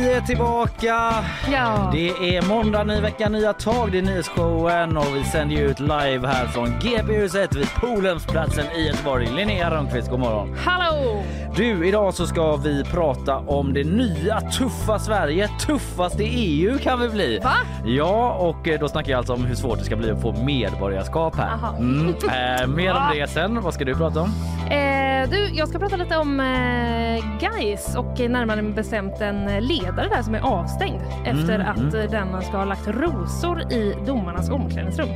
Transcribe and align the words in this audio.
Vi 0.00 0.12
är 0.12 0.20
tillbaka! 0.20 1.24
Ja. 1.52 1.90
Det 1.92 2.36
är 2.36 2.48
måndag, 2.48 2.84
ny 2.84 3.00
vecka, 3.00 3.28
nya 3.28 3.52
tag. 3.52 3.92
Det 3.92 3.98
är 3.98 4.02
nyhetsshowen 4.02 4.96
och 4.96 5.16
vi 5.16 5.24
sänder 5.24 5.56
ut 5.56 5.80
live 5.80 6.28
här 6.28 6.46
från 6.46 6.66
GB-huset 6.80 7.54
vid 7.54 7.66
Polhemsplatsen 7.80 8.64
i 8.76 8.86
Göteborg. 8.86 9.28
Linnea 9.36 9.70
Rönnqvist, 9.70 10.10
god 10.10 10.20
morgon. 10.20 10.56
Hallå! 10.64 11.22
Du, 11.56 11.88
idag 11.88 12.14
så 12.14 12.26
ska 12.26 12.56
vi 12.56 12.84
prata 12.84 13.36
om 13.36 13.72
det 13.72 13.84
nya 13.84 14.40
tuffa 14.40 14.98
Sverige. 14.98 15.48
Tuffast 15.66 16.20
i 16.20 16.24
EU 16.24 16.78
kan 16.78 17.00
vi 17.00 17.08
bli. 17.08 17.38
Va? 17.38 17.54
Ja, 17.84 18.32
och 18.32 18.68
eh, 18.68 18.80
då 18.80 18.88
snackar 18.88 19.10
jag 19.10 19.18
alltså 19.18 19.32
om 19.32 19.44
hur 19.44 19.54
svårt 19.54 19.78
det 19.78 19.84
ska 19.84 19.96
bli 19.96 20.10
att 20.10 20.22
få 20.22 20.32
medborgarskap 20.32 21.36
här. 21.36 21.76
Mm. 21.78 22.14
Eh, 22.26 22.66
mer 22.66 22.94
om 22.94 23.02
det 23.14 23.30
sen. 23.30 23.62
Vad 23.62 23.74
ska 23.74 23.84
du 23.84 23.94
prata 23.94 24.20
om? 24.20 24.30
Eh, 24.70 24.95
du, 25.30 25.48
jag 25.54 25.68
ska 25.68 25.78
prata 25.78 25.96
lite 25.96 26.16
om 26.16 26.40
eh, 26.40 27.24
Gais 27.40 27.96
och 27.96 28.20
närmare 28.30 28.62
bestämt 28.62 29.20
en 29.20 29.44
ledare 29.44 30.08
där 30.08 30.22
som 30.22 30.34
är 30.34 30.40
avstängd 30.40 31.00
efter 31.24 31.54
Mm, 31.54 31.68
att 31.70 31.78
mm. 31.94 31.94
eh, 32.00 32.10
den 32.10 32.42
ska 32.42 32.56
ha 32.56 32.64
lagt 32.64 32.86
rosor 32.88 33.72
i 33.72 33.94
domarnas 34.06 34.50
omklädningsrum. 34.50 35.08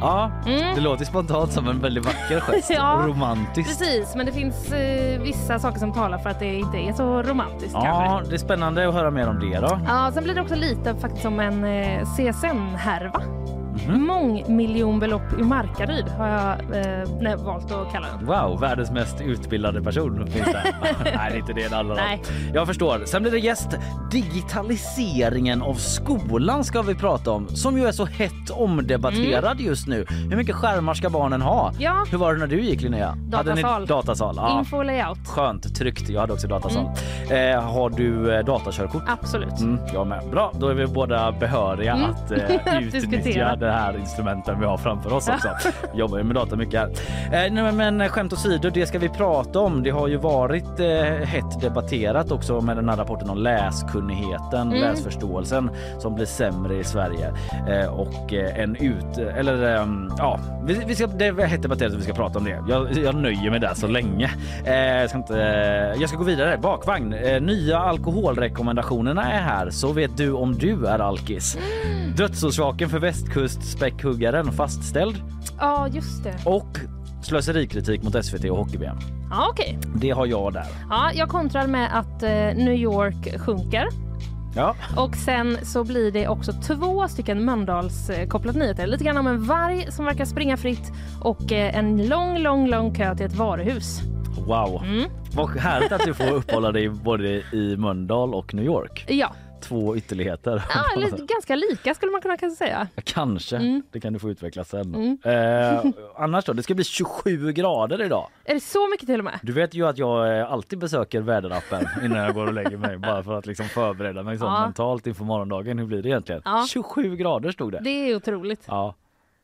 Ja, 0.00 0.30
Mm. 0.46 0.74
det 0.74 0.80
låter 0.80 1.04
spontant 1.04 1.52
som 1.52 1.68
en 1.68 1.80
väldigt 1.80 2.06
vacker 2.06 2.40
gest. 2.40 2.70
Ja, 2.74 3.02
Romantiskt. 3.06 3.78
Precis, 3.78 4.14
men 4.16 4.26
det 4.26 4.32
finns 4.32 4.72
eh, 4.72 5.20
vissa 5.22 5.58
saker 5.58 5.78
som 5.78 5.92
talar 5.92 6.18
för 6.18 6.30
att 6.30 6.38
det 6.40 6.54
inte 6.54 6.76
är 6.78 6.92
så 6.92 7.22
romantiskt 7.22 7.72
Ja, 7.74 7.80
kanske. 8.08 8.30
det 8.30 8.36
är 8.36 8.38
spännande 8.38 8.88
att 8.88 8.94
höra 8.94 9.10
mer 9.10 9.28
om 9.28 9.38
det 9.40 9.58
då. 9.60 9.80
Ja, 9.86 10.10
sen 10.14 10.24
blir 10.24 10.34
det 10.34 10.40
också 10.40 10.54
lite 10.54 10.94
faktiskt 10.94 11.22
som 11.22 11.40
en 11.40 11.64
eh, 11.64 12.04
CSN-härva. 12.04 13.22
Mhm. 13.88 14.06
Mångmiljonbelopp 14.06 15.38
i 15.40 15.42
Markaryd 15.42 16.08
har 16.08 16.26
jag 16.28 16.50
eh, 16.52 17.08
nej, 17.20 17.36
valt 17.36 17.72
att 17.72 17.92
kalla 17.92 18.06
den. 18.16 18.26
Wow, 18.26 18.60
världens 18.60 18.90
mest 18.90 19.20
utbildade 19.20 19.82
person 19.82 20.26
finns 20.26 20.44
där. 20.46 20.62
Nej, 21.04 21.30
det 21.30 21.36
är 21.36 21.36
inte 21.36 21.52
det 21.52 21.76
om. 21.80 21.88
Nej. 21.88 22.22
Jag 22.54 22.66
förstår. 22.66 23.02
Sen 23.04 23.22
blir 23.22 23.32
det 23.32 23.38
gäst. 23.38 23.68
Digitaliseringen 24.12 25.62
av 25.62 25.74
skolan 25.74 26.64
ska 26.64 26.82
vi 26.82 26.94
prata 26.94 27.30
om, 27.30 27.48
som 27.48 27.78
ju 27.78 27.84
är 27.86 27.92
så 27.92 28.04
hett 28.04 28.50
omdebatterad 28.50 29.60
just 29.60 29.86
nu. 29.86 30.06
Hur 30.30 30.36
mycket 30.36 30.54
skärmar 30.54 30.94
ska 30.94 31.10
barnen 31.10 31.42
ha? 31.42 31.68
Mm. 31.68 31.82
Ja. 31.82 32.04
Hur 32.10 32.18
var 32.18 32.32
det 32.34 32.38
när 32.40 32.46
du 32.46 32.60
gick 32.60 32.80
Linnea? 32.82 33.16
Hade 33.32 33.54
ni 33.54 33.62
Datasal. 33.62 33.86
datasal? 33.86 34.34
Ja. 34.38 34.58
Info 34.58 34.82
layout. 34.82 35.18
Skönt, 35.28 35.76
tryggt. 35.76 36.08
Jag 36.08 36.20
hade 36.20 36.32
också 36.32 36.48
datasal. 36.48 36.84
Eh, 37.30 37.62
har 37.62 37.90
du 37.90 38.34
eh, 38.34 38.44
datakörkort? 38.44 39.02
Absolut. 39.06 39.60
Mm, 39.60 39.78
jag 39.94 40.06
med. 40.06 40.22
Bra, 40.30 40.52
då 40.60 40.68
är 40.68 40.74
vi 40.74 40.86
båda 40.86 41.32
behöriga 41.32 41.92
Mm. 41.92 42.10
att 42.10 42.30
eh, 42.30 42.38
utnyttja. 42.82 43.56
Det 43.68 43.74
här 43.74 43.96
instrumenten 43.98 44.60
vi 44.60 44.66
har 44.66 44.76
framför 44.76 45.12
oss 45.12 45.28
också. 45.28 45.48
Jobbar 45.94 46.18
ju 46.18 46.24
med 46.24 46.34
data 46.36 46.56
mycket 46.56 46.80
här. 46.80 46.88
Eh, 47.46 47.52
nej, 47.52 47.72
men 47.72 48.00
eh, 48.00 48.08
skämt 48.08 48.32
åsido, 48.32 48.70
det 48.70 48.86
ska 48.86 48.98
vi 48.98 49.08
prata 49.08 49.60
om. 49.60 49.82
Det 49.82 49.90
har 49.90 50.08
ju 50.08 50.16
varit 50.16 50.80
eh, 50.80 51.02
hett 51.26 51.60
debatterat 51.60 52.30
också 52.32 52.60
med 52.60 52.76
den 52.76 52.88
här 52.88 52.96
rapporten 52.96 53.30
om 53.30 53.38
läskunnigheten, 53.38 54.68
Mm. 54.68 54.80
läsförståelsen 54.80 55.70
som 55.98 56.14
blir 56.14 56.26
sämre 56.26 56.76
i 56.76 56.84
Sverige. 56.84 57.32
Eh, 57.68 57.86
och 57.94 58.32
eh, 58.34 58.58
en 58.62 58.76
ut... 58.76 59.18
Eller 59.18 59.76
ehm, 59.76 60.10
ja, 60.18 60.40
vi, 60.64 60.82
vi 60.86 60.94
ska, 60.94 61.06
det 61.06 61.46
hett 61.46 61.62
debatterat 61.62 61.92
och 61.92 61.98
vi 61.98 62.02
ska 62.04 62.12
prata 62.12 62.38
om 62.38 62.44
det. 62.44 62.62
Jag, 62.68 62.92
jag 62.96 63.14
nöjer 63.14 63.50
mig 63.50 63.60
där 63.60 63.74
så 63.74 63.86
länge. 63.86 64.30
Eh, 64.64 64.74
jag, 64.74 65.08
ska 65.08 65.18
inte, 65.18 65.34
jag 66.00 66.08
ska 66.08 66.18
gå 66.18 66.24
vidare. 66.24 66.58
Bakvagn. 66.58 67.08
Nya 67.40 67.78
alkoholrekommendationerna 67.78 69.32
är 69.32 69.40
här 69.42 69.70
så 69.70 69.92
vet 69.92 70.16
du 70.16 70.32
om 70.32 70.54
du 70.54 70.86
är 70.86 70.98
alkis. 70.98 71.58
Dödsorsaken 72.16 72.88
för 72.88 72.98
västkustspäckhuggaren 73.62 74.52
fastställd 74.52 75.16
Ja, 75.58 75.88
just 75.88 76.24
det. 76.24 76.34
och 76.44 76.78
slöserikritik 77.22 78.02
mot 78.02 78.24
SVT 78.24 78.44
och 78.44 78.56
hockey-VM. 78.56 78.96
Ja, 79.30 79.48
okej. 79.50 79.78
Det 79.94 80.10
har 80.10 80.26
jag 80.26 80.52
där. 80.52 80.66
Ja, 80.90 81.10
jag 81.14 81.28
kontrar 81.28 81.66
med 81.66 81.98
att 81.98 82.22
eh, 82.22 82.30
New 82.30 82.72
York 82.74 83.40
sjunker. 83.40 83.88
Ja, 84.56 84.74
Och 84.96 85.16
sen 85.16 85.58
så 85.62 85.84
blir 85.84 86.12
det 86.12 86.28
också 86.28 86.52
två 86.52 87.08
stycken 87.08 87.40
Mölndals-kopplat 87.48 88.56
nyheter. 88.56 88.86
Lite 88.86 89.04
grann 89.04 89.16
om 89.16 89.26
en 89.26 89.44
varg 89.44 89.86
som 89.92 90.04
verkar 90.04 90.24
springa 90.24 90.56
fritt 90.56 90.92
och 91.22 91.52
eh, 91.52 91.78
en 91.78 92.06
lång, 92.08 92.38
lång, 92.38 92.68
lång 92.68 92.94
kö 92.94 93.14
till 93.16 93.26
ett 93.26 93.34
varuhus. 93.36 94.00
wow. 94.46 94.82
Mm. 94.84 95.10
Vad 95.34 95.50
härligt 95.58 95.92
att 95.92 96.04
du 96.04 96.14
får 96.14 96.30
uppehålla 96.30 96.72
dig 96.72 96.88
både 96.88 97.28
i 97.52 97.76
Mölndal 97.78 98.34
och 98.34 98.54
New 98.54 98.64
York. 98.64 99.04
Ja, 99.08 99.32
Två 99.60 99.96
ytterligheter. 99.96 100.62
ja 100.74 100.84
eller 100.96 101.08
ganska 101.26 101.56
lika 101.56 101.94
skulle 101.94 102.12
man 102.12 102.20
kunna 102.20 102.36
kanske 102.36 102.56
säga. 102.64 102.88
Kanske. 103.04 103.56
Mm. 103.56 103.82
Det 103.90 104.00
kan 104.00 104.12
du 104.12 104.18
få 104.18 104.30
utveckla 104.30 104.64
sen. 104.64 104.94
Mm. 104.94 105.18
Eh, 105.24 105.92
annars 106.16 106.44
då? 106.44 106.52
Det 106.52 106.62
ska 106.62 106.74
bli 106.74 106.84
27 106.84 107.52
grader 107.52 108.02
idag. 108.02 108.28
Är 108.44 108.54
det 108.54 108.60
så 108.60 108.88
mycket 108.90 109.06
till 109.06 109.18
och 109.18 109.24
med? 109.24 109.38
Du 109.42 109.52
vet 109.52 109.74
ju 109.74 109.86
att 109.86 109.98
jag 109.98 110.38
eh, 110.38 110.52
alltid 110.52 110.78
besöker 110.78 111.20
väderappen 111.20 111.86
innan 112.04 112.18
jag 112.18 112.34
går 112.34 112.46
och 112.46 112.52
lägger 112.52 112.76
mig 112.76 112.98
bara 112.98 113.22
för 113.22 113.34
att 113.38 113.46
liksom 113.46 113.66
förbereda 113.68 114.22
mig 114.22 114.38
Ja. 114.40 114.60
mentalt 114.64 115.06
inför 115.06 115.24
morgondagen. 115.24 115.78
Hur 115.78 115.86
blir 115.86 116.02
det 116.02 116.08
egentligen? 116.08 116.42
Ja. 116.44 116.66
27 116.68 117.16
grader 117.16 117.52
stod 117.52 117.72
det. 117.72 117.80
Det 117.84 117.90
är 117.90 118.16
otroligt. 118.16 118.62
Ja. 118.66 118.94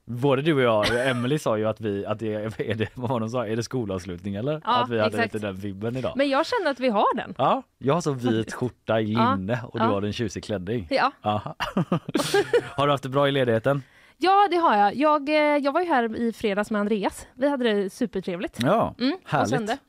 Både 0.06 0.42
du 0.42 0.54
och 0.54 0.60
jag, 0.62 1.08
Emily 1.10 1.38
sa 1.38 1.58
ju 1.58 1.64
att 1.68 1.80
vi, 1.80 2.06
att 2.06 2.18
det 2.18 2.34
är 2.58 2.74
det, 2.74 2.88
vad 2.94 3.10
var 3.10 3.20
de 3.20 3.28
sa, 3.28 3.46
är 3.46 3.56
det 3.56 3.62
skolavslutning 3.62 4.34
eller? 4.34 4.60
Ja, 4.64 4.82
att 4.82 4.90
vi 4.90 4.98
hade 5.00 5.16
exakt. 5.18 5.34
lite 5.34 5.46
den 5.46 5.56
vibben 5.56 5.96
idag. 5.96 6.12
Men 6.16 6.28
jag 6.28 6.46
känner 6.46 6.70
att 6.70 6.80
vi 6.80 6.88
har 6.88 7.16
den. 7.16 7.34
Ja, 7.38 7.62
jag 7.78 7.94
har 7.94 8.00
så 8.00 8.12
vit 8.12 8.52
skjorta 8.54 9.00
i 9.00 9.12
Ja. 9.12 9.34
linne 9.34 9.60
och 9.68 9.78
du 9.78 9.84
Ja. 9.84 9.90
har 9.90 10.02
en 10.02 10.12
tjusig 10.12 10.44
klänning. 10.44 10.86
Ja. 10.90 11.12
Aha. 11.22 11.54
har 12.76 12.86
du 12.86 12.92
haft 12.92 13.02
det 13.02 13.08
bra 13.08 13.28
i 13.28 13.32
ledigheten? 13.32 13.82
ja, 14.18 14.48
det 14.50 14.56
har 14.56 14.76
jag. 14.76 14.94
jag. 14.96 15.28
eh, 15.28 15.34
Jag 15.64 15.72
var 15.72 15.80
ju 15.80 15.86
här 15.88 16.16
i 16.16 16.32
fredags 16.32 16.70
med 16.70 16.80
Andreas. 16.80 17.26
Vi 17.34 17.48
hade 17.48 17.72
det 17.72 17.90
supertrevligt. 17.90 18.58
Ja, 18.62 18.94
Mm, 19.00 19.16
härligt. 19.24 19.80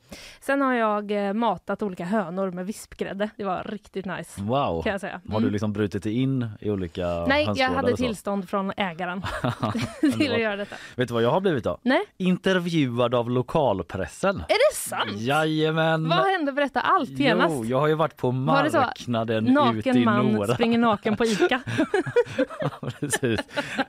Sen 0.42 0.62
har 0.62 0.74
jag 0.74 1.28
eh, 1.28 1.34
matat 1.34 1.82
olika 1.84 2.06
hönor 2.06 2.52
med 2.52 2.66
vispgrädde. 2.66 3.30
Det 3.38 3.44
var 3.44 3.64
riktigt 3.64 4.06
nice. 4.06 4.42
Wow. 4.42 4.84
Kan 4.84 4.92
jag 4.92 5.02
säga. 5.02 5.22
Har 5.30 5.40
du 5.40 5.46
Mm. 5.46 5.52
liksom 5.54 5.74
brutit 5.74 6.04
dig 6.04 6.14
in 6.22 6.50
i 6.60 6.70
olika 6.72 7.08
Nej, 7.28 7.50
jag 7.56 7.70
hade 7.70 7.96
tillstånd 7.96 8.50
från 8.50 8.72
ägaren 8.78 9.22
till 10.18 10.32
att 10.34 10.40
göra 10.42 10.56
detta. 10.56 10.76
Vet 10.96 11.08
du 11.08 11.14
vad 11.14 11.24
jag 11.24 11.32
har 11.32 11.42
blivit 11.42 11.64
då? 11.64 11.78
Nej, 11.82 12.02
Intervjuad 12.18 13.16
av 13.16 13.30
lokalpressen. 13.30 14.36
är 14.36 14.72
det 14.72 14.76
sant? 14.76 15.12
Jajamän! 15.22 16.10
Vad 16.10 16.18
hände? 16.26 16.52
Berätta 16.52 16.82
allt 16.82 17.10
genast. 17.10 17.56
Jo, 17.58 17.66
jag 17.66 17.80
har 17.80 17.88
ju 17.88 17.94
varit 17.96 18.18
på 18.18 18.32
Var 18.32 18.64
det 18.64 18.72
så? 18.72 18.78
marknaden 18.78 19.44
ute 19.48 19.54
Naken 19.54 19.98
i 19.98 20.06
man 20.06 20.28
Nora. 20.34 20.54
springer 20.54 20.78
naken 20.80 21.18
på 21.18 21.26
Ica. 21.26 21.62
Precis. 23.00 23.40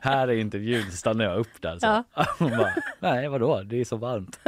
Här 0.00 0.28
är 0.28 0.32
intervjun, 0.36 0.90
stannar 0.90 1.24
jag 1.24 1.38
upp 1.38 1.62
där. 1.62 1.78
Så. 1.78 2.04
Hon 2.38 2.50
bara, 2.50 2.72
nej 3.00 3.28
vadå, 3.28 3.62
det 3.62 3.80
är 3.80 3.84
så 3.84 3.96
varmt. 3.96 4.40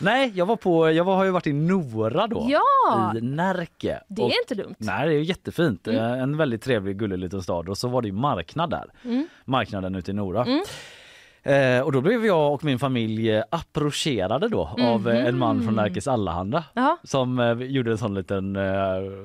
nej, 0.00 0.32
jag 0.34 0.46
var 0.46 0.56
på, 0.56 0.90
jag 0.98 1.04
har 1.04 1.24
ju 1.24 1.30
varit 1.30 1.46
i 1.46 1.52
Nora 1.52 2.26
då. 2.26 2.46
Ja, 2.50 3.12
I 3.16 3.20
Närke. 3.20 4.00
det 4.08 4.22
Och- 4.22 4.30
är 4.30 4.40
inte 4.42 4.54
dumt. 4.54 4.74
Nej, 4.78 5.08
det 5.08 5.14
är 5.14 5.20
jättefint. 5.20 5.88
Eh, 5.88 6.12
En 6.22 6.36
väldigt 6.36 6.62
trevlig, 6.62 6.96
gullig 6.98 7.18
liten 7.18 7.42
stad. 7.42 7.68
Och 7.68 7.78
så 7.78 7.88
var 7.88 8.02
det 8.02 8.12
marknad 8.12 8.70
där. 8.70 8.84
Mm. 9.04 9.26
Marknaden 9.44 9.94
ute 9.94 10.10
i 10.10 10.14
Nora. 10.14 10.46
Eh, 11.42 11.80
och 11.80 11.92
då 11.92 12.00
blev 12.00 12.26
jag 12.26 12.52
och 12.54 12.64
min 12.64 12.78
familj 12.78 13.30
eh, 13.30 13.44
approcherade 13.50 14.48
då 14.48 14.70
av 14.80 15.08
eh, 15.08 15.26
en 15.26 15.38
man 15.38 15.62
från 15.62 15.74
Närkes 15.74 16.08
Allehanda 16.08 16.64
Jaha. 16.74 16.96
som 17.04 17.38
eh, 17.38 17.52
gjorde 17.52 17.90
en 17.90 17.98
sån 17.98 18.14
liten 18.14 18.56
eh, 18.56 18.62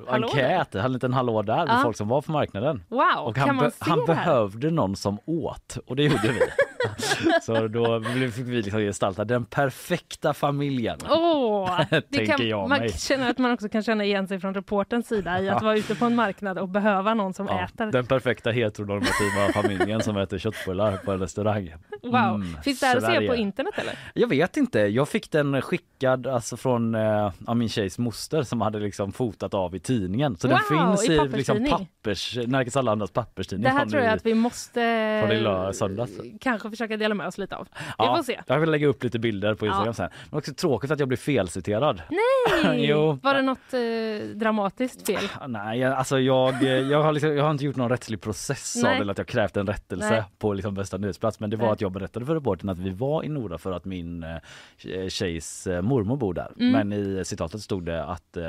Hallå 0.08 0.28
enkät, 0.28 0.76
en 0.76 0.94
liten 0.94 1.14
hallå 1.14 1.42
där 1.42 1.58
med 1.66 1.68
Ja. 1.76 1.80
folk 1.84 1.98
som 1.98 2.08
var 2.08 2.22
på 2.22 2.32
marknaden. 2.32 2.84
Wow, 2.90 3.00
Och 3.24 3.38
han, 3.38 3.58
be- 3.58 3.72
han 3.80 4.06
behövde 4.06 4.72
någon 4.72 4.96
som 4.96 5.18
åt 5.26 5.78
och 5.88 5.96
det 5.96 6.04
gjorde 6.04 6.28
vi. 6.28 6.40
Så 7.42 7.68
då 7.68 8.02
fick 8.34 8.48
vi 8.48 8.62
liksom 8.62 8.80
gestalta 8.80 9.26
den 9.26 9.46
perfekta 9.46 10.34
familjen. 10.34 10.98
Åh, 11.10 11.82
det 12.10 12.26
kan, 12.26 12.48
jag 12.48 12.70
man 12.70 12.80
mig. 12.80 12.90
känner 12.90 13.30
att 13.30 13.38
man 13.38 13.52
också 13.52 13.70
kan 13.70 13.84
känna 13.84 14.04
igen 14.06 14.28
sig 14.28 14.40
från 14.40 14.54
reporterns 14.54 15.08
sida 15.08 15.42
i 15.42 15.50
att 15.50 15.62
vara 15.64 15.78
ute 15.78 15.96
på 15.96 16.06
en 16.06 16.16
marknad 16.16 16.58
och 16.60 16.70
behöva 16.70 17.14
någon 17.14 17.34
som 17.34 17.48
Ja, 17.48 17.64
äter. 17.66 17.86
den 17.92 18.06
perfekta 18.06 18.52
heteronormativa 18.52 19.54
familjen 19.62 20.02
som 20.02 20.18
äter 20.18 20.38
köttbullar 20.38 20.98
på 20.98 21.12
en 21.12 21.20
restaurang. 21.20 21.74
Wow, 22.04 22.14
Mm, 22.16 22.58
finns 22.64 22.80
det 22.80 22.86
här 22.86 22.98
att 22.98 23.06
se 23.06 23.28
på 23.28 23.36
internet 23.36 23.74
eller? 23.78 23.94
Jag 24.14 24.28
vet 24.28 24.58
inte. 24.58 24.80
Jag 24.80 25.10
fick 25.10 25.32
den 25.32 25.62
skickad 25.62 26.28
alltså 26.28 26.58
från 26.58 26.96
eh, 26.96 27.32
min 27.56 27.70
tjejs 27.70 27.98
moster 28.00 28.44
som 28.44 28.62
hade 28.62 28.80
liksom 28.80 29.12
fotat 29.12 29.54
av 29.54 29.76
i 29.76 29.80
tidningen. 29.80 30.38
Så 30.38 30.48
den 30.48 30.60
Wow, 30.70 30.96
finns 30.96 31.10
i 31.10 31.14
i 31.14 31.28
liksom 31.28 31.66
pappers, 31.70 32.38
Närkes 32.48 32.78
Allahandas 32.78 33.12
papperstidning. 33.12 33.64
Det 33.64 33.70
här 33.80 33.86
tror 33.86 34.02
jag 34.04 34.12
i- 34.14 34.18
att 34.18 34.26
vi 34.26 34.34
måste 34.34 35.28
Från 35.30 35.74
söndags. 35.74 36.12
kanske 36.42 36.70
försöka 36.70 36.98
dela 36.98 37.16
med 37.16 37.28
oss 37.28 37.38
lite 37.38 37.56
av. 37.56 37.68
Vi 37.74 37.80
Ja, 37.98 38.16
får 38.16 38.24
se. 38.24 38.40
Jag 38.48 38.60
vill 38.60 38.72
lägga 38.72 38.88
upp 38.88 39.04
lite 39.04 39.20
bilder 39.20 39.54
på 39.56 39.66
Instagram 39.66 39.88
Ja. 39.88 39.94
sen. 39.94 40.10
Men 40.30 40.38
också 40.38 40.54
tråkigt 40.54 40.92
att 40.92 41.00
jag 41.00 41.08
blir 41.08 41.18
felciterad. 41.18 42.02
Nej! 42.10 42.86
Jo. 42.90 43.20
Var 43.24 43.34
det 43.34 43.42
något 43.42 43.74
eh, 43.74 44.38
dramatiskt 44.38 45.06
fel? 45.08 45.24
Nej, 45.48 45.80
jag, 45.80 45.94
alltså 45.94 46.20
jag, 46.20 46.64
jag, 46.64 47.04
har 47.04 47.12
liksom, 47.12 47.36
jag 47.38 47.44
har 47.44 47.52
inte 47.52 47.66
gjort 47.66 47.76
någon 47.76 47.90
rättslig 47.90 48.22
process 48.22 48.76
Nej. 48.84 48.96
av 48.96 49.02
eller 49.02 49.12
att 49.12 49.18
jag 49.18 49.28
krävt 49.28 49.58
en 49.58 49.68
rättelse 49.68 50.10
Nej. 50.10 50.24
på 50.40 50.54
liksom 50.54 50.74
bästa 50.74 50.98
nyhetsplats. 50.98 51.40
Men 51.40 51.50
det 51.50 51.58
var 51.58 51.66
Nej. 51.66 51.74
att 51.74 51.82
jag 51.82 51.92
berättade 51.94 52.26
för 52.26 52.36
reportern 52.36 52.70
att 52.70 52.80
vi 52.80 52.90
var 52.90 53.24
i 53.24 53.30
Nora 53.30 53.58
för 53.58 53.72
att 53.72 53.86
min 53.86 54.24
eh, 54.24 55.08
tjejs 55.10 55.68
eh, 55.68 55.82
mormor 55.82 56.18
bor 56.18 56.34
där. 56.34 56.52
Mm. 56.60 56.72
Men 56.90 56.94
i 56.94 57.26
citatet 57.26 57.62
stod 57.62 57.86
det 57.86 58.04
att 58.04 58.38
eh, 58.38 58.44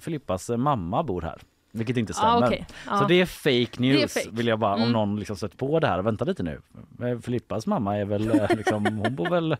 Filippas 0.00 0.48
mamma 0.56 1.02
bor 1.02 1.22
här. 1.22 1.38
Vilket 1.74 1.96
inte 1.96 2.14
stämmer. 2.14 2.32
Ah, 2.42 2.46
okej. 2.46 2.66
Ja. 2.86 2.98
Så 2.98 3.04
det 3.04 3.14
är 3.20 3.26
fake 3.26 3.82
news 3.82 4.14
fake. 4.14 4.28
vill 4.32 4.46
jag 4.46 4.58
bara, 4.58 4.74
om 4.74 4.80
Mm. 4.80 4.92
någon 4.92 5.18
liksom 5.18 5.36
stött 5.36 5.56
på 5.56 5.80
det 5.80 5.86
här. 5.86 6.02
Vänta 6.02 6.24
lite 6.24 6.42
nu. 6.42 6.60
Eh, 7.02 7.18
Filippas 7.18 7.66
mamma 7.66 7.96
är 7.98 8.04
väl 8.04 8.30
eh, 8.40 8.56
liksom, 8.56 8.86
hon 8.86 9.14
bor 9.14 9.30
väl, 9.30 9.56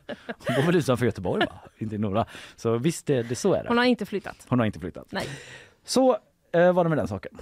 hon 0.47 0.57
bor 0.57 0.63
väl 0.67 0.77
utanför 0.77 1.07
Göteborg 1.07 1.47
va? 1.47 1.53
Inte 1.79 1.95
i 1.95 1.99
Nora. 1.99 2.25
Så 2.57 2.79
visst, 2.79 3.07
det, 3.07 3.23
det, 3.23 3.35
så 3.35 3.55
är 3.55 3.63
det. 3.63 3.69
Hon 3.69 3.79
har 3.79 3.85
inte 3.85 4.07
flyttat. 4.07 4.47
Hon 4.49 4.59
har 4.59 4.67
inte 4.67 4.81
flyttat. 4.81 5.07
Nej. 5.11 5.27
Så 5.85 6.17
eh, 6.53 6.73
var 6.73 6.85
det 6.85 6.89
med 6.91 6.99
den 6.99 7.09
saken. 7.09 7.39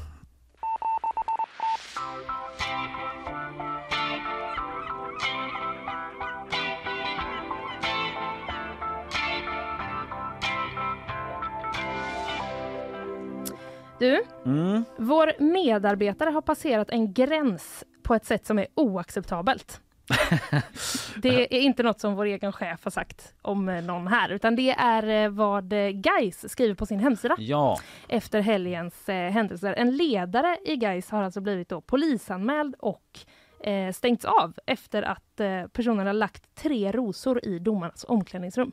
Du, 14.01 14.23
Mm. 14.47 14.85
vår 14.97 15.33
medarbetare 15.39 16.31
har 16.31 16.41
passerat 16.43 16.91
en 16.91 17.13
gräns 17.13 17.85
på 18.03 18.15
ett 18.15 18.25
sätt 18.25 18.47
som 18.47 18.59
är 18.59 18.67
oacceptabelt. 18.75 19.81
Det 21.17 21.57
är 21.57 21.61
inte 21.61 21.83
något 21.83 22.01
som 22.01 22.15
vår 22.15 22.25
egen 22.25 22.53
chef 22.53 22.85
har 22.85 22.91
sagt 22.91 23.35
om 23.43 23.69
eh, 23.69 23.83
någon 23.85 24.07
här, 24.07 24.29
utan 24.29 24.57
det 24.57 24.71
är 24.71 25.25
eh, 25.25 25.29
vad 25.31 25.73
eh, 25.73 25.89
Gais 25.89 26.53
skriver 26.53 26.75
på 26.75 26.87
sin 26.87 26.99
hemsida 27.01 27.37
Ja, 27.39 27.79
efter 28.09 28.41
helgens 28.41 29.09
eh, 29.09 29.31
händelser. 29.31 29.75
En 29.77 29.97
ledare 29.97 30.59
i 30.65 30.77
Gais 30.77 31.11
har 31.11 31.23
alltså 31.23 31.41
blivit 31.41 31.69
då 31.69 31.81
polisanmäld 31.81 32.75
och 32.79 33.19
eh, 33.61 33.93
stängts 33.93 34.25
av 34.25 34.55
efter 34.67 35.03
att 35.03 35.41
eh, 35.41 35.67
personen 35.67 36.07
har 36.07 36.15
lagt 36.15 36.55
tre 36.55 36.93
rosor 36.93 37.45
i 37.45 37.59
domarnas 37.59 38.05
omklädningsrum. 38.09 38.73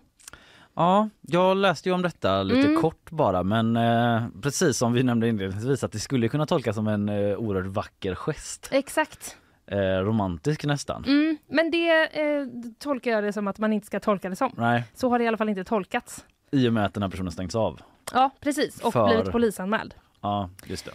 Ja, 0.78 1.10
jag 1.22 1.58
läste 1.58 1.90
ju 1.90 1.96
om 1.96 2.02
detta 2.02 2.44
lite 2.44 2.68
Mm. 2.68 2.82
kort 2.82 3.12
bara 3.12 3.44
men 3.44 3.76
eh, 3.78 4.24
precis 4.42 4.78
som 4.78 4.94
vi 4.94 5.04
nämnde 5.04 5.28
inledningsvis 5.28 5.84
att 5.84 5.92
det 5.92 6.00
skulle 6.00 6.30
kunna 6.30 6.46
tolkas 6.46 6.76
som 6.76 6.88
en 6.88 7.10
eh, 7.10 7.38
oerhört 7.38 7.66
vacker 7.66 8.16
gest. 8.16 8.70
Exakt. 8.72 9.38
Eh, 9.68 9.78
romantisk 9.80 10.66
nästan. 10.66 11.04
Mm, 11.08 11.38
men 11.50 11.72
det 11.72 12.20
eh, 12.22 12.46
tolkar 12.80 13.12
jag 13.12 13.24
det 13.24 13.34
som 13.34 13.48
att 13.48 13.60
man 13.60 13.74
inte 13.74 13.88
ska 13.88 14.00
tolka 14.00 14.30
det 14.30 14.36
som. 14.36 14.52
Nej, 14.58 14.84
Så 14.94 15.10
har 15.10 15.20
det 15.20 15.26
i 15.26 15.28
alla 15.28 15.38
fall 15.38 15.50
inte 15.50 15.64
tolkats. 15.64 16.26
i 16.52 16.70
och 16.70 16.74
med 16.74 16.86
att 16.86 16.94
den 16.94 17.04
här 17.04 17.10
personen 17.10 17.32
stängts 17.32 17.56
av. 17.56 17.80
Ja, 18.14 18.30
precis. 18.40 18.82
Och 18.82 18.94
För- 18.94 19.08
blivit 19.08 19.32
polisanmäld. 19.32 19.94
Ja, 20.22 20.50
just 20.66 20.86
det. 20.86 20.92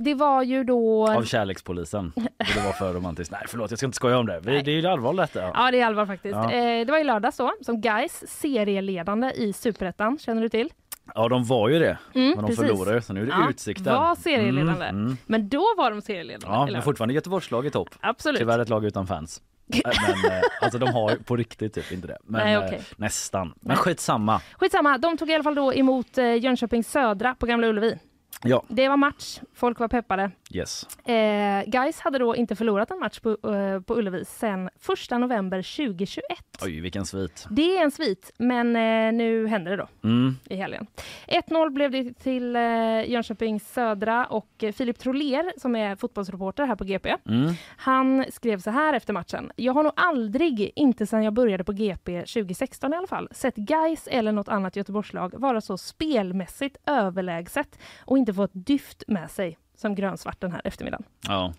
Det 0.00 0.14
var 0.14 0.42
ju 0.42 0.64
då... 0.64 1.08
Av 1.08 1.22
kärlekspolisen. 1.24 2.12
Det 2.54 2.64
var 2.64 2.72
för 2.72 2.92
romantiskt. 2.94 3.32
Nej 3.32 3.40
förlåt, 3.48 3.70
jag 3.70 3.78
ska 3.78 3.86
inte 3.86 3.96
skoja 3.96 4.18
om 4.18 4.26
det. 4.26 4.40
Vi, 4.40 4.62
det 4.62 4.70
är 4.70 4.80
ju 4.80 4.86
allvarligt 4.86 5.32
detta. 5.32 5.50
Ja, 5.54 5.70
det 5.70 5.80
är 5.80 5.86
allvar 5.86 6.06
faktiskt. 6.06 6.34
Ja. 6.34 6.52
Eh, 6.52 6.86
det 6.86 6.92
var 6.92 6.98
i 6.98 7.04
lördags 7.04 7.36
då, 7.36 7.52
som 7.60 7.80
Guys 7.80 8.24
serieledande 8.26 9.30
i 9.34 9.52
Superettan, 9.52 10.18
känner 10.18 10.42
du 10.42 10.48
till? 10.48 10.68
Ja, 11.14 11.28
de 11.28 11.44
var 11.44 11.68
ju 11.68 11.78
det. 11.78 11.98
Mm, 12.14 12.28
Men 12.28 12.36
de 12.36 12.42
precis. 12.46 12.58
förlorade 12.58 13.02
så 13.02 13.12
nu 13.12 13.22
är 13.22 13.26
det 13.26 13.32
Ja, 13.32 13.50
Utsikten. 13.50 13.94
var 13.94 14.14
serieledande. 14.14 14.84
Mm, 14.86 15.04
mm. 15.04 15.16
Men 15.26 15.48
då 15.48 15.64
var 15.76 15.90
de 15.90 16.02
serieledande. 16.02 16.46
Ja, 16.56 16.68
men 16.72 16.82
fortfarande 16.82 17.14
Göteborgslag 17.14 17.66
i 17.66 17.70
topp. 17.70 17.88
Absolut. 18.00 18.38
Tyvärr 18.38 18.58
ett 18.58 18.68
lag 18.68 18.84
utan 18.84 19.06
fans. 19.06 19.42
Äh, 19.74 19.80
Men 20.22 20.32
eh, 20.32 20.42
alltså 20.60 20.78
de 20.78 20.88
har 20.92 21.16
på 21.16 21.36
riktigt 21.36 21.74
typ 21.74 21.92
inte 21.92 22.06
det. 22.06 22.18
Men 22.24 22.44
Nej, 22.44 22.54
eh, 22.54 22.64
okej. 22.66 22.80
nästan. 22.96 23.54
Men 23.60 23.76
skitsamma. 23.76 24.40
Skitsamma, 24.58 24.98
de 24.98 25.16
tog 25.16 25.30
i 25.30 25.34
alla 25.34 25.44
fall 25.44 25.54
då 25.54 25.74
emot 25.74 26.18
eh, 26.18 26.34
Jönköping 26.34 26.84
Södra 26.84 27.34
på 27.34 27.46
Gamla 27.46 27.66
Ullevi. 27.66 27.98
Ja, 28.44 28.62
Det 28.68 28.88
var 28.88 28.96
match, 28.96 29.40
folk 29.54 29.80
var 29.80 29.88
peppade 29.88 30.30
yes. 30.50 30.86
Eh, 31.06 31.64
Guys 31.70 32.00
hade 32.00 32.18
då 32.18 32.36
inte 32.36 32.56
förlorat 32.56 32.90
en 32.90 32.98
match 32.98 33.20
på, 33.20 33.30
eh, 33.30 33.80
på 33.80 33.94
Ullevi 33.98 34.24
sedan 34.24 34.70
1 35.12 35.18
november 35.20 35.62
2021. 35.62 36.22
Oj, 36.62 36.80
vilken 36.80 37.06
svit. 37.06 37.46
Det 37.50 37.76
är 37.76 37.82
en 37.82 37.90
svit, 37.90 38.32
men 38.38 38.76
eh, 38.76 39.12
nu 39.12 39.46
händer 39.46 39.70
det 39.70 39.76
då 39.76 39.88
Mm. 40.08 40.36
i 40.50 40.56
helgen. 40.56 40.86
1-0 41.26 41.70
blev 41.70 41.90
det 41.90 42.12
till 42.14 42.56
eh, 42.56 42.62
Jönköping 43.10 43.60
Södra 43.60 44.26
och 44.26 44.48
eh, 44.64 44.72
Filip 44.72 44.98
Troler 44.98 45.52
som 45.56 45.76
är 45.76 45.96
fotbollsreporter 45.96 46.66
här 46.66 46.76
på 46.76 46.84
GP. 46.84 47.16
Mm. 47.28 47.54
Han 47.76 48.24
skrev 48.30 48.60
så 48.60 48.70
här 48.70 48.94
efter 48.94 49.12
matchen. 49.12 49.52
Jag 49.56 49.72
har 49.72 49.82
nog 49.82 49.92
aldrig, 49.96 50.72
inte 50.76 51.06
sedan 51.06 51.22
jag 51.24 51.32
började 51.32 51.64
på 51.64 51.72
GP 51.72 52.20
2016 52.20 52.92
i 52.92 52.96
alla 52.96 53.06
fall, 53.06 53.28
sett 53.32 53.56
Guys 53.56 54.06
eller 54.10 54.32
något 54.32 54.48
annat 54.48 54.76
Göteborgslag 54.76 55.34
vara 55.40 55.60
så 55.60 55.78
spelmässigt 55.78 56.76
överlägset 56.86 57.78
och 58.04 58.18
inte 58.18 58.34
få 58.34 58.42
ett 58.44 58.50
dyft 58.54 59.02
med 59.08 59.30
sig 59.30 59.58
som 59.80 59.94
grönsvart 59.94 60.40
den 60.40 60.52
här 60.52 60.60
eftermiddagen. 60.64 61.04
Ja. 61.28 61.52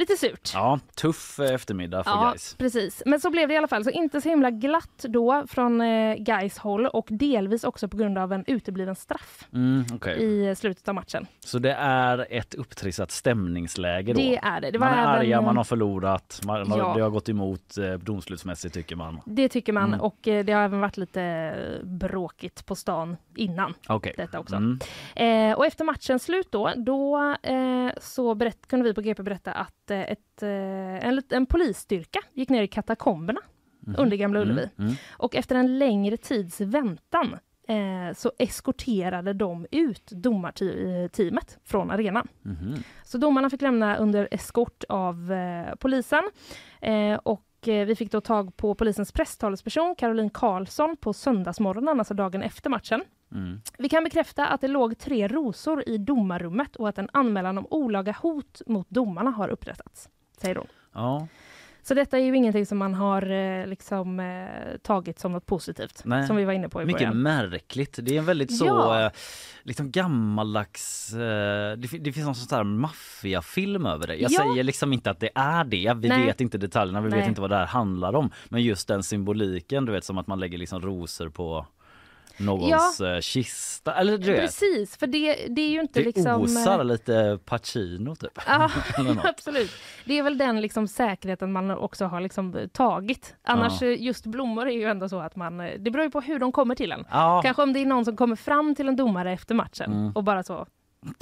Lite 0.00 0.16
surt. 0.16 0.50
ja, 0.54 0.80
tuff 0.94 1.38
eh, 1.40 1.54
eftermiddag 1.54 2.04
för 2.04 2.10
Ja, 2.10 2.28
guys. 2.30 2.54
precis. 2.58 3.02
Men 3.06 3.20
så 3.20 3.30
blev 3.30 3.48
det 3.48 3.54
i 3.54 3.56
alla 3.56 3.68
fall. 3.68 3.84
Så 3.84 3.90
inte 3.90 4.20
så 4.20 4.28
himla 4.28 4.50
glatt 4.50 5.04
då 5.08 5.44
från 5.48 5.80
eh, 5.80 6.14
Gais 6.16 6.58
håll 6.58 6.86
och 6.86 7.06
delvis 7.10 7.64
också 7.64 7.88
på 7.88 7.96
grund 7.96 8.18
av 8.18 8.32
en 8.32 8.44
utebliven 8.46 8.96
straff 8.96 9.48
Mm, 9.52 9.84
okej. 9.94 10.48
i 10.50 10.54
slutet 10.54 10.88
av 10.88 10.94
matchen. 10.94 11.26
Så 11.40 11.58
det 11.58 11.72
är 11.72 12.26
ett 12.30 12.54
upptrissat 12.54 13.10
stämningsläge 13.10 14.12
då? 14.12 14.20
Det 14.20 14.36
är 14.36 14.60
det. 14.60 14.70
det 14.70 14.78
man 14.78 14.88
är 14.88 14.92
även, 15.02 15.08
arga, 15.08 15.40
man 15.40 15.56
har 15.56 15.64
förlorat, 15.64 16.40
man, 16.46 16.66
Ja. 16.78 16.92
det 16.96 17.02
har 17.02 17.10
gått 17.10 17.28
emot 17.28 17.78
eh, 17.78 17.92
domslutsmässigt 17.92 18.74
tycker 18.74 18.96
man. 18.96 19.20
Det 19.24 19.48
tycker 19.48 19.72
man 19.72 19.80
Mm. 19.90 20.00
och 20.00 20.28
eh, 20.28 20.44
det 20.44 20.52
har 20.52 20.62
även 20.62 20.80
varit 20.80 20.96
lite 20.96 21.54
bråkigt 21.82 22.66
på 22.66 22.74
stan 22.74 23.16
innan 23.36 23.74
Okej. 23.88 24.14
detta 24.16 24.38
också. 24.38 24.56
Mm. 24.56 24.78
Eh, 25.14 25.56
och 25.58 25.66
efter 25.66 25.84
matchens 25.84 26.22
slut 26.24 26.48
då, 26.52 26.72
då 26.76 27.34
eh, 27.42 27.90
så 28.00 28.34
berätt, 28.34 28.66
kunde 28.68 28.84
vi 28.84 28.94
på 28.94 29.00
GP 29.00 29.22
berätta 29.22 29.52
att 29.52 29.89
ett, 29.94 30.42
eh, 30.42 31.08
en, 31.08 31.22
en 31.30 31.46
polisstyrka 31.46 32.20
gick 32.34 32.48
ner 32.48 32.62
i 32.62 32.68
katakomberna 32.68 33.40
under 33.98 34.16
Gamla 34.16 34.40
Ullevi. 34.40 34.68
Mm. 34.78 34.86
Mm. 34.86 34.94
Och 35.12 35.36
efter 35.36 35.56
en 35.56 35.78
längre 35.78 36.16
tids 36.16 36.60
väntan 36.60 37.36
eh, 37.68 38.14
så 38.16 38.32
eskorterade 38.38 39.32
de 39.32 39.66
ut 39.70 40.10
domarteamet 40.10 41.58
från 41.64 41.90
arenan. 41.90 42.28
Mhm. 42.42 42.74
Så 43.04 43.18
domarna 43.18 43.50
fick 43.50 43.62
lämna 43.62 43.96
under 43.96 44.28
eskort 44.30 44.84
av 44.88 45.32
eh, 45.32 45.74
polisen. 45.74 46.30
Eh, 46.80 47.14
och 47.14 47.68
eh, 47.68 47.86
vi 47.86 47.96
fick 47.96 48.12
då 48.12 48.20
tag 48.20 48.56
på 48.56 48.74
polisens 48.74 49.12
presstalesperson 49.12 49.94
Caroline 49.94 50.30
Karlsson 50.30 50.96
på 50.96 51.12
söndagsmorgonen, 51.12 51.98
alltså 51.98 52.14
dagen 52.14 52.42
efter 52.42 52.70
matchen. 52.70 53.02
Mm. 53.32 53.60
Vi 53.78 53.88
kan 53.88 54.04
bekräfta 54.04 54.46
att 54.46 54.60
det 54.60 54.68
låg 54.68 54.98
tre 54.98 55.28
rosor 55.28 55.82
i 55.88 55.98
domarrummet 55.98 56.76
och 56.76 56.88
att 56.88 56.98
en 56.98 57.08
anmälan 57.12 57.58
om 57.58 57.66
olaga 57.70 58.12
hot 58.22 58.62
mot 58.66 58.90
domarna 58.90 59.30
har 59.30 59.48
upprättats, 59.48 60.08
säger 60.40 60.54
hon. 60.56 60.66
Ja, 60.94 61.26
Så 61.82 61.94
detta 61.94 62.18
är 62.18 62.22
ju 62.22 62.36
ingenting 62.36 62.66
som 62.66 62.78
man 62.78 62.94
har 62.94 63.30
eh, 63.30 63.66
liksom, 63.66 64.20
eh, 64.20 64.76
tagit 64.82 65.18
som 65.18 65.32
något 65.32 65.46
positivt, 65.46 66.02
Nej. 66.04 66.26
som 66.26 66.36
vi 66.36 66.44
var 66.44 66.52
inne 66.52 66.68
på 66.68 66.82
i 66.82 66.84
mycket 66.84 67.00
början. 67.00 67.22
märkligt. 67.22 67.98
Det 68.02 68.14
är 68.14 68.18
en 68.18 68.24
väldigt 68.24 68.56
så 68.58 68.66
Ja. 68.66 69.04
eh, 69.06 69.12
liksom 69.62 69.90
gammaldags, 69.90 71.12
eh, 71.14 71.76
det, 71.76 71.98
det 71.98 72.12
finns 72.12 72.26
någon 72.26 72.34
sån 72.34 72.56
här 72.56 72.64
maffiafilm 72.64 73.86
över 73.86 74.06
det. 74.06 74.16
Jag 74.16 74.30
Ja. 74.30 74.38
säger 74.40 74.64
liksom 74.64 74.92
inte 74.92 75.10
att 75.10 75.20
det 75.20 75.30
är 75.34 75.64
det, 75.64 75.94
vi 75.96 76.08
Nej. 76.08 76.26
vet 76.26 76.40
inte 76.40 76.58
detaljerna, 76.58 77.00
vi 77.00 77.10
Nej. 77.10 77.18
vet 77.18 77.28
inte 77.28 77.40
vad 77.40 77.50
det 77.50 77.56
här 77.56 77.66
handlar 77.66 78.14
om. 78.14 78.30
Men 78.48 78.62
just 78.62 78.88
den 78.88 79.02
symboliken, 79.02 79.84
du 79.84 79.92
vet 79.92 80.04
som 80.04 80.18
att 80.18 80.26
man 80.26 80.40
lägger 80.40 80.58
liksom 80.58 80.80
rosor 80.82 81.28
på 81.28 81.66
någons 82.40 83.00
eh, 83.00 83.20
kista. 83.20 83.94
Eller 83.94 84.18
du 84.18 84.30
vet, 84.32 84.40
Precis, 84.40 84.96
för 84.96 85.06
det, 85.06 85.46
det 85.48 85.62
är 85.62 85.68
ju 85.68 85.80
inte 85.80 86.00
det 86.00 86.06
liksom... 86.06 86.42
osar 86.42 86.78
eh, 86.78 86.84
lite 86.84 87.38
Pacino 87.44 88.16
typ. 88.16 88.38
Ja, 88.46 88.70
absolut. 89.24 89.70
Det 90.04 90.18
är 90.18 90.22
väl 90.22 90.38
den 90.38 90.60
liksom 90.60 90.88
säkerheten 90.88 91.52
man 91.52 91.70
också 91.70 92.04
har 92.04 92.20
liksom 92.20 92.68
tagit. 92.72 93.34
Annars, 93.42 93.82
Ja. 93.82 93.88
eh, 93.88 94.02
just 94.02 94.26
blommor 94.26 94.66
är 94.68 94.72
ju 94.72 94.84
ändå 94.84 95.08
så 95.08 95.20
att 95.20 95.36
man... 95.36 95.56
Det 95.78 95.90
beror 95.90 96.04
ju 96.04 96.10
på 96.10 96.20
hur 96.20 96.38
de 96.38 96.52
kommer 96.52 96.74
till 96.74 96.92
en. 96.92 97.04
Ja, 97.10 97.40
Kanske 97.44 97.62
om 97.62 97.72
det 97.72 97.78
är 97.80 97.86
någon 97.86 98.04
som 98.04 98.16
kommer 98.16 98.36
fram 98.36 98.74
till 98.74 98.88
en 98.88 98.96
domare 98.96 99.32
efter 99.32 99.54
matchen 99.54 99.92
Mm. 99.92 100.12
och 100.12 100.24
bara 100.24 100.42
så 100.42 100.66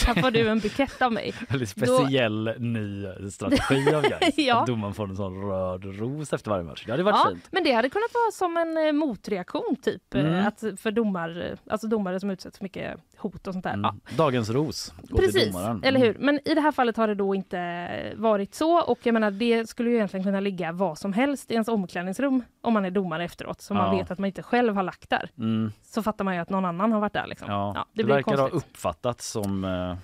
här 0.06 0.22
får 0.22 0.30
du 0.30 0.48
en 0.48 0.58
bukett 0.58 1.02
av 1.02 1.12
mig. 1.12 1.34
väldigt 1.48 1.68
speciell 1.68 2.54
ny 2.58 3.06
strategi 3.30 3.94
av 3.94 4.02
Gais. 4.20 4.38
Ja. 4.38 4.64
Domaren 4.66 4.94
får 4.94 5.08
en 5.08 5.16
sån 5.16 5.42
röd 5.48 5.84
ros 5.84 6.32
efter 6.32 6.50
varje 6.50 6.64
match. 6.64 6.82
Det 6.86 6.90
hade 6.92 7.02
varit 7.02 7.16
Ja, 7.24 7.30
fint. 7.30 7.48
men 7.50 7.64
det 7.64 7.72
hade 7.72 7.90
kunnat 7.90 8.14
vara 8.14 8.30
som 8.32 8.56
en 8.56 8.86
eh, 8.86 8.92
motreaktion 8.92 9.76
typ. 9.82 10.14
eh, 10.14 10.20
Mm. 10.20 10.46
Att 10.46 10.64
för 10.76 10.90
domar, 10.90 11.40
eh, 11.52 11.58
alltså 11.72 11.86
domare 11.86 12.20
som 12.20 12.30
utsätts 12.30 12.58
för 12.58 12.64
mycket 12.64 12.96
hot 13.18 13.46
och 13.46 13.52
sånt 13.52 13.64
där. 13.64 13.74
Mm. 13.74 13.82
Ja, 14.08 14.16
Dagens 14.16 14.50
ros 14.50 14.92
Precis, 15.16 15.52
domaren. 15.52 15.80
eller 15.84 15.98
Mm. 16.00 16.08
hur? 16.14 16.24
Men 16.24 16.40
i 16.48 16.54
det 16.54 16.60
här 16.60 16.72
fallet 16.72 16.96
har 16.96 17.08
det 17.08 17.14
då 17.14 17.34
inte 17.34 18.12
varit 18.16 18.54
så 18.54 18.80
och 18.82 18.98
jag 19.02 19.12
menar 19.12 19.30
det 19.30 19.68
skulle 19.68 19.90
ju 19.90 19.96
egentligen 19.96 20.24
kunna 20.24 20.40
ligga 20.40 20.72
vad 20.72 20.98
som 20.98 21.12
helst 21.12 21.50
i 21.50 21.54
ens 21.54 21.68
omklädningsrum 21.68 22.42
om 22.60 22.72
man 22.72 22.84
är 22.84 22.90
domare 22.90 23.24
efteråt 23.24 23.60
så 23.60 23.74
man 23.74 23.84
Ja. 23.96 23.98
vet 24.02 24.10
att 24.10 24.18
man 24.18 24.26
inte 24.26 24.42
själv 24.42 24.74
har 24.74 24.82
lagt 24.82 25.10
där. 25.10 25.30
Mm. 25.38 25.72
Så 25.82 26.02
fattar 26.02 26.24
man 26.24 26.34
ju 26.34 26.40
att 26.40 26.50
någon 26.50 26.64
annan 26.64 26.92
har 26.92 27.00
varit 27.00 27.12
där 27.12 27.26
liksom. 27.26 27.50
Ja, 27.50 27.86
det, 27.92 28.04
blir 28.04 28.14
verkar 28.14 28.36
ha 28.36 28.48
konstigt. 28.48 28.70
uppfattats 28.70 29.28
som 29.30 29.64
eh, 29.64 29.96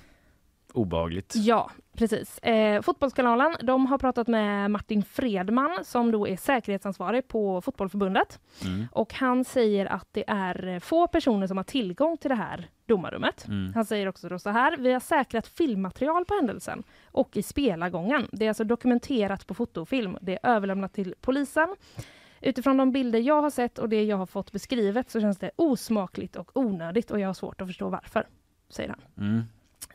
Obehagligt. 0.74 1.32
Ja, 1.36 1.70
precis. 1.92 2.38
Eh, 2.38 2.82
Fotbollskanalen 2.82 3.56
de 3.62 3.86
har 3.86 3.98
pratat 3.98 4.28
med 4.28 4.70
Martin 4.70 5.02
Fredman 5.02 5.84
som 5.84 6.10
då 6.10 6.28
är 6.28 6.36
säkerhetsansvarig 6.36 7.28
på 7.28 7.60
Fotbollförbundet. 7.60 8.40
Mm. 8.64 8.86
Och 8.92 9.14
han 9.14 9.44
säger 9.44 9.86
att 9.86 10.08
det 10.12 10.24
är 10.26 10.80
få 10.80 11.06
personer 11.06 11.46
som 11.46 11.56
har 11.56 11.64
tillgång 11.64 12.16
till 12.16 12.28
det 12.28 12.34
här 12.34 12.68
domarrummet. 12.86 13.48
Mm. 13.48 13.72
Han 13.74 13.84
säger 13.84 14.08
också 14.08 14.28
då 14.28 14.38
så 14.38 14.50
här, 14.50 14.76
vi 14.76 14.92
har 14.92 15.00
säkrat 15.00 15.46
filmmaterial 15.46 16.24
på 16.24 16.34
händelsen 16.34 16.82
och 17.06 17.36
i 17.36 17.42
spelargången. 17.42 18.28
Det 18.32 18.44
är 18.44 18.48
alltså 18.48 18.64
dokumenterat 18.64 19.46
på 19.46 19.54
fotofilm. 19.54 20.18
Det 20.20 20.38
är 20.42 20.50
överlämnat 20.50 20.92
till 20.92 21.14
polisen. 21.20 21.68
Utifrån 22.40 22.76
de 22.76 22.92
bilder 22.92 23.18
jag 23.18 23.42
har 23.42 23.50
sett 23.50 23.78
och 23.78 23.88
det 23.88 24.04
jag 24.04 24.16
har 24.16 24.26
fått 24.26 24.52
beskrivet 24.52 25.10
så 25.10 25.20
känns 25.20 25.38
det 25.38 25.50
osmakligt 25.56 26.36
och 26.36 26.50
onödigt 26.54 27.10
och 27.10 27.20
jag 27.20 27.28
har 27.28 27.34
svårt 27.34 27.60
att 27.60 27.68
förstå 27.68 27.88
varför, 27.88 28.26
säger 28.68 28.88
han. 28.88 29.26
Mm. 29.26 29.42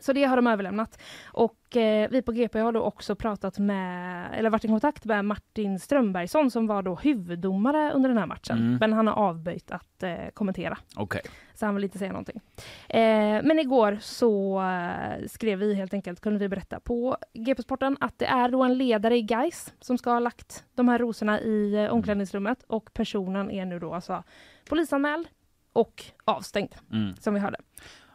Så 0.00 0.12
det 0.12 0.24
har 0.24 0.36
de 0.36 0.46
överlämnat. 0.46 1.00
Och 1.26 1.76
eh, 1.76 2.08
vi 2.10 2.22
på 2.22 2.32
GP 2.32 2.58
har 2.58 2.72
då 2.72 2.80
också 2.80 3.14
pratat 3.14 3.58
med, 3.58 4.30
eller 4.38 4.50
varit 4.50 4.64
i 4.64 4.68
kontakt 4.68 5.04
med 5.04 5.24
Martin 5.24 5.78
Strömbergsson 5.78 6.50
som 6.50 6.66
var 6.66 6.82
då 6.82 6.94
huvuddomare 6.94 7.92
under 7.92 8.08
den 8.08 8.18
här 8.18 8.26
matchen. 8.26 8.58
Mm. 8.58 8.76
Men 8.80 8.92
han 8.92 9.06
har 9.06 9.14
avböjt 9.14 9.70
att 9.70 10.02
eh, 10.02 10.14
kommentera. 10.34 10.78
Okej. 10.96 11.20
Så 11.54 11.66
han 11.66 11.74
vill 11.74 11.84
inte 11.84 11.98
säga 11.98 12.12
någonting. 12.12 12.40
Eh, 12.88 13.42
men 13.42 13.58
igår 13.58 13.98
så 14.00 14.60
eh, 14.62 15.26
skrev 15.26 15.58
vi 15.58 15.74
helt 15.74 15.94
enkelt, 15.94 16.20
kunde 16.20 16.38
vi 16.38 16.48
berätta 16.48 16.80
på 16.80 17.16
GP-sporten 17.34 17.96
att 18.00 18.18
det 18.18 18.26
är 18.26 18.48
då 18.48 18.62
en 18.62 18.78
ledare 18.78 19.16
i 19.16 19.22
GAIS 19.22 19.74
som 19.80 19.98
ska 19.98 20.10
ha 20.10 20.18
lagt 20.18 20.64
de 20.74 20.88
här 20.88 20.98
rosorna 20.98 21.40
i 21.40 21.74
eh, 21.74 21.92
omklädningsrummet 21.92 22.62
och 22.62 22.90
personen 22.94 23.50
är 23.50 23.64
nu 23.64 23.78
då 23.78 23.94
alltså 23.94 24.22
polisanmäld 24.68 25.28
och 25.72 26.04
avstängd 26.24 26.74
Mm. 26.92 27.16
som 27.16 27.34
vi 27.34 27.40
hörde. 27.40 27.56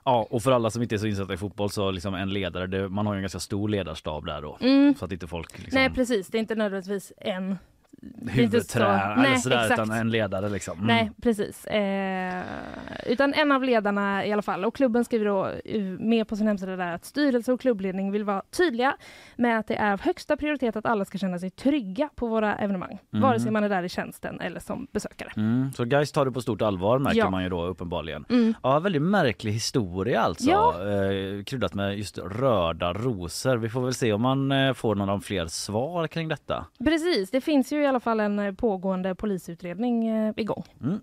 Ja, 0.05 0.27
och 0.29 0.43
för 0.43 0.51
alla 0.51 0.69
som 0.69 0.81
inte 0.81 0.95
är 0.95 0.99
så 0.99 1.07
insatta 1.07 1.33
i 1.33 1.37
fotboll 1.37 1.69
så 1.69 1.91
liksom 1.91 2.15
en 2.15 2.29
ledare, 2.29 2.67
det, 2.67 2.89
man 2.89 3.05
har 3.05 3.13
ju 3.13 3.17
en 3.17 3.23
ganska 3.23 3.39
stor 3.39 3.69
ledarstab 3.69 4.25
där 4.25 4.41
då. 4.41 4.57
Mm. 4.61 4.95
Så 4.95 5.05
att 5.05 5.11
inte 5.11 5.27
folk 5.27 5.59
liksom 5.59 5.79
Nej 5.79 5.89
precis, 5.89 6.27
det 6.27 6.37
är 6.37 6.39
inte 6.39 6.55
nödvändigtvis 6.55 7.13
en 7.17 7.57
huvudtränare 8.27 9.13
eller 9.13 9.23
Nej, 9.29 9.37
sådär 9.39 9.61
exakt. 9.61 9.73
utan 9.81 9.91
en 9.97 10.09
ledare 10.09 10.49
liksom. 10.49 10.73
Mm. 10.77 10.87
Nej, 10.87 11.11
precis. 11.21 11.65
Eh, 11.65 12.43
utan 13.05 13.33
en 13.33 13.51
av 13.51 13.63
ledarna 13.63 14.25
i 14.25 14.31
alla 14.33 14.41
fall. 14.41 14.65
Och 14.65 14.75
klubben 14.75 15.05
skriver 15.05 15.25
då 15.25 15.47
eh, 15.65 15.81
med 15.81 16.27
på 16.27 16.35
sin 16.35 16.47
hemsida 16.47 16.75
där 16.75 16.93
att 16.93 17.05
styrelse 17.05 17.53
och 17.53 17.61
klubbledning 17.61 18.11
vill 18.11 18.23
vara 18.23 18.41
tydliga 18.57 18.95
med 19.35 19.59
att 19.59 19.67
det 19.67 19.75
är 19.75 19.93
av 19.93 20.01
högsta 20.01 20.37
prioritet 20.37 20.75
att 20.75 20.85
alla 20.85 21.05
ska 21.05 21.17
känna 21.17 21.39
sig 21.39 21.49
trygga 21.49 22.09
på 22.15 22.27
våra 22.27 22.55
evenemang. 22.55 22.99
Mhm. 23.09 23.21
Vare 23.21 23.39
sig 23.39 23.51
man 23.51 23.63
är 23.63 23.69
där 23.69 23.83
i 23.83 23.89
tjänsten 23.89 24.39
eller 24.41 24.59
som 24.59 24.87
besökare. 24.91 25.29
Mm. 25.37 25.71
Så 25.73 25.85
guys 25.85 26.11
tar 26.11 26.25
det 26.25 26.31
på 26.31 26.41
stort 26.41 26.61
allvar 26.61 26.99
märker 26.99 27.17
Ja. 27.19 27.29
man 27.29 27.43
ju 27.43 27.49
då 27.49 27.65
uppenbarligen. 27.65 28.25
Mm. 28.29 28.53
Ja, 28.63 28.79
väldigt 28.79 29.01
märklig 29.01 29.51
historia 29.51 30.21
alltså. 30.21 30.49
Ja. 30.49 30.73
Eh, 30.81 31.43
kryddat 31.43 31.73
med 31.73 31.97
just 31.97 32.17
röda 32.17 32.93
rosor. 32.93 33.57
Vi 33.57 33.69
får 33.69 33.81
väl 33.81 33.93
se 33.93 34.13
om 34.13 34.21
man 34.21 34.51
eh, 34.51 34.73
får 34.73 34.95
några 34.95 35.19
fler 35.19 35.47
svar 35.47 36.07
kring 36.07 36.27
detta. 36.27 36.65
Precis, 36.85 37.31
det 37.31 37.41
finns 37.41 37.71
ju 37.73 37.81
i 37.81 37.87
alla 37.87 37.94
fall 37.99 38.19
en 38.19 38.39
eh, 38.39 38.53
pågående 38.53 39.15
polisutredning 39.15 40.07
eh, 40.07 40.33
igång. 40.37 40.63
Mm. 40.81 40.99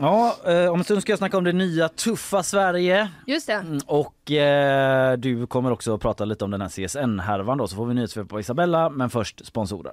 Ja, 0.00 0.36
eh, 0.46 0.72
om 0.72 0.78
en 0.78 0.84
stund 0.84 1.02
ska 1.02 1.12
jag 1.12 1.18
snacka 1.18 1.38
om 1.38 1.44
det 1.44 1.52
nya 1.52 1.88
tuffa 1.88 2.42
Sverige. 2.42 3.10
Just 3.26 3.46
det. 3.46 3.52
Mm, 3.52 3.78
Och 3.86 4.30
eh, 4.30 5.16
du 5.16 5.46
kommer 5.46 5.70
också 5.70 5.94
att 5.94 6.00
prata 6.00 6.24
lite 6.24 6.44
om 6.44 6.50
den 6.50 6.60
här 6.60 6.68
CSN-härvan 6.68 7.58
då 7.58 7.68
så 7.68 7.76
får 7.76 7.86
vi 7.86 7.94
nyhetssvep 7.94 8.28
på 8.28 8.40
Isabella 8.40 8.90
men 8.90 9.10
först 9.10 9.46
sponsorer. 9.46 9.92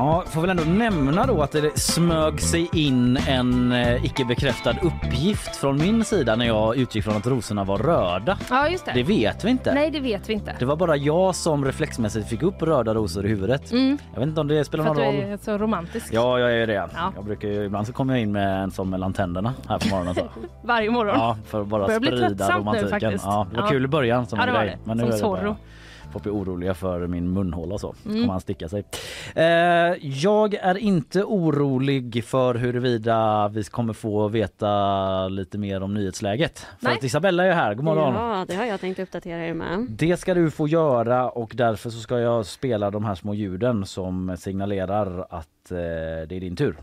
Ja, 0.00 0.24
får 0.26 0.40
väl 0.40 0.50
ändå 0.50 0.62
nämna 0.64 1.26
då 1.26 1.42
att 1.42 1.52
det 1.52 1.78
smög 1.78 2.40
sig 2.40 2.68
in 2.72 3.16
en 3.28 3.72
eh, 3.72 4.04
icke 4.04 4.24
bekräftad 4.24 4.74
uppgift 4.82 5.56
från 5.56 5.76
min 5.78 6.04
sida 6.04 6.36
när 6.36 6.46
jag 6.46 6.76
utgick 6.76 7.04
från 7.04 7.16
att 7.16 7.26
rosorna 7.26 7.64
var 7.64 7.78
röda. 7.78 8.38
Ja, 8.50 8.68
just 8.68 8.84
det. 8.86 8.92
Det 8.94 9.02
vet 9.02 9.44
vi 9.44 9.50
inte. 9.50 9.74
Nej, 9.74 9.90
det 9.90 10.00
vet 10.00 10.28
vi 10.28 10.32
inte. 10.32 10.56
Det 10.58 10.64
var 10.64 10.76
bara 10.76 10.96
jag 10.96 11.34
som 11.34 11.64
reflexmässigt 11.64 12.28
fick 12.28 12.42
upp 12.42 12.62
röda 12.62 12.94
rosor 12.94 13.26
i 13.26 13.28
huvudet. 13.28 13.72
Mm, 13.72 13.98
Jag 14.12 14.20
vet 14.20 14.28
inte 14.28 14.40
om 14.40 14.48
det 14.48 14.64
spelar 14.64 14.84
för 14.84 14.90
att 14.90 14.96
någon 14.96 15.14
du 15.14 15.22
roll. 15.22 15.30
är 15.32 15.36
så 15.36 15.58
romantisk. 15.58 16.06
Ja, 16.12 16.38
jag 16.38 16.52
är 16.52 16.66
det. 16.66 16.72
Ja. 16.72 17.12
Jag 17.16 17.24
brukar 17.24 17.48
ibland 17.48 17.86
så 17.86 17.92
kommer 17.92 18.14
jag 18.14 18.22
in 18.22 18.32
med 18.32 18.62
en 18.62 18.70
som 18.70 18.90
mellan 18.90 19.12
tänderna 19.12 19.54
här 19.68 19.78
på 19.78 19.88
morgonen. 19.88 20.14
Så. 20.14 20.22
Varje 20.62 20.90
morgon. 20.90 21.14
Ja, 21.18 21.36
för 21.46 21.60
att 21.60 21.66
bara 21.66 21.88
sprida 21.96 22.16
nu 22.48 22.54
romantiken. 22.54 22.90
faktiskt. 22.90 23.24
ja, 23.24 23.46
det 23.50 23.56
var 23.56 23.64
Ja. 23.64 23.70
kul 23.70 23.84
i 23.84 23.88
början 23.88 24.26
som 24.26 24.38
Ja, 24.38 24.46
det 24.46 24.52
var 24.52 24.64
grej. 24.64 24.76
det. 24.82 24.88
Men 24.88 24.96
nu 24.96 25.02
Som 25.02 25.08
är 25.08 25.12
det 25.12 25.18
Zorro. 25.18 25.42
bara- 25.44 25.56
Folk 26.12 26.22
blir 26.22 26.34
oroliga 26.34 26.74
för 26.74 27.06
min 27.06 27.32
munhåla 27.32 27.78
så. 27.78 27.94
Mm. 28.04 28.20
Kommer 28.20 28.32
han 28.32 28.40
sticka 28.40 28.68
sig. 28.68 28.84
Eh, 29.34 29.44
jag 30.02 30.54
är 30.54 30.78
inte 30.78 31.24
orolig 31.24 32.24
för 32.24 32.54
huruvida 32.54 33.48
vi 33.48 33.64
kommer 33.64 33.92
få 33.92 34.28
veta 34.28 35.28
lite 35.28 35.58
mer 35.58 35.82
om 35.82 35.94
nyhetsläget. 35.94 36.58
För 36.58 36.86
Nej. 36.86 36.96
att 36.96 37.04
Isabella 37.04 37.44
är 37.44 37.52
här. 37.52 37.74
God 37.74 37.84
morgon. 37.84 38.14
Ja, 38.14 38.44
det 38.48 38.54
har 38.54 38.64
jag 38.64 38.80
tänkt 38.80 38.98
uppdatera 38.98 39.46
er 39.46 39.54
med. 39.54 39.86
Det 39.90 40.16
ska 40.16 40.34
du 40.34 40.50
få 40.50 40.68
göra 40.68 41.30
och 41.30 41.52
därför 41.54 41.90
så 41.90 41.98
ska 41.98 42.18
jag 42.18 42.46
spela 42.46 42.90
de 42.90 43.04
här 43.04 43.14
små 43.14 43.34
ljuden 43.34 43.86
som 43.86 44.36
signalerar 44.38 45.26
att 45.30 45.70
eh, 45.70 45.76
det 46.28 46.36
är 46.36 46.40
din 46.40 46.56
tur. 46.56 46.76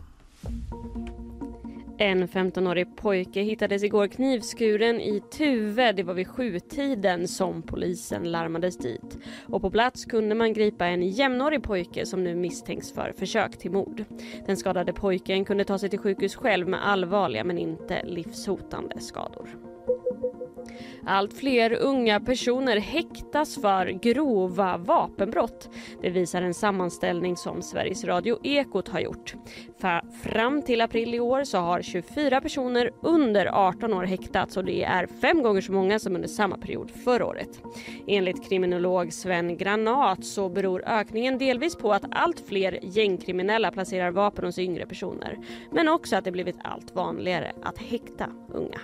En 2.00 2.28
15-årig 2.28 2.96
pojke 2.96 3.40
hittades 3.40 3.82
igår 3.82 4.06
knivskuren 4.06 5.00
i 5.00 5.22
Tuve. 5.38 5.92
Det 5.92 6.02
var 6.02 6.14
vid 6.14 6.28
sjutiden 6.28 7.28
som 7.28 7.62
polisen 7.62 8.30
larmades 8.32 8.78
dit. 8.78 9.18
Och 9.46 9.60
på 9.60 9.70
plats 9.70 10.04
kunde 10.04 10.34
man 10.34 10.52
gripa 10.52 10.86
en 10.86 11.02
jämnårig 11.02 11.62
pojke 11.62 12.06
som 12.06 12.24
nu 12.24 12.34
misstänks 12.34 12.92
för 12.92 13.12
försök 13.18 13.58
till 13.58 13.70
mord. 13.70 14.04
Den 14.46 14.56
skadade 14.56 14.92
pojken 14.92 15.44
kunde 15.44 15.64
ta 15.64 15.78
sig 15.78 15.90
till 15.90 15.98
sjukhus 15.98 16.36
själv 16.36 16.68
med 16.68 16.88
allvarliga 16.88 17.44
men 17.44 17.58
inte 17.58 18.02
livshotande 18.04 19.00
skador. 19.00 19.48
Allt 21.06 21.34
fler 21.34 21.72
unga 21.72 22.20
personer 22.20 22.76
häktas 22.76 23.54
för 23.54 23.86
grova 23.86 24.76
vapenbrott. 24.76 25.70
Det 26.02 26.10
visar 26.10 26.42
en 26.42 26.54
sammanställning 26.54 27.36
som 27.36 27.62
Sveriges 27.62 28.04
Radio 28.04 28.38
Ekot 28.42 28.88
har 28.88 29.00
gjort. 29.00 29.34
Fram 30.22 30.62
till 30.62 30.80
april 30.80 31.14
i 31.14 31.20
år 31.20 31.44
så 31.44 31.58
har 31.58 31.82
24 31.82 32.40
personer 32.40 32.90
under 33.02 33.46
18 33.46 33.94
år 33.94 34.04
häktats 34.04 34.56
och 34.56 34.64
det 34.64 34.84
är 34.84 35.06
fem 35.06 35.42
gånger 35.42 35.60
så 35.60 35.72
många 35.72 35.98
som 35.98 36.14
under 36.14 36.28
samma 36.28 36.58
period 36.58 36.90
förra 36.90 37.26
året. 37.26 37.62
Enligt 38.06 38.48
kriminolog 38.48 39.12
Sven 39.12 39.56
Granat 39.56 40.24
så 40.24 40.48
beror 40.48 40.82
ökningen 40.86 41.38
delvis 41.38 41.76
på 41.76 41.92
att 41.92 42.04
allt 42.10 42.40
fler 42.48 42.78
gängkriminella 42.82 43.70
placerar 43.70 44.10
vapen 44.10 44.44
hos 44.44 44.58
yngre 44.58 44.86
personer. 44.86 45.38
Men 45.72 45.88
också 45.88 46.16
att 46.16 46.24
det 46.24 46.32
blivit 46.32 46.56
allt 46.62 46.94
vanligare 46.94 47.52
att 47.62 47.78
häkta 47.78 48.30
unga. 48.48 48.80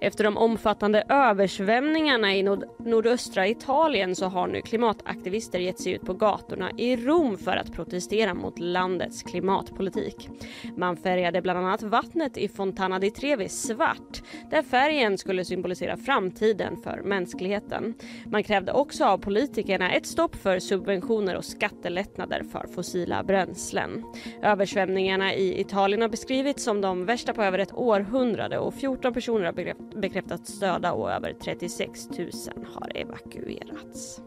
Efter 0.00 0.24
de 0.24 0.36
omfattande 0.36 1.04
översvämningarna 1.08 2.34
i 2.34 2.42
nord 2.42 2.64
nordöstra 2.78 3.48
Italien 3.48 4.16
så 4.16 4.26
har 4.26 4.46
nu 4.46 4.60
klimataktivister 4.60 5.58
gett 5.58 5.80
sig 5.80 5.92
ut 5.92 6.02
på 6.02 6.14
gatorna 6.14 6.70
i 6.78 6.96
Rom 6.96 7.38
för 7.38 7.56
att 7.56 7.72
protestera 7.72 8.34
mot 8.34 8.58
landets 8.58 9.22
klimatpolitik. 9.22 10.28
Man 10.76 10.96
färgade 10.96 11.42
bland 11.42 11.58
annat 11.58 11.82
vattnet 11.82 12.36
i 12.36 12.48
Fontana 12.48 12.98
di 12.98 13.10
Trevi 13.10 13.48
svart 13.48 14.22
där 14.50 14.62
färgen 14.62 15.18
skulle 15.18 15.44
symbolisera 15.44 15.96
framtiden 15.96 16.76
för 16.76 17.02
mänskligheten. 17.04 17.94
Man 18.26 18.42
krävde 18.42 18.72
också 18.72 19.04
av 19.04 19.18
politikerna 19.18 19.92
ett 19.92 20.06
stopp 20.06 20.36
för 20.36 20.58
subventioner 20.58 21.36
och 21.36 21.44
skattelättnader 21.44 22.42
för 22.52 22.66
fossila 22.74 23.22
bränslen. 23.22 24.04
Översvämningarna 24.42 25.34
i 25.34 25.60
Italien 25.60 26.02
har 26.02 26.08
beskrivits 26.08 26.64
som 26.64 26.80
de 26.80 27.04
värsta 27.04 27.34
på 27.34 27.42
över 27.42 27.58
ett 27.58 27.74
århundrade 27.74 28.58
och 28.58 28.74
14 28.74 29.14
personer 29.24 29.44
har 29.44 29.52
bekräft- 29.52 30.00
bekräftats 30.00 30.60
döda 30.60 30.92
och 30.92 31.10
över 31.10 31.32
36 31.44 32.08
000 32.18 32.30
har 32.74 32.96
evakuerats. 32.96 34.20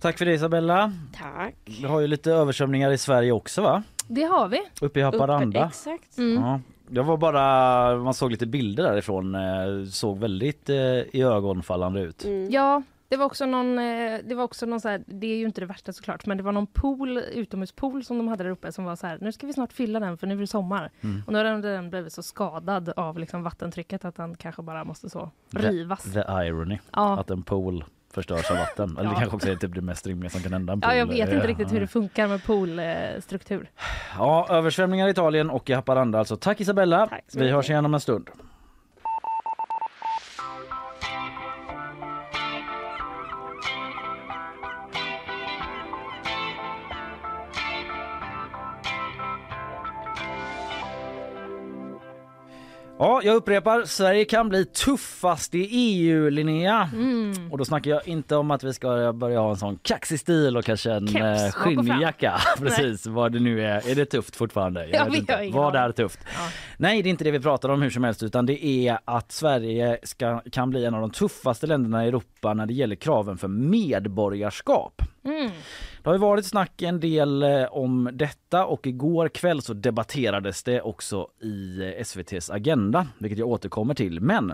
Tack 0.00 0.18
för 0.18 0.24
det 0.24 0.32
Isabella. 0.34 0.92
Tack. 1.14 1.54
Vi 1.80 1.84
har 1.86 2.00
ju 2.00 2.06
lite 2.06 2.32
översvämningar 2.32 2.90
i 2.90 2.98
Sverige 2.98 3.32
också 3.32 3.62
va? 3.62 3.82
Det 4.08 4.22
har 4.22 4.48
vi. 4.48 4.60
Uppe 4.80 5.00
i 5.00 5.02
Haparanda. 5.02 5.58
Uppe, 5.58 5.66
exakt. 5.68 6.18
Mm. 6.18 6.42
Ja. 6.42 6.60
Jag 6.90 7.04
var 7.04 7.16
bara, 7.16 7.96
man 7.96 8.14
såg 8.14 8.30
lite 8.30 8.46
bilder 8.46 8.82
därifrån, 8.82 9.34
eh, 9.34 9.84
såg 9.90 10.18
väldigt 10.18 10.68
eh, 10.70 10.76
i 11.12 11.22
ögonfallande 11.22 12.00
ut. 12.00 12.24
Mm. 12.24 12.50
Ja, 12.50 12.82
Det 13.10 13.16
var 13.16 13.26
också 13.26 13.46
någon, 13.46 13.78
eh, 13.78 14.18
det 14.24 14.34
var 14.34 14.44
också 14.44 14.66
någon 14.66 14.80
så 14.80 14.88
här, 14.88 15.02
det 15.06 15.26
är 15.26 15.36
ju 15.36 15.44
inte 15.44 15.60
det 15.60 15.66
värsta 15.66 15.92
såklart, 15.92 16.26
men 16.26 16.36
det 16.36 16.42
var 16.42 16.52
någon 16.52 16.66
pool, 16.66 17.18
utomhuspool 17.18 18.04
som 18.04 18.18
de 18.18 18.28
hade 18.28 18.44
där 18.44 18.50
uppe 18.50 18.72
som 18.72 18.84
var 18.84 18.96
så 18.96 19.06
här, 19.06 19.18
nu 19.20 19.32
ska 19.32 19.46
vi 19.46 19.52
snart 19.52 19.72
fylla 19.72 20.00
den 20.00 20.18
för 20.18 20.26
nu 20.26 20.34
är 20.34 20.38
det 20.40 20.46
sommar. 20.46 20.90
Mm. 21.00 21.22
Och 21.26 21.32
nu 21.32 21.38
har 21.38 21.44
den, 21.44 21.60
den 21.60 21.90
blivit 21.90 22.12
så 22.12 22.22
skadad 22.22 22.88
av 22.96 23.18
liksom 23.18 23.42
vattentrycket 23.42 24.04
att 24.04 24.16
den 24.16 24.34
kanske 24.36 24.62
bara 24.62 24.84
måste 24.84 25.10
så 25.10 25.30
rivas. 25.50 26.12
The 26.12 26.20
irony. 26.20 26.78
Ja. 26.92 27.18
Att 27.20 27.30
en 27.30 27.42
pool 27.42 27.84
förstörs 28.12 28.50
av 28.50 28.56
vatten. 28.56 28.90
Eller 28.98 29.08
det 29.08 29.14
Ja. 29.14 29.18
kanske 29.18 29.36
också 29.36 29.48
är 29.50 29.56
typ 29.56 29.74
det 29.74 29.80
mest 29.80 30.06
rimliga 30.06 30.30
som 30.30 30.40
kan 30.42 30.52
hända 30.52 30.72
en 30.72 30.80
pool. 30.80 30.90
ja, 30.92 30.96
jag 30.98 31.06
vet 31.06 31.32
inte 31.32 31.46
riktigt 31.46 31.72
hur 31.72 31.80
det 31.80 31.86
funkar 31.86 32.28
med 32.28 32.44
poolstruktur. 32.44 33.70
Ja, 34.18 34.46
översvämningar 34.50 35.08
i 35.08 35.10
Italien 35.10 35.50
och 35.50 35.70
i 35.70 35.72
Haparanda 35.72 36.18
alltså. 36.18 36.36
Tack 36.36 36.60
Isabella. 36.60 37.06
Tack 37.06 37.24
Vi 37.32 37.40
mycket. 37.40 37.54
hörs 37.54 37.70
igen 37.70 37.84
om 37.84 37.94
en 37.94 38.00
stund. 38.00 38.30
Ja, 53.02 53.20
jag 53.24 53.36
upprepar, 53.36 53.84
Sverige 53.84 54.24
kan 54.24 54.48
bli 54.48 54.64
tuffast 54.64 55.54
i 55.54 55.68
EU, 55.70 56.30
Linnea. 56.30 56.90
Mm. 56.92 57.52
Och 57.52 57.58
då 57.58 57.64
snackar 57.64 57.90
jag 57.90 58.08
inte 58.08 58.36
om 58.36 58.50
att 58.50 58.64
vi 58.64 58.72
ska 58.72 59.12
börja 59.12 59.40
ha 59.40 59.50
en 59.50 59.56
sån 59.56 59.78
kaxig 59.82 60.20
stil 60.20 60.56
och 60.56 60.64
kanske 60.64 60.92
en 60.92 61.08
Keps, 61.08 61.42
eh, 61.42 61.50
skinnjacka. 61.50 62.40
Precis, 62.58 63.06
vad 63.06 63.32
det 63.32 63.40
nu 63.40 63.64
är. 63.66 63.90
Är 63.90 63.94
det 63.94 64.04
tufft 64.04 64.36
fortfarande? 64.36 64.86
Jag 64.86 64.94
Ja, 64.94 65.04
vet 65.04 65.14
inte. 65.14 65.50
Vad 65.52 65.76
är 65.76 65.92
tufft? 65.92 66.18
Ja. 66.24 66.48
Nej, 66.76 67.02
det 67.02 67.08
är 67.08 67.10
inte 67.10 67.24
det 67.24 67.30
vi 67.30 67.40
pratar 67.40 67.68
om 67.68 67.82
hur 67.82 67.90
som 67.90 68.04
helst 68.04 68.22
utan 68.22 68.46
det 68.46 68.64
är 68.66 68.98
att 69.04 69.32
Sverige 69.32 69.98
ska, 70.02 70.40
kan 70.40 70.70
bli 70.70 70.84
en 70.84 70.94
av 70.94 71.00
de 71.00 71.10
tuffaste 71.10 71.66
länderna 71.66 72.04
i 72.04 72.08
Europa 72.08 72.54
när 72.54 72.66
det 72.66 72.74
gäller 72.74 72.96
kraven 72.96 73.38
för 73.38 73.48
medborgarskap. 73.48 75.02
Mm. 75.24 75.50
Det 76.02 76.08
har 76.08 76.14
ju 76.14 76.18
varit 76.20 76.46
snack 76.46 76.82
en 76.82 77.00
del 77.00 77.42
eh, 77.42 77.64
om 77.70 78.10
detta 78.12 78.66
och 78.66 78.86
igår 78.86 79.28
kväll 79.28 79.62
så 79.62 79.72
debatterades 79.74 80.62
det 80.62 80.80
också 80.80 81.26
i 81.42 81.82
eh, 81.82 82.00
SVTs 82.00 82.50
Agenda, 82.50 83.06
vilket 83.18 83.38
jag 83.38 83.48
återkommer 83.48 83.94
till. 83.94 84.20
Men 84.20 84.52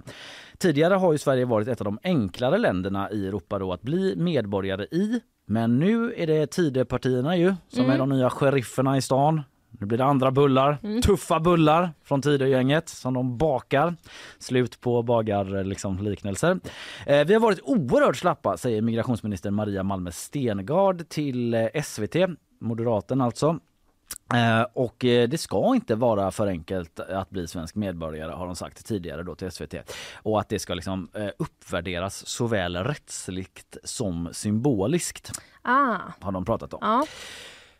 tidigare 0.58 0.94
har 0.94 1.12
ju 1.12 1.18
Sverige 1.18 1.44
varit 1.44 1.68
ett 1.68 1.80
av 1.80 1.84
de 1.84 1.98
enklare 2.02 2.58
länderna 2.58 3.10
i 3.10 3.26
Europa 3.26 3.58
då 3.58 3.72
att 3.72 3.82
bli 3.82 4.16
medborgare 4.16 4.84
i. 4.84 5.20
Men 5.48 5.78
nu 5.78 6.14
är 6.16 6.26
det 6.26 6.46
Tidöpartierna 6.46 7.36
ju 7.36 7.54
som 7.68 7.80
Mm. 7.84 7.94
är 7.94 7.98
de 7.98 8.08
nya 8.08 8.30
sherifferna 8.30 8.96
i 8.96 9.02
stan. 9.02 9.42
Nu 9.78 9.86
blir 9.86 9.98
det 9.98 10.04
andra 10.04 10.30
bullar, 10.30 10.78
Mm. 10.82 11.02
tuffa 11.02 11.40
bullar 11.40 11.92
från 12.04 12.22
Tidögänget 12.22 12.88
som 12.88 13.14
de 13.14 13.38
bakar. 13.38 13.96
Slut 14.38 14.80
på 14.80 15.02
bagar 15.02 15.64
liksom, 15.64 15.98
liknelser. 15.98 16.58
Eh, 17.06 17.24
vi 17.26 17.32
har 17.34 17.40
varit 17.40 17.60
oerhört 17.62 18.16
slappa, 18.16 18.56
säger 18.56 18.82
migrationsminister 18.82 19.50
Maria 19.50 19.82
Malmer 19.82 20.10
Stengard 20.10 21.08
till 21.08 21.54
eh, 21.54 21.82
SVT, 21.82 22.16
Moderaten 22.60 23.20
alltså. 23.20 23.58
Eh, 24.34 24.62
och 24.72 25.04
eh, 25.04 25.28
det 25.28 25.38
ska 25.38 25.74
inte 25.74 25.94
vara 25.94 26.30
för 26.30 26.46
enkelt 26.46 27.00
att 27.00 27.30
bli 27.30 27.46
svensk 27.46 27.74
medborgare 27.74 28.32
har 28.32 28.46
de 28.46 28.56
sagt 28.56 28.86
tidigare 28.86 29.22
då 29.22 29.34
till 29.34 29.50
SVT. 29.50 29.74
Och 30.14 30.40
att 30.40 30.48
det 30.48 30.58
ska 30.58 30.74
liksom 30.74 31.08
eh, 31.14 31.28
uppvärderas 31.38 32.26
såväl 32.26 32.76
rättsligt 32.76 33.76
som 33.84 34.28
symboliskt 34.32 35.32
Ah, 35.62 35.98
har 36.20 36.32
de 36.32 36.44
pratat 36.44 36.74
om. 36.74 36.78
ja. 36.82 37.06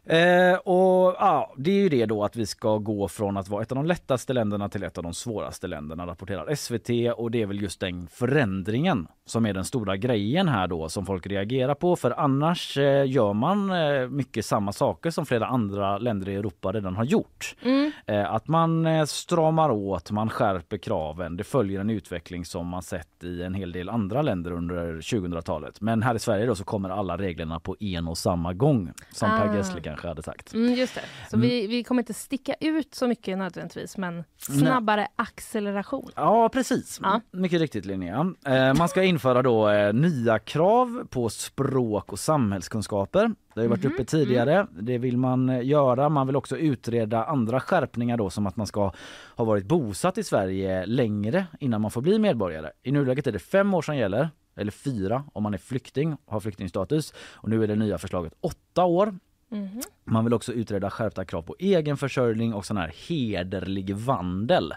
Eh, 0.09 0.59
och 0.59 1.17
ja, 1.19 1.55
Det 1.57 1.71
är 1.71 1.75
ju 1.75 1.89
det 1.89 2.07
då 2.07 2.25
att 2.25 2.37
vi 2.37 2.47
ska 2.47 2.79
gå 2.79 3.09
från 3.09 3.37
att 3.37 3.49
vara 3.49 3.63
ett 3.63 3.73
av 3.73 3.77
de 3.77 3.87
lättaste 3.87 4.33
länderna 4.33 4.69
till 4.69 4.83
ett 4.83 4.99
av 4.99 5.05
de 5.05 5.15
svåraste 5.15 5.67
länderna 5.67 6.07
rapporterar 6.07 6.55
SVT 6.55 7.13
och 7.17 7.31
det 7.31 7.43
är 7.43 7.47
väl 7.47 7.63
just 7.63 7.81
den 7.81 8.07
förändringen 8.07 9.07
som 9.27 9.47
är 9.47 9.53
den 9.53 9.65
stora 9.65 9.97
grejen 9.97 10.49
här 10.49 10.67
då 10.67 10.89
som 10.89 11.07
folk 11.07 11.27
reagerar 11.27 11.75
på 11.75 11.97
för 11.97 12.11
annars 12.11 12.77
eh, 12.79 13.11
gör 13.11 13.33
man 13.33 13.71
eh, 13.71 14.09
mycket 14.09 14.47
samma 14.47 14.73
saker 14.73 15.11
som 15.11 15.27
flera 15.27 15.47
andra 15.47 15.99
länder 15.99 16.29
i 16.29 16.35
Europa 16.35 16.73
redan 16.73 16.97
har 16.97 17.05
gjort. 17.05 17.57
Mm. 17.63 17.93
Eh, 18.07 18.33
att 18.33 18.49
man 18.49 18.87
eh, 18.87 19.05
stramar 19.05 19.71
åt, 19.71 20.11
man 20.11 20.29
skärper 20.31 20.79
kraven. 20.79 21.37
Det 21.37 21.45
följer 21.45 21.81
en 21.81 21.91
utveckling 21.91 22.45
som 22.45 22.67
man 22.67 22.83
sett 22.83 23.25
i 23.25 23.43
en 23.43 23.55
hel 23.55 23.73
del 23.73 23.89
andra 23.89 24.23
länder 24.23 24.51
under 24.53 24.93
2000-talet. 25.01 25.81
Men 25.81 26.03
här 26.03 26.15
i 26.15 26.19
Sverige 26.19 26.47
då 26.47 26.55
så 26.55 26.65
kommer 26.65 26.91
alla 26.91 27.17
reglerna 27.17 27.61
på 27.61 27.77
en 27.81 28.09
och 28.09 28.19
samma 28.19 28.53
gång 28.53 28.93
som 29.13 29.31
Ah. 29.31 29.39
Per 29.39 29.57
Gessle 29.57 29.81
kanske 29.97 30.09
hade 30.09 30.23
sagt. 30.23 30.55
Mm, 30.55 30.75
just 30.75 30.95
det. 30.95 31.01
Så 31.31 31.37
Mm. 31.37 31.49
vi, 31.49 31.67
vi 31.67 31.85
kommer 31.85 32.03
inte 32.03 32.15
sticka 32.15 32.55
ut 32.61 32.95
så 32.95 33.09
mycket 33.09 33.39
nödvändigtvis, 33.39 33.97
men 33.97 34.25
snabbare 34.39 35.09
acceleration. 35.17 36.11
Ja, 36.17 36.49
precis. 36.49 37.01
Ja. 37.03 37.21
Mycket 37.31 37.61
riktigt 37.61 37.85
Linnea. 37.85 38.35
Eh, 38.47 38.75
man 38.75 38.89
ska 38.89 39.03
införa 39.03 39.43
då 39.43 39.69
eh, 39.69 39.93
nya 39.95 40.39
krav 40.39 41.07
på 41.11 41.29
språk 41.29 42.13
och 42.13 42.19
samhällskunskaper. 42.19 43.35
Det 43.55 43.61
har 43.61 43.69
varit 43.69 43.85
Mhm. 43.85 43.93
uppe 43.93 44.05
tidigare. 44.05 44.67
Det 44.81 44.99
vill 44.99 45.17
man 45.17 45.49
eh, 45.49 45.67
göra. 45.67 46.09
Man 46.09 46.27
vill 46.27 46.37
också 46.37 46.57
utreda 46.57 47.25
andra 47.25 47.61
skärpningar 47.61 48.17
då 48.17 48.31
som 48.31 48.47
att 48.47 48.57
man 48.57 48.67
ska 48.67 48.93
ha 49.37 49.45
varit 49.45 49.65
bosatt 49.65 50.19
i 50.19 50.25
Sverige 50.25 50.87
längre 50.87 51.47
innan 51.61 51.81
man 51.81 51.91
får 51.91 52.01
bli 52.01 52.19
medborgare. 52.19 52.71
I 52.83 52.93
nuläget 52.93 53.27
är 53.27 53.33
det 53.33 53.39
fem 53.39 53.75
år 53.75 53.83
som 53.83 53.97
gäller. 53.97 54.31
Eller 54.59 54.73
fyra 54.73 55.25
om 55.33 55.43
man 55.43 55.55
är 55.55 55.59
flykting 55.59 56.17
har 56.27 56.41
flyktingstatus. 56.41 57.15
Och 57.35 57.49
nu 57.49 57.63
är 57.63 57.67
det 57.67 57.77
nya 57.77 57.99
förslaget 57.99 58.33
åtta 58.41 58.85
år. 58.85 59.19
Mhm. 59.49 59.81
Man 60.05 60.25
vill 60.25 60.35
också 60.35 60.53
utreda 60.53 60.91
skärpta 60.91 61.25
krav 61.25 61.43
på 61.43 61.57
egenförsörjning 61.59 62.55
och 62.55 62.67
sån 62.67 62.77
här 62.77 62.93
hederlig 63.09 63.95
vandel. 63.97 64.75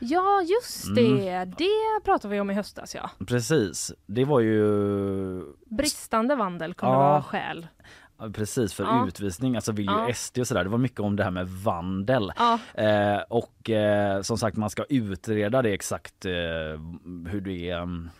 Ja, 0.00 0.42
just 0.42 0.94
det. 0.94 1.06
Mm. 1.32 1.50
Det 1.58 2.04
pratade 2.04 2.34
vi 2.34 2.40
om 2.40 2.50
i 2.50 2.54
höstas, 2.54 2.94
ja. 2.94 3.10
Precis. 3.26 3.92
Det 4.06 4.24
var 4.24 4.40
ju 4.40 5.42
Bristande 5.66 6.34
vandel 6.36 6.74
kunde 6.74 6.94
Ja. 6.94 6.98
vara 6.98 7.22
skäl. 7.22 7.66
precis 8.34 8.74
för 8.74 8.84
Ja. 8.84 9.06
utvisning. 9.08 9.54
Alltså 9.56 9.72
vill 9.72 9.86
ju 9.86 9.92
Ja. 9.92 10.08
SD 10.14 10.38
och 10.40 10.46
sådär. 10.46 10.64
Det 10.64 10.70
var 10.70 10.78
mycket 10.78 11.00
om 11.00 11.16
det 11.16 11.24
här 11.24 11.30
med 11.30 11.48
vandel. 11.48 12.32
Ja, 12.36 12.58
Eh, 12.74 13.20
och 13.28 13.70
eh, 13.70 14.22
som 14.22 14.38
sagt 14.38 14.56
man 14.56 14.70
ska 14.70 14.84
utreda 14.88 15.62
det 15.62 15.70
exakt 15.74 16.24
eh, 16.24 16.32
hur 17.30 17.40
det 17.40 17.70
är 17.70 17.76
mm, 17.78 18.10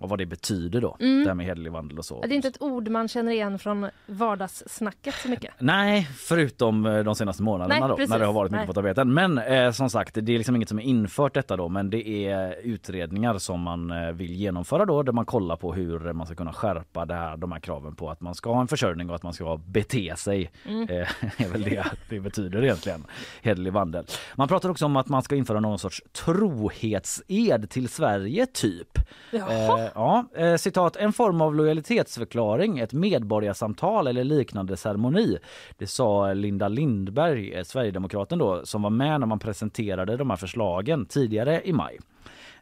och 0.00 0.08
vad 0.08 0.18
det 0.18 0.26
betyder 0.26 0.80
då. 0.80 0.96
Mm. 1.00 1.22
Det 1.22 1.28
här 1.28 1.34
med 1.34 1.46
hederlig 1.46 1.72
vandel 1.72 1.98
och 1.98 2.04
så. 2.04 2.20
det 2.20 2.34
är 2.34 2.36
inte 2.36 2.48
ett 2.48 2.62
ord 2.62 2.88
man 2.88 3.08
känner 3.08 3.32
igen 3.32 3.58
från 3.58 3.90
vardagssnacket 4.06 5.14
så 5.14 5.28
mycket. 5.28 5.54
Nej, 5.58 6.08
förutom 6.16 6.86
eh, 6.86 6.98
de 6.98 7.14
senaste 7.14 7.42
månaderna 7.42 7.80
Nej, 7.80 7.88
då, 7.88 7.96
precis. 7.96 8.10
när 8.10 8.18
det 8.18 8.26
har 8.26 8.32
varit 8.32 8.50
mycket 8.50 8.60
Nej. 8.60 8.66
på 8.66 8.72
tapeten. 8.72 9.14
Men 9.14 9.38
eh, 9.38 9.70
som 9.70 9.90
sagt, 9.90 10.14
det 10.14 10.34
är 10.34 10.38
liksom 10.38 10.56
inget 10.56 10.68
som 10.68 10.78
är 10.78 10.82
infört 10.82 11.34
detta 11.34 11.56
då, 11.56 11.68
men 11.68 11.90
det 11.90 12.08
är 12.08 12.56
utredningar 12.62 13.38
som 13.38 13.60
man 13.60 13.90
eh, 13.90 14.12
vill 14.12 14.34
genomföra 14.34 14.84
då, 14.84 15.02
där 15.02 15.12
man 15.12 15.26
kollar 15.26 15.56
på 15.56 15.74
hur 15.74 16.12
man 16.12 16.26
ska 16.26 16.34
kunna 16.34 16.52
skärpa 16.52 17.04
det 17.04 17.14
här, 17.14 17.36
de 17.36 17.52
här 17.52 17.60
kraven 17.60 17.94
på 17.94 18.10
att 18.10 18.20
man 18.20 18.34
ska 18.34 18.52
ha 18.52 18.60
en 18.60 18.68
försörjning 18.68 19.10
och 19.10 19.16
att 19.16 19.22
man 19.22 19.32
ska 19.32 19.56
bete 19.66 20.14
sig. 20.16 20.50
Mm. 20.64 20.88
Eh, 20.88 21.08
är 21.36 21.48
väl 21.52 21.62
det 21.62 21.84
det 22.08 22.20
betyder 22.20 22.64
egentligen, 22.64 23.04
hederlig 23.42 23.72
vandel. 23.72 24.04
Man 24.36 24.48
pratar 24.48 24.68
också 24.68 24.84
om 24.84 24.96
att 24.96 25.08
man 25.08 25.22
ska 25.22 25.36
införa 25.36 25.60
någon 25.60 25.78
sorts 25.78 26.02
trohetsed 26.12 27.70
till 27.70 27.88
Sverige 27.88 28.46
typ. 28.46 28.98
Jaha. 29.30 29.87
Eh, 29.88 29.92
ja, 29.94 30.24
eh, 30.34 30.56
citat, 30.56 30.96
en 30.96 31.12
form 31.12 31.40
av 31.40 31.54
lojalitetsförklaring, 31.54 32.78
ett 32.78 32.92
medborgarsamtal 32.92 34.06
eller 34.06 34.24
liknande 34.24 34.76
ceremoni. 34.76 35.38
Det 35.78 35.86
sa 35.86 36.32
Linda 36.32 36.68
Lindberg, 36.68 37.52
eh, 37.54 37.64
Sverigedemokraten 37.64 38.38
då, 38.38 38.66
som 38.66 38.82
var 38.82 38.90
med 38.90 39.20
när 39.20 39.26
man 39.26 39.38
presenterade 39.38 40.16
de 40.16 40.30
här 40.30 40.36
förslagen 40.36 41.06
tidigare 41.06 41.62
i 41.64 41.72
maj. 41.72 41.98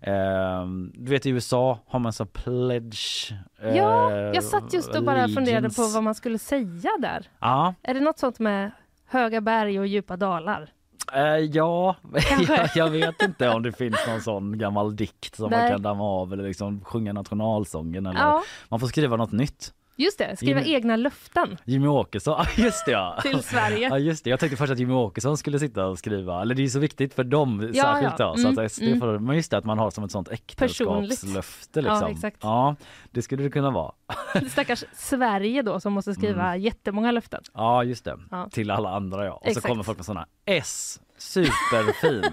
Eh, 0.01 0.67
du 0.95 1.11
vet 1.11 1.27
i 1.27 1.31
USA 1.31 1.79
har 1.87 1.99
man 1.99 2.13
så 2.13 2.27
pledge. 2.27 3.33
eh, 3.63 3.77
Ja, 3.77 4.13
jag 4.13 4.45
satt 4.45 4.73
just 4.73 4.95
och 4.95 5.05
bara 5.05 5.29
funderade 5.29 5.71
på 5.71 5.83
vad 5.95 6.03
man 6.03 6.15
skulle 6.15 6.39
säga 6.39 6.91
där. 6.99 7.31
Ja, 7.41 7.75
Är 7.83 7.95
det 7.95 8.01
något 8.01 8.19
sånt 8.19 8.39
med 8.39 8.71
höga 9.07 9.41
berg 9.41 9.81
och 9.81 9.87
djupa 9.87 10.17
dalar? 10.17 10.69
Eh, 11.13 11.23
ja. 11.37 11.97
Jag, 12.49 12.69
jag 12.75 12.91
vet 12.91 13.23
inte 13.23 13.49
om 13.49 13.63
det 13.63 13.73
finns 13.73 13.97
någon 14.09 14.21
sån 14.21 14.59
gammal 14.59 14.97
dikt 14.97 15.37
som 15.37 15.51
man 15.51 15.61
Nej. 15.61 15.71
kan 15.71 15.83
damma 15.83 16.05
av 16.05 16.33
eller 16.33 16.45
liksom 16.45 16.85
sjunga 16.85 17.13
nationalsången. 17.13 18.07
Eller 18.07 18.21
Ja, 18.21 18.43
Man 18.69 18.81
får 18.81 18.87
skriva 18.87 19.17
något 19.17 19.33
nytt. 19.33 19.73
Just 19.97 20.19
det. 20.19 20.37
Skriva 20.37 20.61
Jimmy- 20.61 20.75
egna 20.75 20.97
löften 20.97 21.57
Jimmy 21.65 21.87
Åkesson, 21.87 22.35
ja 22.57 22.63
just 22.65 22.85
det 22.87 22.93
ja. 22.93 23.19
till 23.23 23.43
Sverige. 23.43 23.89
Ja 23.91 23.99
just 23.99 24.25
det, 24.25 24.31
jag 24.31 24.41
tänkte 24.41 24.57
först 24.57 24.73
att 24.73 24.79
Jimmy 24.79 24.95
Åkesson 24.95 25.37
skulle 25.37 25.59
sitta 25.59 25.87
och 25.87 25.99
skriva, 25.99 26.43
eller 26.43 26.55
det 26.55 26.61
är 26.61 26.65
ju 26.65 26.69
så 26.71 26.79
viktigt 26.79 27.15
för 27.15 27.25
dem 27.25 27.71
Ja, 27.75 27.83
särskilt 27.83 28.19
ja. 28.19 28.27
då, 28.27 28.37
så 28.37 28.49
Mm, 28.49 28.65
att 28.65 28.73
SD 28.73 28.83
mm. 28.83 29.01
får, 29.01 29.19
men 29.19 29.37
just 29.37 29.51
det 29.51 29.59
att 29.59 29.65
man 29.65 29.79
har 29.79 29.91
som 29.91 30.05
ett 30.05 30.11
sånt 30.11 30.29
äktenskapslöfte 30.29 31.81
Ja, 31.81 31.93
liksom. 31.93 32.11
exakt. 32.11 32.37
Ja, 32.43 32.77
det 33.11 33.23
skulle 33.23 33.43
det 33.43 33.51
kunna 33.51 33.71
vara. 33.71 33.93
Stackars 34.51 34.85
Sverige 34.93 35.63
då 35.63 35.81
som 35.81 35.93
måste 35.93 36.15
skriva 36.15 36.57
jättemånga 36.57 37.11
löften. 37.13 37.43
Ja 37.55 37.85
just 37.85 38.05
det, 38.05 38.19
Ja. 38.31 38.49
till 38.53 38.71
alla 38.71 38.91
andra 38.91 39.25
ja. 39.25 39.33
Och 39.33 39.47
Exakt. 39.47 39.63
så 39.63 39.69
kommer 39.69 39.83
folk 39.83 39.99
med 39.99 40.05
såna 40.07 40.27
S, 40.45 41.01
superfint. 41.19 42.27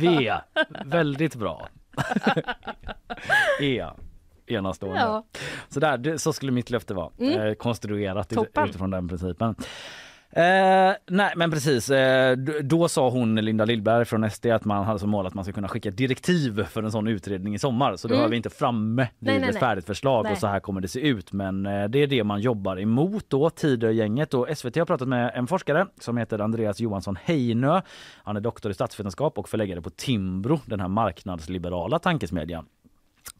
V, 0.00 0.32
väldigt 0.84 1.34
bra. 1.34 1.68
E, 3.60 3.86
enastående. 4.52 5.00
Ja. 5.00 5.24
Så, 5.68 5.80
där, 5.80 5.98
det, 5.98 6.18
så 6.18 6.32
skulle 6.32 6.52
mitt 6.52 6.70
löfte 6.70 6.94
vara. 6.94 7.10
Mm. 7.18 7.40
Eh, 7.40 7.54
konstruerat 7.54 8.32
ut- 8.32 8.58
utifrån 8.66 8.90
den 8.90 9.08
principen. 9.08 9.54
Eh, 10.34 10.92
nej 11.06 11.32
men 11.36 11.50
precis, 11.50 11.90
eh, 11.90 12.36
då 12.62 12.88
sa 12.88 13.10
hon 13.10 13.34
Linda 13.34 13.64
Lillberg 13.64 14.04
från 14.04 14.30
SD 14.30 14.46
att 14.46 14.64
man 14.64 14.84
hade 14.84 14.98
som 14.98 15.10
mål 15.10 15.26
att 15.26 15.34
man 15.34 15.44
ska 15.44 15.52
kunna 15.52 15.68
skicka 15.68 15.90
direktiv 15.90 16.64
för 16.64 16.82
en 16.82 16.92
sån 16.92 17.08
utredning 17.08 17.54
i 17.54 17.58
sommar. 17.58 17.96
Så 17.96 18.08
då 18.08 18.14
mm. 18.14 18.22
har 18.22 18.28
vi 18.28 18.36
inte 18.36 18.50
framme 18.50 19.08
vid 19.18 19.40
nej, 19.40 19.50
ett 19.50 19.58
färdigt 19.58 19.86
förslag 19.86 20.24
nej. 20.24 20.32
och 20.32 20.38
så 20.38 20.46
här 20.46 20.60
kommer 20.60 20.80
det 20.80 20.88
se 20.88 21.00
ut. 21.00 21.32
Men 21.32 21.66
eh, 21.66 21.88
det 21.88 21.98
är 21.98 22.06
det 22.06 22.24
man 22.24 22.40
jobbar 22.40 22.80
emot 22.80 23.24
då, 23.28 23.50
Tidögänget. 23.50 24.34
Och 24.34 24.46
SVT 24.54 24.76
har 24.76 24.84
pratat 24.84 25.08
med 25.08 25.32
en 25.34 25.46
forskare 25.46 25.86
som 26.00 26.16
heter 26.16 26.38
Andreas 26.38 26.80
Johansson 26.80 27.18
Heinö. 27.24 27.80
Han 28.24 28.36
är 28.36 28.40
doktor 28.40 28.70
i 28.70 28.74
statsvetenskap 28.74 29.38
och 29.38 29.48
förläggare 29.48 29.82
på 29.82 29.90
Timbro, 29.90 30.60
den 30.66 30.80
här 30.80 30.88
marknadsliberala 30.88 31.98
tankesmedjan. 31.98 32.66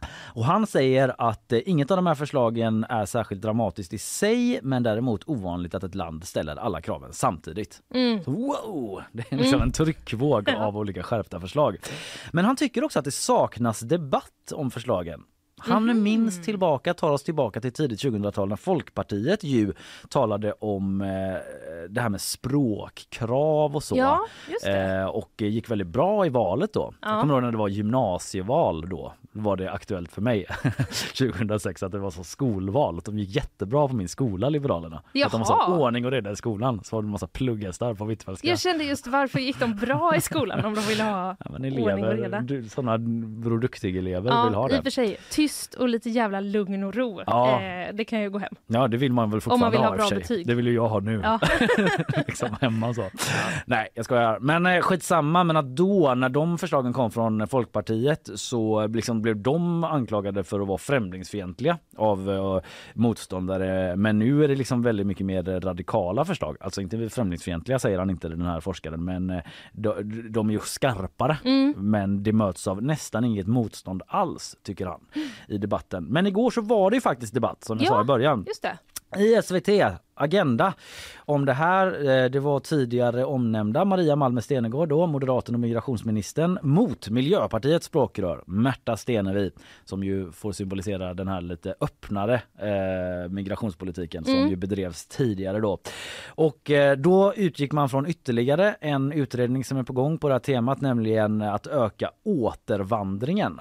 Och 0.09 0.45
han 0.45 0.67
säger 0.67 1.15
att 1.19 1.53
eh, 1.53 1.61
inget 1.67 1.91
av 1.91 1.97
de 1.97 2.07
här 2.07 2.15
förslagen 2.15 2.85
är 2.89 3.07
särskilt 3.07 3.43
dramatiskt 3.43 3.93
i 3.93 3.99
sig 3.99 4.61
men 4.63 4.83
däremot 4.83 5.29
ovanligt 5.29 5.75
att 5.75 5.85
ett 5.85 5.95
land 5.95 6.25
ställer 6.25 6.57
alla 6.57 6.81
kraven 6.81 7.13
samtidigt. 7.13 7.83
Mm. 7.95 8.25
Så, 8.25 8.31
wow! 8.31 9.03
Det 9.13 9.33
är 9.33 9.37
liksom 9.37 9.55
mm. 9.55 9.67
en 9.67 9.73
tryckvåg 9.73 10.51
av 10.57 10.77
olika 10.77 11.03
skärpta 11.03 11.41
förslag. 11.41 11.77
Men 12.33 12.45
han 12.45 12.57
tycker 12.57 12.85
också 12.85 12.99
att 12.99 13.05
det 13.05 13.11
saknas 13.11 13.81
debatt 13.81 14.53
om 14.53 14.71
förslagen. 14.71 15.23
Han 15.65 15.83
mm. 15.83 16.03
minns 16.03 16.43
tillbaka, 16.43 16.95
tar 16.95 17.11
oss 17.11 17.23
tillbaka 17.23 17.61
till 17.61 17.73
tidigt 17.73 18.05
2000-tal 18.05 18.49
när 18.49 18.57
Folkpartiet 18.57 19.45
ju 19.45 19.73
talade 20.09 20.53
om 20.53 21.01
eh, 21.01 21.09
det 21.89 22.01
här 22.01 22.09
med 22.09 22.21
språkkrav 22.21 23.77
och 23.77 23.83
så. 23.83 23.97
Ja, 23.97 24.21
eh, 24.67 25.05
och 25.05 25.33
gick 25.39 25.71
väldigt 25.71 25.87
bra 25.87 26.27
i 26.27 26.29
valet 26.29 26.73
då. 26.73 26.95
Ja. 27.01 27.11
Jag 27.11 27.21
kommer 27.21 27.35
ihåg 27.35 27.43
när 27.43 27.51
det 27.51 27.59
var 27.59 27.69
gymnasieval 27.69 28.89
då 28.89 29.13
var 29.33 29.57
det 29.57 29.73
aktuellt 29.73 30.13
för 30.13 30.23
mig 30.23 30.47
2006 31.19 31.83
att 31.83 31.93
det 31.93 31.99
var 31.99 32.11
så 32.11 32.25
skolval. 32.25 32.99
Att 32.99 33.05
de 33.05 33.19
gick 33.19 33.37
jättebra 33.37 33.89
på 33.89 33.95
min 33.95 34.09
skola, 34.09 34.49
Liberalerna. 34.49 35.03
Jaha. 35.13 35.27
Att 35.27 35.33
de 35.33 35.45
sa 35.45 35.67
ordning 35.67 36.05
och 36.05 36.11
reda 36.11 36.31
i 36.31 36.37
skolan. 36.37 36.81
Så 36.85 36.97
var 36.97 37.03
det 37.03 37.07
en 37.07 37.11
massa 37.11 37.27
plugghästar 37.27 37.95
på 37.95 38.05
Hvitfeldtska. 38.05 38.49
Jag 38.49 38.61
kände 38.61 38.85
just 38.85 39.07
varför 39.07 39.39
gick 39.39 39.61
de 39.61 39.75
bra 39.75 40.17
i 40.17 40.21
skolan 40.21 40.65
om 40.65 40.75
de 40.75 40.81
ville 40.81 41.03
ha 41.03 41.37
ja, 41.45 41.57
elever, 41.57 41.83
ordning 41.83 42.05
och 42.05 42.13
reda? 42.13 42.69
Sådana 42.69 42.99
Bror 42.99 43.59
Duktig-elever 43.59 44.31
ja, 44.31 44.45
vill 44.45 44.55
ha 44.55 44.69
det. 44.69 44.77
i 44.77 44.79
och 44.79 44.83
för 44.83 44.91
sig. 44.91 45.17
Tyst 45.31 45.52
och 45.79 45.89
lite 45.89 46.11
jävla 46.11 46.41
lugn 46.41 46.85
och 46.85 46.95
ro. 46.95 47.23
Ja. 47.27 47.63
Eh, 47.63 47.95
det 47.95 48.05
kan 48.05 48.21
ju 48.21 48.31
gå 48.31 48.39
hem. 48.39 48.55
Ja, 48.67 48.89
det 48.89 48.97
vill 48.97 49.13
man 49.13 49.31
väl 49.31 49.41
fortfarande 49.41 49.67
om 49.67 49.83
man 49.83 49.93
vill 49.93 50.01
ha, 50.01 50.05
ha 50.05 50.09
bra 50.09 50.19
betyg. 50.19 50.47
Det 50.47 50.55
vill 50.55 50.67
ju 50.67 50.75
jag 50.75 50.89
ha 50.89 51.01
nu. 51.01 51.21
Ja. 51.23 51.41
liksom 52.27 52.57
hemma 52.61 52.95
så. 52.95 53.11
Nej, 53.67 53.89
jag 53.95 54.05
skojar. 54.05 54.39
Men 54.41 54.67
eh, 54.67 54.81
skitsamma. 54.81 55.45
Men 55.45 55.57
att 55.57 55.77
då, 55.77 56.15
när 56.15 56.29
de 56.29 56.59
förslagen 56.59 56.93
kom 56.93 57.11
från 57.11 57.49
Folkpartiet 57.49 58.31
så 58.35 58.87
liksom 58.87 59.23
blev 59.23 59.37
de 59.37 59.85
anklagade 59.85 60.45
för 60.45 60.61
att 60.61 60.69
vara 60.69 60.79
främlingsfientliga 60.79 61.79
av 61.97 62.29
uh, 62.29 62.61
motståndare. 62.95 63.97
Men 63.97 64.19
nu 64.19 64.45
är 64.45 64.49
det 64.49 64.55
liksom 64.55 64.83
väldigt 64.83 65.07
mycket 65.07 65.27
mer 65.27 65.61
radikala 65.61 66.25
förslag. 66.25 66.57
Alltså 66.61 66.81
inte 66.81 67.09
främlingsfientliga 67.09 67.79
säger 67.79 67.99
han 67.99 68.11
inte 68.11 68.29
den 68.29 68.43
här 68.43 68.61
forskaren 68.61 69.05
men 69.05 69.31
uh, 69.31 69.41
de, 69.73 69.93
de, 70.31 70.49
är 70.49 70.53
ju 70.53 70.61
skarpare. 70.61 71.39
Mm. 71.45 71.75
Men 71.77 72.23
det 72.23 72.33
möts 72.33 72.67
av 72.67 72.83
nästan 72.83 73.25
inget 73.25 73.47
motstånd 73.47 74.03
alls 74.07 74.57
tycker 74.63 74.87
han 74.87 75.01
i 75.49 75.59
debatten. 75.59 76.05
Men 76.05 76.27
igår 76.27 76.51
så 76.51 76.61
var 76.61 76.91
det 76.91 76.97
ju 76.97 77.01
faktiskt 77.01 77.35
debatt 77.35 77.65
som 77.65 77.79
jag 77.79 77.87
ja, 77.87 77.91
sa 77.91 78.01
i 78.01 78.05
början. 78.05 78.45
Just 78.49 78.63
det. 78.63 78.79
I 79.17 79.43
SVT 79.43 79.69
Agenda 80.15 80.75
om 81.17 81.45
det 81.45 81.53
här. 81.53 81.87
Eh, 81.87 82.31
det 82.31 82.41
var 82.41 82.61
tidigare 82.61 83.25
omnämnda 83.25 83.85
Maria 83.85 84.17
Malmer 84.17 84.41
Stenergard 84.41 84.89
då, 84.89 85.07
moderaten 85.07 85.55
och 85.55 85.61
migrationsministern 85.61 86.59
mot 86.63 87.09
Miljöpartiets 87.09 87.87
språkrör 87.87 88.43
Märta 88.47 88.97
Stenevi 88.97 89.51
som 89.85 90.05
ju 90.05 90.33
får 90.33 90.53
symbolisera 90.53 91.15
den 91.15 91.29
här 91.29 91.41
lite 91.41 91.75
öppnare 91.81 92.43
eh, 92.59 93.31
migrationspolitiken 93.31 94.25
som 94.25 94.35
mm. 94.35 94.49
ju 94.49 94.57
bedrevs 94.57 95.07
tidigare 95.07 95.61
då. 95.61 95.79
Och 96.27 96.71
eh, 96.71 96.97
då 96.97 97.35
utgick 97.35 97.73
man 97.73 97.89
från 97.89 98.07
ytterligare 98.07 98.75
en 98.81 99.13
utredning 99.13 99.65
som 99.65 99.79
är 99.79 99.83
på 99.83 99.93
gång 99.93 100.19
på 100.19 100.29
det 100.29 100.35
här 100.35 100.39
temat, 100.39 100.81
nämligen 100.81 101.43
att 101.43 101.67
öka 101.67 102.11
återvandringen. 102.25 103.61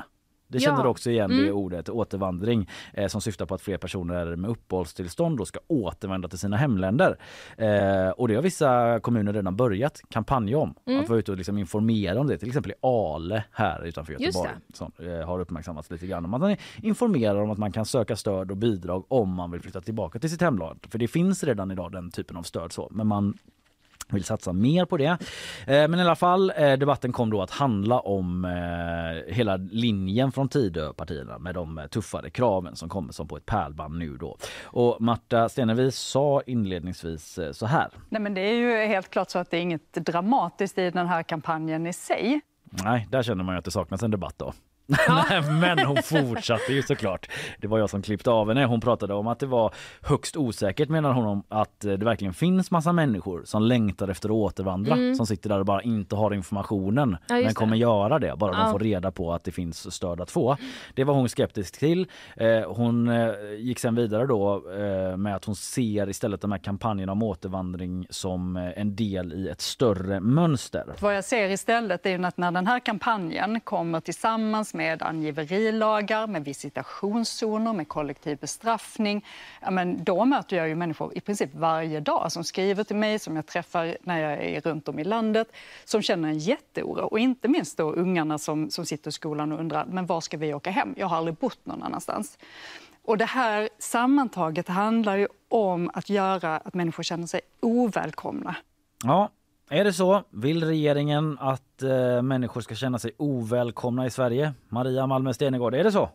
Det 0.51 0.59
känner 0.59 0.77
ja. 0.77 0.83
du 0.83 0.89
också 0.89 1.09
igen 1.09 1.31
mm. 1.31 1.45
det 1.45 1.51
ordet, 1.51 1.89
återvandring, 1.89 2.69
eh, 2.93 3.07
som 3.07 3.21
syftar 3.21 3.45
på 3.45 3.55
att 3.55 3.61
fler 3.61 3.77
personer 3.77 4.35
med 4.35 4.49
uppehållstillstånd 4.49 5.37
då 5.37 5.45
ska 5.45 5.59
återvända 5.67 6.27
till 6.27 6.39
sina 6.39 6.57
hemländer. 6.57 7.17
Eh, 7.57 8.09
och 8.09 8.27
det 8.27 8.35
har 8.35 8.41
vissa 8.41 8.99
kommuner 8.99 9.33
redan 9.33 9.55
börjat 9.55 10.01
kampanja 10.09 10.57
om. 10.57 10.73
Mm. 10.85 10.99
Att 10.99 11.09
vara 11.09 11.19
ute 11.19 11.31
och 11.31 11.37
liksom 11.37 11.57
informera 11.57 12.19
om 12.19 12.27
det. 12.27 12.37
Till 12.37 12.47
exempel 12.47 12.71
i 12.71 12.75
Ale 12.81 13.43
här 13.51 13.83
utanför 13.85 14.13
Göteborg 14.13 14.49
som 14.73 14.91
eh, 14.99 15.27
har 15.27 15.39
uppmärksammats 15.39 15.91
lite 15.91 16.07
grann. 16.07 16.29
Man 16.29 16.55
informerar 16.81 17.41
om 17.41 17.51
att 17.51 17.57
man 17.57 17.71
kan 17.71 17.85
söka 17.85 18.15
stöd 18.15 18.51
och 18.51 18.57
bidrag 18.57 19.05
om 19.07 19.29
man 19.29 19.51
vill 19.51 19.61
flytta 19.61 19.81
tillbaka 19.81 20.19
till 20.19 20.29
sitt 20.29 20.41
hemland. 20.41 20.79
För 20.89 20.99
det 20.99 21.07
finns 21.07 21.43
redan 21.43 21.71
idag 21.71 21.91
den 21.91 22.11
typen 22.11 22.37
av 22.37 22.43
stöd 22.43 22.71
så. 22.71 22.87
Men 22.91 23.07
man 23.07 23.37
vill 24.11 24.23
satsa 24.23 24.53
mer 24.53 24.85
på 24.85 24.97
det. 24.97 25.17
Eh, 25.67 25.87
men 25.87 25.95
i 25.95 26.01
alla 26.01 26.15
fall, 26.15 26.53
eh, 26.57 26.73
debatten 26.73 27.11
kom 27.11 27.29
då 27.29 27.41
att 27.41 27.51
handla 27.51 27.99
om 27.99 28.45
eh, 28.45 29.33
hela 29.33 29.57
linjen 29.57 30.31
från 30.31 30.49
Tidöpartierna 30.49 31.39
med 31.39 31.55
de 31.55 31.87
tuffare 31.91 32.29
kraven 32.29 32.75
som 32.75 32.89
kommer 32.89 33.13
som 33.13 33.27
på 33.27 33.37
ett 33.37 33.45
pärlband 33.45 33.97
nu 33.97 34.17
då. 34.17 34.37
Och 34.63 35.01
Marta 35.01 35.49
Stenevi 35.49 35.91
sa 35.91 36.41
inledningsvis 36.45 37.39
så 37.51 37.65
här. 37.65 37.89
Nej 38.09 38.21
men 38.21 38.33
det 38.33 38.41
är 38.41 38.53
ju 38.53 38.85
helt 38.85 39.09
klart 39.09 39.29
så 39.29 39.39
att 39.39 39.51
det 39.51 39.57
är 39.57 39.61
inget 39.61 39.93
dramatiskt 39.93 40.77
i 40.77 40.91
den 40.91 41.07
här 41.07 41.23
kampanjen 41.23 41.87
i 41.87 41.93
sig. 41.93 42.41
Nej, 42.63 43.07
där 43.11 43.23
känner 43.23 43.43
man 43.43 43.55
ju 43.55 43.59
att 43.59 43.65
det 43.65 43.71
saknas 43.71 44.03
en 44.03 44.11
debatt 44.11 44.35
då. 44.37 44.53
Ja. 45.07 45.25
Men 45.61 45.79
hon 45.79 45.97
fortsatte 46.03 46.73
ju 46.73 46.81
såklart. 46.81 47.29
Det 47.57 47.67
var 47.67 47.79
jag 47.79 47.89
som 47.89 48.01
klippte 48.01 48.31
av 48.31 48.47
henne. 48.47 48.65
Hon 48.65 48.81
pratade 48.81 49.13
om 49.13 49.27
att 49.27 49.39
det 49.39 49.45
var 49.45 49.73
högst 50.01 50.37
osäkert 50.37 50.89
menar 50.89 51.13
hon 51.13 51.25
om 51.25 51.43
att 51.49 51.79
det 51.79 51.97
verkligen 51.97 52.33
finns 52.33 52.71
massa 52.71 52.93
människor 52.93 53.41
som 53.45 53.63
längtar 53.63 54.07
efter 54.07 54.29
att 54.29 54.33
återvandra 54.33 54.93
mm. 54.93 55.15
som 55.15 55.27
sitter 55.27 55.49
där 55.49 55.59
och 55.59 55.65
bara 55.65 55.81
inte 55.81 56.15
har 56.15 56.33
informationen 56.33 57.17
ja, 57.27 57.35
men 57.35 57.53
kommer 57.53 57.75
det. 57.75 57.81
göra 57.81 58.19
det 58.19 58.35
bara 58.37 58.53
ja. 58.53 58.63
de 58.63 58.71
får 58.71 58.79
reda 58.79 59.11
på 59.11 59.33
att 59.33 59.43
det 59.43 59.51
finns 59.51 59.93
stöd 59.93 60.21
att 60.21 60.31
få. 60.31 60.57
Det 60.95 61.03
var 61.03 61.13
hon 61.13 61.29
skeptisk 61.29 61.79
till. 61.79 62.07
Eh, 62.35 62.71
hon 62.71 63.09
eh, 63.09 63.33
gick 63.57 63.79
sen 63.79 63.95
vidare 63.95 64.25
då 64.25 64.63
eh, 64.71 65.17
med 65.17 65.35
att 65.35 65.45
hon 65.45 65.55
ser 65.55 66.09
istället 66.09 66.41
de 66.41 66.51
här 66.51 66.59
kampanjerna 66.59 67.11
om 67.11 67.23
återvandring 67.23 68.07
som 68.09 68.55
en 68.75 68.95
del 68.95 69.33
i 69.33 69.49
ett 69.49 69.61
större 69.61 70.19
mönster. 70.19 70.85
Vad 70.99 71.15
jag 71.15 71.23
ser 71.23 71.49
istället 71.49 72.05
är 72.05 72.25
att 72.25 72.37
när 72.37 72.51
den 72.51 72.67
här 72.67 72.79
kampanjen 72.79 73.61
kommer 73.61 73.99
tillsammans 73.99 74.73
med 74.73 74.80
med 74.81 75.01
angiverilagar, 75.01 76.27
med 76.27 76.45
visitationszoner, 76.45 77.73
med 77.73 77.87
kollektiv 77.87 78.37
bestraffning. 78.37 79.25
Ja, 79.61 79.71
men 79.71 80.03
då 80.03 80.25
möter 80.25 80.57
jag 80.57 80.67
ju 80.67 80.75
människor 80.75 81.17
i 81.17 81.21
princip 81.21 81.49
varje 81.55 81.99
dag 81.99 82.31
som 82.31 82.43
skriver 82.43 82.83
till 82.83 82.95
mig, 82.95 83.19
som 83.19 83.35
jag 83.35 83.45
träffar 83.45 83.97
när 84.01 84.19
jag 84.19 84.43
är 84.43 84.61
runt 84.61 84.87
om 84.87 84.99
i 84.99 85.03
landet, 85.03 85.47
som 85.85 86.01
känner 86.01 86.29
en 86.29 86.39
jätteoro. 86.39 87.05
Och 87.05 87.19
inte 87.19 87.47
minst 87.47 87.77
då 87.77 87.91
ungarna 87.91 88.37
som, 88.37 88.69
som 88.69 88.85
sitter 88.85 89.09
i 89.09 89.11
skolan 89.11 89.51
och 89.51 89.59
undrar 89.59 89.85
men 89.85 90.05
var 90.05 90.21
ska 90.21 90.37
vi 90.37 90.53
åka 90.53 90.71
hem? 90.71 90.93
Jag 90.97 91.07
har 91.07 91.17
aldrig 91.17 91.35
bott 91.35 91.65
någon 91.65 91.83
annanstans. 91.83 92.37
Och 93.03 93.17
det 93.17 93.25
här 93.25 93.69
sammantaget 93.79 94.67
handlar 94.67 95.17
ju 95.17 95.27
om 95.49 95.91
att 95.93 96.09
göra 96.09 96.57
att 96.57 96.73
människor 96.73 97.03
känner 97.03 97.27
sig 97.27 97.41
ovälkomna. 97.59 98.55
Ja, 99.03 99.29
är 99.71 99.83
det 99.83 99.93
så? 99.93 100.23
Vill 100.29 100.63
regeringen 100.63 101.37
att 101.39 101.83
eh, 101.83 102.21
människor 102.21 102.61
ska 102.61 102.75
känna 102.75 102.99
sig 102.99 103.11
ovälkomna 103.17 104.05
i 104.05 104.09
Sverige? 104.09 104.53
Maria 104.69 105.07
Malmö 105.07 105.33
Stenegård, 105.33 105.75
är 105.75 105.83
det 105.83 105.91
så? 105.91 106.09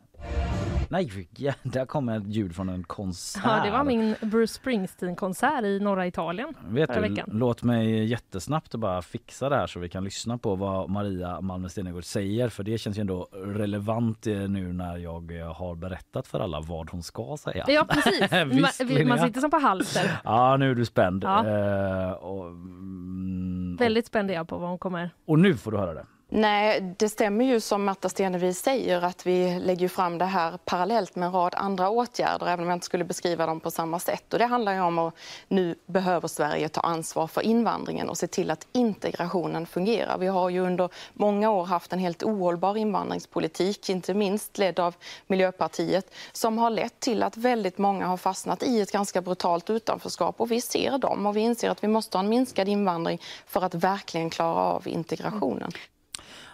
Nej, 0.91 1.29
ja, 1.37 1.53
där 1.63 1.87
kommer 1.87 2.17
ett 2.17 2.27
ljud 2.27 2.55
från 2.57 2.69
en 2.69 2.85
konsert. 2.85 3.43
Ja, 3.45 3.65
det 3.65 3.71
var 3.71 3.85
min 3.85 4.15
Bruce 4.21 4.55
Springsteen-konsert 4.55 5.65
i 5.65 5.81
norra 5.81 6.07
Italien 6.07 6.55
Vet 6.69 6.95
du, 6.95 7.01
veckan. 7.01 7.29
Låt 7.33 7.63
mig 7.63 8.05
jättesnabbt 8.05 8.75
bara 8.75 9.03
fixa 9.03 9.49
det 9.49 9.57
här 9.57 9.67
så 9.67 9.81
vi 9.81 9.89
kan 9.89 10.05
lyssna 10.05 10.39
på 10.39 10.55
vad 10.55 10.91
Maria 10.91 11.41
Malmö 11.41 11.69
Stenegård 11.69 12.05
säger 12.05 12.49
för 12.49 12.63
det 12.63 12.79
känns 12.79 12.99
ju 12.99 13.01
ändå 13.01 13.29
relevant 13.33 14.27
eh, 14.27 14.35
nu 14.35 14.73
när 14.73 14.97
jag 14.97 15.41
eh, 15.41 15.55
har 15.55 15.75
berättat 15.75 16.27
för 16.27 16.41
alla 16.41 16.61
vad 16.61 16.91
hon 16.91 17.03
ska 17.03 17.37
säga. 17.41 17.65
Ja, 17.69 17.87
precis. 17.89 18.21
Visst, 18.47 19.07
man, 19.07 19.19
sitter 19.19 19.41
som 19.41 19.51
på 19.51 19.57
halster. 19.57 20.11
Ja, 20.25 20.57
nu 20.57 20.71
är 20.71 20.75
du 20.75 20.85
spänd. 20.85 21.25
Ja. 21.25 21.45
Uh, 21.45 22.13
och, 22.13 22.47
mm, 22.47 23.77
Väldigt 23.79 24.07
spänd 24.07 24.31
är 24.31 24.35
jag 24.35 24.49
på 24.49 24.59
vad 24.59 24.69
hon 24.69 24.79
kommer... 24.79 25.11
Och 25.27 25.39
nu 25.39 25.57
får 25.57 25.73
du 25.73 25.79
höra 25.79 25.95
det. 25.95 26.07
Nej, 26.29 26.95
det 26.99 27.09
stämmer 27.09 27.45
ju 27.45 27.61
som 27.61 27.85
Märta 27.85 28.09
Stenevi 28.09 28.55
säger 28.55 29.03
att 29.03 29.27
vi 29.27 29.59
lägger 29.59 29.89
fram 29.89 30.19
det 30.19 30.25
här 30.25 30.59
parallellt 30.65 31.17
med 31.17 31.27
en 31.27 31.33
rad 31.33 31.55
andra 31.57 31.91
åtgärder, 31.91 32.47
även 32.47 32.61
om 32.61 32.69
jag 32.69 32.77
inte 32.77 32.87
skulle 32.87 33.05
beskriva 33.05 33.47
dem 33.47 33.61
på 33.61 33.71
samma 33.71 33.99
sätt. 33.99 34.33
Och 34.33 34.39
det 34.39 34.45
handlar 34.47 34.73
ju 34.73 34.81
om 34.81 34.99
att 34.99 35.15
nu 35.49 35.75
behöver 35.87 36.29
Sverige 36.29 36.69
ta 36.69 36.81
ansvar 36.81 37.27
för 37.27 37.41
invandringen 37.43 38.09
och 38.09 38.19
se 38.19 38.27
till 38.27 38.51
att 38.51 38.67
integrationen 38.73 39.67
fungerar. 39.67 40.19
Vi 40.19 40.27
har 40.27 40.51
ju 40.51 40.61
under 40.61 40.89
många 41.13 41.51
år 41.51 41.65
haft 41.65 41.93
en 41.93 41.99
helt 41.99 42.23
ohållbar 42.23 42.77
invandringspolitik, 42.77 43.89
inte 43.89 44.15
minst 44.15 44.59
ledd 44.59 44.81
av 44.81 44.95
Miljöpartiet, 45.27 46.15
som 46.33 46.59
har 46.59 46.71
lett 46.71 47.01
till 47.01 47.23
att 47.23 47.37
väldigt 47.37 47.79
många 47.79 48.07
har 48.07 48.17
fastnat 48.17 48.63
i 48.63 48.81
ett 48.81 48.93
ganska 48.93 49.21
brutalt 49.23 49.71
utanförskap. 49.71 50.41
Och 50.41 50.51
vi 50.51 50.61
ser 50.61 50.99
dem 50.99 51.27
och 51.27 51.37
vi 51.37 51.41
inser 51.41 51.71
att 51.71 51.85
vi 51.85 51.89
måste 51.89 52.19
ha 52.19 52.23
en 52.23 52.29
minskad 52.29 52.69
invandring 52.69 53.21
för 53.47 53.65
att 53.65 53.75
verkligen 53.75 54.31
klara 54.31 54.61
av 54.61 54.89
integrationen. 54.89 55.73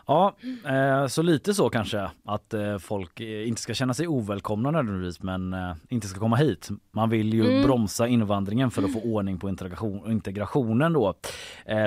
Ja, 0.06 0.36
eh, 0.68 1.06
så 1.06 1.22
lite 1.22 1.54
så 1.54 1.68
kanske 1.70 2.10
att 2.24 2.54
eh, 2.54 2.78
folk 2.78 3.20
eh, 3.20 3.48
inte 3.48 3.62
ska 3.62 3.74
känna 3.74 3.94
sig 3.94 4.08
ovälkomna 4.08 4.70
nödvändigtvis 4.70 5.22
men 5.22 5.52
eh, 5.52 5.72
inte 5.88 6.06
ska 6.08 6.20
komma 6.20 6.36
hit. 6.36 6.68
Man 6.92 7.10
vill 7.10 7.34
ju 7.34 7.42
Mm. 7.52 7.62
bromsa 7.66 8.06
invandringen 8.08 8.70
för 8.70 8.82
att 8.82 8.92
få 8.92 9.00
ordning 9.00 9.38
på 9.38 9.48
integration, 9.48 10.10
integrationen 10.12 10.92
då. 10.92 11.14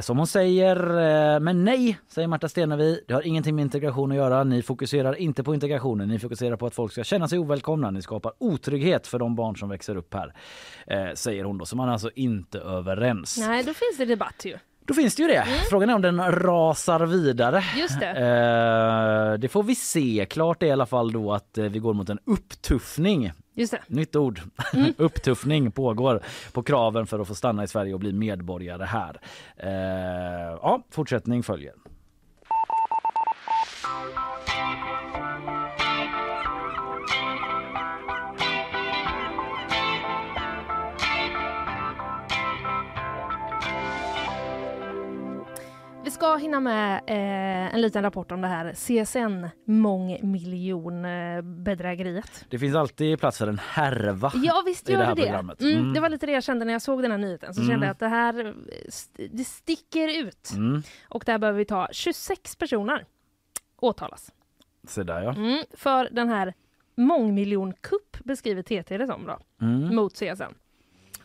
Som 0.02 0.18
hon 0.18 0.28
säger, 0.28 0.76
men 1.40 1.64
nej, 1.66 1.98
säger 2.08 2.28
Marta 2.28 2.50
Stenevi. 2.50 3.02
Det 3.08 3.14
har 3.14 3.28
ingenting 3.28 3.56
med 3.56 3.62
integration 3.64 4.12
att 4.12 4.18
göra. 4.18 4.44
Ni 4.44 4.62
fokuserar 4.62 5.16
inte 5.16 5.44
på 5.44 5.54
integrationen. 5.54 6.08
Ni 6.08 6.20
fokuserar 6.20 6.56
på 6.56 6.66
att 6.66 6.74
folk 6.76 6.92
ska 6.92 7.04
känna 7.04 7.28
sig 7.28 7.40
ovälkomna. 7.40 7.92
Ni 7.92 8.02
skapar 8.02 8.32
otrygghet 8.38 9.08
för 9.08 9.20
de 9.20 9.36
barn 9.36 9.56
som 9.58 9.70
växer 9.70 9.96
upp 9.96 10.14
här. 10.14 10.34
Säger 11.16 11.44
hon 11.44 11.58
då. 11.58 11.66
Så 11.66 11.76
man 11.76 11.88
är 11.90 11.94
alltså 11.94 12.10
inte 12.16 12.60
överens. 12.60 13.38
Nej, 13.40 13.64
då 13.64 13.74
finns 13.74 13.98
det 13.98 14.06
debatt 14.06 14.46
ju. 14.46 14.58
Då 14.86 14.94
finns 14.94 15.16
det 15.16 15.22
ju 15.22 15.28
det. 15.28 15.46
Frågan 15.70 15.90
är 15.90 15.96
om 15.96 16.02
den 16.02 16.32
rasar 16.32 17.06
vidare. 17.06 17.64
Just 17.78 18.00
det. 18.00 18.10
Eh, 18.10 19.40
det 19.40 19.48
får 19.48 19.64
vi 19.64 19.76
se. 19.76 20.26
Klart 20.30 20.64
är 20.64 20.68
i 20.68 20.72
alla 20.72 20.86
fall 20.86 21.12
då 21.12 21.34
att 21.34 21.58
eh, 21.58 21.66
vi 21.66 21.80
går 21.80 21.94
mot 21.94 22.10
en 22.10 22.20
upptuffning. 22.26 23.32
Just 23.56 23.72
det. 23.72 23.82
Nytt 23.88 24.16
ord. 24.16 24.42
upptuffning 24.98 25.72
pågår 25.72 26.22
på 26.52 26.64
kraven 26.64 27.08
för 27.08 27.20
att 27.20 27.28
få 27.28 27.36
stanna 27.36 27.64
i 27.64 27.68
Sverige 27.68 27.94
och 27.94 28.00
bli 28.00 28.14
medborgare 28.14 28.84
här. 28.84 29.22
Eh, 29.58 30.60
ja, 30.62 30.84
fortsättning 30.92 31.44
följer. 31.44 31.74
Ska 46.16 46.36
hinna 46.36 46.60
med 46.60 46.96
eh, 47.08 47.76
en 47.76 47.82
liten 47.82 48.04
rapport 48.04 48.32
om 48.32 48.42
det 48.42 48.48
här 48.48 48.74
CSN 48.74 49.48
mångmiljonbedrägeriet. 49.66 52.46
Det 52.50 52.60
finns 52.60 52.76
alltid 52.76 53.20
plats 53.20 53.38
för 53.38 53.48
en 53.48 53.60
härva. 53.60 54.32
Ja 54.36 54.64
visst 54.66 54.90
i 54.90 54.92
det 54.92 54.98
här 55.06 55.16
det 55.16 55.22
programmet. 55.22 55.62
Mm, 55.62 55.78
Mm. 55.80 55.94
Det 55.94 56.00
var 56.00 56.10
lite 56.10 56.26
det 56.26 56.32
jag 56.32 56.44
kände 56.44 56.66
när 56.66 56.74
jag 56.74 56.82
såg 56.82 57.02
den 57.02 57.12
här 57.12 57.18
nyheten. 57.18 57.54
Så 57.54 57.62
Mm. 57.62 57.72
kände 57.72 57.86
jag 57.86 57.92
att 57.92 58.00
det 58.00 58.08
här 58.08 58.46
eh, 58.46 58.54
det 59.32 59.44
sticker 59.44 60.20
ut. 60.28 60.52
Mm. 60.56 60.84
Och 61.10 61.24
där 61.26 61.38
behöver 61.38 61.60
vi 61.60 61.66
ta 61.66 61.88
26 61.92 62.56
personer 62.56 63.06
åtalas. 63.82 64.32
Så 64.88 65.04
där 65.04 65.22
ja. 65.22 65.36
Mm, 65.36 65.64
för 65.74 66.10
den 66.12 66.30
här 66.30 66.54
mångmiljonkupp 66.98 68.18
beskriver 68.24 68.62
TT 68.62 68.98
det 68.98 69.08
som 69.08 69.26
då, 69.28 69.38
Mm. 69.62 69.96
mot 69.96 70.14
CSN. 70.14 70.54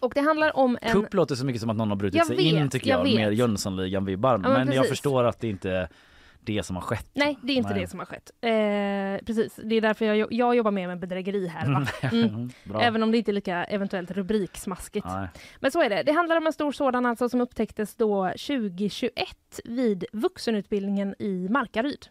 Och 0.00 0.12
det 0.14 0.20
handlar 0.20 0.56
om 0.56 0.78
en... 0.82 0.92
Kupp 0.92 1.14
låter 1.14 1.34
så 1.34 1.44
mycket 1.46 1.60
som 1.60 1.70
att 1.70 1.76
någon 1.76 1.88
har 1.88 1.96
brutit 1.96 2.18
Jag 2.18 2.26
sig 2.26 2.36
vet, 2.36 2.44
in 2.46 2.70
tycker 2.70 2.90
jag 2.90 3.08
jag. 3.08 3.16
Mer. 3.16 3.30
Jönssonligan-vibbar. 3.30 4.38
men 4.38 4.52
men 4.52 4.72
jag 4.72 4.88
förstår 4.88 5.24
att 5.24 5.40
det 5.40 5.48
inte 5.48 5.70
är 5.70 5.88
det 6.40 6.62
som 6.62 6.76
har 6.76 6.82
skett. 6.82 7.08
Nej, 7.12 7.38
det 7.42 7.52
är 7.52 7.56
inte 7.56 7.70
Nej. 7.70 7.80
det 7.80 7.86
som 7.86 7.98
har 7.98 8.06
skett. 8.06 8.30
Eh, 8.40 9.26
precis, 9.26 9.60
det 9.64 9.74
är 9.74 9.80
därför 9.80 10.04
jag, 10.04 10.32
jag 10.32 10.54
jobbar 10.56 10.70
mer 10.70 10.86
med 10.86 10.98
bedrägeri 10.98 11.46
här. 11.46 11.86
Mm. 12.12 12.50
Bra. 12.64 12.80
Även 12.82 13.02
om 13.02 13.10
det 13.12 13.18
inte 13.18 13.30
är 13.30 13.32
lika 13.32 13.64
eventuellt 13.64 14.10
rubriksmaskigt. 14.10 15.06
Nej. 15.06 15.28
Men 15.60 15.70
så 15.70 15.82
är 15.82 15.90
det. 15.90 16.02
Det 16.02 16.12
handlar 16.12 16.36
om 16.36 16.46
en 16.46 16.52
stor 16.52 16.72
sådan 16.72 17.06
alltså 17.06 17.28
som 17.28 17.40
upptäcktes 17.40 17.94
då 17.94 18.26
2021 18.28 19.10
vid 19.64 20.04
vuxenutbildningen 20.12 21.14
i 21.18 21.48
Markaryd. 21.50 22.06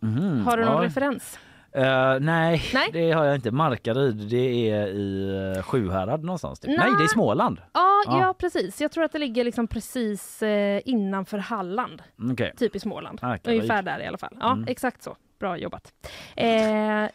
Mhm, 0.00 0.44
Har 0.46 0.56
du 0.56 0.64
någon 0.64 0.76
ja. 0.82 0.88
referens? 0.88 1.38
Eh, 1.74 2.20
nej, 2.20 2.62
Nej. 2.74 2.88
det 2.92 3.12
har 3.12 3.24
jag 3.24 3.34
inte. 3.34 3.50
Markaryd, 3.50 4.16
det 4.16 4.70
är 4.70 4.86
i 4.86 5.54
uh, 5.56 5.62
Sjuhärad 5.62 6.24
någonstans. 6.24 6.60
Typ. 6.60 6.68
Nej. 6.68 6.78
Nej, 6.78 6.98
det 6.98 7.04
är 7.04 7.08
Småland. 7.08 7.58
Ja, 7.74 8.02
Ja. 8.06 8.20
ja. 8.20 8.34
precis. 8.38 8.80
Jag 8.80 8.92
tror 8.92 9.04
att 9.04 9.12
det 9.12 9.18
ligger 9.18 9.44
liksom 9.44 9.66
precis 9.66 10.42
eh, 10.42 10.80
innanför 10.84 11.38
Halland, 11.38 12.02
Mm, 12.18 12.32
Okej. 12.32 12.52
typ 12.56 12.76
i 12.76 12.80
Småland. 12.80 13.18
Ah, 13.22 13.34
okej, 13.36 13.54
Ungefär 13.56 13.82
där 13.82 14.00
i 14.00 14.06
alla 14.06 14.18
fall. 14.18 14.36
Ja, 14.40 14.52
Mm. 14.52 14.64
exakt 14.68 15.02
så. 15.02 15.16
Bra 15.40 15.56
jobbat. 15.58 15.92
Eh, 16.36 16.46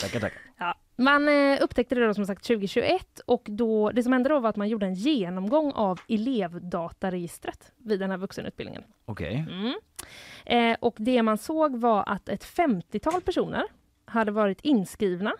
Tackar, 0.00 0.20
tackar. 0.20 0.38
ja, 0.58 0.74
man 0.96 1.28
eh, 1.28 1.58
upptäckte 1.62 1.94
det 1.94 2.06
då 2.06 2.14
som 2.14 2.26
sagt 2.26 2.44
2021 2.44 3.20
och 3.26 3.42
då, 3.46 3.90
det 3.90 4.02
som 4.02 4.12
hände 4.12 4.28
då 4.28 4.38
var 4.38 4.50
att 4.50 4.56
man 4.56 4.68
gjorde 4.68 4.86
en 4.86 4.94
genomgång 4.94 5.72
av 5.72 6.00
elevdataregistret 6.08 7.72
vid 7.76 8.00
den 8.00 8.10
här 8.10 8.18
vuxenutbildningen. 8.18 8.82
Okej. 9.04 9.46
Mm. 9.50 9.74
Eh, 10.46 10.76
och 10.80 10.96
det 10.98 11.22
man 11.22 11.38
såg 11.38 11.76
var 11.76 12.04
att 12.06 12.28
ett 12.28 12.44
50-tal 12.44 13.20
personer 13.20 13.64
hade 14.04 14.32
varit 14.32 14.60
inskrivna 14.60 15.32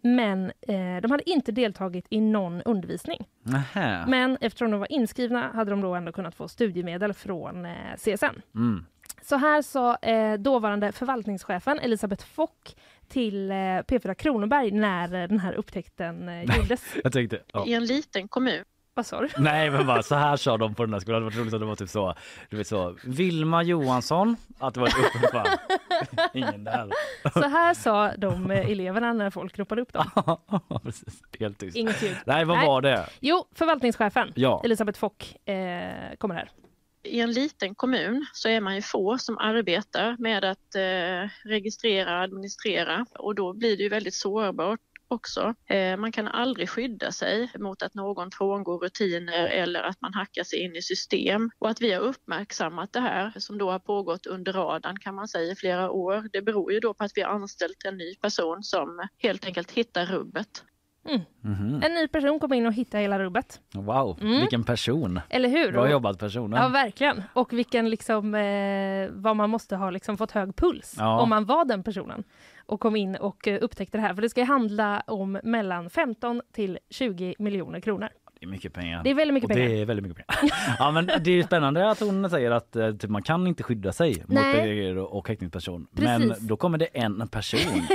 men 0.00 0.44
eh, 0.44 1.00
de 1.02 1.10
hade 1.10 1.30
inte 1.30 1.52
deltagit 1.52 2.06
i 2.10 2.20
någon 2.20 2.62
undervisning. 2.62 3.28
Nähä. 3.42 4.04
Men 4.08 4.38
eftersom 4.40 4.70
de 4.70 4.80
var 4.80 4.92
inskrivna 4.92 5.50
hade 5.54 5.70
de 5.70 5.80
då 5.80 5.94
ändå 5.94 6.12
kunnat 6.12 6.34
få 6.34 6.48
studiemedel 6.48 7.12
från 7.12 7.64
eh, 7.64 7.96
CSN. 7.96 8.42
Mm. 8.54 8.84
Så 9.22 9.36
här 9.36 9.62
sa 9.62 9.96
eh, 9.96 10.38
dåvarande 10.38 10.92
förvaltningschefen 10.92 11.78
Elisabeth 11.78 12.26
Fock 12.26 12.76
till 13.08 13.50
eh, 13.50 13.54
P4 13.54 14.14
Kronoberg 14.14 14.70
när 14.70 15.22
eh, 15.22 15.28
den 15.28 15.38
här 15.40 15.52
upptäckten 15.52 16.28
eh, 16.28 16.56
gjordes. 16.56 16.82
Jag 17.04 17.12
tänkte, 17.12 17.42
ja. 17.52 17.66
i 17.66 17.74
en 17.74 17.84
liten 17.84 18.28
kommun. 18.28 18.64
Vad 18.94 19.06
sa 19.06 19.20
du? 19.20 19.28
Nej 19.38 19.70
men 19.70 19.86
bara 19.86 20.02
så 20.02 20.14
här 20.14 20.36
sa 20.46 20.56
de 20.56 20.74
på 20.74 20.84
den 20.84 20.92
här 20.92 21.00
skolan. 21.00 21.20
Det 21.22 21.24
var 21.24 21.42
roligt 21.42 21.54
att 21.54 21.60
det 21.60 21.66
var 21.66 21.76
typ 21.76 21.88
så. 21.88 22.14
Du 22.50 22.56
vet 22.56 22.66
så. 22.66 22.96
Vilma 23.04 23.62
Johansson. 23.62 24.36
Att 24.58 24.74
det 24.74 24.80
var 24.80 24.86
ett 24.86 24.94
upp- 25.24 25.32
bara, 25.32 25.44
Ingen 26.34 26.64
där. 26.64 26.90
Så 27.32 27.48
här 27.48 27.74
sa 27.74 28.12
de 28.16 28.50
eleverna 28.50 29.12
när 29.12 29.30
folk 29.30 29.58
ropade 29.58 29.82
upp 29.82 29.92
dem. 29.92 30.36
Precis. 30.82 31.22
Helt 31.40 31.58
tyst. 31.58 31.76
Inget 31.76 32.02
ljud. 32.02 32.16
Nej 32.26 32.44
vad 32.44 32.58
Nej. 32.58 32.66
var 32.66 32.82
det? 32.82 33.06
Jo, 33.20 33.44
förvaltningschefen 33.54 34.32
Ja. 34.34 34.60
Elisabeth 34.64 34.98
Fock 34.98 35.48
eh, 35.48 36.16
kommer 36.18 36.34
här. 36.34 36.50
I 37.08 37.20
en 37.20 37.32
liten 37.32 37.74
kommun 37.74 38.26
så 38.32 38.48
är 38.48 38.60
man 38.60 38.74
ju 38.74 38.82
få 38.82 39.18
som 39.18 39.38
arbetar 39.38 40.16
med 40.18 40.44
att 40.44 40.74
eh, 40.74 41.48
registrera 41.48 42.16
och 42.16 42.22
administrera 42.22 43.06
och 43.18 43.34
då 43.34 43.52
blir 43.52 43.76
det 43.76 43.82
ju 43.82 43.88
väldigt 43.88 44.14
sårbart 44.14 44.80
också. 45.08 45.54
Eh, 45.66 45.96
man 45.96 46.12
kan 46.12 46.28
aldrig 46.28 46.68
skydda 46.68 47.12
sig 47.12 47.50
mot 47.58 47.82
att 47.82 47.94
någon 47.94 48.30
frångår 48.30 48.78
rutiner 48.78 49.46
eller 49.46 49.82
att 49.82 50.00
man 50.00 50.14
hackar 50.14 50.44
sig 50.44 50.58
in 50.58 50.76
i 50.76 50.82
system. 50.82 51.50
Och 51.58 51.70
att 51.70 51.80
vi 51.80 51.92
har 51.92 52.00
uppmärksammat 52.00 52.92
det 52.92 53.00
här 53.00 53.32
som 53.36 53.58
då 53.58 53.70
har 53.70 53.78
pågått 53.78 54.26
under 54.26 54.52
radarn 54.52 54.98
kan 54.98 55.14
man 55.14 55.28
säga 55.28 55.52
i 55.52 55.56
flera 55.56 55.90
år. 55.90 56.28
Det 56.32 56.42
beror 56.42 56.72
ju 56.72 56.80
då 56.80 56.94
på 56.94 57.04
att 57.04 57.12
vi 57.14 57.22
har 57.22 57.30
anställt 57.30 57.84
en 57.84 57.96
ny 57.96 58.14
person 58.14 58.62
som 58.62 59.08
helt 59.18 59.46
enkelt 59.46 59.70
hittar 59.70 60.06
rubbet. 60.06 60.64
Mhm. 61.40 61.82
En 61.82 61.94
ny 61.94 62.08
person 62.08 62.38
kom 62.40 62.52
in 62.52 62.66
och 62.66 62.72
hittade 62.72 63.02
hela 63.02 63.18
rubbet. 63.18 63.60
Wow, 63.74 64.18
Mm. 64.20 64.40
vilken 64.40 64.64
person. 64.64 65.20
Eller 65.30 65.48
hur? 65.48 65.72
Bra 65.72 65.90
jobbat 65.90 66.18
personen. 66.18 66.62
Ja, 66.62 66.68
verkligen. 66.68 67.22
Och 67.32 67.52
vilken 67.52 67.90
liksom, 67.90 68.34
eh, 68.34 69.08
vad 69.12 69.36
man 69.36 69.50
måste 69.50 69.76
ha 69.76 69.90
liksom 69.90 70.16
fått 70.18 70.30
hög 70.30 70.56
puls 70.56 70.94
Ja. 70.98 71.20
om 71.20 71.28
man 71.28 71.44
var 71.44 71.64
den 71.64 71.82
personen 71.82 72.24
och 72.66 72.80
kom 72.80 72.96
in 72.96 73.16
och 73.16 73.48
eh, 73.48 73.58
upptäckte 73.62 73.98
det 73.98 74.02
här. 74.02 74.14
För 74.14 74.22
det 74.22 74.28
ska 74.28 74.44
handla 74.44 75.02
om 75.06 75.40
mellan 75.44 75.90
15 75.90 76.42
till 76.52 76.78
20 76.90 77.34
miljoner 77.38 77.80
kronor. 77.80 78.08
Det 78.40 78.46
är 78.46 78.48
mycket 78.50 78.72
pengar. 78.72 79.00
Det 79.04 79.10
är 79.10 79.14
väldigt 79.14 79.34
mycket 79.34 79.50
och 79.50 79.56
pengar. 79.56 79.68
Det 79.68 79.80
är 79.80 79.86
väldigt 79.86 80.06
mycket 80.08 80.26
pengar. 80.26 80.54
ja, 80.78 80.90
men 80.90 81.06
det 81.20 81.30
är 81.30 81.42
spännande 81.42 81.90
att 81.90 82.00
hon 82.00 82.30
säger 82.30 82.50
att 82.50 82.76
eh, 82.76 82.90
typ, 82.92 83.10
man 83.10 83.22
kan 83.22 83.46
inte 83.46 83.62
skydda 83.62 83.92
sig 83.92 84.18
mot 84.18 84.28
Nej. 84.28 84.52
bedrägerier 84.56 84.98
och 84.98 85.28
häktningsperson. 85.28 85.86
Men 85.90 86.34
då 86.40 86.56
kommer 86.56 86.78
det 86.78 86.86
en 86.86 87.28
person 87.28 87.60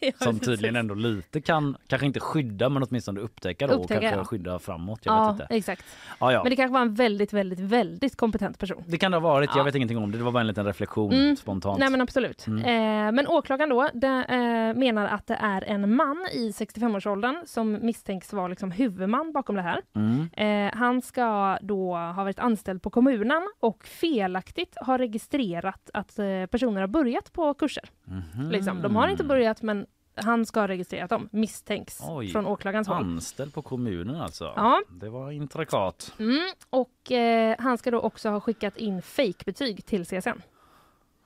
Ja, 0.00 0.12
som 0.18 0.38
tydligen 0.38 0.76
ändå 0.76 0.94
lite 0.94 1.40
kan, 1.40 1.76
kanske 1.86 2.06
inte 2.06 2.20
skydda 2.20 2.68
men 2.68 2.82
åtminstone 2.82 3.20
upptäcka 3.20 3.66
då 3.66 3.74
Upptäcka, 3.74 3.94
och 3.98 4.02
kanske 4.02 4.18
ja. 4.20 4.24
skydda 4.24 4.58
framåt. 4.58 5.00
Jag 5.02 5.14
Ja, 5.14 5.32
vet 5.32 5.40
inte. 5.40 5.54
exakt. 5.54 5.84
Ja, 6.20 6.32
ja. 6.32 6.42
Men 6.42 6.50
det 6.50 6.56
kanske 6.56 6.72
var 6.72 6.80
en 6.80 6.94
väldigt, 6.94 7.32
väldigt, 7.32 7.60
väldigt 7.60 8.16
kompetent 8.16 8.58
person. 8.58 8.82
Det 8.86 8.98
kan 8.98 9.10
det 9.12 9.16
ha 9.16 9.22
varit. 9.22 9.50
Ja. 9.52 9.56
Jag 9.58 9.64
vet 9.64 9.74
ingenting 9.74 9.98
om 9.98 10.12
det. 10.12 10.18
Det 10.18 10.24
var 10.24 10.32
bara 10.32 10.40
en 10.40 10.46
liten 10.46 10.66
reflektion 10.66 11.12
Mm. 11.12 11.36
spontant. 11.36 11.78
Nej 11.78 11.90
men 11.90 12.00
absolut. 12.00 12.46
Mm. 12.46 12.58
Eh, 13.06 13.12
men 13.12 13.26
åklagaren 13.26 13.70
då 13.70 13.88
de, 13.94 14.06
eh, 14.06 14.74
menar 14.80 15.06
att 15.06 15.26
det 15.26 15.34
är 15.40 15.62
en 15.64 15.96
man 15.96 16.26
i 16.32 16.50
65-årsåldern 16.52 17.36
som 17.46 17.78
misstänks 17.86 18.32
vara 18.32 18.48
liksom 18.48 18.70
huvudman 18.70 19.32
bakom 19.32 19.54
det 19.56 19.62
här. 19.62 19.80
Mm. 19.94 20.28
Eh, 20.32 20.78
han 20.78 21.02
ska 21.02 21.58
då 21.62 21.96
ha 21.96 22.24
varit 22.24 22.38
anställd 22.38 22.82
på 22.82 22.90
kommunen 22.90 23.42
och 23.60 23.84
felaktigt 23.84 24.76
ha 24.80 24.98
registrerat 24.98 25.90
att 25.92 26.18
eh, 26.18 26.46
personer 26.46 26.80
har 26.80 26.88
börjat 26.88 27.32
på 27.32 27.54
kurser. 27.54 27.90
Mhm. 28.04 28.50
Liksom. 28.50 28.82
De 28.82 28.96
har 28.96 29.08
inte 29.08 29.24
börjat 29.24 29.62
men 29.62 29.86
han 30.16 30.46
ska 30.46 30.60
ha 30.60 30.68
registrerat 30.68 31.10
dem, 31.10 31.28
misstänks 31.32 32.00
Oj. 32.08 32.28
från 32.28 32.46
åklagarens 32.46 32.88
håll. 32.88 32.96
Anställd 32.96 33.54
på 33.54 33.62
kommunen 33.62 34.16
alltså. 34.16 34.52
Ja. 34.56 34.82
Det 34.88 35.08
var 35.08 35.30
intrikat. 35.30 36.12
Mm, 36.18 36.48
och 36.70 37.12
eh, 37.12 37.56
han 37.58 37.78
ska 37.78 37.90
då 37.90 38.00
också 38.00 38.28
ha 38.28 38.40
skickat 38.40 38.76
in 38.76 39.02
fejkbetyg 39.02 39.86
till 39.86 40.04
CSN. 40.06 40.42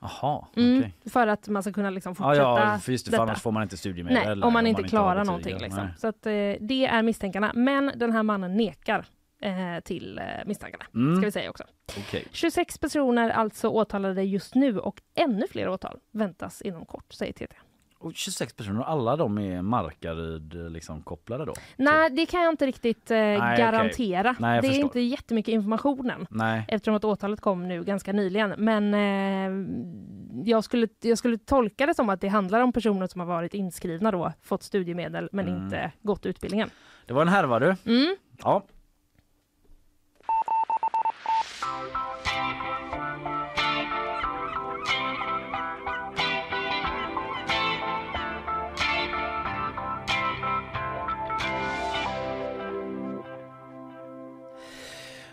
Jaha, 0.01 0.45
Mm, 0.55 0.79
okej. 0.79 0.93
För 1.11 1.27
att 1.27 1.47
man 1.47 1.63
ska 1.63 1.71
kunna 1.73 1.89
liksom 1.89 2.09
Ja, 2.11 2.15
fortsätta 2.15 2.41
ja, 2.71 2.79
för 2.79 2.91
just 2.91 3.05
det, 3.05 3.11
för 3.11 3.23
annars 3.23 3.41
får 3.41 3.51
man 3.51 3.63
inte 3.63 3.77
studiemedel. 3.77 4.23
Nej, 4.23 4.31
eller 4.31 4.47
om 4.47 4.53
man 4.53 4.67
inte 4.67 4.81
har 4.81 4.87
klarar 4.89 5.15
betyg, 5.15 5.27
någonting. 5.27 5.53
ja. 5.53 5.59
Liksom. 5.59 5.87
Så 5.97 6.07
att, 6.07 6.25
eh, 6.25 6.31
det 6.59 6.85
är 6.85 7.03
misstänkarna. 7.03 7.51
Men 7.55 7.91
den 7.95 8.11
här 8.11 8.23
mannen 8.23 8.57
nekar 8.57 9.05
eh, 9.41 9.79
till 9.83 10.17
eh, 10.17 10.23
misstankarna. 10.45 10.85
Mm. 10.95 11.15
Ska 11.15 11.25
vi 11.25 11.31
säga 11.31 11.49
också. 11.49 11.63
Okej. 11.97 12.27
26 12.31 12.77
personer 12.77 13.29
alltså 13.29 13.67
åtalade 13.67 14.23
just 14.23 14.55
nu 14.55 14.79
och 14.79 15.01
ännu 15.15 15.47
fler 15.51 15.69
åtal 15.69 15.99
väntas 16.11 16.61
inom 16.61 16.85
kort, 16.85 17.13
säger 17.13 17.33
TT. 17.33 17.55
Och 18.01 18.15
26 18.15 18.53
personer, 18.53 18.81
alla 18.83 19.15
de 19.15 19.37
är 19.37 19.61
Markaryd 19.61 20.71
liksom 20.71 21.01
kopplade 21.01 21.45
då? 21.45 21.53
Nej, 21.77 22.09
det 22.09 22.25
kan 22.25 22.41
jag 22.41 22.53
inte 22.53 22.65
riktigt 22.65 23.11
eh, 23.11 23.17
okej. 23.17 23.37
garantera. 23.57 24.35
Nej, 24.39 24.55
jag 24.55 24.63
det 24.63 24.67
är 24.67 24.69
förstår. 24.69 24.83
inte 24.85 24.99
jättemycket 24.99 25.51
information 25.53 26.09
än. 26.09 26.27
Nej. 26.29 26.65
Eftersom 26.67 26.95
att 26.95 27.03
åtalet 27.05 27.41
kom 27.41 27.67
nu 27.67 27.83
ganska 27.83 28.13
nyligen. 28.13 28.53
Men 28.57 28.93
eh, 28.93 30.49
jag, 30.49 30.63
skulle, 30.63 30.87
jag 31.01 31.17
skulle 31.17 31.37
tolka 31.37 31.85
det 31.85 31.93
som 31.93 32.09
att 32.09 32.21
det 32.21 32.27
handlar 32.27 32.59
om 32.61 32.73
personer 32.73 33.07
som 33.07 33.19
har 33.21 33.27
varit 33.27 33.53
inskrivna 33.53 34.11
då, 34.11 34.33
fått 34.41 34.63
studiemedel 34.63 35.29
men 35.31 35.47
Mm. 35.47 35.63
inte 35.63 35.91
gått 36.01 36.25
utbildningen. 36.25 36.69
Det 37.05 37.13
var 37.13 37.21
en 37.21 37.27
härva 37.27 37.59
du. 37.59 37.75
Mm. 37.85 38.15
Ja. 38.43 38.63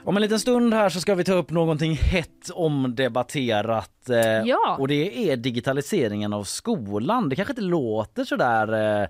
Om 0.06 0.16
en 0.16 0.22
liten 0.22 0.40
stund 0.40 0.74
här 0.74 0.88
så 0.88 1.00
ska 1.00 1.14
vi 1.14 1.24
ta 1.24 1.32
upp 1.32 1.50
någonting 1.50 1.94
hett 1.94 2.50
omdebatterat 2.54 4.10
eh, 4.10 4.18
Ja. 4.44 4.76
och 4.80 4.88
det 4.88 5.30
är 5.30 5.36
digitaliseringen 5.36 6.32
av 6.32 6.44
skolan. 6.44 7.28
Det 7.28 7.36
kanske 7.36 7.52
inte 7.52 7.62
låter 7.62 8.24
så 8.24 8.36
där 8.36 9.00
eh, 9.02 9.08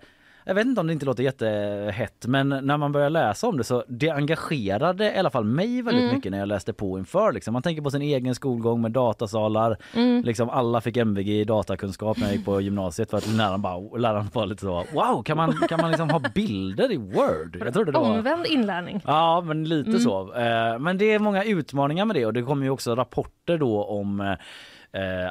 jag 0.48 0.54
vet 0.54 0.66
inte 0.66 0.80
om 0.80 0.86
det 0.86 0.92
inte 0.92 1.06
låter 1.06 1.22
jättehett 1.22 2.26
men 2.26 2.48
när 2.48 2.76
man 2.76 2.92
börjar 2.92 3.10
läsa 3.10 3.46
om 3.48 3.56
det 3.58 3.64
så 3.64 3.84
det 3.88 4.10
engagerade 4.10 5.04
i 5.14 5.18
alla 5.18 5.30
fall 5.30 5.44
mig 5.44 5.82
väldigt 5.82 6.02
Mm. 6.02 6.14
mycket 6.14 6.32
när 6.32 6.38
jag 6.38 6.48
läste 6.48 6.72
på 6.72 6.98
inför. 6.98 7.32
Liksom. 7.32 7.52
Man 7.52 7.62
tänker 7.62 7.82
på 7.82 7.90
sin 7.90 8.02
egen 8.02 8.34
skolgång 8.34 8.80
med 8.82 8.90
datasalar. 8.92 9.76
Mm. 9.94 10.22
Liksom 10.24 10.50
alla 10.50 10.80
fick 10.80 10.96
MVG 10.96 11.28
i 11.40 11.44
datakunskap 11.44 12.16
när 12.18 12.26
jag 12.26 12.36
gick 12.36 12.44
på 12.44 12.60
gymnasiet 12.60 13.10
för 13.10 13.16
att 13.18 13.26
läraren 13.28 13.62
bara 13.62 13.98
läraren 13.98 14.28
var 14.32 14.46
lite 14.46 14.60
så 14.60 14.84
wow 14.94 15.22
kan 15.22 15.36
man, 15.36 15.52
kan 15.68 15.80
man 15.80 15.90
liksom 15.90 16.10
ha 16.10 16.20
bilder 16.34 16.92
i 16.92 16.96
Word? 16.96 17.56
Jag 17.60 17.74
trodde 17.74 17.92
det 17.92 17.98
var 17.98 18.16
Omvänd 18.18 18.46
inlärning. 18.46 19.00
Ja, 19.06 19.40
men 19.46 19.64
lite 19.64 19.90
Mm. 19.90 20.00
så. 20.00 20.34
Eh, 20.34 20.78
Men 20.78 20.98
det 20.98 21.04
är 21.12 21.18
många 21.18 21.44
utmaningar 21.44 22.04
med 22.04 22.16
det 22.16 22.26
och 22.26 22.32
det 22.32 22.42
kommer 22.42 22.64
ju 22.64 22.70
också 22.70 22.94
rapporter 22.94 23.58
då 23.58 23.84
om 23.84 24.20
eh, 24.20 24.32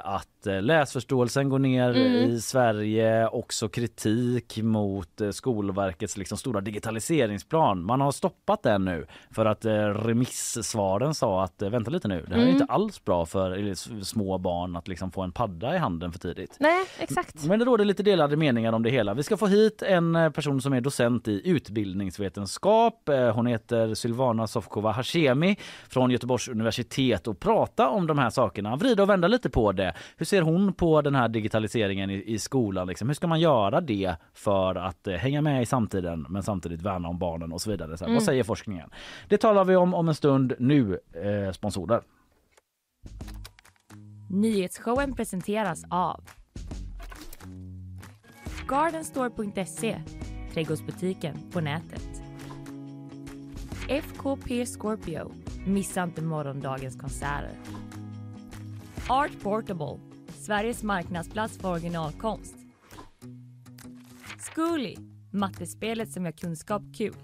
att 0.03 0.47
eh, 0.47 0.61
läsförståelsen 0.61 1.49
går 1.49 1.59
ner 1.59 1.89
Mm. 1.89 2.29
i 2.31 2.41
Sverige. 2.41 3.27
Också 3.27 3.69
kritik 3.69 4.57
mot 4.61 5.21
eh, 5.21 5.29
Skolverkets 5.31 6.17
liksom 6.17 6.37
stora 6.37 6.61
digitaliseringsplan. 6.61 7.83
Man 7.83 8.01
har 8.01 8.11
stoppat 8.11 8.63
den 8.63 8.85
nu 8.85 9.05
för 9.31 9.45
att 9.45 9.65
eh, 9.65 9.71
remissvaren 9.73 11.13
sa 11.13 11.43
att 11.43 11.61
eh, 11.61 11.69
vänta 11.69 11.91
lite 11.91 12.07
nu, 12.07 12.25
det 12.27 12.33
här 12.33 12.41
är 12.41 12.45
Mm. 12.45 12.53
inte 12.61 12.73
alls 12.73 13.05
bra 13.05 13.25
för 13.25 13.67
eh, 13.67 13.73
små 14.01 14.37
barn 14.37 14.75
att 14.75 14.87
liksom 14.87 15.11
få 15.11 15.21
en 15.21 15.31
padda 15.31 15.75
i 15.75 15.77
handen 15.77 16.11
för 16.11 16.19
tidigt. 16.19 16.57
Nej, 16.59 16.85
exakt. 16.99 17.45
Men 17.45 17.59
det 17.59 17.65
råder 17.65 17.85
lite 17.85 18.03
delade 18.03 18.37
meningar 18.37 18.73
om 18.73 18.83
det 18.83 18.89
hela. 18.89 19.13
Vi 19.13 19.23
ska 19.23 19.37
få 19.37 19.47
hit 19.47 19.81
en 19.81 20.15
eh, 20.15 20.29
person 20.29 20.61
som 20.61 20.73
är 20.73 20.81
docent 20.81 21.27
i 21.27 21.41
utbildningsvetenskap. 21.49 23.09
Eh, 23.09 23.35
Hon 23.35 23.45
heter 23.47 23.93
Sylvana 23.93 24.47
Sofkova 24.47 24.91
Hashemi 24.91 25.57
från 25.89 26.11
Göteborgs 26.11 26.47
universitet 26.47 27.27
och 27.27 27.39
prata 27.39 27.89
om 27.89 28.07
de 28.07 28.17
här 28.19 28.29
sakerna. 28.29 28.75
Vrida 28.75 29.03
och 29.03 29.09
vända 29.09 29.27
lite 29.27 29.44
på 29.49 29.71
det. 29.71 29.93
Hur 30.17 30.25
ser 30.25 30.41
hon 30.41 30.73
på 30.73 31.01
den 31.01 31.15
här 31.15 31.27
digitaliseringen 31.27 32.09
i, 32.09 32.23
i 32.33 32.39
skolan? 32.39 32.87
Liksom? 32.87 33.07
Hur 33.07 33.15
ska 33.15 33.27
man 33.27 33.39
göra 33.39 33.81
det 33.81 34.15
för 34.33 34.75
att 34.75 35.07
eh, 35.07 35.13
hänga 35.15 35.41
med 35.41 35.61
i 35.61 35.65
samtiden 35.65 36.25
men 36.29 36.43
samtidigt 36.43 36.81
värna 36.81 37.07
om 37.07 37.19
barnen 37.19 37.51
och 37.51 37.61
så 37.61 37.71
vidare? 37.71 37.97
Så 37.97 38.03
här, 38.03 38.09
Mm. 38.09 38.15
Vad 38.15 38.23
säger 38.23 38.43
forskningen? 38.43 38.89
Det 39.27 39.37
talar 39.37 39.65
vi 39.65 39.75
om 39.75 39.93
om 39.93 40.07
en 40.09 40.15
stund. 40.15 40.53
Nu 40.59 40.99
eh, 41.13 41.51
sponsorer. 41.51 42.01
Nyhetsshowen 44.29 45.15
presenteras 45.15 45.83
av 45.89 46.23
Gardenstore.se, 48.67 50.01
trädgårdsbutiken 50.53 51.37
på 51.51 51.61
nätet. 51.61 52.21
FKP 53.89 54.65
Scorpio, 54.65 55.31
missa 55.65 56.03
inte 56.03 56.21
morgondagens 56.21 56.95
konserter. 56.95 57.51
Art 59.09 59.31
Portable, 59.43 59.99
Sveriges 60.41 60.83
marknadsplats 60.83 61.57
för 61.57 61.71
originalkonst. 61.71 62.55
Zcooly, 64.39 64.95
mattespelet 65.31 66.11
som 66.11 66.25
gör 66.25 66.31
kunskap 66.31 66.81
kul. 66.97 67.15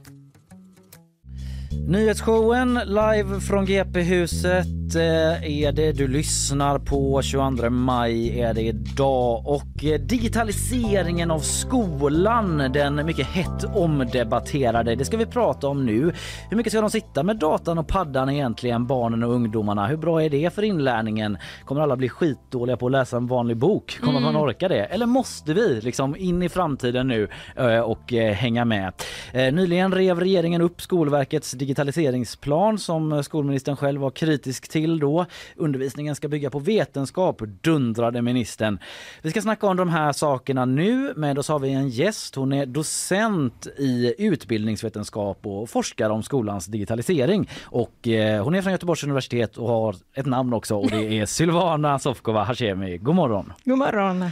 Nyhetsshowen 1.87 2.73
live 2.73 3.39
från 3.39 3.65
GP-huset 3.65 4.80
är 4.99 5.71
det 5.71 5.91
du 5.91 6.07
lyssnar 6.07 6.79
på. 6.79 7.21
22 7.21 7.69
maj 7.69 8.39
är 8.39 8.53
det 8.53 8.61
idag 8.61 9.47
och 9.47 9.83
eh, 9.83 9.99
digitaliseringen 9.99 11.31
av 11.31 11.39
skolan, 11.39 12.57
den 12.57 13.05
mycket 13.05 13.27
hett 13.27 13.63
omdebatterade. 13.75 14.95
Det 14.95 15.05
ska 15.05 15.17
vi 15.17 15.25
prata 15.25 15.67
om 15.67 15.85
nu. 15.85 16.13
Hur 16.49 16.57
mycket 16.57 16.73
ska 16.73 16.81
de 16.81 16.89
sitta 16.89 17.23
med 17.23 17.35
datan 17.39 17.77
och 17.77 17.87
paddan 17.87 18.29
egentligen, 18.29 18.87
barnen 18.87 19.23
och 19.23 19.33
ungdomarna? 19.33 19.87
Hur 19.87 19.97
bra 19.97 20.23
är 20.23 20.29
det 20.29 20.53
för 20.53 20.63
inlärningen? 20.63 21.37
Kommer 21.65 21.81
alla 21.81 21.95
bli 21.95 22.09
skitdåliga 22.09 22.77
på 22.77 22.85
att 22.85 22.91
läsa 22.91 23.17
en 23.17 23.27
vanlig 23.27 23.57
bok? 23.57 23.99
Kommer 24.01 24.19
man 24.19 24.35
orka 24.35 24.67
det? 24.67 24.85
Eller 24.85 25.05
måste 25.05 25.53
vi 25.53 25.81
liksom 25.81 26.15
in 26.15 26.43
i 26.43 26.49
framtiden 26.49 27.07
nu 27.07 27.27
eh, 27.55 27.79
och 27.79 28.13
eh, 28.13 28.33
hänga 28.33 28.65
med? 28.65 28.93
Eh, 29.33 29.53
Nyligen 29.53 29.93
rev 29.93 30.19
regeringen 30.19 30.61
upp 30.61 30.81
Skolverkets 30.81 31.51
digitaliseringsplan 31.51 32.77
som 32.77 33.23
skolministern 33.23 33.75
själv 33.75 34.01
var 34.01 34.11
kritisk 34.11 34.69
till 34.69 34.80
då. 34.87 35.25
Undervisningen 35.55 36.15
ska 36.15 36.27
bygga 36.27 36.49
på 36.49 36.59
vetenskap, 36.59 37.41
dundrade 37.61 38.21
ministern. 38.21 38.79
Vi 39.21 39.31
ska 39.31 39.41
snacka 39.41 39.67
om 39.67 39.77
de 39.77 39.89
här 39.89 40.11
sakerna 40.11 40.65
nu. 40.65 41.13
Med 41.15 41.39
oss 41.39 41.47
har 41.47 41.59
vi 41.59 41.73
en 41.73 41.89
gäst. 41.89 42.35
Hon 42.35 42.53
är 42.53 42.65
docent 42.65 43.67
i 43.77 44.13
utbildningsvetenskap 44.17 45.39
och 45.45 45.69
forskar 45.69 46.09
om 46.09 46.23
skolans 46.23 46.65
digitalisering. 46.65 47.49
Och 47.63 48.07
eh, 48.07 48.43
hon 48.43 48.55
är 48.55 48.61
från 48.61 48.71
Göteborgs 48.71 49.03
universitet 49.03 49.57
och 49.57 49.67
har 49.67 49.95
ett 50.13 50.25
namn 50.25 50.53
också 50.53 50.75
och 50.75 50.89
det 50.89 51.19
är 51.19 51.25
Sylvana 51.31 51.99
Sofkova 51.99 52.43
Hashemi. 52.43 52.97
God 52.97 53.15
morgon! 53.15 53.53
God 53.63 53.77
morgon. 53.77 54.31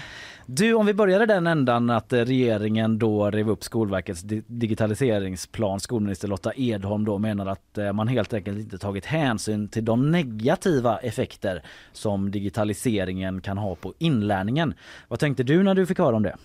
Du, 0.51 0.73
om 0.73 0.85
vi 0.85 0.93
börjar 0.93 1.23
i 1.23 1.25
den 1.25 1.47
ändan 1.47 1.89
att 1.89 2.13
eh, 2.13 2.19
regeringen 2.19 2.99
då 2.99 3.31
rev 3.31 3.49
upp 3.49 3.63
Skolverkets 3.63 4.21
digitaliseringsplan. 4.47 5.79
Skolminister 5.79 6.27
Lotta 6.27 6.53
Edholm 6.55 7.05
då 7.05 7.17
menar 7.17 7.45
att 7.45 7.77
eh, 7.77 7.93
man 7.93 8.07
helt 8.07 8.33
enkelt 8.33 8.59
inte 8.59 8.77
tagit 8.77 9.05
hänsyn 9.05 9.67
till 9.67 9.85
de 9.85 10.12
negativa 10.12 10.97
effekter 10.97 11.63
som 11.91 12.31
digitaliseringen 12.31 13.41
kan 13.41 13.57
ha 13.57 13.75
på 13.75 13.93
inlärningen. 13.97 14.73
Vad 15.07 15.19
tänkte 15.19 15.43
du 15.43 15.63
när 15.63 15.75
du 15.75 15.85
fick 15.85 15.97
höra 15.97 16.15
om 16.15 16.23
det? 16.23 16.38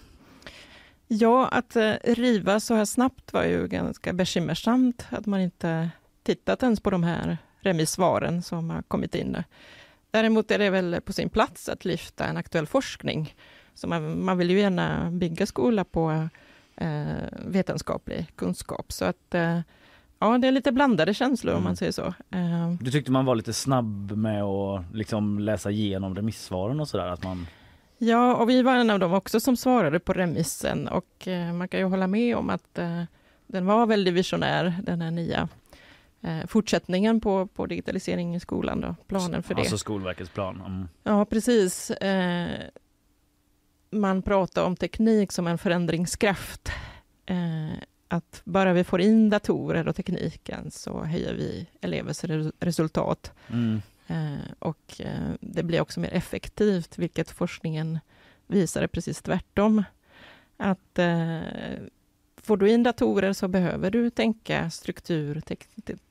Ja, 1.09 1.49
att 1.49 1.77
eh, 1.77 1.93
riva 2.05 2.61
så 2.61 2.75
här 2.75 2.85
snabbt 2.85 3.33
var 3.33 3.45
ju 3.45 3.69
ganska 3.69 4.13
bekymmersamt. 4.13 5.07
Att 5.11 5.27
man 5.27 5.41
inte 5.41 5.91
tittat 6.23 6.63
ens 6.63 6.81
på 6.81 6.91
de 6.91 7.03
här 7.03 7.39
remissvaren 7.61 8.43
som 8.43 8.71
har 8.71 8.83
kommit 8.83 9.15
in. 9.15 9.37
Däremot 10.11 10.51
är 10.51 10.59
det 10.59 10.71
väl 10.71 11.01
på 11.05 11.13
sin 11.13 11.31
plats 11.31 11.69
att 11.69 11.85
lyfta 11.85 12.27
en 12.27 12.37
aktuell 12.37 12.67
forskning. 12.67 13.35
Så 13.75 13.89
man, 13.89 14.25
man 14.25 14.39
vill 14.39 14.51
ju 14.51 14.59
gärna 14.61 15.11
bygga 15.11 15.47
skola 15.47 15.85
på 15.85 16.29
eh, 16.77 17.05
vetenskaplig 17.47 18.27
kunskap. 18.37 18.93
Så 18.93 19.05
att 19.05 19.35
eh, 19.35 19.61
ja, 20.19 20.39
det 20.39 20.49
är 20.49 20.53
lite 20.53 20.73
blandade 20.73 21.15
känslor 21.15 21.53
om 21.53 21.57
Mm. 21.59 21.65
man 21.65 21.77
säger 21.77 21.93
så. 21.93 22.07
Eh, 22.31 22.73
Du 22.81 22.91
tyckte 22.91 23.13
man 23.13 23.25
var 23.25 23.35
lite 23.35 23.53
snabb 23.53 24.13
med 24.13 24.43
att 24.43 24.85
liksom 24.95 25.39
läsa 25.39 25.71
igenom 25.71 26.15
remissvaren 26.15 26.81
och 26.81 26.89
sådär? 26.89 27.07
Att 27.07 27.23
man... 27.25 27.47
Ja, 27.99 28.35
och 28.35 28.49
vi 28.51 28.63
var 28.63 28.75
en 28.77 28.91
av 28.91 28.99
dem 28.99 29.13
också 29.15 29.41
som 29.41 29.57
svarade 29.57 30.01
på 30.01 30.13
remissen 30.13 30.89
och 30.89 31.29
eh, 31.29 31.53
man 31.53 31.69
kan 31.69 31.81
ju 31.81 31.87
hålla 31.87 32.07
med 32.07 32.37
om 32.37 32.51
att 32.51 32.79
eh, 32.79 33.03
den 33.47 33.67
var 33.67 33.87
väldigt 33.87 34.15
visionär, 34.15 34.75
den 34.83 35.01
här 35.03 35.11
nya 35.11 35.49
fortsättningen 36.47 37.21
på, 37.21 37.47
på 37.47 37.67
digitalisering 37.67 38.35
i 38.37 38.41
skolan, 38.41 38.81
då, 38.81 38.95
planen 39.07 39.43
för 39.43 39.55
det. 39.55 39.61
Alltså 39.61 39.79
Skolverkets 39.79 40.31
plan. 40.31 40.61
Mm. 40.67 40.89
Ja, 41.03 41.25
precis. 41.25 41.91
Man 43.95 44.23
pratar 44.23 44.65
om 44.65 44.77
teknik 44.77 45.33
som 45.33 45.47
en 45.47 45.59
förändringskraft. 45.59 46.69
Eh, 47.27 47.79
att 48.09 48.43
bara 48.45 48.73
vi 48.73 48.85
får 48.85 49.01
in 49.01 49.31
datorer 49.31 49.89
och 49.89 49.97
tekniken 49.97 50.71
så 50.71 51.05
höjer 51.05 51.35
vi 51.35 51.67
elevers 51.81 52.25
re- 52.25 52.53
resultat. 52.61 53.33
Mm. 53.49 53.83
Eh, 54.07 54.53
och 54.59 55.01
eh, 55.01 55.31
det 55.41 55.63
blir 55.63 55.81
också 55.81 56.01
mer 56.01 56.13
effektivt, 56.15 56.99
vilket 56.99 57.31
forskningen 57.31 57.99
visar 58.47 58.83
är 58.83 58.87
precis 58.87 59.23
tvärtom. 59.23 59.85
Att 60.57 60.99
eh, 60.99 61.41
får 62.45 62.57
du 62.57 62.71
in 62.71 62.83
datorer 62.83 63.33
så 63.33 63.49
behöver 63.49 63.91
du 63.91 64.11
tänka 64.11 64.71
struktur, 64.71 65.43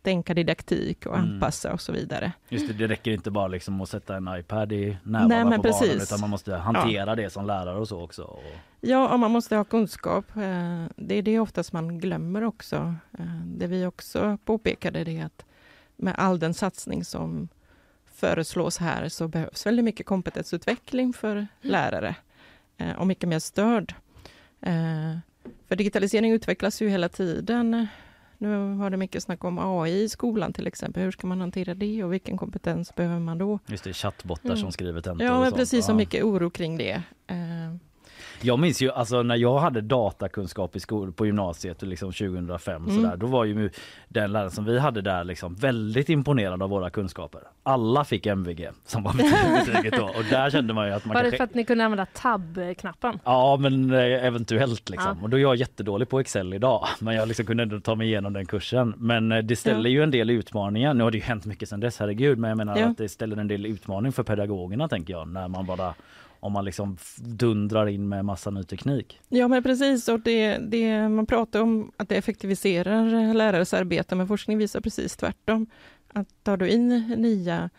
tänka 0.01 0.33
didaktik 0.33 1.05
och 1.05 1.17
Mm. 1.17 1.29
anpassa 1.33 1.73
och 1.73 1.81
så 1.81 1.91
vidare. 1.91 2.31
Just 2.49 2.67
det, 2.67 2.73
det 2.73 2.87
räcker 2.87 3.11
inte 3.11 3.31
bara 3.31 3.47
liksom 3.47 3.81
att 3.81 3.89
sätta 3.89 4.15
en 4.15 4.27
iPad 4.39 4.71
i 4.71 4.97
närvaro 5.03 5.27
Nej, 5.27 5.43
men 5.45 5.61
på 5.61 5.69
barnen 5.69 5.79
precis. 5.89 6.03
utan 6.03 6.21
man 6.21 6.29
måste 6.29 6.55
hantera 6.55 7.15
det 7.15 7.29
som 7.29 7.45
lärare 7.45 7.77
och 7.79 7.87
så 7.87 8.01
också. 8.03 8.23
Och... 8.23 8.43
Ja, 8.81 9.09
och 9.13 9.19
man 9.19 9.31
måste 9.31 9.55
ha 9.55 9.63
kunskap. 9.63 10.25
Eh, 10.37 10.85
Det 10.95 11.15
är 11.15 11.21
det 11.21 11.39
oftast 11.39 11.73
man 11.73 11.99
glömmer 11.99 12.43
också. 12.43 12.95
Eh, 13.19 13.25
Det 13.45 13.67
vi 13.67 13.85
också 13.85 14.37
påpekade 14.45 15.03
det 15.03 15.19
är 15.19 15.25
att 15.25 15.45
med 15.95 16.13
all 16.17 16.39
den 16.39 16.53
satsning 16.53 17.05
som 17.05 17.47
föreslås 18.13 18.77
här 18.77 19.09
så 19.09 19.27
behövs 19.27 19.65
väldigt 19.65 19.85
mycket 19.85 20.05
kompetensutveckling 20.05 21.13
för 21.13 21.47
lärare 21.61 22.15
eh, 22.77 22.91
och 22.99 23.07
mycket 23.07 23.29
mer 23.29 23.39
stöd. 23.39 23.93
Eh, 25.45 25.51
för 25.67 25.75
digitalisering 25.75 26.31
utvecklas 26.31 26.81
ju 26.81 26.89
hela 26.89 27.09
tiden. 27.09 27.87
Nu 28.37 28.75
var 28.75 28.89
det 28.89 28.97
mycket 28.97 29.23
snack 29.23 29.43
om 29.43 29.59
AI 29.59 30.03
i 30.03 30.09
skolan 30.09 30.53
till 30.53 30.67
exempel. 30.67 31.03
Hur 31.03 31.11
ska 31.11 31.27
man 31.27 31.39
hantera 31.39 31.73
det 31.73 32.03
och 32.03 32.13
vilken 32.13 32.37
kompetens 32.37 32.95
behöver 32.95 33.19
man 33.19 33.37
då? 33.37 33.59
Just 33.67 33.83
det, 33.83 33.93
chattbottar 33.93 34.45
Mm. 34.49 34.57
som 34.57 34.71
skriver 34.71 35.01
tentor 35.01 35.27
Ja, 35.27 35.35
och 35.35 35.41
men 35.41 35.51
precis, 35.53 35.87
Ja. 35.87 35.93
mycket 35.93 36.23
oro 36.23 36.49
kring 36.49 36.77
det. 36.77 37.03
Jag 38.41 38.59
minns 38.59 38.81
ju 38.81 38.91
alltså 38.91 39.23
när 39.23 39.35
jag 39.35 39.59
hade 39.59 39.81
datakunskap 39.81 40.75
i 40.75 40.79
skol 40.79 41.11
på 41.11 41.25
gymnasiet 41.25 41.81
liksom 41.81 42.11
2005 42.11 42.83
Mm. 42.83 42.95
sådär, 42.95 43.17
då 43.17 43.25
var 43.25 43.45
ju 43.45 43.69
den 44.07 44.31
läraren 44.31 44.51
som 44.51 44.65
vi 44.65 44.79
hade 44.79 45.01
där 45.01 45.23
liksom 45.23 45.55
väldigt 45.55 46.09
imponerad 46.09 46.63
av 46.63 46.69
våra 46.69 46.89
kunskaper. 46.89 47.41
Alla 47.63 48.03
fick 48.05 48.25
MVG 48.25 48.69
som 48.85 49.03
var 49.03 49.13
betyget 49.13 49.93
då 49.99 50.05
och 50.05 50.23
där 50.29 50.49
kände 50.49 50.73
man 50.73 50.87
ju 50.87 50.93
att 50.93 51.05
man 51.05 51.13
Var 51.13 51.23
det 51.23 51.29
kanske 51.29 51.37
för 51.37 51.43
att 51.43 51.53
ni 51.55 51.65
kunde 51.65 51.85
använda 51.85 52.05
tab-knappen? 52.05 53.19
Ja 53.23 53.57
men 53.59 53.93
eh, 53.93 53.99
eventuellt 54.25 54.89
liksom. 54.89 55.17
Ja. 55.19 55.23
Och 55.23 55.29
då 55.29 55.37
är 55.37 55.41
jag 55.41 55.55
jättedålig 55.55 56.09
på 56.09 56.19
Excel 56.19 56.53
idag. 56.53 56.87
Men 56.99 57.15
jag 57.15 57.27
liksom 57.27 57.45
kunde 57.45 57.63
ändå 57.63 57.79
ta 57.79 57.95
mig 57.95 58.07
igenom 58.07 58.33
den 58.33 58.45
kursen. 58.45 58.93
Men 58.97 59.31
eh, 59.31 59.37
det 59.37 59.55
ställer 59.55 59.89
ju 59.89 60.03
en 60.03 60.11
del 60.11 60.29
utmaningar. 60.29 60.93
Nu 60.93 61.03
har 61.03 61.11
det 61.11 61.17
ju 61.17 61.23
hänt 61.23 61.45
mycket 61.45 61.69
sedan 61.69 61.79
dess, 61.79 61.99
herregud. 61.99 62.37
Men 62.37 62.47
jag 62.49 62.57
menar 62.57 62.77
Ja. 62.77 62.85
att 62.87 62.97
det 62.97 63.09
ställer 63.09 63.37
en 63.37 63.47
del 63.47 63.65
utmaning 63.65 64.11
för 64.11 64.23
pedagogerna 64.23 64.87
tänker 64.87 65.13
jag. 65.13 65.27
När 65.27 65.47
man 65.47 65.65
bara 65.65 65.93
om 66.43 66.53
man 66.53 66.65
liksom 66.65 66.97
dundrar 67.17 67.87
in 67.87 68.09
med 68.09 68.25
massa 68.25 68.49
ny 68.49 68.63
teknik. 68.63 69.19
Ja 69.29 69.47
men 69.47 69.63
precis, 69.63 70.07
och 70.07 70.19
det, 70.19 70.57
det, 70.57 71.09
man 71.09 71.25
pratar 71.25 71.61
om 71.61 71.91
att 71.97 72.09
det 72.09 72.15
effektiviserar 72.15 73.33
lärares 73.33 73.73
arbete, 73.73 74.15
men 74.15 74.27
forskning 74.27 74.57
visar 74.57 74.81
precis 74.81 75.15
tvärtom. 75.17 75.67
Att 76.13 76.43
tar 76.43 76.57
du 76.57 76.69
in 76.69 76.97
nya 77.17 77.69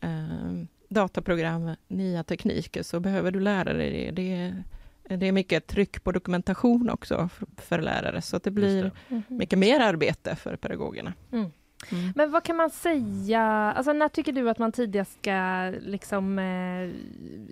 eh, 0.00 0.64
dataprogram, 0.88 1.70
nya 1.88 2.24
tekniker, 2.24 2.82
så 2.82 3.00
behöver 3.00 3.30
du 3.30 3.40
lära 3.40 3.72
dig 3.72 3.90
det. 3.90 4.10
Det 4.10 4.32
är, 4.32 5.16
det 5.16 5.28
är 5.28 5.32
mycket 5.32 5.66
tryck 5.66 6.04
på 6.04 6.12
dokumentation 6.12 6.90
också 6.90 7.28
för, 7.28 7.46
för 7.56 7.82
lärare, 7.82 8.22
så 8.22 8.36
att 8.36 8.42
det 8.42 8.50
blir 8.50 8.92
Just 9.08 9.30
mycket 9.30 9.58
mer 9.58 9.80
arbete 9.80 10.36
för 10.36 10.56
pedagogerna. 10.56 11.12
Mm. 11.32 11.50
Mm. 11.92 12.12
Men 12.16 12.30
vad 12.30 12.42
kan 12.42 12.56
man 12.56 12.70
säga, 12.70 13.42
alltså 13.76 13.92
när 13.92 14.08
tycker 14.08 14.32
du 14.32 14.50
att 14.50 14.58
man 14.58 14.72
tidigast 14.72 15.18
ska 15.18 15.70
liksom 15.80 16.38
eh, 16.38 16.90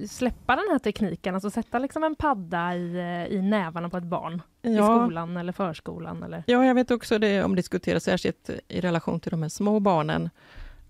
släppa 0.07 0.57
den 0.57 0.65
här 0.71 0.79
tekniken, 0.79 1.35
alltså 1.35 1.51
sätta 1.51 1.79
liksom 1.79 2.05
en 2.05 2.15
padda 2.15 2.75
i, 2.77 2.95
eh, 2.99 3.37
i 3.37 3.43
nävarna 3.43 3.89
på 3.89 3.97
ett 3.97 4.05
barn 4.05 4.43
i 4.63 4.77
Ja, 4.77 4.99
skolan 5.01 5.37
eller 5.37 5.53
förskolan 5.53 6.23
eller? 6.23 6.45
Ja, 6.47 6.65
jag 6.65 6.75
vet 6.75 6.91
också 6.91 7.19
det 7.19 7.45
omdiskuteras 7.45 8.05
särskilt 8.05 8.51
i 8.69 8.81
relation 8.81 9.21
till 9.21 9.31
de 9.31 9.43
här 9.43 9.49
små 9.49 9.81
barnen. 9.81 10.31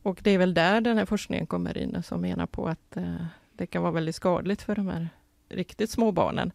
Och 0.03 0.19
det 0.23 0.31
är 0.31 0.39
väl 0.39 0.55
där 0.55 0.81
den 0.81 0.99
här 0.99 1.07
forskningen 1.07 1.47
kommer 1.47 1.79
in 1.79 2.03
som 2.03 2.21
menar 2.21 2.47
på 2.47 2.69
att 2.69 2.97
eh, 2.97 3.15
det 3.53 3.67
kan 3.67 3.83
vara 3.83 3.93
väldigt 3.93 4.15
skadligt 4.15 4.63
för 4.63 4.77
de 4.77 4.89
här 4.89 5.09
riktigt 5.49 5.91
små 5.91 6.13
barnen. 6.13 6.53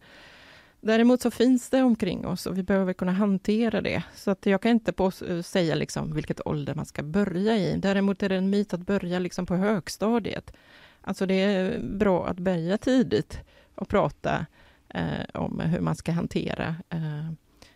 Däremot 0.82 1.22
så 1.22 1.32
finns 1.32 1.70
det 1.70 1.84
omkring 1.84 2.26
oss 2.26 2.46
och 2.46 2.58
vi 2.58 2.64
behöver 2.64 2.94
kunna 2.94 3.12
hantera 3.12 3.82
det. 3.82 4.04
Så 4.16 4.32
att 4.32 4.46
jag 4.46 4.62
kan 4.62 4.72
inte 4.72 4.94
på, 4.94 5.12
säga 5.44 5.76
liksom 5.76 6.14
vilket 6.14 6.48
ålder 6.48 6.76
man 6.76 6.86
ska 6.86 7.04
börja 7.04 7.58
i. 7.58 7.78
Däremot 7.78 8.24
är 8.24 8.30
det 8.30 8.36
en 8.36 8.50
myt 8.50 8.74
att 8.74 8.80
börja 8.80 9.20
liksom 9.20 9.46
på 9.46 9.56
högstadiet. 9.56 10.54
Alltså 11.02 11.26
det 11.26 11.34
är 11.34 11.80
bra 11.80 12.28
att 12.28 12.40
börja 12.40 12.78
tidigt 12.78 13.40
och 13.76 13.90
prata 13.90 14.46
eh, 14.90 15.26
om 15.34 15.60
hur 15.60 15.80
man 15.80 15.96
ska 15.96 16.12
hantera 16.12 16.76
eh, 16.90 17.32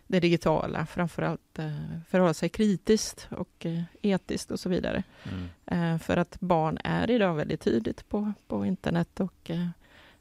det 0.06 0.20
digitala, 0.20 0.86
framförallt 0.86 1.58
eh, 1.58 2.00
förhålla 2.08 2.34
sig 2.34 2.48
kritiskt 2.48 3.28
och 3.30 3.66
eh, 3.66 3.82
etiskt 4.02 4.50
och 4.50 4.60
så 4.60 4.68
vidare. 4.68 5.02
Mm. 5.24 5.94
Eh, 5.94 5.98
för 5.98 6.16
att 6.16 6.40
barn 6.40 6.78
är 6.84 7.10
idag 7.10 7.34
väldigt 7.34 7.60
tidigt 7.60 8.08
på, 8.08 8.32
på 8.48 8.66
internet 8.66 9.20
och 9.20 9.50
eh, 9.50 9.66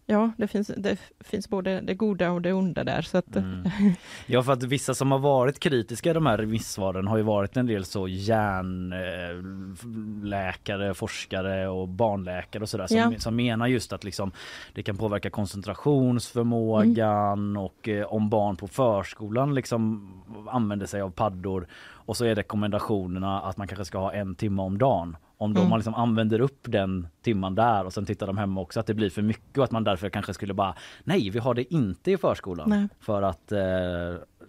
ja, 0.06 0.32
det 0.38 0.48
finns, 0.48 0.72
det 0.78 0.98
finns 1.20 1.50
både 1.50 1.82
det 1.82 1.94
goda 1.94 2.32
och 2.32 2.42
det 2.42 2.54
onda 2.54 2.84
där. 2.84 3.02
Så 3.02 3.18
att, 3.18 3.36
Mm. 3.36 3.64
Ja 4.26 4.44
för 4.44 4.54
att 4.54 4.64
vissa 4.64 4.94
som 4.94 5.12
har 5.12 5.20
varit 5.20 5.60
kritiska 5.60 6.10
i 6.10 6.14
de 6.14 6.26
här 6.26 6.38
remissvaren 6.38 7.08
har 7.08 7.18
ju 7.18 7.24
varit 7.24 7.58
en 7.58 7.66
del 7.66 7.86
så 7.86 8.08
hjärnläkare, 8.08 10.94
forskare 10.94 11.68
och 11.68 11.88
barnläkare 11.88 12.64
och 12.64 12.70
sådär 12.70 12.88
som, 12.88 12.98
Ja. 12.98 13.12
som 13.18 13.36
menar 13.36 13.68
just 13.68 13.94
att 13.94 14.04
liksom 14.04 14.32
det 14.74 14.84
kan 14.84 14.98
påverka 14.98 15.30
koncentrationsförmågan 15.30 17.40
Mm. 17.40 17.58
och 17.64 17.90
eh, 17.90 18.06
om 18.06 18.30
barn 18.30 18.56
på 18.56 18.68
förskolan 18.68 19.56
liksom 19.56 20.08
använder 20.50 20.86
sig 20.86 21.02
av 21.02 21.10
paddor 21.10 21.68
och 21.94 22.18
så 22.18 22.26
är 22.26 22.36
rekommendationerna 22.36 23.42
att 23.42 23.58
man 23.58 23.68
kanske 23.68 23.86
ska 23.86 23.98
ha 23.98 24.14
en 24.14 24.36
timme 24.36 24.62
om 24.62 24.78
dagen. 24.78 25.18
Om 25.42 25.54
de 25.54 25.60
Mm. 25.60 25.70
man 25.70 25.80
liksom 25.80 25.94
använder 25.96 26.40
upp 26.42 26.66
den 26.70 27.08
timman 27.22 27.56
där 27.56 27.86
och 27.86 27.94
sen 27.94 28.06
tittar 28.06 28.28
de 28.28 28.38
hemma 28.38 28.62
också 28.62 28.80
att 28.80 28.88
det 28.88 28.94
blir 28.94 29.10
för 29.10 29.22
mycket 29.22 29.58
och 29.58 29.64
att 29.64 29.72
man 29.72 29.84
därför 29.84 30.10
kanske 30.10 30.34
skulle 30.34 30.54
bara 30.54 30.76
nej 31.04 31.30
vi 31.30 31.40
har 31.40 31.54
det 31.54 31.74
inte 31.74 32.12
i 32.12 32.18
förskolan 32.18 32.70
Nej. 32.70 32.88
för 33.00 33.22
att 33.22 33.52
eh, 33.52 33.60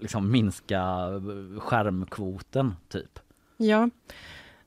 liksom 0.00 0.30
minska 0.30 0.80
eh, 0.80 1.60
skärmkvoten 1.60 2.74
typ. 2.88 3.18
Ja. 3.56 3.90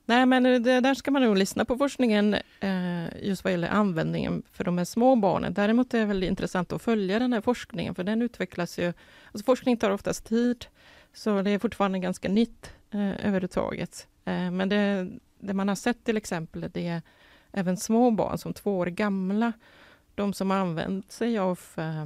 Nej, 0.04 0.26
men 0.26 0.42
det, 0.42 0.80
där 0.80 0.94
ska 0.94 1.10
man 1.10 1.22
nog 1.22 1.36
lyssna 1.36 1.64
på 1.64 1.76
forskningen 1.76 2.34
eh, 2.60 3.22
just 3.22 3.44
vad 3.44 3.50
gäller 3.52 3.68
användningen 3.68 4.42
för 4.52 4.64
de 4.64 4.78
här 4.78 4.84
små 4.84 5.16
barnen. 5.16 5.54
Däremot 5.54 5.94
är 5.94 5.98
det 5.98 6.04
väldigt 6.04 6.28
intressant 6.30 6.72
att 6.72 6.82
följa 6.82 7.18
den 7.18 7.32
här 7.32 7.40
forskningen, 7.40 7.94
för 7.94 8.04
den 8.04 8.22
utvecklas 8.22 8.78
ju... 8.78 8.92
Alltså 9.32 9.44
forskning 9.44 9.76
tar 9.76 9.90
oftast 9.90 10.24
tid, 10.26 10.66
så 11.14 11.42
det 11.42 11.50
är 11.50 11.58
fortfarande 11.58 11.98
ganska 11.98 12.28
nytt 12.28 12.70
eh, 12.90 13.26
överhuvudtaget. 13.26 14.06
Eh, 14.24 14.50
men 14.50 14.68
det, 14.68 15.08
det 15.38 15.54
man 15.54 15.68
har 15.68 15.74
sett 15.74 16.04
till 16.04 16.16
exempel, 16.16 16.70
det 16.72 16.86
är 16.86 17.02
även 17.52 17.76
små 17.76 18.10
barn 18.10 18.38
som 18.38 18.54
två 18.54 18.78
år 18.78 18.86
gamla, 18.86 19.52
de 20.14 20.32
som 20.32 20.50
har 20.50 20.58
använt 20.58 21.12
sig 21.12 21.38
av 21.38 21.60
eh, 21.76 22.04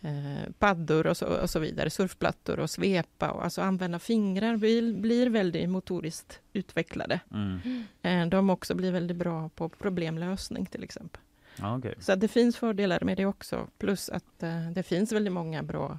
eh, 0.00 0.50
paddor 0.58 1.06
och 1.06 1.16
så, 1.16 1.26
och 1.26 1.50
så 1.50 1.58
vidare, 1.58 1.90
surfplattor 1.90 2.60
och 2.60 2.70
svepa 2.70 3.30
och 3.30 3.44
alltså 3.44 3.62
använda 3.62 3.98
fingrar 3.98 4.56
blir, 4.56 4.94
blir 4.94 5.30
väldigt 5.30 5.68
motoriskt 5.68 6.40
utvecklade. 6.52 7.20
Mm. 7.32 7.84
Eh, 8.02 8.26
de 8.26 8.50
också 8.50 8.74
blir 8.74 8.92
väldigt 8.92 9.16
bra 9.16 9.48
på 9.48 9.68
problemlösning 9.68 10.66
till 10.66 10.84
exempel. 10.84 11.22
Okej. 11.62 11.94
Så 11.98 12.14
det 12.14 12.28
finns 12.28 12.56
fördelar 12.56 13.00
med 13.00 13.16
det 13.16 13.26
också, 13.26 13.66
plus 13.78 14.08
att 14.08 14.42
eh, 14.42 14.70
det 14.70 14.82
finns 14.82 15.12
väldigt 15.12 15.32
många 15.32 15.62
bra 15.62 15.98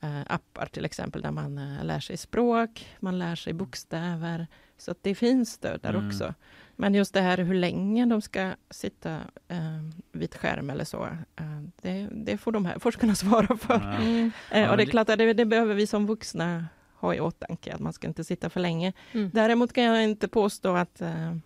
eh, 0.00 0.20
appar 0.26 0.66
till 0.66 0.84
exempel 0.84 1.22
där 1.22 1.30
man 1.30 1.78
lär 1.82 2.00
sig 2.00 2.16
språk, 2.16 2.96
man 3.00 3.18
lär 3.18 3.34
sig 3.34 3.52
bokstäver. 3.52 4.46
Så 4.78 4.90
att 4.90 5.02
det 5.02 5.14
finns 5.14 5.52
stöd 5.52 5.80
där 5.82 5.94
Mm. 5.94 6.08
också. 6.08 6.34
Men 6.76 6.94
just 6.94 7.14
det 7.14 7.20
här 7.20 7.38
hur 7.38 7.54
länge 7.54 8.06
de 8.06 8.22
ska 8.22 8.52
sitta 8.70 9.14
eh, 9.48 9.82
vid 10.12 10.34
skärm 10.34 10.70
eller 10.70 10.84
så, 10.84 11.04
eh, 11.36 11.60
det, 11.82 12.08
det 12.12 12.36
får 12.38 12.52
de 12.52 12.66
här 12.66 12.78
forskarna 12.78 13.14
svara 13.24 13.56
för. 13.56 13.96
Mm. 14.00 14.30
Eh, 14.50 14.70
och 14.70 14.76
det 14.76 14.82
är 14.82 14.86
klart 14.86 15.08
att 15.08 15.18
det, 15.18 15.32
det 15.32 15.44
behöver 15.44 15.74
vi 15.74 15.86
som 15.86 16.06
vuxna 16.06 16.66
ha 16.94 17.14
i 17.14 17.20
åtanke, 17.20 17.74
att 17.74 17.80
man 17.80 17.92
ska 17.92 18.06
inte 18.06 18.24
sitta 18.24 18.50
för 18.50 18.60
länge. 18.60 18.92
Mm. 19.12 19.30
Däremot 19.34 19.72
kan 19.72 19.84
jag 19.84 20.04
inte 20.04 20.28
påstå 20.28 20.76
att, 20.76 21.00
eh, 21.00 21.36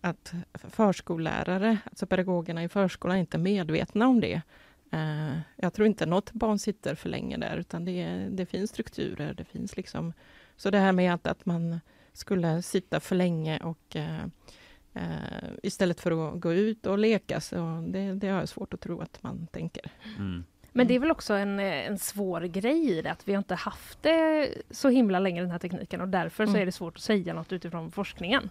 att 0.00 0.34
förskollärare, 0.52 1.78
alltså 1.84 2.06
pedagogerna 2.06 2.64
i 2.64 2.68
förskolan, 2.68 3.16
inte 3.16 3.36
är 3.36 3.38
medvetna 3.38 4.08
om 4.08 4.20
det. 4.20 4.42
Eh, 4.92 5.38
jag 5.56 5.72
tror 5.72 5.86
inte 5.86 6.06
något 6.06 6.32
barn 6.32 6.58
sitter 6.58 6.94
för 6.94 7.08
länge 7.08 7.36
där, 7.36 7.56
utan 7.56 7.84
det, 7.84 8.28
det 8.30 8.46
finns 8.46 8.70
strukturer, 8.70 9.34
det 9.34 9.44
finns 9.44 9.76
liksom... 9.76 10.12
Så 10.56 10.70
det 10.70 10.78
här 10.78 10.92
med 10.92 11.14
att, 11.14 11.26
att 11.26 11.46
man 11.46 11.80
skulle 12.14 12.62
sitta 12.62 13.00
för 13.00 13.16
länge 13.16 13.58
och 13.58 13.96
eh, 13.96 14.24
eh, 14.94 15.48
istället 15.62 16.00
för 16.00 16.34
att 16.34 16.40
gå 16.40 16.52
ut 16.52 16.86
och 16.86 16.98
leka, 16.98 17.40
så 17.40 17.84
det, 17.88 18.12
det 18.14 18.28
har 18.28 18.38
jag 18.38 18.48
svårt 18.48 18.74
att 18.74 18.80
tro 18.80 19.00
att 19.00 19.22
man 19.22 19.46
tänker. 19.46 19.90
Mm. 20.18 20.44
Men 20.72 20.86
det 20.86 20.94
är 20.94 20.98
väl 20.98 21.10
också 21.10 21.34
en, 21.34 21.58
en 21.60 21.98
svår 21.98 22.40
grej 22.40 22.98
i 22.98 23.02
det, 23.02 23.10
att 23.12 23.28
vi 23.28 23.32
har 23.32 23.38
inte 23.38 23.54
haft 23.54 24.02
det 24.02 24.48
så 24.70 24.88
himla 24.88 25.18
länge 25.18 25.40
den 25.40 25.50
här 25.50 25.58
tekniken 25.58 26.00
och 26.00 26.08
därför 26.08 26.46
så 26.46 26.50
Mm. 26.50 26.62
är 26.62 26.66
det 26.66 26.72
svårt 26.72 26.96
att 26.96 27.02
säga 27.02 27.34
något 27.34 27.52
utifrån 27.52 27.90
forskningen. 27.90 28.50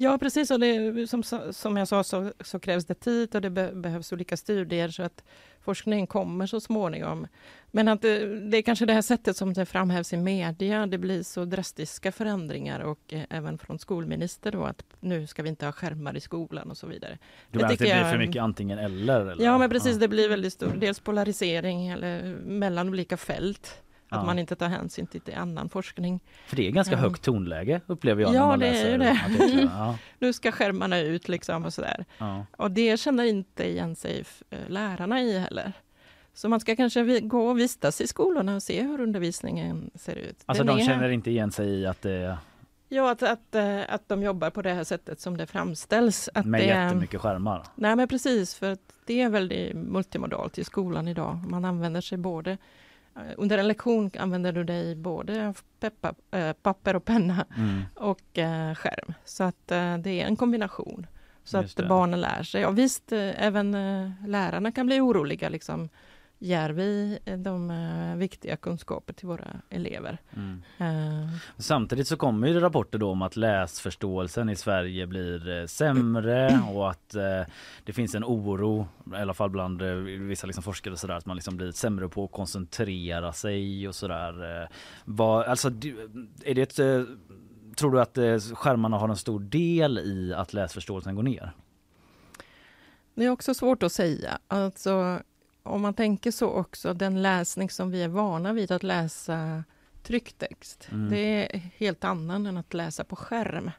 Ja, 0.00 0.18
precis. 0.18 0.50
Och 0.50 0.60
det, 0.60 1.06
som, 1.10 1.22
som 1.52 1.76
jag 1.76 1.88
sa 1.88 2.04
så, 2.04 2.32
så 2.40 2.58
krävs 2.60 2.86
det 2.86 2.94
tid 2.94 3.34
och 3.34 3.40
det 3.40 3.50
be, 3.50 3.72
behövs 3.74 4.12
olika 4.12 4.36
studier 4.36 4.88
så 4.88 5.02
att 5.02 5.24
forskningen 5.60 6.06
kommer 6.06 6.46
så 6.46 6.60
småningom. 6.60 7.26
Men 7.70 7.88
att 7.88 8.02
det, 8.02 8.40
det 8.50 8.56
är 8.58 8.62
kanske 8.62 8.86
det 8.86 8.92
här 8.92 9.02
sättet 9.02 9.36
som 9.36 9.52
det 9.52 9.66
framhävs 9.66 10.12
i 10.12 10.16
media. 10.16 10.86
Det 10.86 10.98
blir 10.98 11.22
så 11.22 11.44
drastiska 11.44 12.12
förändringar 12.12 12.80
och 12.80 12.98
eh, 13.12 13.22
även 13.30 13.58
från 13.58 13.78
skolminister 13.78 14.52
då 14.52 14.64
att 14.64 14.82
nu 15.00 15.26
ska 15.26 15.42
vi 15.42 15.48
inte 15.48 15.64
ha 15.64 15.72
skärmar 15.72 16.16
i 16.16 16.20
skolan 16.20 16.70
och 16.70 16.76
så 16.76 16.86
vidare. 16.86 17.18
Du 17.50 17.58
menar 17.58 17.72
att 17.72 17.78
det 17.78 17.84
blir 17.84 17.94
jag- 17.96 18.10
för 18.10 18.18
mycket 18.18 18.42
antingen 18.42 18.78
eller? 18.78 19.20
eller? 19.26 19.44
Ja, 19.44 19.58
men 19.58 19.70
precis. 19.70 19.96
Det 19.96 20.08
blir 20.08 20.28
väldigt 20.28 20.52
stor 20.52 20.72
dels 20.80 21.00
polarisering 21.00 21.88
eller 21.88 22.22
mellan 22.36 22.88
olika 22.88 23.16
fält. 23.16 23.82
Att 24.10 24.20
Ja. 24.20 24.24
man 24.24 24.38
inte 24.38 24.56
tar 24.56 24.68
hänsyn 24.68 25.06
till, 25.06 25.20
annan 25.36 25.68
forskning. 25.68 26.20
För 26.46 26.56
det 26.56 26.66
är 26.66 26.70
ganska 26.70 26.94
Ja. 26.94 26.98
högt 27.00 27.22
tonläge 27.22 27.80
upplever 27.86 28.22
jag 28.22 28.34
Ja, 28.34 28.40
när 28.40 28.46
man 28.46 28.58
det 28.58 28.66
är 28.66 28.72
läser 28.72 28.92
ju 28.92 28.98
det. 28.98 29.10
artiklarna. 29.10 29.70
Ja, 29.78 29.98
Nu 30.18 30.32
ska 30.32 30.52
skärmarna 30.52 30.98
ut 31.00 31.28
liksom 31.28 31.64
och 31.64 31.72
sådär. 31.74 32.04
ja. 32.18 32.46
Och 32.56 32.70
det 32.70 33.00
känner 33.00 33.24
inte 33.24 33.68
igen 33.68 33.96
sig 33.96 34.24
eh, 34.50 34.58
lärarna 34.68 35.20
i 35.22 35.38
heller. 35.38 35.72
Så 36.34 36.48
man 36.48 36.60
ska 36.60 36.76
kanske 36.76 37.20
gå 37.20 37.48
och 37.48 37.58
vistas 37.58 38.00
i 38.00 38.06
skolorna 38.06 38.54
och 38.54 38.62
se 38.62 38.82
hur 38.82 39.00
undervisningen 39.00 39.90
ser 39.94 40.16
ut. 40.16 40.36
Alltså 40.46 40.64
Den 40.64 40.76
de 40.76 40.82
är- 40.82 40.86
känner 40.86 41.08
inte 41.08 41.30
igen 41.30 41.52
sig 41.52 41.68
i 41.68 41.86
att 41.86 42.02
det 42.02 42.38
Ja, 42.90 43.10
att, 43.10 43.22
att, 43.22 43.54
eh, 43.54 43.80
att 43.88 44.08
de 44.08 44.22
jobbar 44.22 44.50
på 44.50 44.62
det 44.62 44.72
här 44.72 44.84
sättet 44.84 45.20
som 45.20 45.36
det 45.36 45.46
framställs. 45.46 46.28
Att 46.34 46.46
med 46.46 46.60
det, 46.60 46.66
jättemycket 46.66 47.20
skärmar. 47.20 47.62
Nej, 47.74 47.96
men 47.96 48.08
precis, 48.08 48.54
för 48.54 48.76
det 49.06 49.22
är 49.22 49.28
väldigt 49.30 49.74
multimodalt 49.76 50.58
i 50.58 50.64
skolan 50.64 51.08
idag. 51.08 51.44
Man 51.48 51.64
använder 51.64 52.00
sig 52.00 52.18
både 52.18 52.58
under 53.36 53.58
en 53.58 53.68
lektion 53.68 54.10
använder 54.18 54.52
du 54.52 54.64
dig 54.64 54.94
både 54.96 55.48
av 55.48 55.58
peppa, 55.80 56.14
äh, 56.30 56.52
papper 56.52 56.96
och 56.96 57.04
penna 57.04 57.46
Mm. 57.56 57.82
och 57.94 58.38
äh, 58.38 58.74
skärm. 58.74 59.14
Så 59.24 59.44
att 59.44 59.70
äh, 59.70 59.98
det 59.98 60.20
är 60.20 60.26
en 60.26 60.36
kombination. 60.36 61.06
Så 61.44 61.62
Just 61.62 61.78
att 61.78 61.84
det. 61.84 61.88
barnen 61.88 62.20
lär 62.20 62.42
sig. 62.42 62.66
Och 62.66 62.78
visst, 62.78 63.12
även 63.12 63.72
lärarna 64.26 64.72
kan 64.72 64.86
bli 64.86 65.00
oroliga. 65.00 65.48
Liksom. 65.48 65.88
Ger 66.40 66.70
vi 66.70 67.18
äh, 67.24 67.38
de 67.38 67.70
äh, 67.70 68.16
viktiga 68.16 68.56
kunskaper 68.56 69.12
till 69.12 69.28
våra 69.28 69.60
elever? 69.70 70.18
Mm. 70.36 70.62
Äh, 70.78 71.28
Samtidigt 71.56 72.08
så 72.08 72.16
kommer 72.16 72.48
ju 72.48 72.60
rapporter 72.60 72.98
då 72.98 73.10
om 73.10 73.22
att 73.22 73.36
läsförståelsen 73.36 74.48
i 74.48 74.56
Sverige 74.56 75.06
blir 75.06 75.60
eh, 75.60 75.66
sämre 75.66 76.60
och 76.72 76.90
att 76.90 77.14
eh, 77.14 77.42
det 77.84 77.92
finns 77.92 78.14
en 78.14 78.24
oro, 78.24 78.88
i 79.12 79.16
alla 79.16 79.34
fall 79.34 79.50
bland 79.50 79.82
eh, 79.82 79.94
vissa 79.94 80.46
liksom 80.46 80.62
forskare 80.62 80.96
sådär, 80.96 81.14
att 81.14 81.26
man 81.26 81.36
liksom 81.36 81.56
blir 81.56 81.72
sämre 81.72 82.08
på 82.08 82.24
att 82.24 82.32
koncentrera 82.32 83.32
sig 83.32 83.88
och 83.88 83.94
sådär. 83.94 84.62
Eh, 84.62 84.68
vad, 85.04 85.46
alltså, 85.46 85.68
är 86.44 86.54
det 86.54 86.62
ett, 86.62 86.78
eh, 86.78 87.02
tror 87.76 87.92
du 87.92 88.00
att 88.00 88.18
eh, 88.18 88.38
skärmarna 88.38 88.98
har 88.98 89.08
en 89.08 89.16
stor 89.16 89.40
del 89.40 89.98
i 89.98 90.34
att 90.34 90.52
läsförståelsen 90.52 91.14
går 91.14 91.22
ner? 91.22 91.52
Det 93.14 93.24
är 93.24 93.30
också 93.30 93.54
svårt 93.54 93.82
att 93.82 93.92
säga. 93.92 94.38
Alltså, 94.48 95.20
om 95.68 95.80
man 95.82 95.94
tänker 95.94 96.30
så 96.30 96.48
också, 96.50 96.94
den 96.94 97.22
läsning 97.22 97.70
som 97.70 97.90
vi 97.90 98.02
är 98.02 98.08
vana 98.08 98.52
vid 98.52 98.70
att 98.72 98.82
läsa 98.82 99.64
trycktext, 100.02 100.88
Mm. 100.92 101.10
det 101.10 101.18
är 101.54 101.58
helt 101.76 102.04
annan 102.04 102.46
än 102.46 102.56
att 102.56 102.74
läsa 102.74 103.04
på 103.04 103.16
skärm. 103.16 103.70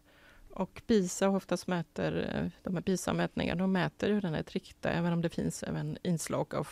Och 0.54 0.82
PISA 0.88 1.30
oftast 1.30 1.68
mäter, 1.68 2.52
de 2.64 2.76
här 2.76 2.82
PISA-mätningarna, 2.82 3.62
de 3.62 3.72
mäter 3.72 4.10
ju 4.10 4.20
den 4.22 4.34
här 4.34 4.44
tryckta, 4.44 4.90
även 4.90 5.14
om 5.14 5.22
det 5.22 5.30
finns 5.30 5.64
även 5.64 5.98
inslag 6.04 6.56
av 6.56 6.68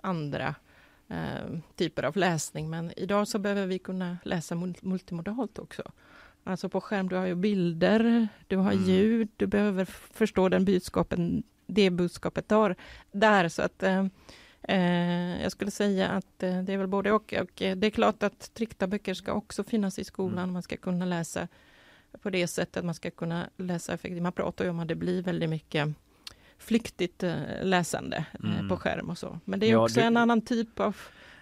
andra 0.00 0.54
eh, 1.08 1.58
typer 1.76 2.02
av 2.02 2.16
läsning. 2.16 2.70
Men 2.70 2.92
idag 2.96 3.28
så 3.28 3.38
behöver 3.38 3.66
vi 3.66 3.78
kunna 3.78 4.18
läsa 4.24 4.54
mul- 4.54 4.78
multimodalt 4.82 5.58
också. 5.58 5.82
Alltså 6.44 6.68
på 6.68 6.80
skärm, 6.80 7.08
du 7.08 7.16
har 7.16 7.26
ju 7.26 7.34
bilder, 7.34 8.28
du 8.46 8.56
har 8.56 8.72
Mm. 8.72 8.84
ljud, 8.84 9.28
du 9.36 9.46
behöver 9.46 9.84
förstå 9.84 10.48
den 10.48 10.64
budskapen, 10.64 11.42
det 11.66 11.90
budskapet 11.90 12.50
har 12.50 12.74
där. 13.12 13.48
Så 13.48 13.62
att 13.62 13.82
eh, 13.82 14.04
eh, 14.62 15.42
jag 15.42 15.52
skulle 15.52 15.70
säga 15.70 16.08
att 16.08 16.42
eh, 16.42 16.62
det 16.62 16.72
är 16.72 16.78
väl 16.78 16.86
både 16.86 17.12
och. 17.12 17.34
Och 17.40 17.62
eh, 17.62 17.76
det 17.76 17.86
är 17.86 17.90
klart 17.90 18.22
att 18.22 18.54
tryckta 18.54 18.86
böcker 18.86 19.14
ska 19.14 19.32
också 19.32 19.64
finnas 19.64 19.98
i 19.98 20.04
skolan. 20.04 20.38
Mm. 20.38 20.52
Man 20.52 20.62
ska 20.62 20.76
kunna 20.76 21.04
läsa 21.04 21.48
på 22.22 22.30
det 22.30 22.46
sättet, 22.46 22.84
man 22.84 22.94
ska 22.94 23.10
kunna 23.10 23.50
läsa 23.56 23.92
effektivt. 23.94 24.22
Man 24.22 24.32
pratar 24.32 24.64
ju 24.64 24.70
om 24.70 24.80
att 24.80 24.88
det 24.88 24.94
blir 24.94 25.22
väldigt 25.22 25.50
mycket 25.50 25.88
flyktigt 26.58 27.24
läsande 27.62 28.24
Mm. 28.44 28.68
på 28.68 28.76
skärm 28.76 29.10
och 29.10 29.18
så. 29.18 29.40
Men 29.44 29.60
det 29.60 29.66
är 29.66 29.70
Ja, 29.70 29.78
också 29.84 30.00
det- 30.00 30.06
en 30.06 30.16
annan 30.16 30.40
typ 30.40 30.80
av 30.80 30.96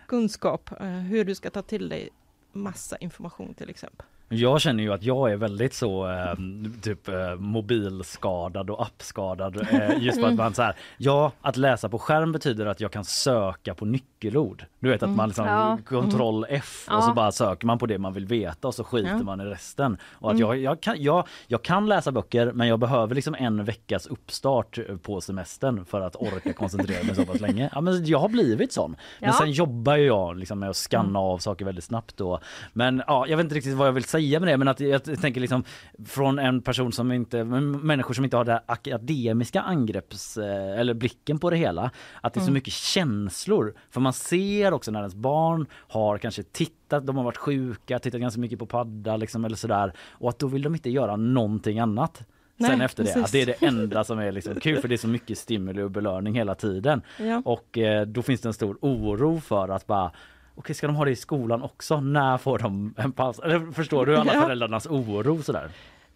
kunskap, 0.06 0.70
hur 1.08 1.24
du 1.24 1.34
ska 1.34 1.50
ta 1.50 1.62
till 1.62 1.88
dig 1.88 2.08
massa 2.52 2.96
information 2.96 3.54
till 3.54 3.70
exempel. 3.70 4.06
Jag 4.34 4.60
känner 4.60 4.82
ju 4.82 4.92
att 4.92 5.02
jag 5.02 5.32
är 5.32 5.36
väldigt 5.36 5.74
så 5.74 6.10
eh, 6.10 6.34
typ 6.82 7.08
eh, 7.08 7.34
mobilskadad 7.38 8.70
och 8.70 8.82
appskadad. 8.82 9.56
Eh, 9.72 10.02
just 10.02 10.20
för 10.20 10.28
att 10.28 10.34
man 10.34 10.54
så 10.54 10.62
här, 10.62 10.74
ja 10.98 11.32
att 11.42 11.56
läsa 11.56 11.88
på 11.88 11.98
skärm 11.98 12.32
betyder 12.32 12.66
att 12.66 12.80
jag 12.80 12.92
kan 12.92 13.04
söka 13.04 13.74
på 13.74 13.84
nyckelord. 13.84 14.64
Du 14.78 14.88
vet 14.90 15.02
att 15.02 15.10
man 15.10 15.28
liksom 15.28 15.44
Ja. 15.46 15.78
kontroll 15.88 16.46
F 16.48 16.86
och 16.90 17.04
så 17.04 17.12
bara 17.12 17.32
söker 17.32 17.66
man 17.66 17.78
på 17.78 17.86
det 17.86 17.98
man 17.98 18.12
vill 18.12 18.26
veta 18.26 18.68
och 18.68 18.74
så 18.74 18.84
skiter 18.84 19.10
Ja. 19.10 19.22
man 19.22 19.40
i 19.40 19.44
resten. 19.44 19.96
Och 20.12 20.30
att 20.30 20.38
jag, 20.38 20.58
jag, 20.58 20.80
kan, 20.80 21.02
jag, 21.02 21.26
jag 21.46 21.62
kan 21.62 21.86
läsa 21.86 22.12
böcker 22.12 22.52
men 22.52 22.68
jag 22.68 22.78
behöver 22.78 23.14
liksom 23.14 23.34
en 23.34 23.64
veckas 23.64 24.06
uppstart 24.06 24.78
på 25.02 25.20
semestern 25.20 25.84
för 25.84 26.00
att 26.00 26.16
orka 26.16 26.52
koncentrera 26.52 27.04
mig 27.04 27.14
så 27.14 27.24
pass 27.26 27.40
länge. 27.40 27.70
Ja, 27.74 27.80
men 27.80 28.04
jag 28.06 28.18
har 28.18 28.28
blivit 28.28 28.72
sån. 28.72 28.96
Men 29.20 29.32
sen 29.32 29.50
jobbar 29.52 29.96
ju 29.96 30.06
jag 30.06 30.36
liksom 30.36 30.58
med 30.58 30.70
att 30.70 30.76
skanna 30.76 31.18
av 31.18 31.38
saker 31.38 31.64
väldigt 31.64 31.84
snabbt 31.84 32.16
då. 32.16 32.40
Men 32.72 33.02
ja, 33.06 33.26
jag 33.28 33.36
vet 33.36 33.44
inte 33.44 33.54
riktigt 33.54 33.74
vad 33.74 33.88
jag 33.88 33.92
vill 33.92 34.04
säga 34.04 34.23
med 34.30 34.48
det 34.48 34.56
men 34.56 34.68
att 34.68 34.80
jag 34.80 35.20
tänker 35.20 35.40
liksom 35.40 35.64
från 36.06 36.38
en 36.38 36.62
person 36.62 36.92
som 36.92 37.12
inte, 37.12 37.44
människor 37.44 38.14
som 38.14 38.24
inte 38.24 38.36
har 38.36 38.44
det 38.44 38.62
akademiska 38.66 39.60
angrepps 39.60 40.36
eh, 40.36 40.80
eller 40.80 40.94
blicken 40.94 41.38
på 41.38 41.50
det 41.50 41.56
hela. 41.56 41.90
Att 42.20 42.34
det 42.34 42.40
är 42.40 42.44
så 42.44 42.52
mycket 42.52 42.72
känslor. 42.72 43.74
För 43.90 44.00
man 44.00 44.12
ser 44.12 44.72
också 44.72 44.90
när 44.90 45.00
ens 45.00 45.14
barn 45.14 45.66
har 45.72 46.18
kanske 46.18 46.42
tittat, 46.42 47.06
de 47.06 47.16
har 47.16 47.24
varit 47.24 47.36
sjuka, 47.36 47.98
tittat 47.98 48.20
ganska 48.20 48.40
mycket 48.40 48.58
på 48.58 48.66
padda 48.66 49.16
liksom 49.16 49.44
eller 49.44 49.56
sådär. 49.56 49.92
Och 49.98 50.28
att 50.28 50.38
då 50.38 50.46
vill 50.46 50.62
de 50.62 50.74
inte 50.74 50.90
göra 50.90 51.16
någonting 51.16 51.78
annat. 51.78 52.24
Sen 52.58 52.78
Nej, 52.78 52.84
efter 52.84 53.04
det, 53.04 53.16
att 53.16 53.32
det 53.32 53.42
är 53.42 53.46
det 53.46 53.62
enda 53.66 54.04
som 54.04 54.18
är 54.18 54.32
liksom 54.32 54.60
kul 54.60 54.80
för 54.80 54.88
det 54.88 54.94
är 54.94 54.96
så 54.96 55.08
mycket 55.08 55.38
stimuli 55.38 55.82
och 55.82 55.90
belöning 55.90 56.34
hela 56.34 56.54
tiden. 56.54 57.02
Ja. 57.18 57.42
Och 57.44 57.78
eh, 57.78 58.06
då 58.06 58.22
finns 58.22 58.40
det 58.40 58.48
en 58.48 58.54
stor 58.54 58.78
oro 58.80 59.40
för 59.40 59.68
att 59.68 59.86
bara 59.86 60.10
Okej, 60.54 60.74
ska 60.74 60.86
de 60.86 60.96
ha 60.96 61.04
det 61.04 61.10
i 61.10 61.16
skolan 61.16 61.62
också? 61.62 62.00
När 62.00 62.38
får 62.38 62.58
de 62.58 62.94
en 62.96 63.12
paus? 63.12 63.38
Eller 63.38 63.72
förstår 63.72 64.06
du 64.06 64.16
alla 64.16 64.32
föräldrarnas 64.32 64.86
oro 64.86 65.42
sådär? 65.42 65.70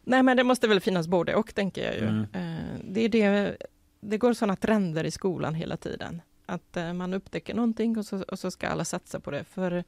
Nej, 0.04 0.22
men 0.22 0.36
det 0.36 0.44
måste 0.44 0.68
väl 0.68 0.80
finnas 0.80 1.08
både 1.08 1.34
och, 1.34 1.54
tänker 1.54 1.84
jag 1.84 1.94
ju. 1.94 2.08
Mm. 2.08 2.26
Eh, 2.32 2.80
Det, 2.84 3.00
är 3.00 3.08
det, 3.08 3.56
det 4.00 4.18
går 4.18 4.32
sådana 4.32 4.56
trender 4.56 5.04
i 5.04 5.10
skolan 5.10 5.54
hela 5.54 5.76
tiden. 5.76 6.22
Att 6.46 6.76
eh, 6.76 6.92
man 6.92 7.14
upptäcker 7.14 7.54
någonting 7.54 7.98
och 7.98 8.04
så, 8.04 8.22
och 8.22 8.38
så 8.38 8.50
ska 8.50 8.68
alla 8.68 8.84
satsa 8.84 9.20
på 9.20 9.30
det. 9.30 9.44
För 9.44 9.84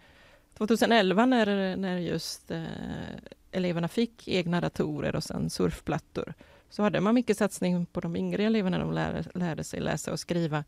2011 0.58 1.26
när, 1.26 1.76
när 1.76 1.98
just 1.98 2.50
eh, 2.50 2.64
eleverna 3.50 3.88
fick 3.88 4.28
egna 4.28 4.60
datorer 4.60 5.16
och 5.16 5.24
sen 5.24 5.50
surfplattor, 5.50 6.34
så 6.70 6.82
hade 6.82 7.00
man 7.00 7.14
mycket 7.14 7.36
satsning 7.36 7.86
på 7.86 8.00
de 8.00 8.16
yngre 8.16 8.44
eleverna. 8.44 8.78
De 8.78 8.92
lärde, 8.92 9.24
lärde 9.34 9.64
sig 9.64 9.80
läsa 9.80 10.12
och 10.12 10.20
skriva 10.20 10.64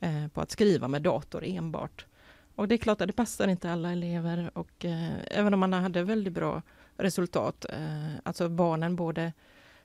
eh, 0.00 0.28
på 0.28 0.40
att 0.40 0.50
skriva 0.50 0.88
med 0.88 1.02
dator 1.02 1.44
enbart. 1.44 2.06
Och 2.56 2.68
det 2.68 2.74
är 2.74 2.78
klart 2.78 3.00
att 3.00 3.06
det 3.06 3.12
passar 3.12 3.48
inte 3.48 3.70
alla 3.72 3.92
elever 3.92 4.50
och 4.54 4.84
eh, 4.84 5.16
även 5.30 5.54
om 5.54 5.60
man 5.60 5.72
hade 5.72 6.02
väldigt 6.02 6.32
bra 6.32 6.62
resultat, 6.96 7.66
eh, 7.72 8.16
alltså 8.22 8.48
barnen 8.48 8.96
både 8.96 9.32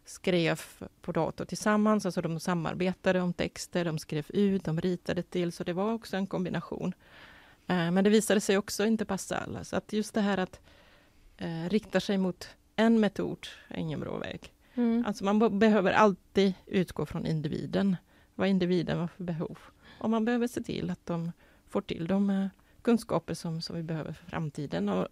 skrev 0.05 0.61
på 1.01 1.11
dator 1.11 1.45
tillsammans, 1.45 2.05
alltså 2.05 2.21
de 2.21 2.39
samarbetade 2.39 3.21
om 3.21 3.33
texter, 3.33 3.85
de 3.85 3.99
skrev 3.99 4.25
ut, 4.29 4.63
de 4.63 4.81
ritade 4.81 5.23
till, 5.23 5.51
så 5.51 5.63
det 5.63 5.73
var 5.73 5.93
också 5.93 6.17
en 6.17 6.27
kombination. 6.27 6.93
Eh, 7.67 7.91
men 7.91 8.03
det 8.03 8.09
visade 8.09 8.41
sig 8.41 8.57
också 8.57 8.85
inte 8.85 9.05
passa 9.05 9.37
alla, 9.37 9.63
så 9.63 9.75
att 9.75 9.93
just 9.93 10.13
det 10.13 10.21
här 10.21 10.37
att 10.37 10.59
eh, 11.37 11.69
rikta 11.69 11.99
sig 11.99 12.17
mot 12.17 12.49
en 12.75 12.99
metod 12.99 13.47
är 13.67 13.77
ingen 13.77 13.99
bra 13.99 14.17
väg. 14.17 14.53
Mm. 14.75 15.03
Alltså 15.07 15.23
man 15.23 15.39
be- 15.39 15.49
behöver 15.49 15.93
alltid 15.93 16.53
utgå 16.65 17.05
från 17.05 17.25
individen, 17.25 17.95
vad 18.35 18.47
individen 18.47 18.99
har 18.99 19.07
för 19.07 19.23
behov. 19.23 19.57
Och 19.99 20.09
man 20.09 20.25
behöver 20.25 20.47
se 20.47 20.63
till 20.63 20.89
att 20.89 21.05
de 21.05 21.31
får 21.69 21.81
till 21.81 22.07
de 22.07 22.29
eh, 22.29 22.47
kunskaper 22.81 23.33
som, 23.33 23.61
som 23.61 23.75
vi 23.75 23.83
behöver 23.83 24.11
för 24.13 24.25
framtiden. 24.25 24.89
Och 24.89 25.07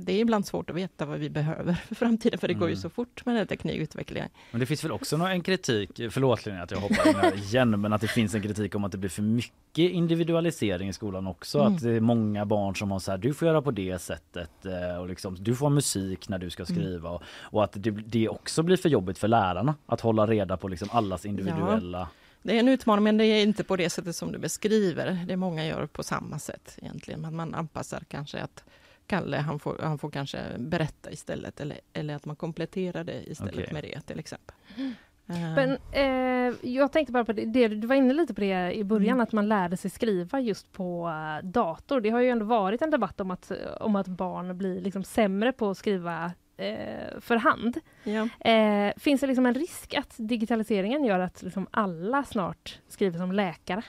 det 0.00 0.12
är 0.12 0.18
ibland 0.20 0.46
svårt 0.46 0.70
att 0.70 0.76
veta 0.76 1.06
vad 1.06 1.18
vi 1.18 1.30
behöver 1.30 1.74
för 1.74 1.94
framtiden, 1.94 2.38
för 2.38 2.48
det 2.48 2.54
går 2.54 2.68
ju 2.68 2.72
Mm. 2.72 2.82
så 2.82 2.90
fort 2.90 3.24
med 3.26 3.34
den 3.34 3.38
här 3.38 3.46
teknikutvecklingen. 3.46 4.28
Men 4.50 4.60
det 4.60 4.66
finns 4.66 4.84
väl 4.84 4.92
också 4.92 5.16
nå- 5.16 5.26
en 5.26 5.40
kritik, 5.42 5.90
förlåt 6.10 6.46
Linnea 6.46 6.62
att 6.62 6.70
jag 6.70 6.78
hoppar 6.78 7.08
in 7.08 7.14
här 7.16 7.34
igen, 7.36 7.80
men 7.80 7.92
att 7.92 8.00
det 8.00 8.08
finns 8.08 8.34
en 8.34 8.42
kritik 8.42 8.74
om 8.74 8.84
att 8.84 8.92
det 8.92 8.98
blir 8.98 9.10
för 9.10 9.22
mycket 9.22 9.78
individualisering 9.78 10.88
i 10.88 10.92
skolan 10.92 11.26
också. 11.26 11.58
Mm. 11.60 11.74
Att 11.74 11.82
det 11.82 11.90
är 11.90 12.00
många 12.00 12.46
barn 12.46 12.76
som 12.76 12.90
har 12.90 12.98
så 12.98 13.10
här, 13.10 13.18
du 13.18 13.34
får 13.34 13.48
göra 13.48 13.62
på 13.62 13.70
det 13.70 13.98
sättet 13.98 14.66
eh, 14.66 14.96
och 15.00 15.08
liksom, 15.08 15.36
du 15.40 15.54
får 15.56 15.70
musik 15.70 16.28
när 16.28 16.38
du 16.38 16.50
ska 16.50 16.62
Mm. 16.62 16.74
skriva 16.76 17.10
och, 17.10 17.22
och 17.40 17.64
att 17.64 17.72
det, 17.72 17.90
det 17.90 18.28
också 18.28 18.62
blir 18.62 18.76
för 18.76 18.88
jobbigt 18.88 19.18
för 19.18 19.28
lärarna 19.28 19.74
att 19.86 20.00
hålla 20.00 20.26
reda 20.26 20.56
på 20.56 20.68
liksom 20.68 20.88
allas 20.92 21.26
individuella 21.26 22.08
Det 22.42 22.56
är 22.56 22.60
en 22.60 22.68
utmaning, 22.68 23.04
men 23.04 23.16
det 23.16 23.24
är 23.24 23.42
inte 23.42 23.64
på 23.64 23.76
det 23.76 23.90
sättet 23.90 24.16
som 24.16 24.32
du 24.32 24.38
beskriver. 24.38 25.18
Det 25.26 25.32
är 25.32 25.36
många 25.36 25.66
gör 25.66 25.86
på 25.86 26.02
samma 26.02 26.38
sätt 26.38 26.78
egentligen, 26.82 27.20
men 27.20 27.36
man 27.36 27.54
anpassar 27.54 28.02
kanske 28.08 28.38
att 28.40 28.64
Kalle, 29.06 29.36
han 29.36 29.58
får, 29.58 29.76
han 29.82 29.98
får 29.98 30.10
kanske 30.10 30.38
berätta 30.58 31.10
istället, 31.10 31.60
eller, 31.60 31.80
eller 31.92 32.14
att 32.16 32.24
man 32.24 32.36
kompletterar 32.36 33.04
det 33.04 33.30
istället 33.30 33.54
Okej. 33.54 33.68
med 33.72 33.84
det 33.84 34.00
till 34.00 34.18
exempel. 34.18 34.56
Mm. 34.76 34.92
Eh, 35.28 35.54
Men 35.54 35.78
eh, 35.92 36.70
jag 36.70 36.92
tänkte 36.92 37.12
bara 37.12 37.24
på 37.24 37.32
det, 37.32 37.44
det, 37.44 37.68
du 37.68 37.86
var 37.86 37.94
inne 37.96 38.14
lite 38.14 38.34
på 38.34 38.40
det 38.40 38.72
i 38.72 38.84
början, 38.84 39.08
Mm. 39.14 39.20
att 39.20 39.32
man 39.32 39.48
lärde 39.48 39.76
sig 39.76 39.90
skriva 39.90 40.40
just 40.40 40.72
på 40.72 41.08
eh, 41.08 41.46
dator. 41.48 42.00
Det 42.00 42.10
har 42.10 42.20
ju 42.20 42.28
ändå 42.30 42.44
varit 42.44 42.82
en 42.82 42.90
debatt 42.90 43.20
om 43.20 43.30
att, 43.30 43.52
om 43.80 43.96
att 43.96 44.06
barn 44.08 44.58
blir 44.58 44.80
liksom 44.80 45.04
sämre 45.04 45.52
på 45.52 45.70
att 45.70 45.78
skriva 45.78 46.32
eh, 46.58 47.20
för 47.20 47.36
hand. 47.36 47.80
ja. 48.04 48.28
Eh, 48.50 48.92
finns 48.96 49.20
det 49.20 49.26
liksom 49.26 49.46
en 49.46 49.54
risk 49.54 49.94
att 49.94 50.14
digitaliseringen 50.16 51.04
gör 51.04 51.18
att 51.20 51.42
liksom 51.42 51.66
alla 51.70 52.24
snart 52.24 52.78
skriver 52.88 53.18
som 53.18 53.32
läkare? 53.32 53.82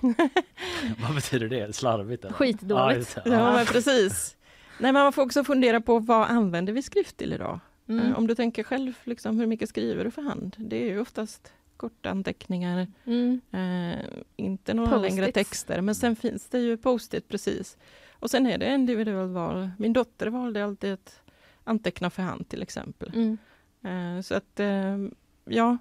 Vad 1.02 1.14
betyder 1.14 1.48
det? 1.48 1.76
Slarvigt? 1.76 2.24
Eller? 2.24 2.34
Skitdåligt. 2.34 3.14
det. 3.14 3.30
Ja, 3.30 3.52
men 3.52 3.66
precis. 3.66 4.36
Nej, 4.78 4.92
men 4.92 5.02
man 5.02 5.12
får 5.12 5.22
också 5.22 5.44
fundera 5.44 5.80
på 5.80 5.98
vad 5.98 6.28
använder 6.28 6.72
vi 6.72 6.82
skrift 6.82 7.16
till 7.16 7.32
idag? 7.32 7.60
Mm. 7.88 8.06
Eh, 8.06 8.18
Om 8.18 8.26
du 8.26 8.34
tänker 8.34 8.62
själv, 8.62 8.92
liksom, 9.04 9.38
hur 9.38 9.46
mycket 9.46 9.68
skriver 9.68 10.04
du 10.04 10.10
för 10.10 10.22
hand? 10.22 10.56
Det 10.58 10.76
är 10.82 10.86
ju 10.86 11.00
oftast 11.00 11.52
korta 11.76 12.10
anteckningar, 12.10 12.86
Mm. 13.04 13.40
eh, 13.52 14.06
inte 14.36 14.74
några 14.74 14.96
längre 14.96 15.32
texter. 15.32 15.80
Men 15.80 15.94
sen 15.94 16.16
finns 16.16 16.48
det 16.48 16.58
ju 16.58 16.76
post-it 16.76 17.28
precis. 17.28 17.76
Och 18.12 18.30
sen 18.30 18.46
är 18.46 18.58
det 18.58 18.74
individuellt 18.74 19.32
val. 19.32 19.70
Min 19.78 19.92
dotter 19.92 20.26
valde 20.26 20.64
alltid 20.64 20.92
att 20.92 21.20
anteckna 21.64 22.10
för 22.10 22.22
hand 22.22 22.48
till 22.48 22.62
exempel. 22.62 23.12
Mm. 23.14 23.38
Eh, 24.18 24.22
så 24.22 24.34
att, 24.34 24.60
eh, 24.60 24.96
ja, 25.44 25.78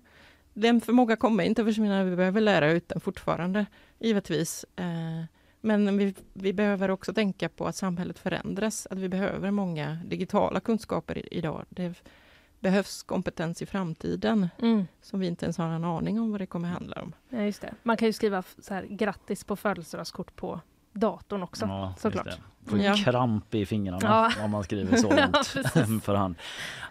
den 0.54 0.82
förmåga 0.82 1.16
kommer 1.16 1.44
inte 1.44 1.66
försvinna. 1.66 2.04
Vi 2.04 2.16
behöver 2.16 2.42
lära 2.42 2.72
ut 2.72 2.90
den 2.90 3.00
fortfarande, 3.02 3.66
givetvis. 4.00 4.66
Eh, 4.76 5.24
Men 5.62 5.98
vi, 5.98 6.16
vi 6.34 6.54
behöver 6.54 6.92
också 6.92 7.14
tänka 7.14 7.50
på 7.50 7.68
att 7.68 7.76
samhället 7.76 8.20
förändras, 8.20 8.88
att 8.92 8.98
vi 8.98 9.10
behöver 9.10 9.52
många 9.52 9.98
digitala 10.06 10.60
kunskaper 10.60 11.18
i, 11.18 11.28
idag. 11.32 11.66
Det 11.70 11.94
behövs 12.60 13.04
kompetens 13.04 13.62
i 13.62 13.66
framtiden 13.66 14.50
Mm. 14.62 14.88
som 15.02 15.20
vi 15.20 15.28
inte 15.28 15.46
ens 15.46 15.58
har 15.58 15.68
en 15.70 15.84
aning 15.84 16.20
om 16.20 16.32
vad 16.32 16.42
det 16.42 16.46
kommer 16.46 16.68
handla 16.70 17.02
om. 17.02 17.14
Ja, 17.30 17.42
just 17.42 17.62
det. 17.62 17.74
Man 17.84 17.98
kan 17.98 18.06
ju 18.08 18.14
skriva 18.14 18.44
så 18.60 18.74
här, 18.74 18.84
grattis 18.86 19.44
på 19.44 19.56
födelsedagskort 19.56 20.36
på 20.36 20.62
datorn 20.94 21.44
också. 21.44 21.66
Ja, 21.66 21.88
just 21.90 22.02
såklart. 22.02 22.40
Får 22.70 22.80
Ja. 22.80 22.94
kramp 22.96 23.56
i 23.56 23.66
fingrarna 23.66 24.00
Ja. 24.38 24.44
om 24.46 24.52
man 24.52 24.64
skriver 24.64 24.98
så 24.98 25.10
långt 25.16 26.04
för 26.04 26.16
hand. 26.16 26.36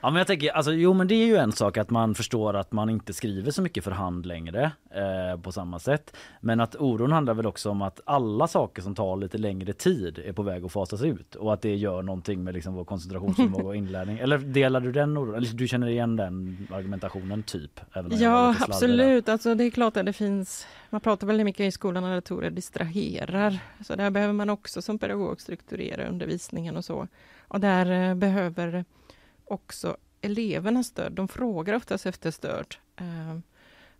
Ja, 0.00 0.10
men 0.10 0.18
jag 0.18 0.26
tänker, 0.26 0.50
alltså, 0.52 0.72
jo 0.72 0.92
men 0.94 1.08
det 1.08 1.14
är 1.14 1.26
ju 1.26 1.36
en 1.36 1.52
sak 1.52 1.76
att 1.76 1.90
man 1.90 2.14
förstår 2.14 2.56
att 2.56 2.72
man 2.72 2.90
inte 2.90 3.12
skriver 3.12 3.50
så 3.50 3.62
mycket 3.62 3.84
för 3.84 3.90
hand 3.90 4.26
längre 4.26 4.70
eh, 4.90 5.40
på 5.40 5.52
samma 5.52 5.78
sätt. 5.78 6.16
Men 6.40 6.60
att 6.60 6.76
oron 6.78 7.12
handlar 7.12 7.34
väl 7.34 7.46
också 7.46 7.70
om 7.70 7.82
att 7.82 8.00
alla 8.04 8.46
saker 8.48 8.82
som 8.82 8.94
tar 8.94 9.16
lite 9.16 9.38
längre 9.38 9.72
tid 9.72 10.18
är 10.24 10.32
på 10.32 10.42
väg 10.42 10.64
att 10.64 10.72
fasas 10.72 11.02
ut 11.02 11.34
och 11.34 11.52
att 11.54 11.62
det 11.62 11.76
gör 11.76 12.02
någonting 12.02 12.44
med 12.44 12.54
liksom 12.54 12.74
vår 12.74 12.84
koncentrationsförmåga 12.84 13.64
och 13.64 13.76
inlärning. 13.82 14.18
Eller 14.18 14.38
delar 14.38 14.80
du 14.80 14.92
den 14.92 15.16
oron? 15.16 15.34
Eller 15.34 15.48
du 15.48 15.68
känner 15.68 15.86
igen 15.88 16.16
den 16.16 16.68
argumentationen 16.72 17.42
typ? 17.42 17.80
Ja, 18.10 18.54
absolut. 18.60 19.28
Alltså, 19.28 19.54
det 19.54 19.64
är 19.64 19.70
klart 19.70 19.96
att 19.96 20.06
det 20.06 20.12
finns... 20.12 20.66
Man 20.90 21.00
pratar 21.00 21.26
väldigt 21.26 21.44
mycket 21.44 21.60
i 21.60 21.70
skolan 21.72 22.02
när 22.02 22.14
datorer 22.14 22.50
distraherar. 22.50 23.58
Så 23.86 23.94
där 23.96 24.10
behöver 24.10 24.32
man 24.32 24.50
också 24.50 24.82
som 24.82 24.98
pedagog 24.98 25.40
strukturera 25.68 26.08
undervisningen 26.08 26.76
och 26.76 26.84
så. 26.84 27.08
Och 27.48 27.60
där 27.60 28.10
eh, 28.10 28.14
behöver 28.14 28.84
också 29.44 29.96
eleverna 30.20 30.82
stöd. 30.82 31.12
De 31.12 31.28
frågar 31.28 31.74
oftast 31.74 32.06
efter 32.06 32.30
stöd. 32.30 32.74
Eh, 32.96 33.38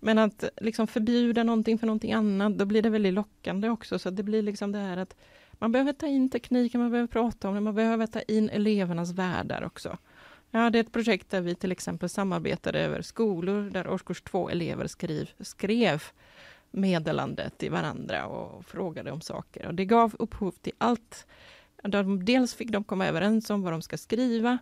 men 0.01 0.19
att 0.19 0.45
liksom 0.61 0.87
förbjuda 0.87 1.43
någonting 1.43 1.79
för 1.79 1.87
någonting 1.87 2.13
annat, 2.13 2.59
då 2.59 2.65
blir 2.65 2.83
det 2.83 2.91
väldigt 2.91 3.15
lockande 3.15 3.69
också. 3.69 3.99
Så 3.99 4.11
det 4.11 4.23
blir 4.23 4.43
liksom 4.43 4.73
det 4.73 4.79
här 4.79 4.97
att 4.97 5.17
man 5.53 5.73
behöver 5.73 5.93
ta 5.93 6.07
in 6.07 6.31
tekniken, 6.31 6.81
man 6.81 6.91
behöver 6.91 7.09
prata 7.09 7.49
om 7.49 7.55
det, 7.55 7.61
man 7.61 7.75
behöver 7.75 8.07
ta 8.07 8.21
in 8.21 8.51
elevernas 8.51 9.13
världar 9.13 9.65
också. 9.65 9.99
Jag 10.51 10.61
hade 10.61 10.79
ett 10.79 10.93
projekt 10.93 11.31
där 11.31 11.41
vi 11.41 11.55
till 11.55 11.73
exempel 11.73 12.09
samarbetade 12.09 12.81
över 12.81 13.03
skolor 13.03 13.71
där 13.71 13.89
årskurs 13.89 14.23
två 14.23 14.51
elever 14.51 14.87
skrev, 14.87 15.29
skrev 15.41 16.03
meddelandet 16.71 17.59
till 17.59 17.71
varandra 17.71 18.27
och 18.27 18.67
frågade 18.67 19.11
om 19.13 19.21
saker. 19.21 19.67
Och 19.67 19.75
det 19.75 19.85
gav 19.85 20.17
upphov 20.19 20.51
till 20.51 20.73
allt. 20.79 21.27
De, 21.83 22.25
dels 22.25 22.55
fick 22.55 22.71
de 22.71 22.85
komma 22.85 23.07
överens 23.07 23.51
om 23.51 23.63
vad 23.63 23.73
de 23.73 23.83
ska 23.83 23.99
skriva. 23.99 24.59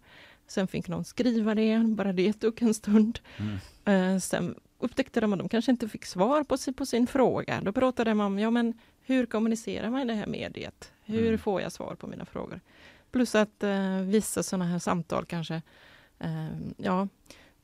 Sen 0.46 0.68
fick 0.68 0.88
de 0.88 1.04
skriva 1.04 1.54
det, 1.54 1.78
bara 1.78 2.12
det 2.12 2.32
tog 2.32 2.62
en 2.62 2.74
stund. 2.74 3.18
Mm. 3.36 4.14
Eh, 4.14 4.20
sen 4.20 4.54
upptäckte 4.78 5.20
de 5.20 5.32
att 5.32 5.38
de 5.38 5.48
kanske 5.48 5.70
inte 5.70 5.88
fick 5.88 6.04
svar 6.06 6.44
på 6.44 6.56
sin, 6.58 6.74
på 6.74 6.86
sin 6.86 7.06
fråga. 7.06 7.60
Då 7.62 7.72
pratade 7.72 8.10
de 8.10 8.20
om, 8.20 8.38
ja 8.38 8.50
men 8.50 8.74
hur 9.02 9.26
kommunicerar 9.26 9.90
man 9.90 10.00
i 10.00 10.04
det 10.04 10.14
här 10.14 10.26
mediet? 10.26 10.92
Hur 11.04 11.26
Mm. 11.26 11.38
får 11.38 11.60
jag 11.62 11.72
svar 11.72 11.94
på 11.94 12.06
mina 12.06 12.24
frågor? 12.24 12.60
Plus 13.10 13.34
att 13.34 13.62
eh, 13.62 14.00
vissa 14.00 14.42
sådana 14.42 14.64
här 14.64 14.78
samtal 14.78 15.24
kanske 15.24 15.62
eh, 16.18 16.46
ja, 16.76 17.08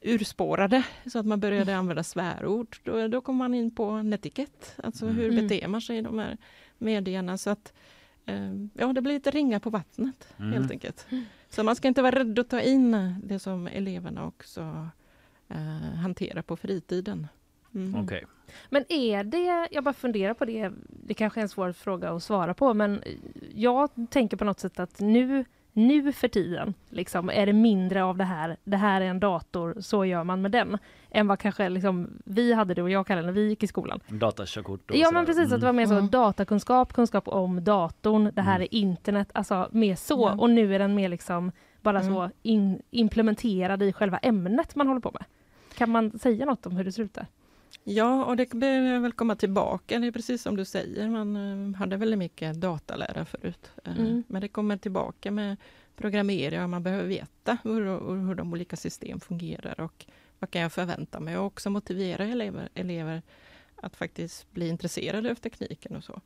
urspårade, 0.01 0.83
så 1.13 1.19
att 1.19 1.27
man 1.27 1.41
började 1.41 1.77
använda 1.77 2.03
svärord. 2.05 2.77
Då, 2.85 3.09
då 3.09 3.21
kom 3.21 3.37
man 3.37 3.55
in 3.55 3.75
på 3.75 4.03
netikett, 4.03 4.75
alltså 4.83 5.07
hur 5.07 5.29
Mm. 5.33 5.49
beter 5.49 5.69
man 5.69 5.81
sig 5.81 5.99
i 5.99 6.03
de 6.03 6.19
här 6.19 6.37
medierna. 6.79 7.39
Så 7.39 7.51
att, 7.51 7.73
eh, 7.73 7.73
ja, 8.75 8.93
det 8.93 9.01
blir 9.03 9.13
lite 9.15 9.31
ringa 9.31 9.61
på 9.61 9.71
vattnet 9.71 10.35
Mm. 10.39 10.53
helt 10.53 10.71
enkelt. 10.71 11.07
Så 11.49 11.63
man 11.63 11.77
ska 11.77 11.89
inte 11.89 12.03
vara 12.03 12.19
rädd 12.19 12.39
att 12.39 12.49
ta 12.49 12.61
in 12.61 13.15
det 13.25 13.39
som 13.39 13.67
eleverna 13.67 14.27
också 14.27 14.89
eh, 15.49 15.97
hanterar 16.03 16.43
på 16.43 16.57
fritiden. 16.57 17.27
Mm. 17.75 18.05
Okej. 18.05 18.25
Men 18.71 18.85
är 18.89 19.25
det, 19.25 19.69
jag 19.71 19.85
bara 19.85 19.95
funderar 19.95 20.35
på 20.35 20.45
det, 20.45 20.73
det 20.89 21.15
kanske 21.15 21.41
är 21.41 21.43
en 21.43 21.49
svår 21.49 21.73
fråga 21.73 22.11
att 22.11 22.23
svara 22.23 22.55
på, 22.55 22.75
men 22.75 23.03
jag 23.55 23.91
tänker 24.11 24.37
på 24.37 24.45
något 24.45 24.61
sätt 24.61 24.81
att 24.81 25.01
nu, 25.01 25.45
nu 25.73 26.13
för 26.13 26.29
tiden 26.29 26.75
liksom, 26.91 27.31
är 27.31 27.47
det 27.47 27.53
mindre 27.53 28.05
av 28.05 28.17
det 28.17 28.25
här, 28.25 28.57
det 28.65 28.77
här 28.77 29.01
är 29.01 29.05
en 29.07 29.21
dator, 29.21 29.75
så 29.81 30.05
gör 30.05 30.25
man 30.25 30.43
med 30.43 30.51
den, 30.51 30.79
än 31.11 31.27
vad 31.27 31.39
kanske 31.39 31.69
liksom, 31.69 32.11
vi 32.25 32.53
hade 32.53 32.75
det 32.75 32.83
och 32.83 32.91
jag 32.91 33.07
kallade 33.07 33.23
det 33.27 33.33
när 33.33 33.41
vi 33.41 33.49
gick 33.49 33.63
i 33.63 33.67
skolan. 33.67 34.01
Datakörkort 34.09 34.91
och 34.91 34.97
Ja 34.97 35.11
men 35.11 35.27
precis, 35.27 35.53
att 35.53 35.61
det 35.61 35.67
var 35.67 35.73
mer 35.73 35.87
så 35.87 35.95
Mm. 35.95 36.11
datakunskap, 36.11 36.93
kunskap 36.93 37.29
om 37.29 37.65
datorn, 37.65 38.31
det 38.35 38.43
här 38.43 38.55
Mm. 38.57 38.63
är 38.71 38.75
internet, 38.75 39.29
alltså 39.35 39.69
mer 39.73 39.95
så, 39.97 40.41
och 40.41 40.51
nu 40.51 40.75
är 40.75 40.79
den 40.79 40.95
mer 40.95 41.09
liksom 41.09 41.53
bara 41.81 42.01
Mm. 42.01 42.15
så 42.15 42.31
in, 42.43 42.83
implementerad 42.91 43.83
i 43.83 43.93
själva 43.93 44.19
ämnet 44.19 44.75
man 44.77 44.87
håller 44.87 45.01
på 45.01 45.11
med. 45.11 45.25
Kan 45.77 45.91
man 45.91 46.19
säga 46.19 46.47
något 46.47 46.67
om 46.67 46.77
hur 46.77 46.85
det 46.85 46.93
ser 46.93 47.03
ut 47.03 47.15
där? 47.15 47.27
Ja, 47.85 48.25
och 48.25 48.37
det 48.37 48.51
behöver 48.51 48.99
väl 49.01 49.13
komma 49.13 49.37
tillbaka. 49.37 49.99
Det 49.99 50.07
är 50.07 50.13
precis 50.13 50.43
som 50.43 50.57
du 50.57 50.65
säger, 50.65 51.09
man 51.09 51.37
eh, 51.37 51.77
hade 51.79 51.97
väldigt 51.97 52.19
mycket 52.19 52.61
datalära 52.61 53.25
förut. 53.25 53.71
Eh, 53.85 53.99
Mm. 53.99 54.25
Men 54.29 54.41
det 54.41 54.49
kommer 54.49 54.77
tillbaka 54.77 55.31
med 55.31 55.57
programmering 55.97 56.63
och 56.63 56.71
man 56.71 56.83
behöver 56.83 57.09
veta 57.09 57.59
hur, 57.65 57.85
hur 58.27 58.35
de 58.35 58.53
olika 58.53 58.77
system 58.77 59.21
fungerar 59.21 59.81
och 59.81 60.07
vad 60.39 60.51
kan 60.51 60.63
jag 60.63 60.73
förvänta 60.73 61.21
mig 61.21 61.39
och 61.39 61.47
också 61.47 61.71
motivera 61.71 62.25
elever, 62.25 62.69
elever 62.75 63.23
att 63.77 63.97
faktiskt 63.97 64.51
bli 64.53 64.69
intresserade 64.69 65.31
av 65.31 65.35
tekniken 65.35 65.97
och 65.97 66.05
så. 66.05 66.21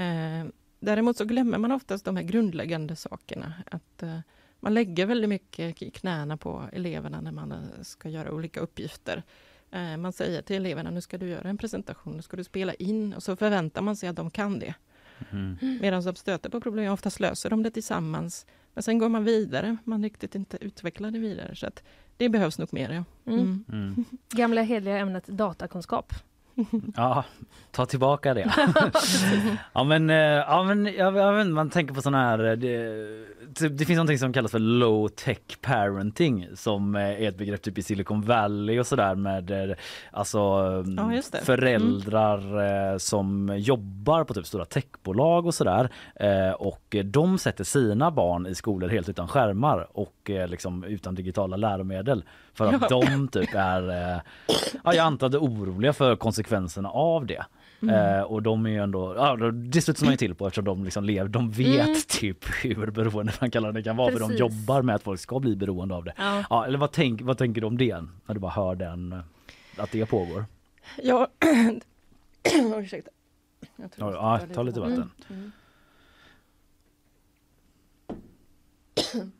Eh, 0.00 0.46
Däremot 0.80 1.16
så 1.16 1.24
glömmer 1.24 1.58
man 1.58 1.72
oftast 1.72 2.04
de 2.04 2.16
här 2.16 2.22
grundläggande 2.22 2.96
sakerna. 2.96 3.54
Att 3.70 4.02
eh, 4.02 4.18
man 4.60 4.74
lägger 4.74 5.06
väldigt 5.06 5.28
mycket 5.28 5.82
i 5.82 5.90
knäna 5.90 6.36
på 6.36 6.64
eleverna 6.72 7.20
när 7.20 7.32
man 7.32 7.52
eh, 7.52 7.82
ska 7.82 8.08
göra 8.08 8.32
olika 8.32 8.60
uppgifter. 8.60 9.22
Eh, 9.70 9.96
Man 9.96 10.12
säger 10.12 10.42
till 10.42 10.56
eleverna, 10.56 10.90
nu 10.90 11.00
ska 11.00 11.18
du 11.18 11.28
göra 11.28 11.48
en 11.48 11.58
presentation, 11.58 12.16
nu 12.16 12.22
ska 12.22 12.36
du 12.36 12.44
spela 12.44 12.74
in 12.74 13.12
och 13.12 13.22
så 13.22 13.36
förväntar 13.36 13.82
man 13.82 13.96
sig 13.96 14.08
att 14.08 14.16
de 14.16 14.30
kan 14.30 14.58
det. 14.58 14.74
Mm. 15.30 15.78
Medan 15.80 16.04
de 16.04 16.14
stöter 16.14 16.50
på 16.50 16.60
problem, 16.60 16.92
oftast 16.92 17.20
löser 17.20 17.50
de 17.50 17.62
det 17.62 17.70
tillsammans. 17.70 18.46
Men 18.74 18.82
sen 18.82 18.98
går 18.98 19.08
man 19.08 19.24
vidare, 19.24 19.76
man 19.84 20.02
riktigt 20.02 20.34
inte 20.34 20.58
utvecklar 20.60 21.10
det 21.10 21.18
vidare. 21.18 21.56
Så 21.56 21.66
att 21.66 21.82
det 22.16 22.28
behövs 22.28 22.58
nog 22.58 22.68
mer. 22.72 22.90
Ja. 22.90 23.04
Mm. 23.32 23.40
Mm. 23.40 23.64
Mm. 23.72 24.04
Gamla 24.28 24.62
heliga 24.62 24.98
ämnet 24.98 25.26
datakunskap. 25.26 26.12
Ja, 26.96 27.24
ta 27.70 27.86
tillbaka 27.86 28.34
det. 28.34 28.54
ja 29.72 29.84
men, 29.84 30.10
eh, 30.10 30.16
ja, 30.16 30.62
men 30.62 30.86
jag, 30.86 31.16
jag 31.16 31.32
vet, 31.32 31.46
man 31.46 31.70
tänker 31.70 31.94
på 31.94 32.02
sådana 32.02 32.24
här, 32.24 32.44
eh, 32.44 32.52
det, 32.56 32.98
typ, 33.54 33.78
det 33.78 33.84
finns 33.84 33.96
någonting 33.96 34.18
som 34.18 34.32
kallas 34.32 34.50
för 34.50 34.58
low 34.58 35.08
tech 35.08 35.38
parenting 35.60 36.48
som 36.54 36.96
eh, 36.96 37.02
är 37.02 37.28
ett 37.28 37.38
begrepp 37.38 37.62
typ 37.62 37.78
i 37.78 37.82
Silicon 37.82 38.20
Valley 38.22 38.78
och 38.80 38.86
sådär 38.86 39.14
med 39.14 39.70
eh, 39.70 39.76
alltså 40.10 40.38
Ja, 40.96 41.22
föräldrar 41.42 42.38
eh, 42.92 42.98
som 42.98 43.54
jobbar 43.58 44.24
på 44.24 44.34
typ 44.34 44.46
stora 44.46 44.64
techbolag 44.64 45.46
och 45.46 45.54
sådär 45.54 45.88
eh, 46.14 46.50
och 46.50 46.96
de 47.04 47.38
sätter 47.38 47.64
sina 47.64 48.10
barn 48.10 48.46
i 48.46 48.54
skolor 48.54 48.88
helt 48.88 49.08
utan 49.08 49.28
skärmar 49.28 49.86
och 49.92 50.30
eh, 50.30 50.48
liksom 50.48 50.84
utan 50.84 51.14
digitala 51.14 51.56
läromedel 51.56 52.24
för 52.54 52.66
att 52.74 52.82
Ja. 52.90 53.00
de 53.02 53.28
typ 53.28 53.54
är, 53.54 53.90
eh, 53.90 54.20
ja, 54.84 54.94
jag 54.94 54.98
antar 54.98 55.28
oroliga 55.28 55.92
för 55.92 56.16
konsekvenserna 56.46 56.88
av 56.90 57.26
det. 57.26 57.44
Mm. 57.82 57.94
Eh, 58.18 58.22
och 58.22 58.42
de 58.42 58.66
är 58.66 58.70
ju 58.70 58.82
ändå, 58.82 59.14
ja, 59.16 59.36
det 59.50 59.82
studsar 59.82 60.06
man 60.06 60.12
ju 60.12 60.16
till 60.16 60.34
på 60.34 60.46
eftersom 60.46 60.64
de 60.64 60.84
liksom 60.84 61.04
lever, 61.04 61.28
de 61.28 61.50
vet 61.50 61.86
Mm. 61.86 61.96
typ 62.08 62.44
hur 62.64 62.90
beroende 62.90 63.32
man 63.40 63.50
kallar 63.50 63.72
det 63.72 63.82
kan 63.82 63.96
vara 63.96 64.12
för 64.12 64.18
de 64.20 64.28
Precis. 64.28 64.40
jobbar 64.40 64.82
med 64.82 64.94
att 64.94 65.02
folk 65.02 65.20
ska 65.20 65.38
bli 65.40 65.56
beroende 65.56 65.94
av 65.94 66.04
det. 66.04 66.12
Ja. 66.16 66.44
Ja, 66.50 66.66
eller 66.66 66.78
vad, 66.78 66.92
tänk, 66.92 67.22
vad 67.22 67.38
tänker 67.38 67.60
du 67.60 67.66
om 67.66 67.78
det 67.78 68.04
när 68.26 68.34
du 68.34 68.40
bara 68.40 68.50
hör 68.52 68.74
den, 68.74 69.12
eh, 69.12 69.18
att 69.76 69.90
det 69.92 70.06
pågår? 70.06 70.44
Ja, 71.02 71.28
Oj, 71.44 71.80
ursäkta. 72.84 73.10
Jag 73.76 73.92
tror 73.92 74.12
Ja, 74.14 74.40
jag 74.40 74.50
ja, 74.50 74.54
ta 74.54 74.62
lite 74.62 74.80
vatten. 74.80 75.10
Mm. 75.30 75.52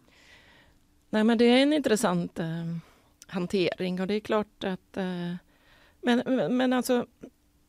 Nej 1.11 1.25
men 1.25 1.39
det 1.39 1.45
är 1.45 1.63
en 1.63 1.73
intressant 1.73 2.39
eh, 2.39 2.47
hantering 3.27 4.01
och 4.01 4.07
det 4.07 4.15
är 4.15 4.21
klart 4.21 4.65
att 4.65 4.97
eh, 4.97 5.35
men, 6.07 6.57
men 6.57 6.73
alltså 6.73 7.07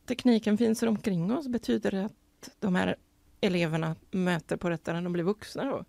tekniken 0.06 0.58
finns 0.58 0.82
omkring 0.82 1.32
oss. 1.32 1.48
Betyder 1.48 1.90
det 1.90 2.04
att 2.04 2.50
de 2.60 2.74
här 2.74 2.96
eleverna 3.40 3.96
möter 4.10 4.56
på 4.56 4.68
detta 4.68 4.92
när 4.92 5.02
de 5.02 5.12
blir 5.12 5.24
vuxna 5.24 5.64
då? 5.64 5.84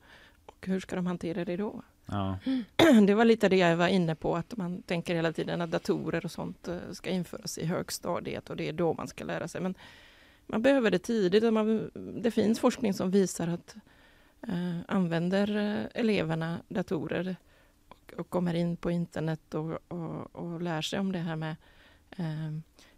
Och 0.46 0.68
hur 0.68 0.80
ska 0.80 0.96
de 0.96 1.06
hantera 1.06 1.46
det 1.46 1.58
då? 1.58 1.82
Ja. 2.06 2.38
Det 3.08 3.14
var 3.14 3.26
lite 3.26 3.50
det 3.50 3.56
jag 3.56 3.78
var 3.78 3.88
inne 3.88 4.16
på, 4.16 4.36
att 4.36 4.58
man 4.58 4.82
tänker 4.82 5.16
hela 5.16 5.34
tiden 5.34 5.62
att 5.62 5.72
datorer 5.72 6.26
och 6.26 6.32
sånt 6.32 6.68
eh, 6.68 6.78
ska 6.92 7.10
införas 7.10 7.58
i 7.58 7.66
högstadiet 7.66 8.50
och 8.50 8.56
det 8.56 8.70
är 8.70 8.74
då 8.74 8.94
man 8.94 9.08
ska 9.08 9.24
lära 9.24 9.48
sig. 9.48 9.62
Men 9.62 9.76
man 10.48 10.62
behöver 10.62 10.92
det 10.92 11.00
tidigt. 11.00 11.44
Och 11.44 11.54
man, 11.54 11.92
det 12.22 12.32
finns 12.32 12.60
forskning 12.60 12.94
som 12.94 13.12
visar 13.12 13.48
att 13.48 13.76
eh, 14.42 14.80
använder 14.88 15.58
eh, 15.58 16.02
eleverna 16.02 16.58
datorer 16.68 17.36
och, 17.88 18.14
och 18.18 18.30
kommer 18.30 18.54
in 18.54 18.78
på 18.78 18.92
internet 18.92 19.54
och, 19.54 19.80
och, 19.88 20.36
och 20.36 20.62
lär 20.62 20.82
sig 20.82 21.00
om 21.00 21.12
det 21.12 21.20
här 21.20 21.36
med 21.36 21.56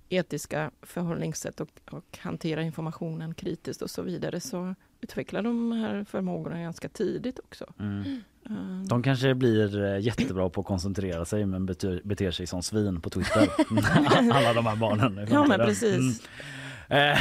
etiska 0.09 0.71
förhållningssätt 0.81 1.59
och, 1.59 1.69
och 1.91 2.17
hantera 2.21 2.61
informationen 2.61 3.33
kritiskt 3.33 3.81
och 3.81 3.89
så 3.89 4.01
vidare 4.01 4.39
så 4.39 4.75
utvecklar 5.01 5.41
de 5.41 5.71
här 5.71 6.03
förmågorna 6.03 6.61
ganska 6.61 6.89
tidigt 6.89 7.39
också. 7.39 7.65
Mm. 7.79 8.21
Eh, 8.45 8.87
De 8.87 9.03
kanske 9.03 9.35
blir 9.35 9.83
eh, 9.83 9.99
jättebra 9.99 10.49
på 10.49 10.61
att 10.61 10.67
koncentrera 10.67 11.25
sig 11.25 11.45
men 11.45 11.65
beter, 11.65 12.01
beter 12.03 12.31
sig 12.31 12.47
som 12.47 12.63
svin 12.63 13.01
på 13.01 13.09
Twitter. 13.09 13.41
Alla 14.33 14.53
de 14.53 14.65
här 14.65 14.75
barnen. 14.75 15.27
Ja, 15.31 15.45
men 15.47 15.59
precis. 15.59 16.21
Eh, 16.87 17.17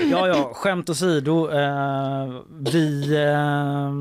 ja, 0.10 0.28
ja, 0.28 0.50
skämt 0.54 0.90
åsido. 0.90 1.50
Eh, 1.50 2.40
vi, 2.72 3.14
eh, 3.16 3.92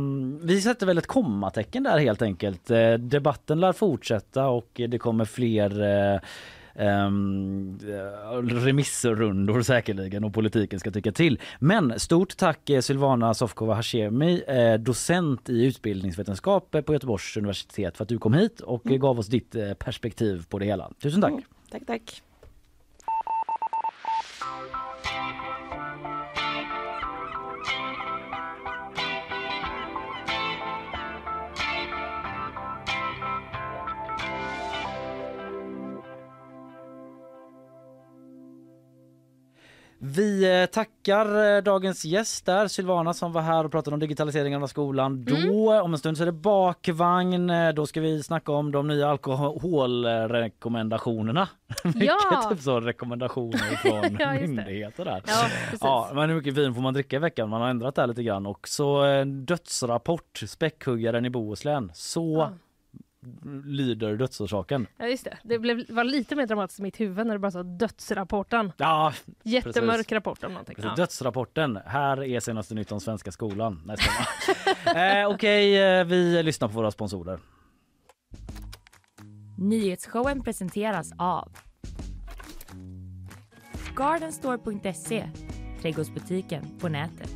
vi 0.48 0.62
sätter 0.62 0.86
väl 0.86 0.98
ett 0.98 1.08
kommatecken 1.08 1.84
där 1.84 1.98
helt 2.00 2.22
enkelt. 2.22 2.72
Eh, 2.72 2.94
debatten 2.94 3.60
lär 3.60 3.74
fortsätta 3.74 4.48
och 4.48 4.70
det 4.90 4.98
kommer 4.98 5.26
fler 5.26 5.82
eh, 6.14 6.20
remissrundor 8.64 9.62
säkerligen 9.62 10.24
och 10.24 10.34
politiken 10.34 10.80
ska 10.80 10.92
tycka 10.92 11.12
till. 11.12 11.40
Men 11.60 12.00
stort 12.00 12.38
tack 12.38 12.70
eh, 12.70 12.82
Silvana 12.82 13.34
Sofkova 13.34 13.74
Hashemi, 13.74 14.44
eh, 14.48 14.74
docent 14.74 15.50
i 15.50 15.66
utbildningsvetenskap 15.66 16.76
på 16.86 16.94
Göteborgs 16.94 17.38
universitet 17.38 17.98
för 17.98 18.04
att 18.04 18.10
du 18.10 18.18
kom 18.18 18.34
hit 18.34 18.60
och 18.62 18.86
mm. 18.86 19.00
gav 19.00 19.20
oss 19.20 19.28
ditt 19.28 19.56
eh, 19.56 19.74
perspektiv 19.74 20.46
på 20.50 20.60
det 20.60 20.66
hela. 20.66 20.92
Tusen 21.02 21.22
tack! 21.22 21.32
Mm. 21.32 21.44
Tack, 21.72 21.86
tack! 21.88 22.22
Vi 40.02 40.62
eh, 40.62 40.66
tackar 40.66 41.56
eh, 41.56 41.64
dagens 41.64 42.06
gäst 42.06 42.46
där, 42.46 42.68
Silvana 42.68 43.14
som 43.14 43.32
var 43.32 43.42
här 43.42 43.66
och 43.66 43.72
pratade 43.72 43.94
om 43.94 44.00
digitaliseringen 44.00 44.64
av 44.64 44.68
skolan. 44.68 45.26
Mm. 45.28 45.48
Då 45.48 45.82
om 45.82 45.94
en 45.94 46.00
stund 46.00 46.18
så 46.18 46.24
är 46.24 46.26
det 46.26 46.32
bakvagn. 46.32 47.50
Eh, 47.50 47.70
då 47.70 47.86
ska 47.86 48.02
vi 48.02 48.24
snacka 48.24 48.52
om 48.52 48.72
de 48.72 48.88
nya 48.88 49.10
alkoholrekommendationerna. 49.10 51.50
Ja. 51.96 52.50
typ 52.52 52.62
så 52.62 52.80
rekommendationer 52.80 53.58
från 53.58 54.16
ja, 54.20 54.34
myndigheter 54.34 55.06
där. 55.06 55.24
Ja, 55.28 55.48
ja, 55.82 56.12
men 56.14 56.30
hur 56.30 56.38
mycket 56.38 56.54
vin 56.54 56.74
får 56.74 56.82
man 56.82 56.94
dricka 56.94 57.16
i 57.16 57.20
veckan? 57.20 57.50
Man 57.50 57.62
har 57.62 57.70
ändrat 57.70 57.96
det 57.96 58.02
här 58.02 58.08
lite 58.08 58.24
grann. 58.24 58.46
Och 58.46 58.68
så 58.68 59.04
dödsrapport, 59.26 60.42
späckhuggaren 60.48 61.26
i 61.26 61.30
Bohuslän. 61.30 61.92
Så 61.94 62.48
ja 62.52 62.58
lyder 63.66 64.16
dödsorsaken. 64.16 64.88
Ja 64.98 65.08
just 65.08 65.24
det. 65.24 65.38
Det 65.44 65.60
blev, 65.60 65.84
var 65.90 66.04
lite 66.04 66.36
mer 66.36 66.46
dramatiskt 66.46 66.80
i 66.80 66.84
mitt 66.84 67.00
huvud 67.00 67.28
när 67.28 67.34
det 67.34 67.40
bara 67.40 67.52
sa 67.52 67.64
dödsrapporten. 67.64 68.72
Ja, 68.78 69.14
Jättemörk 69.44 69.98
precis. 69.98 70.12
rapport 70.12 70.44
om 70.44 70.52
någonting. 70.52 70.76
Ja. 70.80 70.96
Dödsrapporten. 70.96 71.80
Här 71.86 72.24
är 72.24 72.40
senaste 72.40 72.76
nytt 72.76 72.92
om 72.92 73.00
svenska 73.00 73.32
skolan. 73.32 73.82
eh, 73.90 73.96
Okej, 74.96 75.28
okay, 75.28 75.76
eh, 75.76 76.06
vi 76.06 76.44
lyssnar 76.44 76.68
på 76.68 76.74
våra 76.74 76.92
sponsorer. 76.92 77.40
Nyhetsshowen 79.58 80.44
presenteras 80.44 81.12
av 81.18 81.52
Gardenstore.se 83.96 85.30
Trädgårdsbutiken 85.82 86.80
på 86.80 86.90
nätet. 86.90 87.36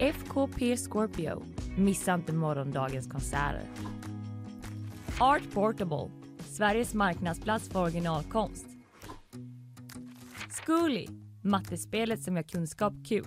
FKP 0.00 0.76
Scorpio 0.76 1.42
Missa 1.76 2.14
inte 2.14 2.32
morgondagens 2.32 3.06
konserter. 3.06 3.62
Art 5.20 5.42
Portable, 5.54 6.10
Sveriges 6.38 6.94
marknadsplats 6.94 7.68
för 7.68 7.82
originalkonst. 7.82 8.66
Zcooly, 10.50 11.06
mattespelet 11.42 12.22
som 12.22 12.36
gör 12.36 12.42
kunskap 12.42 12.92
kul. 13.08 13.26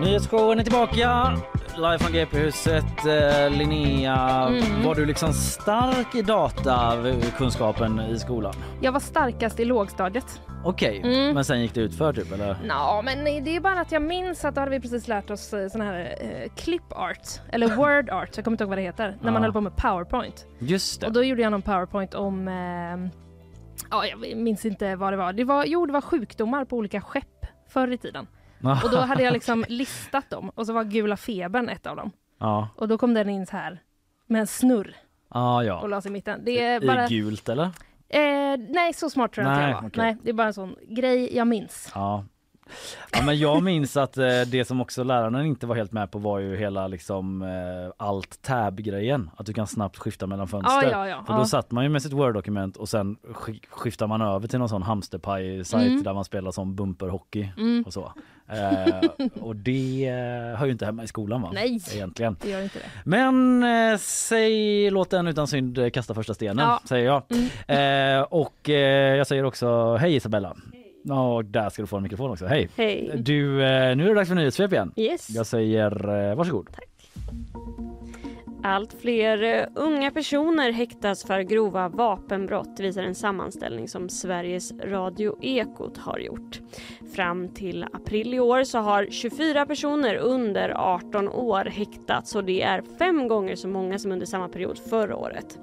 Nyhetsshowen 0.00 0.58
är 0.58 0.62
tillbaka! 0.62 1.36
Live 1.76 1.98
från 1.98 2.12
GP-huset. 2.12 3.06
Eh, 3.06 3.50
Linnea, 3.50 4.48
mm. 4.48 4.82
var 4.84 4.94
du 4.94 5.06
liksom 5.06 5.32
stark 5.32 6.14
i 6.14 6.22
datakunskapen 6.22 8.00
i 8.00 8.18
skolan? 8.18 8.54
Jag 8.80 8.92
var 8.92 9.00
starkast 9.00 9.60
i 9.60 9.64
lågstadiet. 9.64 10.40
Okej, 10.64 10.98
okay. 10.98 11.14
mm. 11.14 11.34
men 11.34 11.44
sen 11.44 11.60
gick 11.60 11.74
det 11.74 11.80
ut 11.80 11.94
för 11.94 12.12
typ 12.12 12.32
eller? 12.32 12.56
Ja, 12.68 13.02
men 13.04 13.44
det 13.44 13.56
är 13.56 13.60
bara 13.60 13.80
att 13.80 13.92
jag 13.92 14.02
minns 14.02 14.44
att 14.44 14.54
då 14.54 14.60
hade 14.60 14.70
vi 14.70 14.80
precis 14.80 15.08
lärt 15.08 15.30
oss 15.30 15.52
eh, 15.52 15.68
sån 15.68 15.80
här 15.80 16.16
eh, 16.20 16.52
clip 16.56 16.92
art 16.92 17.28
eller 17.52 17.66
word 17.76 18.10
art, 18.10 18.36
jag 18.36 18.44
kommer 18.44 18.54
inte 18.54 18.64
ihåg 18.64 18.68
vad 18.68 18.78
det 18.78 18.82
heter, 18.82 19.08
när 19.08 19.28
ja. 19.28 19.32
man 19.32 19.42
höll 19.42 19.52
på 19.52 19.60
med 19.60 19.76
powerpoint. 19.76 20.46
Just 20.58 21.00
det. 21.00 21.06
Och 21.06 21.12
då 21.12 21.24
gjorde 21.24 21.42
jag 21.42 21.50
någon 21.50 21.62
powerpoint 21.62 22.14
om 22.14 22.48
eh, 22.48 23.22
Ja, 23.90 24.06
jag 24.06 24.36
minns 24.36 24.64
inte 24.64 24.96
vad 24.96 25.12
det 25.12 25.16
var. 25.16 25.32
Det 25.32 25.44
var, 25.44 25.64
jo, 25.64 25.86
det 25.86 25.92
var 25.92 26.00
sjukdomar 26.00 26.64
på 26.64 26.76
olika 26.76 27.00
skepp 27.00 27.46
förr 27.68 27.92
i 27.92 27.98
tiden. 27.98 28.26
Och 28.62 28.90
då 28.90 28.98
hade 28.98 29.22
jag 29.22 29.32
liksom 29.32 29.64
listat 29.68 30.30
dem 30.30 30.50
och 30.54 30.66
så 30.66 30.72
var 30.72 30.84
gula 30.84 31.16
febern 31.16 31.68
ett 31.68 31.86
av 31.86 31.96
dem. 31.96 32.10
Ja. 32.38 32.68
Och 32.76 32.88
då 32.88 32.98
kom 32.98 33.14
den 33.14 33.28
in 33.28 33.46
så 33.46 33.56
här 33.56 33.78
med 34.26 34.40
en 34.40 34.46
snurr. 34.46 34.96
Ah, 35.28 35.62
ja. 35.62 35.80
Och 35.80 35.88
lades 35.88 36.06
i 36.06 36.10
mitten. 36.10 36.40
Det 36.44 36.64
är 36.64 36.80
bara... 36.80 37.06
I 37.06 37.08
gult 37.08 37.48
eller? 37.48 37.64
Eh, 38.08 38.58
nej, 38.68 38.92
så 38.92 39.10
smart 39.10 39.32
tror 39.32 39.46
jag 39.46 39.54
inte 39.54 39.68
jag 39.68 39.74
var. 39.80 39.86
Okay. 39.88 40.04
Nej, 40.04 40.16
det 40.22 40.30
är 40.30 40.34
bara 40.34 40.46
en 40.46 40.54
sån 40.54 40.76
grej 40.88 41.36
jag 41.36 41.46
minns. 41.46 41.90
Ja, 41.94 42.24
Ja, 43.12 43.22
men 43.22 43.38
jag 43.38 43.62
minns 43.62 43.96
att 43.96 44.18
eh, 44.18 44.40
det 44.46 44.64
som 44.64 44.80
också 44.80 45.04
lärarna 45.04 45.44
inte 45.44 45.66
var 45.66 45.76
helt 45.76 45.92
med 45.92 46.10
på 46.10 46.18
var 46.18 46.38
ju 46.38 46.56
hela 46.56 46.88
liksom 46.88 47.42
eh, 47.42 48.06
allt 48.06 48.42
tab-grejen. 48.42 49.30
Att 49.36 49.46
du 49.46 49.52
kan 49.52 49.66
snabbt 49.66 49.96
skifta 49.96 50.26
mellan 50.26 50.48
fönster. 50.48 50.82
Ja, 50.82 50.90
ja, 50.90 51.08
ja. 51.08 51.24
För 51.26 51.34
då 51.34 51.44
satt 51.44 51.70
man 51.70 51.84
ju 51.84 51.90
med 51.90 52.02
sitt 52.02 52.12
Word-dokument 52.12 52.76
och 52.76 52.88
sen 52.88 53.16
skiftar 53.70 54.06
man 54.06 54.22
över 54.22 54.48
till 54.48 54.58
någon 54.58 54.68
sån 54.68 54.82
hamsterpaj-sajt 54.82 55.90
mm. 55.90 56.02
där 56.02 56.14
man 56.14 56.24
spelar 56.24 56.50
som 56.50 56.74
bumperhockey 56.74 57.48
mm. 57.56 57.82
och 57.86 57.92
så. 57.92 58.12
Eh, 58.48 59.28
och 59.42 59.56
det 59.56 60.08
eh, 60.08 60.58
hör 60.58 60.66
ju 60.66 60.72
inte 60.72 60.86
hemma 60.86 61.04
i 61.04 61.06
skolan 61.06 61.42
va? 61.42 61.50
Nej, 61.54 61.80
Egentligen. 61.94 62.36
det 62.42 62.50
gör 62.50 62.62
inte 62.62 62.78
det. 62.78 62.84
Men 63.04 63.62
eh, 63.62 63.98
säg 63.98 64.90
låt 64.90 65.12
en 65.12 65.26
utan 65.26 65.46
synd 65.46 65.92
kasta 65.92 66.14
första 66.14 66.34
stenen, 66.34 66.68
ja. 66.68 66.80
säger 66.84 67.06
jag. 67.06 67.22
Mm. 67.68 68.26
Och 68.30 68.68
jag 69.18 69.26
säger 69.26 69.44
också 69.44 69.96
hej 69.96 70.14
Isabella. 70.14 70.56
Och 71.10 71.44
där 71.44 71.70
ska 71.70 71.82
du 71.82 71.86
få 71.86 71.96
en 71.96 72.02
mikrofon 72.02 72.30
också. 72.30 72.46
Hej! 72.46 72.68
Hej! 72.76 73.12
Du, 73.16 73.62
eh, 73.64 73.96
nu 73.96 74.04
är 74.04 74.08
det 74.08 74.14
dags 74.14 74.28
för 74.28 74.34
nyhetssvep 74.36 74.72
igen. 74.72 74.92
Yes. 74.96 75.30
Jag 75.30 75.46
säger 75.46 76.08
eh, 76.30 76.34
varsågod. 76.36 76.68
Tack. 76.74 77.10
Allt 78.64 79.00
fler 79.00 79.42
eh, 79.42 79.66
unga 79.74 80.10
personer 80.10 80.72
häktas 80.72 81.24
för 81.24 81.40
grova 81.40 81.88
vapenbrott 81.88 82.80
visar 82.80 83.02
en 83.02 83.14
sammanställning 83.14 83.88
som 83.88 84.08
Sveriges 84.08 84.72
Radio 84.72 85.38
Ekot 85.40 85.98
har 85.98 86.18
gjort. 86.18 86.60
Fram 87.14 87.48
till 87.48 87.84
april 87.92 88.34
i 88.34 88.40
år 88.40 88.64
så 88.64 88.78
har 88.78 89.06
24 89.10 89.66
personer 89.66 90.16
under 90.16 90.70
18 90.76 91.28
år 91.28 91.64
häktats 91.64 92.34
och 92.34 92.44
det 92.44 92.62
är 92.62 92.82
fem 92.98 93.28
gånger 93.28 93.56
så 93.56 93.68
många 93.68 93.98
som 93.98 94.12
under 94.12 94.26
samma 94.26 94.48
period 94.48 94.78
förra 94.78 95.16
året. 95.16 95.58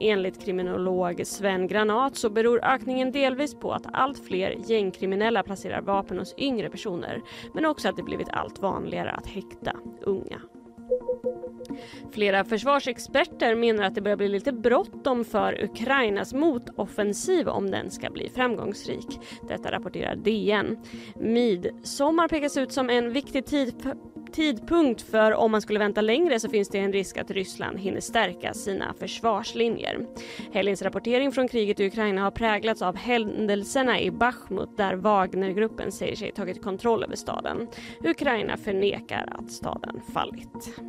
Enligt 0.00 0.44
kriminolog 0.44 1.26
Sven 1.26 1.66
Granat 1.66 2.16
så 2.16 2.30
beror 2.30 2.64
ökningen 2.64 3.12
delvis 3.12 3.54
på 3.54 3.72
att 3.72 3.86
allt 3.92 4.26
fler 4.26 4.54
gängkriminella 4.66 5.42
placerar 5.42 5.80
vapen 5.80 6.18
hos 6.18 6.34
yngre 6.38 6.70
personer 6.70 7.22
men 7.54 7.64
också 7.64 7.88
att 7.88 7.96
det 7.96 8.02
blivit 8.02 8.28
allt 8.28 8.58
vanligare 8.58 9.10
att 9.10 9.26
häkta 9.26 9.72
unga. 10.00 10.40
Flera 12.12 12.44
försvarsexperter 12.44 13.54
menar 13.54 13.84
att 13.84 13.94
det 13.94 14.00
börjar 14.00 14.16
bli 14.16 14.28
lite 14.28 14.52
bråttom 14.52 15.24
för 15.24 15.64
Ukrainas 15.64 16.34
motoffensiv 16.34 17.48
om 17.48 17.70
den 17.70 17.90
ska 17.90 18.10
bli 18.10 18.28
framgångsrik. 18.28 19.18
Detta 19.48 19.70
rapporterar 19.70 20.16
DN. 20.16 20.76
Midsommar 21.14 22.28
pekas 22.28 22.56
ut 22.56 22.72
som 22.72 22.90
en 22.90 23.12
viktig 23.12 23.46
tid 23.46 23.74
tidpunkt 24.34 25.02
för 25.02 25.34
om 25.34 25.50
man 25.50 25.62
skulle 25.62 25.78
vänta 25.78 26.00
längre 26.00 26.40
så 26.40 26.48
finns 26.48 26.68
det 26.68 26.78
en 26.78 26.92
risk 26.92 27.16
att 27.16 27.30
Ryssland 27.30 27.78
hinner 27.78 28.00
stärka 28.00 28.54
sina 28.54 28.94
försvarslinjer. 28.98 30.06
Helgens 30.52 30.82
rapportering 30.82 31.32
från 31.32 31.48
kriget 31.48 31.80
i 31.80 31.86
Ukraina 31.86 32.22
har 32.22 32.30
präglats 32.30 32.82
av 32.82 32.96
händelserna 32.96 34.00
i 34.00 34.10
Bachmut 34.10 34.76
där 34.76 34.94
Wagnergruppen 34.94 35.92
säger 35.92 36.16
sig 36.16 36.32
tagit 36.32 36.62
kontroll 36.62 37.04
över 37.04 37.16
staden. 37.16 37.68
Ukraina 38.04 38.56
förnekar 38.56 39.28
att 39.38 39.52
staden 39.52 40.00
fallit. 40.14 40.80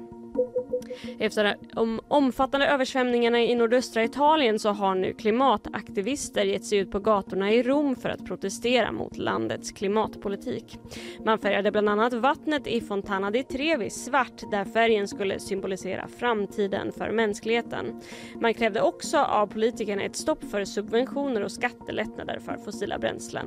Efter 1.19 1.55
de 1.73 2.01
omfattande 2.07 2.67
översvämningarna 2.67 3.41
i 3.41 3.55
nordöstra 3.55 4.03
Italien 4.03 4.59
så 4.59 4.69
har 4.69 4.95
nu 4.95 5.13
klimataktivister 5.13 6.45
gett 6.45 6.65
sig 6.65 6.77
ut 6.77 6.91
på 6.91 6.99
gatorna 6.99 7.51
i 7.51 7.63
Rom 7.63 7.95
för 7.95 8.09
att 8.09 8.25
protestera 8.25 8.91
mot 8.91 9.17
landets 9.17 9.71
klimatpolitik. 9.71 10.79
Man 11.25 11.39
färgade 11.39 11.71
bland 11.71 11.89
annat 11.89 12.13
vattnet 12.13 12.67
i 12.67 12.81
Fontana 12.81 13.31
di 13.31 13.43
Trevi 13.43 13.89
svart 13.89 14.51
där 14.51 14.65
färgen 14.65 15.07
skulle 15.07 15.39
symbolisera 15.39 16.07
framtiden 16.07 16.91
för 16.91 17.11
mänskligheten. 17.11 18.01
Man 18.41 18.53
krävde 18.53 18.81
också 18.81 19.17
av 19.17 19.47
politikerna 19.47 20.03
ett 20.03 20.15
stopp 20.15 20.43
för 20.51 20.65
subventioner 20.65 21.43
och 21.43 21.51
skattelättnader 21.51 22.39
för 22.39 22.57
fossila 22.57 22.99
bränslen. 22.99 23.45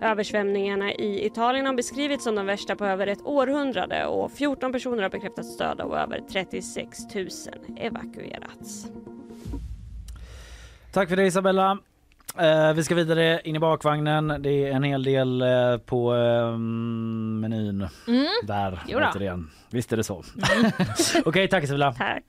Översvämningarna 0.00 0.92
i 0.92 1.26
Italien 1.26 1.66
har 1.66 1.74
beskrivits 1.74 2.24
som 2.24 2.34
de 2.34 2.46
värsta 2.46 2.76
på 2.76 2.84
över 2.84 3.06
ett 3.06 3.22
århundrade 3.24 4.06
och 4.06 4.32
14 4.32 4.72
personer 4.72 5.02
har 5.02 5.10
bekräftats 5.10 5.56
döda 5.56 5.84
och 5.84 5.98
över 5.98 6.20
36 6.32 6.66
000 7.14 7.28
evakuerats. 7.76 8.86
Tack 10.92 11.08
för 11.08 11.16
det 11.16 11.26
Isabella. 11.26 11.78
Eh, 12.38 12.72
vi 12.72 12.84
ska 12.84 12.94
vidare 12.94 13.40
in 13.44 13.56
i 13.56 13.58
bakvagnen. 13.58 14.36
Det 14.38 14.50
är 14.50 14.72
en 14.72 14.82
hel 14.82 15.02
del 15.02 15.42
eh, 15.42 15.76
på 15.86 16.14
eh, 16.14 16.58
menyn 16.58 17.88
mm. 18.08 18.26
där 18.42 18.80
återigen. 18.88 19.50
Visst 19.70 19.92
är 19.92 19.96
det 19.96 20.04
så. 20.04 20.14
Mm. 20.14 20.72
Okej, 20.88 21.22
okay, 21.24 21.48
tack 21.48 21.64
Isabella. 21.64 21.92
Tack. 21.92 22.24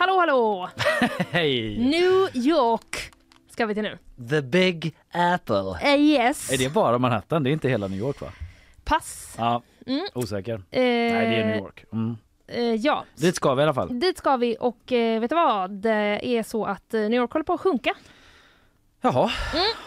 Hallå 0.00 0.18
hallå! 0.18 0.68
Hej! 1.30 1.78
New 1.78 2.28
York 2.46 3.12
ska 3.50 3.66
vi 3.66 3.74
till 3.74 3.82
nu. 3.82 3.98
The 4.30 4.42
Big 4.42 4.94
Apple. 5.12 5.78
Eh, 5.94 6.00
yes. 6.00 6.52
Är 6.52 6.58
det 6.58 6.72
bara 6.72 6.98
Manhattan? 6.98 7.42
Det 7.42 7.50
är 7.50 7.52
inte 7.52 7.68
hela 7.68 7.88
New 7.88 7.98
York 7.98 8.20
va? 8.20 8.28
Pass. 8.84 9.34
Ja, 9.38 9.62
Mm. 9.86 10.06
osäker. 10.14 10.54
Eh, 10.54 10.60
Nej, 10.70 11.10
det 11.12 11.34
är 11.36 11.46
New 11.46 11.56
York. 11.56 11.84
Mm. 11.92 12.16
Eh, 12.48 12.74
ja, 12.74 13.04
Dit 13.16 13.34
ska 13.36 13.54
vi 13.54 13.60
i 13.60 13.64
alla 13.64 13.74
fall. 13.74 14.00
dit 14.00 14.18
ska 14.18 14.36
vi 14.36 14.56
och 14.60 14.92
eh, 14.92 15.20
vet 15.20 15.30
du 15.30 15.36
vad? 15.36 15.70
Det 15.70 16.20
är 16.38 16.42
så 16.42 16.64
att 16.64 16.94
eh, 16.94 17.00
New 17.00 17.14
York 17.14 17.32
håller 17.32 17.44
på 17.44 17.52
att 17.52 17.60
sjunka. 17.60 17.94
Jaha, 19.02 19.30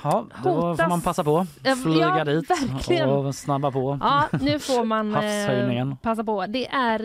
ja, 0.04 0.26
då 0.44 0.50
Mm. 0.50 0.62
Hotas- 0.64 0.78
får 0.84 0.90
man 0.90 1.02
passa 1.02 1.24
på. 1.24 1.46
Ja, 1.64 1.76
Flyga 1.76 2.00
ja, 2.18 2.24
dit 2.24 2.50
verkligen. 2.50 3.10
och 3.10 3.36
snabba 3.36 3.72
på. 3.72 3.98
Ja, 4.02 4.24
nu 4.42 4.60
får 4.60 4.86
man 4.86 5.16
eh, 5.16 5.96
passa 6.02 6.24
på. 6.24 6.46
Det 6.48 6.68
är 6.68 7.04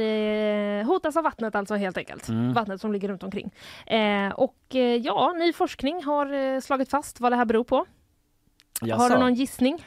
eh, 0.81 0.87
hotas 0.87 1.17
av 1.17 1.25
vattnet 1.25 1.55
alltså 1.55 1.75
helt 1.75 1.97
enkelt. 1.99 2.29
Mm. 2.29 2.53
Vattnet 2.53 2.81
som 2.81 2.93
ligger 2.93 3.09
runt 3.09 3.23
omkring. 3.23 3.51
Eh, 3.87 4.29
och 4.33 4.57
eh, 4.75 4.81
ja, 4.81 5.33
ny 5.39 5.53
forskning 5.53 6.05
har 6.05 6.33
eh, 6.55 6.61
slagit 6.61 6.91
fast 6.91 7.21
vad 7.21 7.33
det 7.33 7.37
här 7.37 7.45
beror 7.45 7.65
på. 7.65 7.77
Har 8.81 8.89
Jaså? 8.89 9.09
du 9.09 9.19
någon 9.21 9.35
gissning? 9.35 9.85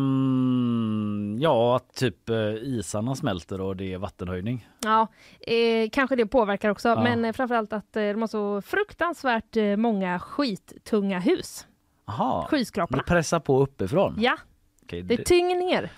Ehm, 0.00 1.36
ja, 1.40 1.76
att 1.76 1.94
typ 1.94 2.28
eh, 2.30 2.36
isarna 2.54 3.14
smälter 3.14 3.60
och 3.60 3.76
det 3.76 3.92
är 3.92 3.98
vattenhöjning. 3.98 4.68
Ja, 4.84 5.06
eh, 5.40 5.88
kanske 5.92 6.16
det 6.16 6.26
påverkar 6.26 6.70
också, 6.70 6.88
Ja. 6.88 7.02
men 7.02 7.24
eh, 7.24 7.32
framförallt 7.32 7.72
att 7.72 7.96
eh, 7.96 8.02
de 8.02 8.20
har 8.20 8.26
så 8.28 8.62
fruktansvärt 8.62 9.56
många 9.76 10.18
skittunga 10.18 11.18
hus. 11.20 11.66
Jaha, 12.06 12.46
Skyskraporna. 12.46 13.02
pressar 13.02 13.40
på 13.40 13.62
uppifrån? 13.62 14.14
Ja, 14.18 14.36
Okej, 14.82 15.02
det 15.02 15.16
det, 15.16 15.24
tynger 15.24 15.56
ner. 15.56 15.90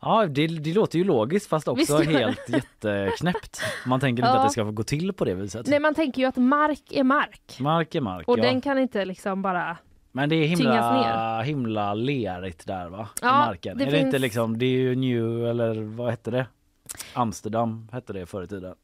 ja, 0.00 0.26
det, 0.26 0.46
det 0.46 0.74
låter 0.74 0.98
ju 0.98 1.04
logiskt 1.04 1.48
fast 1.48 1.68
också 1.68 1.96
helt 1.98 2.48
jätteknäppt. 2.48 3.60
Man 3.86 4.00
tänker 4.00 4.22
inte 4.22 4.32
Ja. 4.36 4.38
att 4.38 4.46
det 4.48 4.52
ska 4.52 4.62
gå 4.62 4.82
till 4.82 5.12
på 5.12 5.24
det 5.24 5.34
viset. 5.34 5.66
Nej, 5.66 5.80
man 5.80 5.94
tänker 5.94 6.22
ju 6.22 6.28
att 6.28 6.36
mark 6.36 6.82
är 6.92 7.04
mark. 7.04 7.56
Mark 7.60 7.94
är 7.94 8.00
mark, 8.00 8.28
Och 8.28 8.38
ja. 8.38 8.42
den 8.42 8.60
kan 8.60 8.78
inte 8.78 9.04
liksom 9.04 9.42
bara... 9.42 9.76
Men 10.16 10.28
det 10.28 10.36
är 10.36 10.46
himla, 10.46 11.42
himla 11.42 11.94
lerigt 11.94 12.66
där 12.66 12.88
va? 12.88 13.08
I 13.14 13.18
Ja, 13.22 13.32
marken. 13.32 13.78
det 13.78 13.84
är 13.84 13.90
det 13.90 13.98
inte 13.98 14.10
finns- 14.10 14.22
liksom, 14.22 14.58
det 14.58 14.66
är 14.66 14.70
ju 14.70 14.94
New 14.94 15.46
eller 15.46 15.82
vad 15.82 16.10
hette 16.10 16.30
det? 16.30 16.46
Amsterdam 17.14 17.88
hette 17.92 18.12
det 18.12 18.26
förr 18.26 18.42
i 18.42 18.46
tiden. 18.46 18.74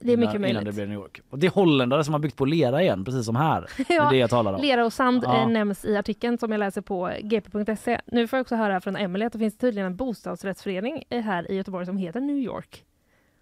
Det 0.00 0.12
är 0.12 0.16
mycket 0.16 0.34
innan, 0.34 0.50
innan 0.50 0.64
det 0.64 0.72
blev 0.72 0.88
New 0.88 0.98
York. 0.98 1.20
Och 1.30 1.38
det 1.38 1.46
är 1.46 1.50
holländare 1.50 2.04
som 2.04 2.14
har 2.14 2.18
byggt 2.20 2.36
på 2.36 2.44
lera 2.44 2.82
igen, 2.82 3.04
precis 3.04 3.26
som 3.26 3.36
här. 3.36 3.62
Är 3.88 4.10
det 4.10 4.16
jag 4.16 4.30
talar 4.30 4.52
om. 4.52 4.60
Lera 4.60 4.84
och 4.84 4.92
sand 4.92 5.22
Ja. 5.26 5.40
eh, 5.42 5.48
nämns 5.48 5.84
i 5.84 5.96
artikeln 5.96 6.38
som 6.38 6.52
jag 6.52 6.58
läser 6.58 6.80
på 6.80 7.10
gp.se. 7.22 8.00
Nu 8.06 8.28
får 8.28 8.36
jag 8.36 8.42
också 8.44 8.56
höra 8.56 8.80
från 8.80 8.96
Emelie 8.96 9.26
att 9.26 9.32
det 9.32 9.38
finns 9.38 9.58
tydligen 9.58 9.86
en 9.86 9.96
bostadsrättsförening 9.96 11.04
eh, 11.10 11.22
här 11.22 11.50
i 11.50 11.56
Göteborg 11.56 11.86
som 11.86 11.96
heter 11.96 12.20
New 12.20 12.36
York. 12.36 12.84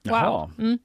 Jaha, 0.02 0.50
Mm. 0.58 0.78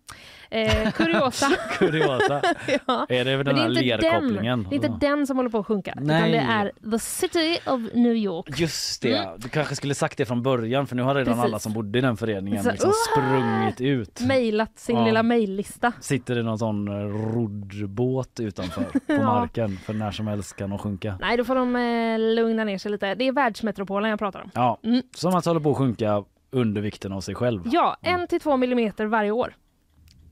Eh, 0.49 0.91
kuriosa. 0.91 1.47
kuriosa. 1.77 2.41
ja. 2.87 3.05
Är 3.09 3.25
det 3.25 3.37
Men 3.37 3.45
den 3.45 3.55
det 3.55 3.61
är 3.61 3.63
här 3.63 3.69
lerkopplingen? 3.69 4.59
Den, 4.63 4.69
det 4.69 4.75
är 4.75 4.89
inte 4.89 5.05
den 5.07 5.27
som 5.27 5.37
håller 5.37 5.49
på 5.49 5.57
att 5.57 5.65
sjunka, 5.65 5.91
utan 5.91 6.07
Nej. 6.07 6.31
det 6.31 6.37
är 6.37 6.91
the 6.91 6.99
city 6.99 7.57
of 7.65 7.81
New 7.93 8.15
York. 8.15 8.59
Just 8.59 9.01
det, 9.01 9.17
Mm. 9.17 9.39
du 9.39 9.49
kanske 9.49 9.75
skulle 9.75 9.95
sagt 9.95 10.17
det 10.17 10.25
från 10.25 10.43
början 10.43 10.87
för 10.87 10.95
nu 10.95 11.01
har 11.01 11.15
redan 11.15 11.33
Precis. 11.33 11.43
alla 11.45 11.59
som 11.59 11.73
bodde 11.73 11.97
i 11.99 12.01
den 12.01 12.17
föreningen 12.17 12.63
Så, 12.63 12.71
liksom 12.71 12.91
sprungit 13.11 13.81
ut. 13.81 14.21
Mejlat 14.27 14.79
sin 14.79 14.95
Ja. 14.97 15.05
lilla 15.05 15.23
mejllista. 15.23 15.91
Sitter 16.01 16.39
i 16.39 16.43
någon 16.43 16.59
sån 16.59 16.87
eh, 16.87 16.93
roddbåt 17.35 18.39
utanför 18.39 18.83
på 18.83 18.99
Ja. 19.13 19.21
marken 19.23 19.77
för 19.77 19.93
när 19.93 20.11
som 20.11 20.27
helst 20.27 20.55
kan 20.55 20.69
de 20.69 20.79
sjunka. 20.79 21.17
Nej, 21.21 21.37
då 21.37 21.43
får 21.43 21.55
de 21.55 21.75
eh, 21.75 22.35
lugna 22.35 22.63
ner 22.63 22.77
sig 22.77 22.91
lite. 22.91 23.15
Det 23.15 23.27
är 23.27 23.31
världsmetropolen 23.31 24.09
jag 24.09 24.19
pratar 24.19 24.41
om. 24.41 24.51
Ja, 24.53 24.79
Mm. 24.83 25.01
som 25.15 25.35
alltså 25.35 25.49
håller 25.49 25.61
på 25.61 25.71
att 25.71 25.77
sjunka 25.77 26.23
under 26.51 26.81
vikten 26.81 27.11
av 27.11 27.21
sig 27.21 27.35
själv. 27.35 27.61
Ja, 27.65 27.97
en 28.01 28.27
till 28.27 28.39
två 28.39 28.57
millimeter 28.57 29.05
varje 29.05 29.31
år. 29.31 29.55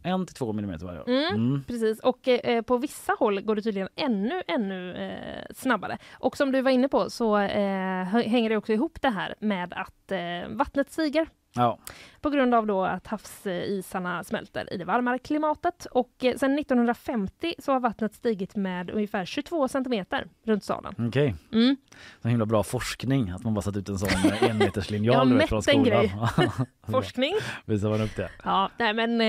En 0.04 0.26
till 0.26 0.36
två 0.36 0.54
millimeter 0.54 0.86
varje 0.86 1.00
år. 1.00 1.10
Mm. 1.10 1.34
Mm. 1.34 1.64
Precis, 1.68 2.00
och 2.00 2.28
eh, 2.28 2.62
på 2.62 2.78
vissa 2.78 3.16
håll 3.20 3.42
går 3.42 3.56
det 3.56 3.62
tydligen 3.62 3.90
ännu, 3.96 4.42
ännu 4.48 4.94
eh, 4.94 5.54
snabbare. 5.56 5.98
Och 6.14 6.38
som 6.38 6.52
du 6.52 6.62
var 6.62 6.72
inne 6.72 6.88
på 6.88 7.10
så 7.10 7.38
eh, 7.38 8.04
hänger 8.06 8.50
det 8.50 8.58
också 8.58 8.74
ihop 8.74 9.02
det 9.02 9.10
här 9.10 9.36
med 9.40 9.74
att 9.74 10.12
eh, 10.12 10.50
vattnet 10.50 10.92
stiger 10.92 11.28
Ja. 11.56 11.78
på 12.22 12.30
grund 12.30 12.56
av 12.56 12.68
då 12.68 12.84
att 12.84 13.08
havsisarna 13.08 14.24
smälter 14.24 14.74
i 14.74 14.78
det 14.78 14.86
varmare 14.86 15.20
klimatet. 15.20 15.86
Och 15.92 16.10
eh, 16.24 16.36
sedan 16.38 16.60
1950 16.60 17.54
så 17.60 17.72
har 17.72 17.80
vattnet 17.80 18.14
stigit 18.14 18.56
med 18.56 18.90
ungefär 18.90 19.26
22 19.26 19.68
centimeter 19.68 20.28
runt 20.46 20.64
staden. 20.64 20.96
Okej, 21.08 21.36
Mm. 21.52 21.76
så 22.22 22.28
himla 22.28 22.46
bra 22.46 22.64
forskning 22.64 23.30
att 23.30 23.44
man 23.44 23.54
bara 23.54 23.62
satt 23.62 23.78
ut 23.78 23.90
en 23.90 24.00
sån 24.00 24.10
eh, 24.10 24.50
enmeterslinjal 24.50 25.14
Jag 25.14 25.20
har 25.20 25.26
du 25.26 25.32
vet, 25.32 25.38
mätt 25.42 25.50
från 25.50 25.58
en 25.58 25.64
skolan. 25.64 25.86
grej. 25.86 26.12
Forskning. 26.92 27.34
Visar 27.66 27.90
man 27.90 28.02
upp 28.02 28.16
det. 28.16 28.30
Ja, 28.44 28.70
nej 28.78 28.94
men 28.94 29.22
eh, 29.22 29.28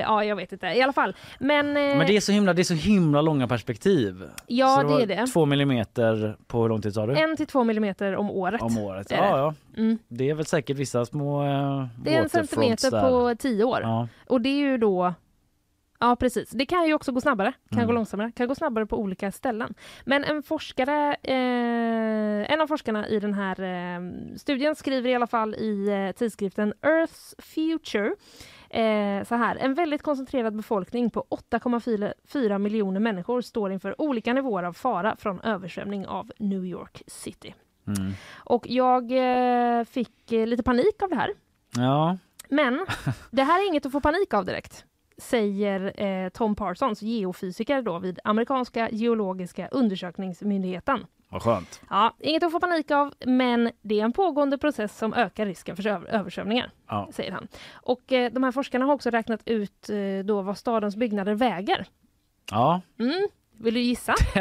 ja, 0.00 0.24
jag 0.24 0.36
vet 0.36 0.52
inte 0.52 0.66
i 0.66 0.82
alla 0.82 0.92
fall. 0.92 1.16
Men, 1.40 1.66
eh, 1.68 1.72
Men 1.74 2.06
det 2.06 2.16
är 2.16 2.20
så 2.20 2.32
himla, 2.32 2.52
det 2.52 2.62
är 2.62 2.64
så 2.64 2.74
himla 2.74 3.20
långa 3.22 3.48
perspektiv. 3.48 4.22
ja, 4.46 4.76
så 4.76 4.82
det 4.82 4.88
var 4.88 5.00
är 5.00 5.06
det. 5.06 5.26
Två 5.26 5.46
millimeter 5.46 6.36
på 6.46 6.62
hur 6.62 6.68
lång 6.68 6.82
tid 6.82 6.94
sa 6.94 7.06
du? 7.06 7.16
En 7.16 7.36
till 7.36 7.46
två 7.46 7.64
millimeter 7.64 8.16
om 8.16 8.30
året. 8.30 8.62
Om 8.62 8.78
året. 8.78 9.08
det 9.08 9.14
Ja, 9.14 9.38
ja. 9.38 9.54
Mm. 9.76 9.98
Det 10.08 10.30
är 10.30 10.34
väl 10.34 10.46
säkert 10.46 10.76
vissa 10.76 11.04
små 11.04 11.21
eh, 11.44 11.86
Det 12.04 12.14
är 12.14 12.22
en 12.22 12.28
centimeter 12.28 12.90
där. 12.90 13.02
på 13.10 13.34
tio 13.38 13.64
år. 13.64 13.80
Ja. 13.82 14.08
Och 14.28 14.40
det 14.40 14.48
är 14.48 14.58
ju 14.70 14.78
då 14.78 15.14
Ja 16.04 16.16
precis, 16.16 16.50
det 16.50 16.66
kan 16.66 16.86
ju 16.86 16.94
också 16.94 17.12
gå 17.12 17.20
snabbare, 17.20 17.52
kan 17.70 17.78
Mm. 17.78 17.86
gå 17.86 17.92
långsammare, 17.92 18.32
kan 18.32 18.48
gå 18.48 18.54
snabbare 18.54 18.86
på 18.86 18.98
olika 18.98 19.32
ställen. 19.32 19.74
Men 20.04 20.24
en 20.24 20.42
forskare, 20.42 21.16
eh, 21.22 22.52
en 22.52 22.60
av 22.60 22.66
forskarna 22.66 23.08
i 23.08 23.20
den 23.20 23.34
här 23.34 23.60
eh, 23.62 24.00
studien 24.36 24.74
skriver 24.74 25.10
i 25.10 25.14
alla 25.14 25.26
fall 25.26 25.54
i 25.54 25.88
eh, 25.88 26.12
tidskriften 26.18 26.74
Earth's 26.82 27.34
Future 27.42 28.06
eh, 28.70 29.24
så 29.24 29.34
här, 29.34 29.56
en 29.56 29.74
väldigt 29.74 30.02
koncentrerad 30.02 30.56
befolkning 30.56 31.10
på 31.10 31.24
8,4 31.30 32.58
miljoner 32.58 33.00
människor 33.00 33.40
står 33.40 33.72
inför 33.72 34.00
olika 34.00 34.32
nivåer 34.32 34.62
av 34.62 34.72
fara 34.72 35.16
från 35.16 35.40
översvämning 35.40 36.06
av 36.06 36.32
New 36.38 36.64
York 36.64 37.02
City. 37.06 37.54
Mm. 37.86 38.12
Och 38.36 38.66
jag 38.68 39.12
eh, 39.12 39.84
fick 39.84 40.32
eh, 40.32 40.46
lite 40.46 40.62
panik 40.62 41.02
av 41.02 41.08
det 41.08 41.16
här. 41.16 41.30
ja. 41.76 42.18
Men 42.48 42.86
det 43.30 43.42
här 43.42 43.62
är 43.62 43.68
inget 43.68 43.86
att 43.86 43.92
få 43.92 44.00
panik 44.00 44.34
av 44.34 44.44
direkt, 44.44 44.84
säger 45.18 46.02
eh, 46.02 46.28
Tom 46.28 46.54
Parsons, 46.54 47.02
geofysiker 47.02 47.82
då 47.82 47.98
vid 47.98 48.18
amerikanska 48.24 48.88
geologiska 48.90 49.68
undersökningsmyndigheten. 49.68 51.06
Vad 51.28 51.42
skönt. 51.42 51.80
Ja, 51.90 52.14
inget 52.18 52.42
att 52.42 52.52
få 52.52 52.60
panik 52.60 52.90
av, 52.90 53.14
men 53.26 53.70
det 53.82 54.00
är 54.00 54.04
en 54.04 54.12
pågående 54.12 54.58
process 54.58 54.98
som 54.98 55.14
ökar 55.14 55.46
risken 55.46 55.76
för 55.76 55.86
över- 55.86 56.08
översvämningar, 56.08 56.70
Ja. 56.88 57.08
säger 57.12 57.32
han. 57.32 57.48
Och 57.72 58.12
eh, 58.12 58.32
de 58.32 58.42
här 58.42 58.52
forskarna 58.52 58.84
har 58.84 58.94
också 58.94 59.10
räknat 59.10 59.40
ut 59.48 59.90
eh, 59.90 60.24
då 60.24 60.42
vad 60.42 60.58
stadens 60.58 60.96
byggnader 60.96 61.34
väger. 61.34 61.86
Ja. 62.50 62.80
Mm. 62.98 63.28
Vill 63.58 63.74
du 63.74 63.80
gissa? 63.80 64.14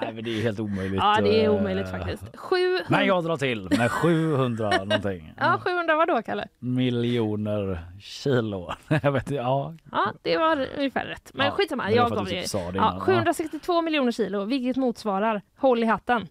Nej 0.00 0.12
men 0.14 0.24
det 0.24 0.38
är 0.38 0.42
helt 0.42 0.60
omöjligt. 0.60 1.00
Ja, 1.02 1.20
det 1.22 1.40
är 1.40 1.44
eh, 1.44 1.54
omöjligt 1.54 1.90
faktiskt. 1.90 2.36
700... 2.36 2.84
Men 2.88 3.06
jag 3.06 3.24
drar 3.24 3.36
till 3.36 3.68
med 3.78 3.90
700 3.90 4.70
någonting. 4.70 5.34
Ja, 5.40 5.60
700 5.64 5.96
vad 5.96 6.08
då, 6.08 6.22
Kalle? 6.22 6.48
Miljoner 6.58 7.86
kilo. 8.00 8.72
Jag 9.02 9.12
vet 9.12 9.22
inte, 9.22 9.34
ja. 9.34 9.74
Ja, 9.92 10.12
det 10.22 10.36
var 10.36 10.66
ungefär 10.78 11.04
rätt. 11.04 11.30
Men 11.34 11.46
Ja, 11.46 11.52
skitsamma, 11.52 11.82
var 11.82 11.90
jag 11.90 12.10
gav 12.10 12.24
typ 12.24 12.52
det 12.52 12.58
Ja, 12.58 12.68
innan. 12.70 13.00
762 13.00 13.82
miljoner 13.82 14.12
kilo, 14.12 14.44
vilket 14.44 14.76
motsvarar, 14.76 15.42
håll 15.56 15.82
i 15.82 15.86
hatten, 15.86 16.28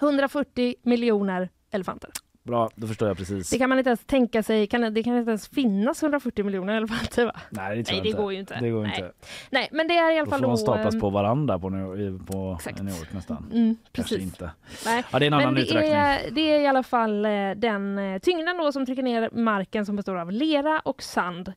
140 0.00 0.74
miljoner 0.82 1.48
elefanter. 1.70 2.10
Bra, 2.44 2.70
då 2.74 2.86
förstår 2.86 3.08
jag 3.08 3.16
precis. 3.16 3.50
Det 3.50 3.58
kan 3.58 3.68
man 3.68 3.78
inte 3.78 3.88
ens 3.90 4.04
tänka 4.04 4.42
sig, 4.42 4.66
kan, 4.66 4.94
det 4.94 5.02
kan 5.02 5.16
inte 5.18 5.30
ens 5.30 5.48
finnas 5.48 6.02
140 6.02 6.44
miljoner 6.44 6.74
elefanter 6.76 7.24
va? 7.26 7.32
Nej 7.50 7.76
det 7.76 7.92
Nej, 7.92 8.00
det 8.02 8.08
inte. 8.08 8.22
går 8.22 8.32
ju 8.32 8.38
inte. 8.38 8.58
Det 8.60 8.70
går 8.70 8.82
Nej. 8.82 8.90
inte. 8.96 9.12
Nej, 9.50 9.68
men 9.72 9.88
det 9.88 9.94
är 9.96 10.10
i 10.12 10.18
alla 10.18 10.24
Då 10.24 10.30
fall 10.30 10.38
får 10.40 10.46
de 10.46 10.50
då... 10.50 10.56
staplas 10.56 10.94
ehm, 10.94 11.00
på 11.00 11.10
varandra 11.10 11.58
på, 11.58 11.68
New- 11.70 12.00
i- 12.00 12.26
på 12.26 12.54
Exakt. 12.58 12.82
New 12.82 12.98
York 12.98 13.12
nästan. 13.12 13.50
Mm, 13.52 13.76
precis. 13.92 14.22
inte. 14.22 14.50
Nej. 14.84 15.04
Ja 15.12 15.18
det 15.18 15.24
är 15.24 15.26
en 15.26 15.32
annan 15.32 15.44
Men 15.46 15.54
det 15.54 15.60
uträkning. 15.62 15.92
är, 15.92 16.20
det 16.30 16.40
är 16.40 16.60
i 16.60 16.66
alla 16.66 16.82
fall 16.82 17.24
eh, 17.24 17.30
den 17.56 17.98
eh, 17.98 18.18
tyngden 18.18 18.56
då 18.58 18.72
som 18.72 18.86
trycker 18.86 19.02
ner 19.02 19.30
marken 19.32 19.86
som 19.86 19.96
består 19.96 20.16
av 20.16 20.32
lera 20.32 20.80
och 20.80 21.02
sand 21.02 21.52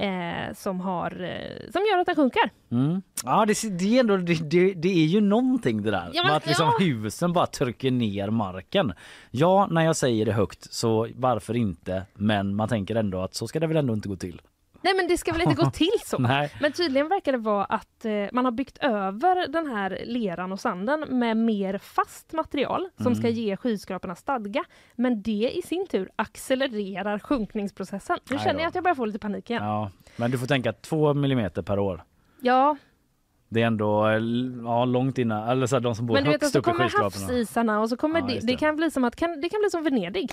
eh, 0.00 0.54
som, 0.54 0.80
har, 0.80 1.22
eh, 1.22 1.70
som 1.72 1.82
gör 1.92 1.98
att 1.98 2.06
den 2.06 2.16
sjunker. 2.16 2.50
Mm. 2.70 3.02
Ja 3.24 3.46
det, 3.46 3.78
det, 3.78 3.96
är 3.96 4.00
ändå, 4.00 4.16
det, 4.16 4.74
det, 4.74 4.88
är 4.88 5.06
ju 5.06 5.20
någonting 5.20 5.82
det 5.82 5.90
där. 5.90 6.10
Ja, 6.12 6.22
men- 6.22 6.36
att 6.36 6.46
liksom 6.46 6.66
ja. 6.66 6.84
husen 6.84 7.32
bara 7.32 7.46
trycker 7.46 7.90
ner 7.90 8.30
marken. 8.30 8.92
Ja 9.30 9.68
när 9.70 9.84
jag 9.84 9.96
säger 9.96 10.26
det 10.26 10.32
högt 10.32 10.72
så 10.72 11.08
varför 11.14 11.56
inte 11.56 12.02
men 12.14 12.56
man 12.56 12.68
tänker 12.68 12.94
ändå 12.94 13.20
att 13.20 13.34
så 13.34 13.48
ska 13.48 13.60
det 13.60 13.66
väl 13.66 13.76
ändå 13.76 13.94
inte 13.94 14.08
gå 14.08 14.16
till. 14.16 14.40
Nej 14.82 14.94
men 14.96 15.08
det 15.08 15.18
ska 15.18 15.32
väl 15.32 15.40
inte 15.42 15.54
gå 15.54 15.70
till 15.70 15.90
så? 16.06 16.18
Men 16.60 16.72
tydligen 16.76 17.08
verkar 17.08 17.32
det 17.32 17.38
vara 17.38 17.64
att 17.64 18.04
eh, 18.04 18.12
man 18.32 18.44
har 18.44 18.52
byggt 18.52 18.78
över 18.78 19.48
den 19.48 19.66
här 19.66 20.02
leran 20.06 20.52
och 20.52 20.60
sanden 20.60 21.18
med 21.18 21.36
mer 21.36 21.78
fast 21.78 22.32
material 22.32 22.88
som 23.02 23.14
ska 23.14 23.26
Mm. 23.26 23.38
ge 23.40 23.56
skyskraporna 23.56 24.14
stadga. 24.14 24.64
Men 24.94 25.22
det 25.22 25.50
i 25.54 25.62
sin 25.62 25.86
tur 25.86 26.10
accelererar 26.16 27.18
sjunkningsprocessen. 27.18 28.18
Nu 28.30 28.38
känner 28.38 28.60
jag 28.60 28.68
att 28.68 28.74
jag 28.74 28.84
börjar 28.84 28.94
få 28.94 29.04
lite 29.04 29.18
panik 29.18 29.50
igen. 29.50 29.64
Ja. 29.64 29.90
Men 30.16 30.30
du 30.30 30.38
får 30.38 30.46
tänka 30.46 30.72
två 30.72 31.14
millimeter 31.14 31.62
per 31.62 31.78
år. 31.78 32.04
Ja, 32.40 32.76
Det 33.48 33.62
är 33.62 33.66
ändå 33.66 34.06
eh, 34.08 34.20
ja, 34.64 34.84
långt 34.84 35.18
innan, 35.18 35.48
eller 35.48 35.66
så 35.66 35.76
här, 35.76 35.80
de 35.80 35.94
som 35.94 36.06
bor 36.06 36.14
men 36.14 36.24
du 36.24 36.30
vet, 36.30 36.36
och 36.36 36.42
högst 36.42 36.52
så 36.52 36.58
upp 36.58 36.66
i 36.66 36.70
kommer 36.70 36.84
skyskraporna. 36.84 37.26
havsisarna 37.26 37.80
och 37.80 37.88
så 37.88 37.96
kommer 37.96 38.20
Ja, 38.20 38.26
det, 38.26 38.34
det 38.34 38.46
det. 38.46 38.56
kan 38.56 38.76
bli 38.76 38.90
som 38.90 39.04
att 39.04 39.16
kan, 39.16 39.40
det 39.40 39.48
kan 39.48 39.60
bli 39.60 39.70
som 39.70 39.82
Venedig. 39.84 40.32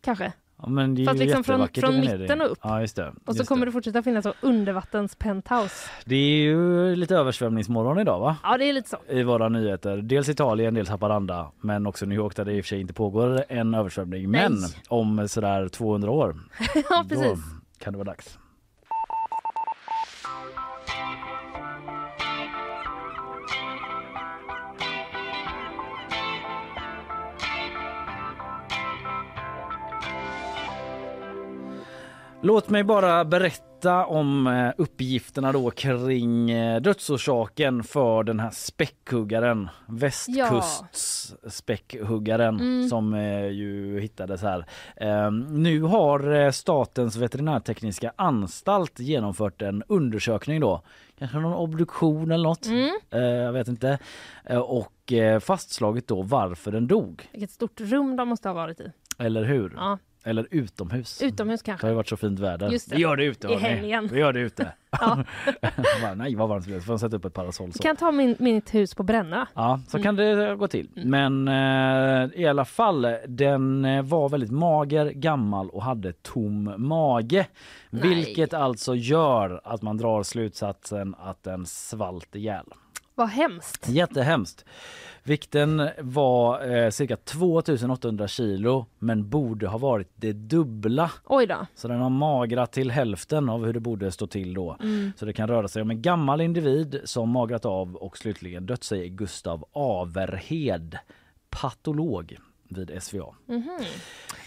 Kanske. 0.00 0.32
Ja, 0.62 0.68
men 0.68 0.94
det 0.94 1.02
är 1.02 1.06
Fast 1.06 1.20
ju 1.20 1.24
liksom 1.24 1.44
från- 1.44 1.68
från 1.68 2.00
mitten 2.00 2.40
och 2.40 2.50
upp. 2.50 2.58
Ja, 2.62 2.80
just 2.80 2.96
det. 2.96 3.08
Och 3.26 3.34
så 3.34 3.38
just 3.40 3.48
kommer 3.48 3.66
det. 3.66 3.70
det 3.70 3.72
fortsätta 3.72 4.02
finnas 4.02 4.26
undervattens 4.40 5.16
penthouse. 5.16 5.90
Det 6.04 6.14
är 6.16 6.36
ju 6.42 6.96
lite 6.96 7.16
översvämningsmorgon 7.16 7.98
idag 7.98 8.20
va? 8.20 8.36
Ja, 8.42 8.58
det 8.58 8.64
är 8.64 8.72
lite 8.72 8.88
så. 8.88 8.96
I 9.08 9.22
våra 9.22 9.48
nyheter. 9.48 9.96
Dels 9.96 10.28
Italien, 10.28 10.74
dels 10.74 10.88
Haparanda, 10.88 11.50
men 11.60 11.86
också 11.86 12.06
New 12.06 12.16
York 12.16 12.36
där 12.36 12.44
det 12.44 12.52
i 12.52 12.60
och 12.60 12.64
för 12.64 12.68
sig 12.68 12.80
inte 12.80 12.94
pågår 12.94 13.44
en 13.48 13.74
översvämning. 13.74 14.30
Men 14.30 14.52
Nej. 14.54 14.70
om 14.88 15.28
sådär 15.28 15.68
200 15.68 16.10
år, 16.10 16.36
ja, 16.90 17.04
precis. 17.08 17.26
då 17.26 17.36
kan 17.84 17.92
det 17.92 17.96
vara 17.98 18.04
dags. 18.10 18.38
Låt 32.46 32.68
mig 32.70 32.84
bara 32.84 33.24
berätta 33.24 34.06
om 34.06 34.46
eh, 34.46 34.72
uppgifterna 34.78 35.52
då 35.52 35.70
kring 35.70 36.50
eh, 36.50 36.80
dödsorsaken 36.80 37.82
för 37.84 38.22
den 38.22 38.40
här 38.40 38.50
späckhuggaren, 38.50 39.68
västkusts 39.86 41.34
späckhuggaren 41.48 42.60
Mm. 42.60 42.88
som 42.88 43.14
eh, 43.14 43.46
ju 43.48 44.00
hittades 44.00 44.42
här. 44.42 44.66
Eh, 44.96 45.30
Nu 45.50 45.82
har 45.82 46.50
Statens 46.50 47.16
veterinärtekniska 47.16 48.12
anstalt 48.16 48.98
genomfört 49.00 49.62
en 49.62 49.82
undersökning 49.88 50.60
då, 50.60 50.82
kanske 51.18 51.38
någon 51.38 51.54
obduktion 51.54 52.30
eller 52.30 52.48
något, 52.48 52.66
Mm. 52.66 52.90
eh, 53.10 53.20
jag 53.20 53.52
vet 53.52 53.68
inte, 53.68 53.98
Eh, 54.46 54.58
och 54.58 55.12
eh, 55.12 55.40
fastslagit 55.40 56.08
då 56.08 56.22
varför 56.22 56.72
den 56.72 56.86
dog, 56.86 57.28
Vilket 57.32 57.50
stort 57.50 57.80
rum 57.80 58.16
de 58.16 58.28
måste 58.28 58.48
ha 58.48 58.54
varit 58.54 58.80
i. 58.80 58.92
eller 59.18 59.44
hur? 59.44 59.72
Ja, 59.76 59.98
Eller 60.26 60.46
utomhus. 60.50 61.22
utomhus 61.22 61.62
Det 61.62 61.70
har 61.70 61.72
kanske. 61.76 61.88
ju 61.88 61.94
varit 61.94 62.08
så 62.08 62.16
fint 62.16 62.38
väder. 62.40 62.70
Just 62.70 62.90
det. 62.90 62.96
Vi 62.96 63.02
gör 63.02 63.16
det 63.16 63.24
ute. 63.24 63.46
I 63.48 63.50
hörni. 63.54 63.64
helgen. 63.68 64.08
Vi 64.12 64.18
gör 64.18 64.32
det 64.32 64.40
ute. 64.40 64.72
Ja. 65.00 65.24
Bara, 66.02 66.14
Nej 66.14 66.34
vad 66.34 66.48
varmt 66.48 66.64
det 66.64 66.70
blev. 66.70 66.80
Får 66.80 66.92
jag 66.92 67.00
sätta 67.00 67.16
upp 67.16 67.24
ett 67.24 67.34
parasoll. 67.34 67.72
Så. 67.72 67.82
kan 67.82 67.96
ta 67.96 68.12
min, 68.12 68.36
mitt 68.38 68.74
hus 68.74 68.94
på 68.94 69.02
Brännö. 69.02 69.44
Ja, 69.54 69.80
så 69.88 69.96
Mm. 69.96 70.02
kan 70.04 70.16
det 70.16 70.56
gå 70.56 70.68
till. 70.68 70.88
Men 70.94 71.48
eh, 71.48 72.40
i 72.40 72.46
alla 72.46 72.64
fall, 72.64 73.06
den 73.28 73.84
eh, 73.84 74.02
var 74.02 74.28
väldigt 74.28 74.50
mager, 74.50 75.10
gammal 75.10 75.70
och 75.70 75.82
hade 75.82 76.12
tom 76.12 76.74
mage. 76.76 77.46
Nej. 77.90 78.08
Vilket 78.08 78.54
alltså 78.54 78.94
gör 78.94 79.60
att 79.64 79.82
man 79.82 79.96
drar 79.96 80.22
slutsatsen 80.22 81.14
att 81.18 81.42
den 81.42 81.66
svalt 81.66 82.34
ihjäl. 82.36 82.66
Vad 83.14 83.28
hemskt. 83.28 83.88
Jättehemskt. 83.88 84.64
Vikten 85.22 85.88
var 86.00 86.74
eh, 86.76 86.90
cirka 86.90 87.16
2800 87.16 88.28
kilo 88.28 88.86
men 88.98 89.28
borde 89.28 89.66
ha 89.66 89.78
varit 89.78 90.08
det 90.14 90.32
dubbla. 90.32 91.10
Oj 91.24 91.46
då. 91.46 91.66
Så 91.74 91.88
den 91.88 92.00
har 92.00 92.10
magrat 92.10 92.72
till 92.72 92.90
hälften 92.90 93.48
av 93.48 93.64
hur 93.64 93.72
det 93.72 93.80
borde 93.80 94.12
stå 94.12 94.26
till 94.26 94.54
då. 94.54 94.76
Mm. 94.80 95.12
Så 95.16 95.26
det 95.26 95.32
kan 95.32 95.48
röra 95.48 95.68
sig 95.68 95.82
om 95.82 95.90
en 95.90 96.02
gammal 96.02 96.40
individ 96.40 97.00
som 97.04 97.28
magrat 97.30 97.64
av 97.64 97.96
och 97.96 98.18
slutligen 98.18 98.66
dött, 98.66 98.84
säger 98.84 99.06
Gustav 99.08 99.64
Averhed, 99.72 100.98
patolog 101.50 102.36
vid 102.68 103.02
SVA. 103.02 103.34
Mhm. 103.46 103.78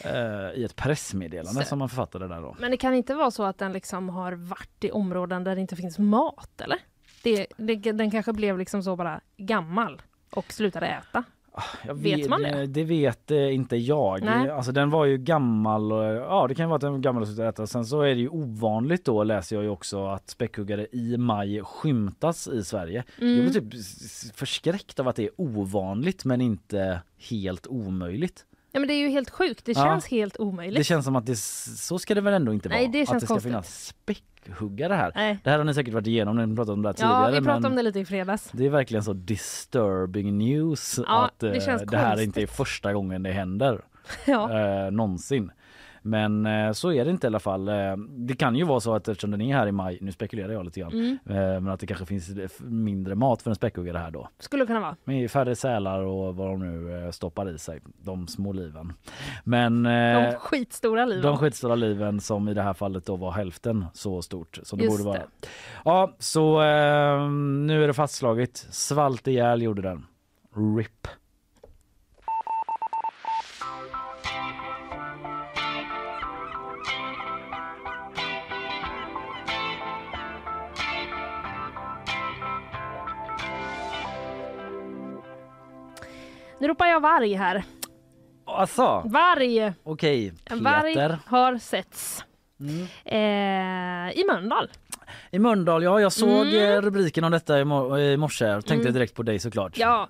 Eh, 0.03 0.51
I 0.59 0.63
ett 0.63 0.75
pressmeddelande 0.75 1.61
Så- 1.61 1.67
som 1.67 1.79
man 1.79 1.89
författade 1.89 2.27
där 2.27 2.41
då. 2.41 2.55
Men 2.59 2.71
det 2.71 2.77
kan 2.77 2.93
inte 2.93 3.13
vara 3.15 3.31
så 3.31 3.43
att 3.43 3.57
den 3.57 3.73
liksom 3.73 4.09
har 4.09 4.31
varit 4.31 4.83
i 4.83 4.91
områden 4.91 5.43
där 5.43 5.55
det 5.55 5.61
inte 5.61 5.75
finns 5.75 5.99
mat, 5.99 6.61
eller? 6.61 6.77
Det, 7.23 7.47
det, 7.57 7.75
den 7.75 8.11
kanske 8.11 8.33
blev 8.33 8.57
liksom 8.57 8.83
så 8.83 8.95
bara 8.95 9.21
gammal 9.37 10.01
och 10.31 10.53
slutade 10.53 10.87
äta. 10.87 11.23
Jag 11.85 11.95
Vet 11.95 12.29
man 12.29 12.41
det? 12.41 12.65
Det 12.65 12.83
vet 12.83 13.31
eh, 13.31 13.53
inte 13.55 13.75
jag. 13.75 14.23
Nej. 14.23 14.49
Alltså 14.49 14.71
den 14.71 14.89
var 14.89 15.05
ju 15.05 15.17
gammal. 15.17 15.91
och- 15.91 16.03
Ja 16.03 16.45
det 16.47 16.55
kan 16.55 16.69
vara 16.69 16.75
att 16.75 16.81
den 16.81 16.91
var 16.91 16.99
gammal 16.99 17.21
och 17.21 17.27
slutade 17.27 17.49
äta. 17.49 17.67
Sen 17.67 17.85
så 17.85 18.01
är 18.01 18.07
det 18.15 18.21
ju 18.21 18.29
ovanligt 18.29 19.05
då 19.05 19.23
läser 19.23 19.55
jag 19.55 19.63
ju 19.63 19.69
också 19.69 20.05
att 20.07 20.29
späckhuggare 20.29 20.87
i 20.91 21.17
maj 21.17 21.61
skymtas 21.63 22.47
i 22.47 22.63
Sverige. 22.63 23.03
Jag 23.17 23.29
Mm. 23.29 23.41
blir 23.51 23.61
typ 23.61 23.73
s- 23.73 24.31
förskräckt 24.35 24.99
av 24.99 25.07
att 25.07 25.15
det 25.15 25.23
är 25.23 25.31
ovanligt 25.41 26.25
men 26.25 26.41
inte 26.41 27.01
helt 27.29 27.67
omöjligt. 27.67 28.45
Ja, 28.77 28.79
men 28.79 28.87
det 28.87 28.93
är 28.93 28.99
ju 29.01 29.09
helt 29.09 29.29
sjukt. 29.29 29.65
Det 29.65 29.71
Ja. 29.71 29.83
känns 29.83 30.07
helt 30.07 30.37
omöjligt. 30.39 30.77
Det 30.77 30.83
känns 30.83 31.05
som 31.05 31.15
att 31.15 31.25
det, 31.25 31.35
så 31.37 31.99
ska 31.99 32.15
det 32.15 32.21
väl 32.21 32.33
ändå 32.33 32.53
inte 32.53 32.69
Nej, 32.69 32.81
vara? 32.81 32.91
det 32.91 33.01
att 33.01 33.09
känns 33.09 33.21
det 33.21 33.25
ska 33.27 33.33
konstigt. 33.33 33.49
finnas 33.51 33.85
späckhuggare 33.85 34.93
här. 34.93 35.11
Nej. 35.15 35.39
Det 35.43 35.49
här 35.49 35.57
har 35.57 35.65
ni 35.65 35.73
säkert 35.73 35.93
varit 35.93 36.07
igenom 36.07 36.35
när 36.35 36.45
ni 36.45 36.55
pratade 36.55 36.73
om 36.73 36.81
det 36.81 36.89
här 36.89 36.93
tidigare. 36.93 37.33
Ja, 37.33 37.39
vi 37.39 37.45
pratade 37.45 37.67
om 37.67 37.75
det 37.75 37.81
lite 37.81 37.99
i 37.99 38.05
fredags. 38.05 38.49
Det 38.51 38.65
är 38.65 38.69
verkligen 38.69 39.03
så 39.03 39.13
disturbing 39.13 40.37
news 40.37 40.99
Ja, 41.07 41.25
att 41.25 41.39
det 41.39 41.67
eh, 41.67 41.77
det 41.87 41.97
här 41.97 42.21
inte 42.21 42.41
är 42.41 42.47
första 42.47 42.93
gången 42.93 43.23
det 43.23 43.31
händer 43.31 43.81
Ja. 44.25 44.59
eh, 44.85 44.91
någonsin. 44.91 45.51
Men 46.07 46.45
eh, 46.45 46.71
så 46.71 46.91
är 46.91 47.05
det 47.05 47.11
inte 47.11 47.27
i 47.27 47.29
alla 47.29 47.39
fall. 47.39 47.67
Eh, 47.69 47.97
det 48.09 48.35
kan 48.35 48.55
ju 48.55 48.63
vara 48.63 48.79
så 48.79 48.93
att 48.95 49.07
eftersom 49.07 49.31
den 49.31 49.41
är 49.41 49.55
här 49.55 49.67
i 49.67 49.71
maj, 49.71 49.97
nu 50.01 50.11
spekulerar 50.11 50.53
jag 50.53 50.65
lite 50.65 50.79
grann, 50.79 50.91
Mm. 50.91 51.17
eh, 51.25 51.35
men 51.61 51.67
att 51.67 51.79
det 51.79 51.87
kanske 51.87 52.05
finns 52.05 52.29
mindre 52.61 53.15
mat 53.15 53.41
för 53.41 53.49
en 53.51 53.55
späckhuggare 53.55 53.97
här 53.97 54.11
då. 54.11 54.29
Skulle 54.39 54.65
kunna 54.65 54.79
vara. 54.79 54.95
Med 55.03 55.31
färre 55.31 55.55
sälar 55.55 55.99
och 55.99 56.35
vad 56.35 56.47
de 56.47 56.59
nu 56.59 57.11
stoppar 57.11 57.49
i 57.49 57.57
sig, 57.57 57.79
de 58.01 58.27
små 58.27 58.53
liven. 58.53 58.93
Men 59.43 59.83
De 59.83 60.33
skitstora 60.39 61.05
liven. 61.05 61.21
de 61.23 61.37
skitstora 61.37 61.75
liven 61.75 62.19
som 62.19 62.49
i 62.49 62.53
det 62.53 62.61
här 62.61 62.73
fallet 62.73 63.05
då 63.05 63.15
var 63.15 63.31
hälften 63.31 63.85
så 63.93 64.21
stort 64.21 64.59
som 64.63 64.79
det 64.79 64.85
Just 64.85 64.97
borde 64.97 65.09
vara. 65.09 65.17
det. 65.19 65.47
Ja, 65.85 66.13
så 66.19 66.57
nu 67.39 67.83
är 67.83 67.87
det 67.87 67.93
fastslaget. 67.93 68.57
Svalt 68.57 69.27
ihjäl 69.27 69.61
gjorde 69.61 69.81
den. 69.81 70.05
RIP. 70.77 71.07
Nu 86.59 86.67
ropar 86.67 86.85
jag 86.87 86.99
varg 86.99 87.33
här. 87.33 87.63
Alltså, 88.45 89.01
Varg! 89.05 89.73
okej. 89.83 90.33
En 90.45 90.63
varg 90.63 90.93
Peter. 90.93 91.19
har 91.25 91.57
setts. 91.57 92.25
Mm. 92.59 92.81
Eh, 93.05 94.19
I 94.19 94.23
Mölndal. 94.27 94.69
I 95.31 95.39
Mölndal, 95.39 95.83
ja 95.83 95.99
jag 96.01 96.11
såg 96.13 96.47
Mm. 96.47 96.71
eh, 96.73 96.81
rubriken 96.81 97.23
om 97.23 97.31
detta 97.31 97.59
i, 97.59 97.65
mor- 97.65 97.99
i 97.99 98.17
morse. 98.17 98.45
Jag 98.45 98.65
tänkte 98.65 98.87
Mm. 98.87 98.93
direkt 98.93 99.15
på 99.15 99.23
dig 99.23 99.39
såklart. 99.39 99.77
Ja, 99.77 100.09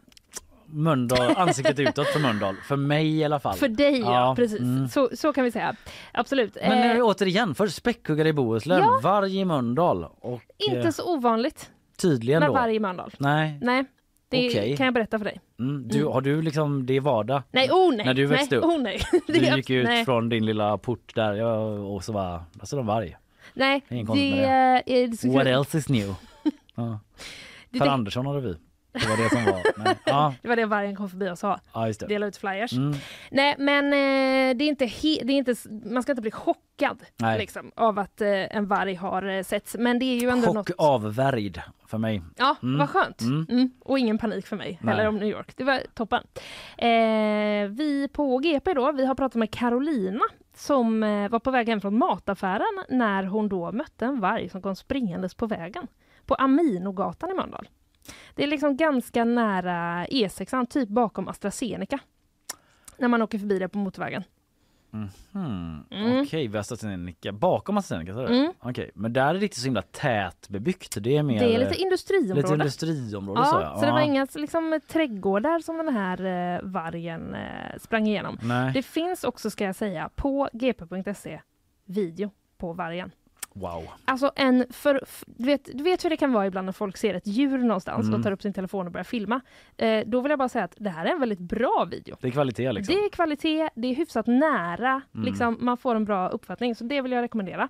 Mölndal, 0.66 1.34
ansiktet 1.38 1.80
utåt 1.80 2.08
för 2.08 2.20
Mölndal. 2.20 2.56
För 2.68 2.76
mig 2.76 3.18
i 3.18 3.24
alla 3.24 3.40
fall. 3.40 3.56
för 3.58 3.68
dig 3.68 4.00
ja. 4.00 4.14
Ja, 4.28 4.36
Precis. 4.36 4.60
mm. 4.60 4.88
Så, 4.88 5.10
så 5.14 5.34
kan 5.34 5.44
vi 5.44 5.52
säga. 5.52 5.76
Absolut. 6.12 6.56
Men 6.62 6.72
Eh, 6.78 6.92
eh, 6.92 7.04
återigen, 7.06 7.56
för 7.56 7.68
späckhuggare 7.68 8.28
i 8.30 8.34
Bohuslän, 8.34 8.80
Ja. 8.80 9.00
varg 9.04 9.38
i 9.38 9.46
Mölndal 9.46 10.04
och 10.22 10.42
inte 10.58 10.80
eh, 10.80 10.90
så 10.90 11.14
ovanligt 11.16 11.72
tydligen 12.02 12.40
med 12.40 12.50
då. 12.50 12.54
varg 12.54 12.76
i 12.76 12.80
Mölndal. 12.80 13.12
Nej, 13.18 13.60
Nej, 13.62 13.86
det 14.30 14.48
Okej. 14.48 14.78
kan 14.78 14.86
jag 14.86 14.94
berätta 14.94 15.18
för 15.18 15.26
dig. 15.26 15.40
mm, 15.60 15.88
du, 15.88 15.98
Mm. 16.00 16.12
har 16.14 16.22
du 16.22 16.42
liksom, 16.42 16.86
det 16.86 16.96
är 16.96 17.02
vardag? 17.02 17.44
Nej, 17.52 17.70
oh 17.72 17.96
nej. 17.96 18.06
När 18.06 18.14
du 18.14 18.26
växte 18.26 18.56
nej, 18.56 18.60
upp. 18.60 18.66
Oh, 18.76 18.82
nej. 18.82 19.00
Du 19.28 19.34
Det 19.34 19.56
gick 19.56 19.70
ut 19.70 19.86
nej. 19.86 20.06
från 20.06 20.30
din 20.30 20.46
lilla 20.46 20.78
port 20.78 21.16
där 21.16 21.44
och 21.82 22.04
så 22.04 22.14
bara, 22.14 22.46
alltså 22.60 22.76
de 22.76 22.86
varg. 22.86 23.18
Nej, 23.54 23.82
det, 23.90 24.04
konstigt 24.06 24.32
med 24.36 24.84
är 24.86 25.08
det, 25.08 25.30
What 25.38 25.48
else 25.48 25.78
is 25.78 25.90
new? 25.90 26.16
Ja. 26.76 27.00
det, 27.70 27.80
det, 27.80 27.92
Andersson 27.92 28.26
hade 28.26 28.42
vi. 28.42 28.56
Det 29.02 29.10
var 29.10 29.18
det 29.24 29.30
som 29.30 29.46
var. 29.46 29.62
Nej. 29.86 29.96
Ja, 30.06 30.34
det 30.42 30.48
var 30.48 30.56
det 30.56 30.66
vargen 30.66 30.96
kom 30.96 31.10
förbi 31.10 31.30
och 31.30 31.38
sa. 31.38 31.60
ja, 31.74 31.88
just 31.88 32.00
det. 32.00 32.08
Dela 32.08 32.26
ut 32.26 32.38
flyers. 32.38 32.74
Mm. 32.74 32.94
Nej, 33.32 33.56
men 33.58 33.86
eh, 33.86 34.58
det 34.58 34.64
är 34.64 34.68
inte 34.68 34.86
he- 34.86 35.22
det 35.24 35.34
är 35.34 35.38
inte, 35.38 35.56
man 35.90 36.04
ska 36.04 36.12
inte 36.12 36.22
bli 36.22 36.32
chockad 36.32 37.04
liksom, 37.38 37.72
av 37.76 38.00
att 38.00 38.22
eh, 38.22 38.56
en 38.58 38.68
varg 38.68 38.96
har 38.96 39.24
eh, 39.24 39.44
setts. 39.44 39.76
Men 39.80 40.00
det 40.00 40.06
är 40.06 40.20
ju 40.22 40.30
ändå 40.30 40.46
Chock 40.48 40.56
något... 40.56 40.72
avvärjd 40.78 41.62
för 41.88 41.98
mig. 41.98 42.22
Ja, 42.36 42.56
Mm. 42.64 42.80
vad 42.80 42.90
skönt. 42.90 43.22
Mm. 43.22 43.46
Mm. 43.50 43.72
Och 43.82 44.00
ingen 44.00 44.18
panik 44.18 44.48
för 44.48 44.56
mig 44.56 44.80
Nej. 44.82 44.96
heller 44.96 45.08
om 45.10 45.16
New 45.18 45.28
York. 45.28 45.54
Det 45.58 45.64
var 45.64 45.82
toppen. 45.94 46.24
Eh, 46.78 47.68
vi 47.70 48.10
på 48.14 48.38
GP 48.38 48.74
då, 48.74 48.92
vi 48.92 49.06
har 49.06 49.16
pratat 49.16 49.36
med 49.36 49.52
Carolina 49.52 50.24
som 50.56 51.00
var 51.32 51.40
på 51.40 51.52
väg 51.52 51.70
hem 51.70 51.82
från 51.82 51.98
mataffären 51.98 52.84
när 52.90 53.24
hon 53.24 53.50
då 53.50 53.72
mötte 53.72 54.06
en 54.06 54.20
varg 54.20 54.50
som 54.50 54.62
kom 54.62 54.76
springandes 54.76 55.34
på 55.36 55.46
vägen. 55.48 55.88
På 56.26 56.36
Aminogatan 56.36 57.32
i 57.32 57.34
Mölndal. 57.34 57.68
Det 58.38 58.44
är 58.44 58.48
liksom 58.48 58.78
ganska 58.78 59.26
nära 59.26 60.06
E6, 60.06 60.66
typ 60.66 60.90
bakom 60.90 61.28
AstraZeneca. 61.28 62.00
När 62.98 63.08
man 63.08 63.22
åker 63.22 63.40
förbi 63.40 63.60
det 63.60 63.70
på 63.70 63.78
motorvägen. 63.78 64.24
Hmm. 64.92 65.84
Mm. 65.92 66.22
Okej, 66.22 66.48
Västra 66.48 66.74
AstraZeneca. 66.74 67.32
Bakom 67.32 67.78
AstraZeneca 67.78 68.14
sa 68.14 68.28
du? 68.28 68.40
Mm. 68.40 68.54
Okej, 68.60 68.92
men 68.94 69.14
där 69.14 69.36
är 69.36 69.40
det 69.40 69.46
inte 69.46 69.60
så 69.60 69.66
himla 69.66 69.82
tätbebyggt. 69.82 70.98
Det 71.00 71.18
är 71.18 71.24
mer 71.24 71.40
Det 71.40 71.56
är 71.56 71.60
lite 71.60 71.82
industriområde. 71.82 72.42
lite 72.42 72.54
industriområde. 72.54 73.42
ja, 73.42 73.46
så, 73.46 73.52
så, 73.52 73.86
ja. 73.86 73.86
det 73.86 73.92
var 73.92 74.02
inga 74.02 74.28
liksom, 74.36 74.80
trädgårdar 74.88 75.60
som 75.60 75.78
den 75.78 75.90
här 75.90 76.26
eh, 76.26 76.62
vargen 76.64 77.36
eh, 77.36 77.78
sprang 77.80 78.08
igenom. 78.08 78.40
Nej. 78.42 78.74
Det 78.74 78.84
finns 78.84 79.24
också, 79.24 79.50
ska 79.50 79.64
jag 79.64 79.76
säga, 79.76 80.10
på 80.16 80.50
gp.se 80.54 81.42
video 81.86 82.32
på 82.58 82.74
vargen. 82.74 83.12
Wow. 83.62 83.84
Alltså 84.06 84.32
en 84.36 84.66
för, 84.70 85.02
du, 85.26 85.46
vet, 85.46 85.70
du 85.74 85.84
vet 85.84 86.06
hur 86.06 86.10
det 86.10 86.18
kan 86.18 86.34
vara 86.34 86.48
ibland 86.48 86.66
när 86.66 86.72
folk 86.74 86.98
ser 86.98 87.14
ett 87.14 87.28
djur 87.28 87.58
någonstans 87.58 88.08
Mm. 88.08 88.20
och 88.20 88.24
tar 88.24 88.32
upp 88.32 88.42
sin 88.42 88.54
telefon 88.54 88.86
och 88.86 88.92
börjar 88.92 89.04
filma. 89.04 89.42
Eh, 89.78 90.04
då 90.08 90.22
vill 90.22 90.30
jag 90.30 90.40
bara 90.40 90.50
säga 90.50 90.66
att 90.66 90.74
det 90.78 90.90
här 90.90 91.06
är 91.06 91.10
en 91.10 91.20
väldigt 91.20 91.40
bra 91.40 91.88
video. 91.92 92.16
Det 92.22 92.28
är 92.28 92.32
kvalitet 92.32 92.72
liksom. 92.72 92.96
Det 92.96 93.02
är 93.02 93.10
kvalitet, 93.10 93.70
det 93.76 93.88
är 93.88 93.96
hyfsat 93.96 94.28
nära, 94.28 95.02
Mm. 95.14 95.26
liksom, 95.26 95.58
man 95.60 95.78
får 95.78 95.96
en 95.96 96.06
bra 96.06 96.30
uppfattning. 96.30 96.76
Så 96.76 96.84
det 96.84 97.02
vill 97.02 97.12
jag 97.12 97.22
rekommendera. 97.22 97.70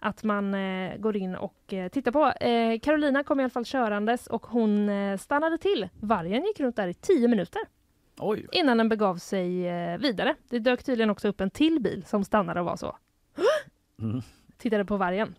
Att 0.00 0.22
man 0.24 0.54
eh, 0.54 0.96
går 0.96 1.16
in 1.16 1.34
och 1.36 1.72
eh, 1.72 1.88
tittar 1.88 2.12
på. 2.12 2.26
Eh, 2.44 2.78
Carolina 2.80 3.24
kom 3.24 3.40
i 3.40 3.42
alla 3.42 3.50
fall 3.50 3.64
körandes 3.64 4.26
och 4.26 4.46
hon 4.46 4.88
eh, 4.88 5.16
stannade 5.18 5.58
till. 5.58 5.88
Vargen 6.00 6.44
gick 6.44 6.60
runt 6.60 6.76
där 6.76 6.88
i 6.88 6.94
10 6.94 7.28
minuter 7.28 7.62
Oj. 8.18 8.46
innan 8.52 8.78
den 8.78 8.88
begav 8.88 9.16
sig 9.16 9.66
eh, 9.68 9.98
vidare. 9.98 10.34
Det 10.50 10.58
dök 10.58 10.84
tydligen 10.84 11.10
också 11.10 11.28
upp 11.28 11.40
en 11.40 11.50
till 11.50 11.80
bil 11.80 12.04
som 12.06 12.24
stannade 12.24 12.60
och 12.60 12.66
var 12.66 12.76
så. 12.76 12.96
Mm. 14.02 14.22
Tittade 14.58 14.84
på 14.84 14.96
vargen. 14.96 15.34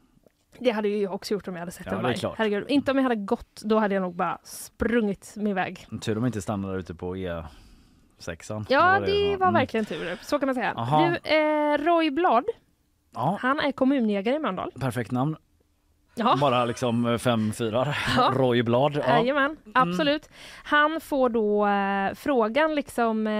Det 0.60 0.72
hade 0.72 0.88
ju 0.88 0.98
jag 1.02 1.14
också 1.14 1.34
gjort 1.34 1.48
om 1.48 1.54
jag 1.54 1.60
hade 1.60 1.72
sett 1.72 1.86
Ja, 1.86 1.92
en 1.92 1.98
det 1.98 2.04
varg. 2.04 2.34
Herregud. 2.38 2.66
Inte 2.70 2.92
om 2.92 2.98
jag 2.98 3.04
hade 3.04 3.16
gått, 3.16 3.62
då 3.64 3.80
hade 3.80 3.94
jag 3.96 4.02
nog 4.02 4.16
bara 4.16 4.38
sprungit 4.44 5.34
min 5.38 5.56
väg. 5.56 5.88
Tur 6.02 6.16
de 6.16 6.26
inte 6.26 6.42
stannar 6.42 6.70
där 6.70 6.78
ute 6.78 6.96
på 6.96 7.16
E6. 7.16 8.66
Ja, 8.70 8.80
Vad 9.00 9.06
det 9.06 9.38
var 9.38 9.48
Mm. 9.48 9.54
verkligen 9.54 9.86
tur. 9.86 10.18
Så 10.22 10.40
kan 10.40 10.46
man 10.48 10.56
säga. 10.56 10.74
Aha. 10.78 11.02
Du, 11.24 11.30
eh, 11.36 11.78
Roy 11.78 12.12
Blad, 12.12 12.44
Ja, 13.14 13.38
han 13.42 13.60
är 13.60 13.72
kommunjägare 13.72 14.36
i 14.36 14.40
Mölndal. 14.40 14.72
perfekt 14.80 15.12
namn. 15.12 15.36
Ja. 16.16 16.38
Bara 16.42 16.66
liksom 16.66 17.20
fem 17.20 17.54
fyrar. 17.54 17.98
Ja. 18.18 18.32
Roy 18.36 18.64
Blad. 18.64 18.96
Ja. 18.96 19.18
Jajamän, 19.18 19.58
absolut. 19.74 20.30
Han 20.64 21.02
får 21.02 21.30
då 21.30 21.68
eh, 21.68 22.14
frågan 22.16 22.76
liksom, 22.76 23.28
eh, 23.28 23.34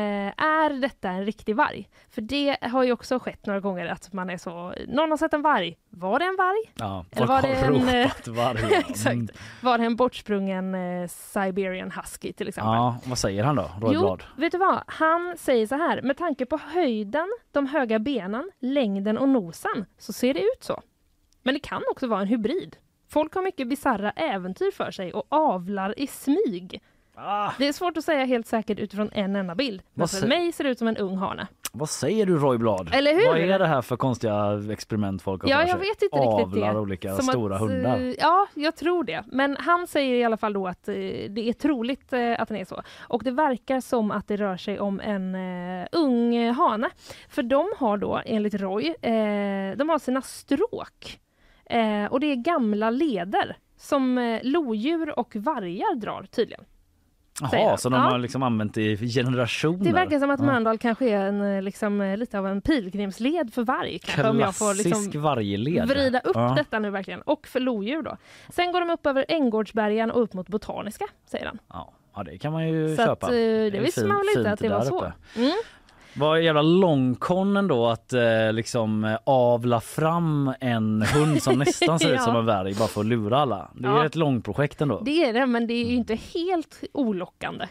är 0.46 0.82
detta 0.82 1.10
en 1.10 1.26
riktig 1.26 1.56
varg? 1.56 1.90
För 2.10 2.22
det 2.22 2.58
har 2.62 2.84
ju 2.84 2.92
också 2.92 3.20
skett 3.20 3.46
några 3.46 3.60
gånger 3.60 3.86
att 3.86 4.14
man 4.14 4.30
är 4.30 4.38
så, 4.38 4.74
någon 4.88 5.10
har 5.10 5.18
sett 5.18 5.34
en 5.34 5.42
varg, 5.42 5.78
var 5.90 6.20
det 6.20 6.26
en 6.26 6.36
varg? 6.36 6.74
Ja, 6.76 7.06
Eller 7.12 7.28
var 7.28 7.42
det 7.42 7.48
en, 7.48 7.90
eh, 7.90 8.12
varg. 8.28 8.74
Exakt. 8.90 9.06
Mm. 9.14 9.28
Var 9.62 9.78
det 9.78 9.86
en 9.86 9.96
bortsprungen 9.96 10.76
eh, 10.76 11.08
Siberian 11.08 11.92
Husky 11.92 12.34
till 12.34 12.48
exempel? 12.48 12.74
Ja, 12.74 12.98
vad 13.04 13.18
säger 13.18 13.44
han 13.44 13.56
då, 13.56 13.70
Roy 13.82 13.94
Jo, 13.94 14.18
vet 14.36 14.52
du 14.52 14.58
vad? 14.58 14.84
Han 14.88 15.36
säger 15.38 15.68
så 15.68 15.76
här, 15.76 16.02
med 16.02 16.18
tanke 16.18 16.46
på 16.46 16.60
höjden, 16.74 17.28
de 17.52 17.68
höga 17.68 18.00
benen, 18.00 18.52
längden 18.60 19.18
och 19.18 19.30
nosen 19.30 19.86
så 19.98 20.14
ser 20.14 20.34
det 20.34 20.40
ut 20.40 20.64
så. 20.64 20.82
Men 21.46 21.54
det 21.54 21.60
kan 21.60 21.82
också 21.92 22.08
vara 22.08 22.22
en 22.22 22.28
hybrid. 22.28 22.76
Folk 23.10 23.36
har 23.36 23.42
mycket 23.42 23.68
bisarra 23.68 24.12
äventyr 24.12 24.72
för 24.72 24.92
sig 24.92 25.14
och 25.14 25.26
avlar 25.30 26.00
i 26.00 26.08
smyg. 26.08 26.82
Ah, 27.18 27.52
Det 27.58 27.68
är 27.68 27.74
svårt 27.74 27.98
att 27.98 28.04
säga 28.06 28.26
helt 28.26 28.48
säkert 28.48 28.80
utifrån 28.80 29.10
en 29.14 29.36
enda 29.36 29.56
bild. 29.56 29.82
Men 29.94 30.08
för 30.08 30.28
mig 30.28 30.52
ser 30.52 30.64
det 30.64 30.70
ut 30.70 30.80
som 30.80 30.88
en 30.88 30.98
ung 30.98 31.18
hane. 31.18 31.48
vad 31.74 31.90
säger 31.90 32.26
du 32.26 32.38
Roy 32.38 32.58
Blad? 32.58 32.90
Eller 32.94 33.14
hur? 33.14 33.28
Vad 33.28 33.38
är 33.38 33.60
det 33.60 33.68
här 33.68 33.82
för 33.82 33.98
konstiga 33.98 34.62
experiment 34.72 35.22
folk 35.22 35.44
har 35.44 35.50
Ja, 35.50 35.60
jag 35.68 35.78
vet 35.78 36.02
inte 36.02 36.16
riktigt 36.18 36.44
Avlar 36.44 36.74
det. 36.74 36.80
olika 36.80 37.16
Som 37.16 37.26
stora 37.26 37.56
att, 37.56 37.62
hundar. 37.62 37.98
eh, 38.00 38.14
Ja, 38.20 38.48
jag 38.54 38.76
tror 38.76 39.04
det. 39.04 39.24
Men 39.28 39.58
han 39.60 39.88
säger 39.88 40.16
i 40.16 40.24
alla 40.24 40.38
fall 40.38 40.54
då 40.54 40.68
att 40.68 40.88
eh, 40.88 40.94
det 41.30 41.50
är 41.50 41.54
troligt 41.54 42.14
eh, 42.14 42.42
att 42.42 42.48
den 42.48 42.58
är 42.58 42.66
så. 42.66 42.82
Och 43.00 43.24
det 43.24 43.32
verkar 43.32 43.80
som 43.82 44.12
att 44.12 44.28
det 44.28 44.38
rör 44.38 44.58
sig 44.58 44.80
om 44.80 45.00
en 45.00 45.36
eh, 45.36 45.88
ung 45.92 46.52
hane. 46.52 46.90
För 47.30 47.44
de 47.44 47.68
har 47.78 47.98
då, 47.98 48.22
enligt 48.26 48.54
Roy, 48.54 48.88
eh, 48.88 49.78
de 49.78 49.90
har 49.90 50.00
sina 50.00 50.22
stråk. 50.22 51.20
Eh, 51.70 52.06
och 52.12 52.20
det 52.20 52.28
är 52.32 52.36
gamla 52.36 52.90
leder 52.90 53.58
som 53.78 54.18
eh, 54.18 54.40
lodjur 54.44 55.20
och 55.20 55.36
vargar 55.36 55.96
drar 55.96 56.24
tydligen. 56.32 56.64
Jaha, 57.42 57.78
så 57.78 57.90
de 57.90 57.96
Ja. 57.96 58.02
har 58.10 58.18
liksom 58.20 58.44
använt 58.44 58.78
i 58.78 58.98
generationer? 59.10 59.84
Det 59.86 59.92
verkar 59.94 60.20
som 60.20 60.30
att 60.30 60.40
Ja. 60.40 60.46
Mölndal 60.46 60.78
kanske 60.78 61.10
är 61.10 61.18
en, 61.28 61.42
eh, 61.42 61.62
liksom, 61.62 62.02
eh, 62.02 62.18
lite 62.18 62.40
av 62.40 62.48
en 62.48 62.62
pilgrimsled 62.62 63.54
för 63.54 63.64
varg. 63.64 64.00
Kanske, 64.00 64.30
om 64.30 64.40
jag 64.40 64.56
får 64.56 64.66
Klassisk 64.74 64.86
liksom 65.06 65.22
vargled. 65.22 65.88
vrida 65.88 66.20
upp 66.20 66.36
Ja. 66.36 66.54
detta 66.58 66.80
nu 66.80 66.90
verkligen. 66.90 67.22
Och 67.22 67.48
för 67.48 67.60
lodjur 67.60 68.02
då. 68.02 68.18
Sen 68.50 68.72
går 68.72 68.80
de 68.80 68.90
upp 68.90 69.06
över 69.06 69.26
Änggårdsbergen 69.28 70.12
och 70.12 70.22
upp 70.24 70.34
mot 70.34 70.48
Botaniska, 70.48 71.06
säger 71.26 71.46
han. 71.46 71.60
Ja. 71.70 72.24
det 72.24 72.38
kan 72.38 72.52
man 72.54 72.68
ju 72.70 72.96
Så 72.96 73.02
att, 73.02 73.08
köpa. 73.08 73.28
eh, 73.28 73.32
det 73.32 73.78
är 73.78 73.82
visste 73.82 74.06
man 74.06 74.18
väl 74.18 74.38
inte 74.38 74.52
att 74.52 74.60
det 74.60 74.70
var 74.70 74.82
så. 74.82 75.12
Mm. 75.36 75.52
Vad 76.18 76.42
jävla 76.42 76.62
långkon 76.62 77.58
ändå 77.58 77.88
att 77.88 78.14
eh, 78.14 78.54
liksom 78.54 79.04
eh, 79.04 79.18
avla 79.24 79.82
fram 79.82 80.54
en 80.60 81.02
hund 81.02 81.44
som 81.44 81.60
nästan 81.60 82.00
ser 82.00 82.14
ut 82.16 82.22
som 82.22 82.36
en 82.36 82.46
varg 82.46 82.74
bara 82.76 82.88
för 82.88 83.02
att 83.02 83.08
lura 83.08 83.38
alla. 83.38 83.72
Det 83.76 83.88
är 83.88 83.92
Ja. 83.92 84.06
ett 84.06 84.16
långprojekt 84.16 84.82
ändå. 84.82 85.02
Det 85.06 85.26
är 85.26 85.34
det, 85.34 85.46
men 85.46 85.68
det 85.68 85.74
är 85.74 85.86
ju 85.86 85.96
inte 85.96 86.16
helt 86.34 86.84
olockande. 86.94 87.66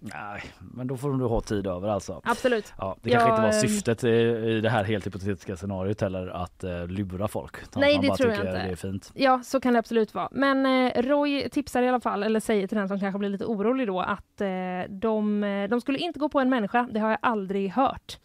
Nej, 0.00 0.42
men 0.58 0.86
då 0.86 0.96
får 0.96 1.12
du 1.12 1.24
ha 1.24 1.40
tid 1.40 1.66
över 1.66 1.88
alltså. 1.88 2.20
Absolut. 2.24 2.72
Ja, 2.78 2.96
det 3.02 3.10
kanske 3.10 3.28
Ja, 3.28 3.32
inte 3.34 3.42
var 3.42 3.48
ehm. 3.48 3.68
syftet 3.68 4.04
i, 4.04 4.60
det 4.60 4.70
här 4.70 4.84
helt 4.84 5.06
hypotetiska 5.06 5.56
scenariot 5.56 6.00
heller 6.00 6.26
att 6.26 6.64
eh, 6.64 6.86
lura 6.86 7.28
folk. 7.28 7.56
Nej, 7.76 7.98
det 8.02 8.16
tror 8.16 8.30
jag 8.30 8.38
inte. 8.38 8.52
Det 8.52 8.58
är 8.72 8.76
fint. 8.76 9.10
Ja, 9.14 9.42
så 9.44 9.60
kan 9.60 9.72
det 9.72 9.78
absolut 9.78 10.14
vara. 10.14 10.28
Men 10.30 10.66
eh, 10.66 11.02
Roy 11.02 11.48
tipsar 11.48 11.82
i 11.82 11.88
alla 11.88 12.00
fall, 12.00 12.22
eller 12.22 12.40
säger 12.40 12.66
till 12.66 12.78
den 12.78 12.88
som 12.88 13.00
kanske 13.00 13.18
blir 13.18 13.28
lite 13.28 13.44
orolig 13.44 13.86
då, 13.86 14.00
att 14.00 14.40
eh, 14.40 14.48
de, 14.88 15.44
eh, 15.44 15.68
de 15.68 15.80
skulle 15.80 15.98
inte 15.98 16.18
gå 16.18 16.28
på 16.28 16.40
en 16.40 16.50
människa. 16.50 16.88
Det 16.92 17.00
har 17.00 17.10
jag 17.10 17.18
aldrig 17.22 17.70
hört, 17.70 18.18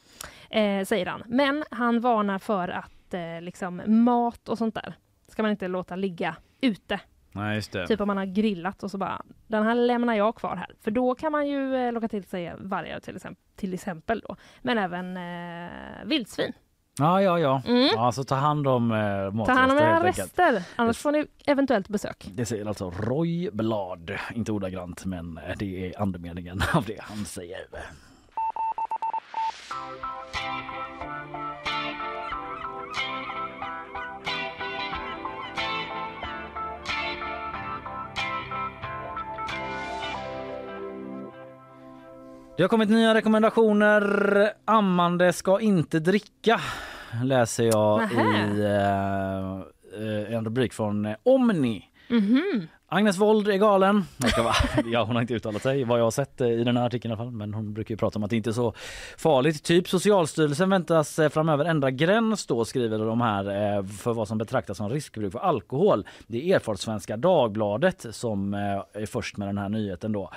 eh, 0.49 0.85
säger 0.85 1.05
han. 1.05 1.23
Men 1.25 1.63
han 1.71 1.99
varnar 1.99 2.39
för 2.39 2.69
att 2.69 3.13
eh, 3.13 3.41
liksom, 3.41 3.81
mat 3.85 4.49
och 4.49 4.57
sånt 4.57 4.75
där 4.75 4.95
ska 5.27 5.41
man 5.41 5.51
inte 5.51 5.67
låta 5.67 5.95
ligga 5.95 6.35
ute. 6.61 6.99
Nej, 7.35 7.55
just 7.55 7.71
det. 7.71 7.87
Typ 7.87 8.01
om 8.01 8.07
man 8.07 8.17
har 8.17 8.25
grillat 8.25 8.83
och 8.83 8.91
så 8.91 8.97
bara, 8.97 9.21
den 9.47 9.63
här 9.63 9.75
lämnar 9.75 10.13
jag 10.13 10.35
kvar 10.35 10.55
här. 10.55 10.75
För 10.81 10.91
då 10.91 11.15
kan 11.15 11.31
man 11.31 11.47
ju 11.47 11.75
eh, 11.75 11.91
locka 11.91 12.07
till 12.07 12.23
sig 12.23 12.53
vargar 12.57 12.99
till 12.99 13.15
exempel, 13.15 13.43
till 13.55 13.73
exempel 13.73 14.23
då. 14.27 14.35
Men 14.61 14.77
även 14.77 15.17
eh, 15.17 16.05
vildsvin. 16.05 16.53
Ja, 16.99 17.21
ja, 17.21 17.39
ja. 17.39 17.61
Mm. 17.67 17.87
ja 17.95 18.11
så 18.11 18.23
ta 18.23 18.35
hand 18.35 18.67
om 18.67 18.91
eh, 18.91 19.45
Ta 19.45 19.51
hand 19.51 19.71
om 19.71 19.77
matrester 19.77 19.83
era 19.83 20.03
rester, 20.03 20.63
annars 20.75 20.97
får 20.97 21.11
ni 21.11 21.25
eventuellt 21.45 21.87
besök. 21.87 22.25
Det 22.33 22.45
säger 22.45 22.65
alltså 22.65 22.89
Roy 22.89 23.49
Blad. 23.53 24.11
Inte 24.33 24.51
ordagrant, 24.51 25.05
men 25.05 25.39
det 25.57 25.87
är 25.87 26.01
andemeningen 26.01 26.61
av 26.73 26.83
det 26.83 27.01
han 27.01 27.25
säger. 27.25 27.67
Det 42.57 42.63
har 42.63 42.67
kommit 42.67 42.89
nya 42.89 43.13
rekommendationer. 43.13 44.51
Ammande 44.65 45.33
ska 45.33 45.59
inte 45.59 45.99
dricka 45.99 46.59
läser 47.23 47.63
jag 47.63 47.99
Nähä. 47.99 48.47
i 48.47 48.59
eh, 48.63 50.27
eh, 50.29 50.35
en 50.35 50.45
rubrik 50.45 50.73
från 50.73 51.15
Omni. 51.23 51.85
Mhm. 52.09 52.67
Agnes 52.95 53.17
Wold 53.17 53.47
är 53.47 53.57
galen. 53.57 54.03
Jag 54.17 54.29
ska 54.29 54.43
vara, 54.43 54.55
ja, 54.85 55.03
hon 55.03 55.15
har 55.15 55.21
inte 55.21 55.33
uttalat 55.33 55.61
sig 55.61 55.83
vad 55.83 55.99
jag 55.99 56.03
har 56.03 56.11
sett 56.11 56.41
eh, 56.41 56.47
i 56.47 56.63
den 56.63 56.77
här 56.77 56.85
artikeln 56.85 57.11
i 57.11 57.15
alla 57.15 57.23
fall. 57.23 57.31
Men 57.31 57.53
hon 57.53 57.73
brukar 57.73 57.93
ju 57.93 57.97
prata 57.97 58.19
om 58.19 58.23
att 58.23 58.29
det 58.29 58.35
inte 58.35 58.49
är 58.49 58.51
så 58.51 58.73
farligt. 59.17 59.63
Typ 59.63 59.87
Socialstyrelsen 59.87 60.69
väntas 60.69 61.19
eh, 61.19 61.29
framöver 61.29 61.65
ändra 61.65 61.91
gräns 61.91 62.45
då 62.45 62.65
skriver 62.65 62.97
de 62.97 63.21
här 63.21 63.77
eh, 63.77 63.85
för 63.85 64.13
vad 64.13 64.27
som 64.27 64.37
betraktas 64.37 64.77
som 64.77 64.89
riskbruk 64.89 65.31
för 65.31 65.39
alkohol. 65.39 66.07
Det 66.27 66.51
är 66.51 66.55
erfart 66.55 66.79
Svenska 66.79 67.17
Dagbladet 67.17 68.05
som 68.11 68.53
är 68.53 69.05
först 69.05 69.37
med 69.37 69.47
den 69.47 69.57
här 69.57 69.69
nyheten 69.69 70.11
då. 70.11 70.31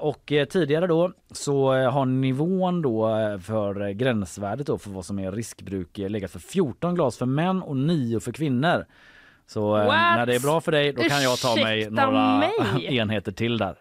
Och 0.00 0.32
tidigare 0.50 0.86
då 0.86 1.12
så 1.30 1.72
har 1.72 2.06
nivån 2.06 2.82
då 2.82 3.08
för 3.42 3.90
gränsvärdet 3.90 4.66
då 4.66 4.78
för 4.78 4.90
vad 4.90 5.04
som 5.04 5.18
är 5.18 5.32
riskbruk 5.32 5.98
legat 5.98 6.30
för 6.30 6.38
14 6.38 6.94
glas 6.94 7.16
för 7.16 7.26
män 7.26 7.62
och 7.62 7.76
9 7.76 8.20
för 8.20 8.32
kvinnor. 8.32 8.84
Så 9.46 9.76
eh, 9.76 9.86
What? 9.86 10.16
när 10.16 10.26
det 10.26 10.34
är 10.34 10.40
bra 10.40 10.60
för 10.60 10.72
dig 10.72 10.92
då 10.92 11.02
kan 11.02 11.22
jag 11.22 11.38
ta 11.38 11.56
mig 11.56 11.78
Ursäkta 11.80 12.06
några 12.10 12.38
mig? 12.38 12.52
enheter 12.96 13.32
till 13.32 13.58
där. 13.58 13.76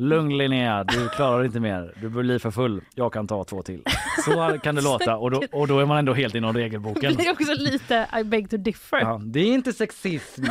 Lugn 0.00 0.38
Linnea, 0.38 0.84
du 0.84 1.08
klarar 1.08 1.44
inte 1.44 1.60
mer. 1.60 1.94
Du 2.00 2.08
blir 2.08 2.38
för 2.38 2.50
full. 2.50 2.80
Jag 2.94 3.12
kan 3.12 3.26
ta 3.26 3.44
två 3.44 3.62
till. 3.62 3.82
Så 4.24 4.58
kan 4.62 4.74
det 4.74 4.80
låta 4.82 5.16
och 5.16 5.30
då, 5.30 5.42
och 5.52 5.68
då 5.68 5.78
är 5.78 5.86
man 5.86 5.98
ändå 5.98 6.14
helt 6.14 6.34
inom 6.34 6.54
regelboken. 6.54 7.14
Det 7.18 7.26
är 7.26 7.32
också 7.32 7.52
lite 7.54 8.06
I 8.20 8.24
beg 8.24 8.50
to 8.50 8.56
differ. 8.56 9.00
Ja, 9.00 9.20
det 9.24 9.40
är 9.40 9.46
inte 9.46 9.72
sexism. 9.72 10.44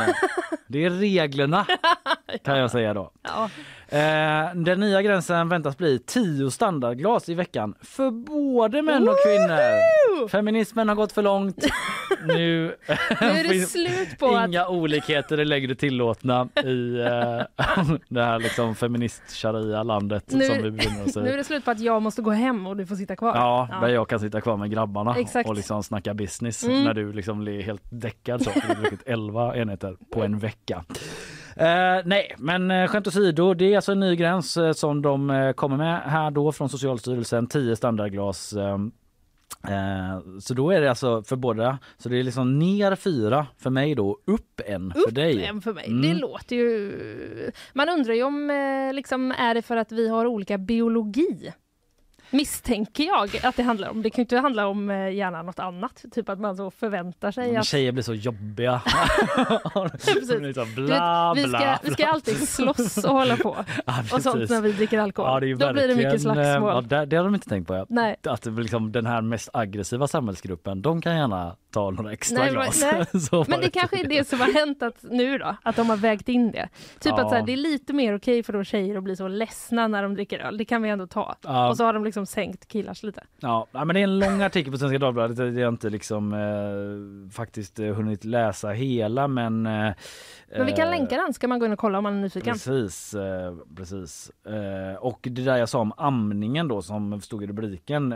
Det 0.66 0.84
är 0.84 0.90
reglerna 0.90 1.66
kan 2.44 2.58
jag 2.58 2.70
säga 2.70 2.94
då. 2.94 3.10
Ja. 3.22 3.50
Eh, 3.90 4.54
den 4.54 4.80
nya 4.80 5.02
gränsen 5.02 5.48
väntas 5.48 5.76
bli 5.78 5.98
10 5.98 6.50
standardglas 6.50 7.28
i 7.28 7.34
veckan 7.34 7.74
för 7.82 8.10
både 8.10 8.82
män 8.82 9.08
och 9.08 9.16
kvinnor. 9.26 10.28
Feminismen 10.28 10.88
har 10.88 10.96
gått 10.96 11.12
för 11.12 11.22
långt. 11.22 11.66
Nu, 12.26 12.34
Nu 13.20 13.26
är 13.26 13.48
det 13.48 13.60
slut 13.68 14.18
på 14.18 14.26
att... 14.36 14.48
inga 14.48 14.68
olikheter 14.68 15.38
är 15.38 15.44
längre 15.44 15.74
tillåtna 15.74 16.48
i 16.64 16.98
eh, 17.00 17.66
det 18.08 18.22
här 18.24 18.38
liksom 18.38 18.74
feminist 18.74 19.22
sharia 19.32 19.82
landet 19.82 20.24
Nu- 20.26 20.44
som 20.44 20.62
vi 20.62 20.70
befinner 20.70 21.04
oss 21.04 21.16
i. 21.16 21.20
Nu 21.20 21.28
är 21.30 21.36
det 21.36 21.44
slut 21.44 21.64
på 21.64 21.70
att 21.70 21.80
jag 21.80 22.02
måste 22.02 22.22
gå 22.22 22.30
hem 22.30 22.66
och 22.66 22.76
du 22.76 22.86
får 22.86 22.96
sitta 22.96 23.16
kvar. 23.16 23.32
Ja, 23.36 23.68
Ja. 23.70 23.80
där 23.86 23.88
jag 23.94 24.08
kan 24.08 24.20
sitta 24.20 24.40
kvar 24.40 24.56
med 24.56 24.70
grabbarna 24.70 25.16
Exakt. 25.16 25.48
och 25.48 25.54
liksom 25.54 25.82
snacka 25.82 26.14
business 26.14 26.64
Mm. 26.64 26.84
när 26.84 26.94
du 26.94 27.12
liksom 27.12 27.48
är 27.48 27.62
helt 27.62 27.82
däckad 27.90 28.42
så. 28.44 28.50
Du 28.54 28.60
har 28.68 28.74
druckit 28.74 29.02
11 29.06 29.56
enheter 29.56 29.96
på 30.12 30.22
en 30.22 30.38
vecka. 30.38 30.84
Eh, 31.58 32.02
nej, 32.04 32.34
men 32.38 32.70
eh, 32.70 32.88
skämt 32.88 33.06
åsido, 33.06 33.54
det 33.54 33.72
är 33.72 33.76
alltså 33.76 33.92
en 33.92 34.00
ny 34.00 34.16
gräns 34.16 34.56
eh, 34.56 34.72
som 34.72 35.02
de 35.02 35.30
eh, 35.30 35.52
kommer 35.52 35.76
med 35.76 36.02
här 36.02 36.30
då 36.30 36.52
från 36.52 36.68
Socialstyrelsen. 36.68 37.46
10 37.46 37.76
standardglas 37.76 38.52
eh, 38.52 38.78
Eh, 39.64 40.38
så 40.40 40.54
då 40.54 40.70
är 40.70 40.80
det 40.80 40.88
alltså 40.88 41.22
för 41.22 41.36
båda, 41.36 41.78
så 41.98 42.08
det 42.08 42.18
är 42.18 42.22
liksom 42.22 42.58
ner 42.58 42.96
fyra 42.96 43.46
för 43.58 43.70
mig 43.70 43.94
då, 43.94 44.18
upp 44.24 44.60
en 44.66 44.92
för 44.92 45.00
Upp 45.08 45.14
dig. 45.14 45.44
en 45.44 45.60
för 45.62 45.72
mig. 45.72 45.86
Mm. 45.86 46.02
Det 46.02 46.14
låter 46.14 46.56
ju... 46.56 47.50
Man 47.72 47.88
undrar 47.88 48.14
ju 48.14 48.22
om 48.22 48.50
liksom, 48.94 49.32
är 49.38 49.54
det 49.54 49.62
för 49.62 49.76
att 49.76 49.92
vi 49.92 50.08
har 50.08 50.26
olika 50.26 50.58
biologi? 50.58 51.52
Misstänker 52.30 53.04
jag 53.04 53.30
att 53.42 53.56
det 53.56 53.62
handlar 53.62 53.88
om. 53.88 54.02
Det 54.02 54.10
kan 54.10 54.16
ju 54.16 54.22
inte 54.22 54.38
handla 54.38 54.66
om 54.66 54.90
eh, 54.90 55.10
gärna 55.10 55.42
något 55.42 55.58
annat. 55.58 56.04
Typ 56.12 56.28
att 56.28 56.40
man 56.40 56.56
så 56.56 56.70
förväntar 56.70 57.30
sig 57.32 57.56
att 57.56 57.66
Tjejer 57.66 57.92
blir 57.92 58.02
så 58.02 58.14
jobbiga. 58.14 58.82
Blir 59.74 60.52
så 60.52 60.64
Du 60.64 60.82
vet, 60.82 60.88
bla, 60.88 61.32
vi, 61.34 61.42
ska, 61.42 61.48
bla, 61.48 61.78
vi 61.82 61.90
ska 61.90 62.06
alltid 62.06 62.48
slåss 62.48 63.04
och 63.04 63.14
hålla 63.14 63.36
på. 63.36 63.56
Ja, 63.86 64.02
Och 64.12 64.22
sånt 64.22 64.50
när 64.50 64.60
vi 64.60 64.72
dricker 64.72 64.98
alkohol. 64.98 65.48
Ja, 65.48 65.56
Då 65.56 65.72
blir 65.72 65.88
det 65.88 65.94
mycket 65.94 66.14
eh, 66.14 66.18
slagsmål. 66.18 66.70
Ja, 66.74 66.80
det, 66.80 67.06
det 67.06 67.16
har 67.16 67.24
de 67.24 67.34
inte 67.34 67.48
tänkt 67.48 67.66
på. 67.66 67.74
Ja. 67.74 67.86
Nej. 67.88 68.16
Att 68.22 68.46
liksom 68.46 68.92
den 68.92 69.06
här 69.06 69.22
mest 69.22 69.48
aggressiva 69.52 70.08
samhällsgruppen, 70.08 70.82
de 70.82 71.02
kan 71.02 71.16
gärna 71.16 71.56
ta 71.70 71.90
några 71.90 72.12
extra 72.12 72.38
Nej, 72.38 72.46
men- 72.46 72.54
glas. 72.62 72.84
nej. 73.32 73.44
Men 73.48 73.60
det 73.60 73.70
kanske 73.70 74.00
är 74.00 74.08
det 74.08 74.28
som 74.28 74.40
har 74.40 74.52
hänt 74.52 74.82
att, 74.82 75.02
nu 75.02 75.38
då, 75.38 75.56
att 75.62 75.76
de 75.76 75.90
har 75.90 75.96
vägt 75.96 76.28
in 76.28 76.50
det. 76.50 76.68
Typ 77.00 77.12
Ja. 77.16 77.22
att 77.22 77.28
så 77.28 77.34
här, 77.34 77.46
det 77.46 77.52
är 77.52 77.56
lite 77.56 77.92
mer 77.92 78.16
okej 78.16 78.42
för 78.42 78.52
då 78.52 78.64
tjejer 78.64 78.96
att 78.96 79.02
bli 79.04 79.16
så 79.16 79.28
ledsna 79.28 79.88
när 79.88 80.02
de 80.02 80.14
dricker 80.14 80.38
öl. 80.38 80.58
Det 80.58 80.64
kan 80.64 80.82
vi 80.82 80.88
ändå 80.88 81.06
ta. 81.06 81.36
Ja. 81.42 81.68
Och 81.68 81.76
så 81.76 81.84
har 81.84 81.92
de 81.92 82.04
liksom 82.04 82.26
sänkt 82.26 82.68
killars 82.68 83.02
lite. 83.02 83.24
Ja, 83.40 83.66
nej, 83.72 83.84
men 83.84 83.94
det 83.94 84.00
är 84.00 84.04
en 84.04 84.18
lång 84.18 84.42
artikel 84.42 84.72
på 84.72 84.78
Svenska 84.78 84.98
Dagbladet. 84.98 85.36
Det 85.36 85.42
har 85.44 85.50
jag 85.50 85.72
inte 85.74 85.90
liksom 85.90 86.32
eh, 86.32 87.30
faktiskt 87.32 87.78
eh, 87.78 87.86
hunnit 87.94 88.24
läsa 88.24 88.68
hela 88.68 89.28
men... 89.28 89.66
Eh, 89.66 89.92
Men 90.56 90.66
vi 90.66 90.72
kan 90.72 90.84
eh, 90.84 90.90
länka 90.90 91.16
den, 91.16 91.34
ska 91.34 91.48
man 91.48 91.58
gå 91.58 91.66
in 91.66 91.72
och 91.72 91.78
kolla 91.78 91.98
om 91.98 92.02
man 92.04 92.16
är 92.16 92.20
nyfiken. 92.20 92.52
Precis, 92.54 93.14
eh, 93.14 93.54
precis. 93.76 94.30
Eh, 94.46 94.96
och 95.00 95.18
det 95.22 95.42
där 95.44 95.56
jag 95.56 95.68
sa 95.68 95.78
om 95.80 95.92
amningen 95.96 96.68
då 96.68 96.82
som 96.82 97.20
stod 97.20 97.42
i 97.42 97.46
rubriken 97.46 98.14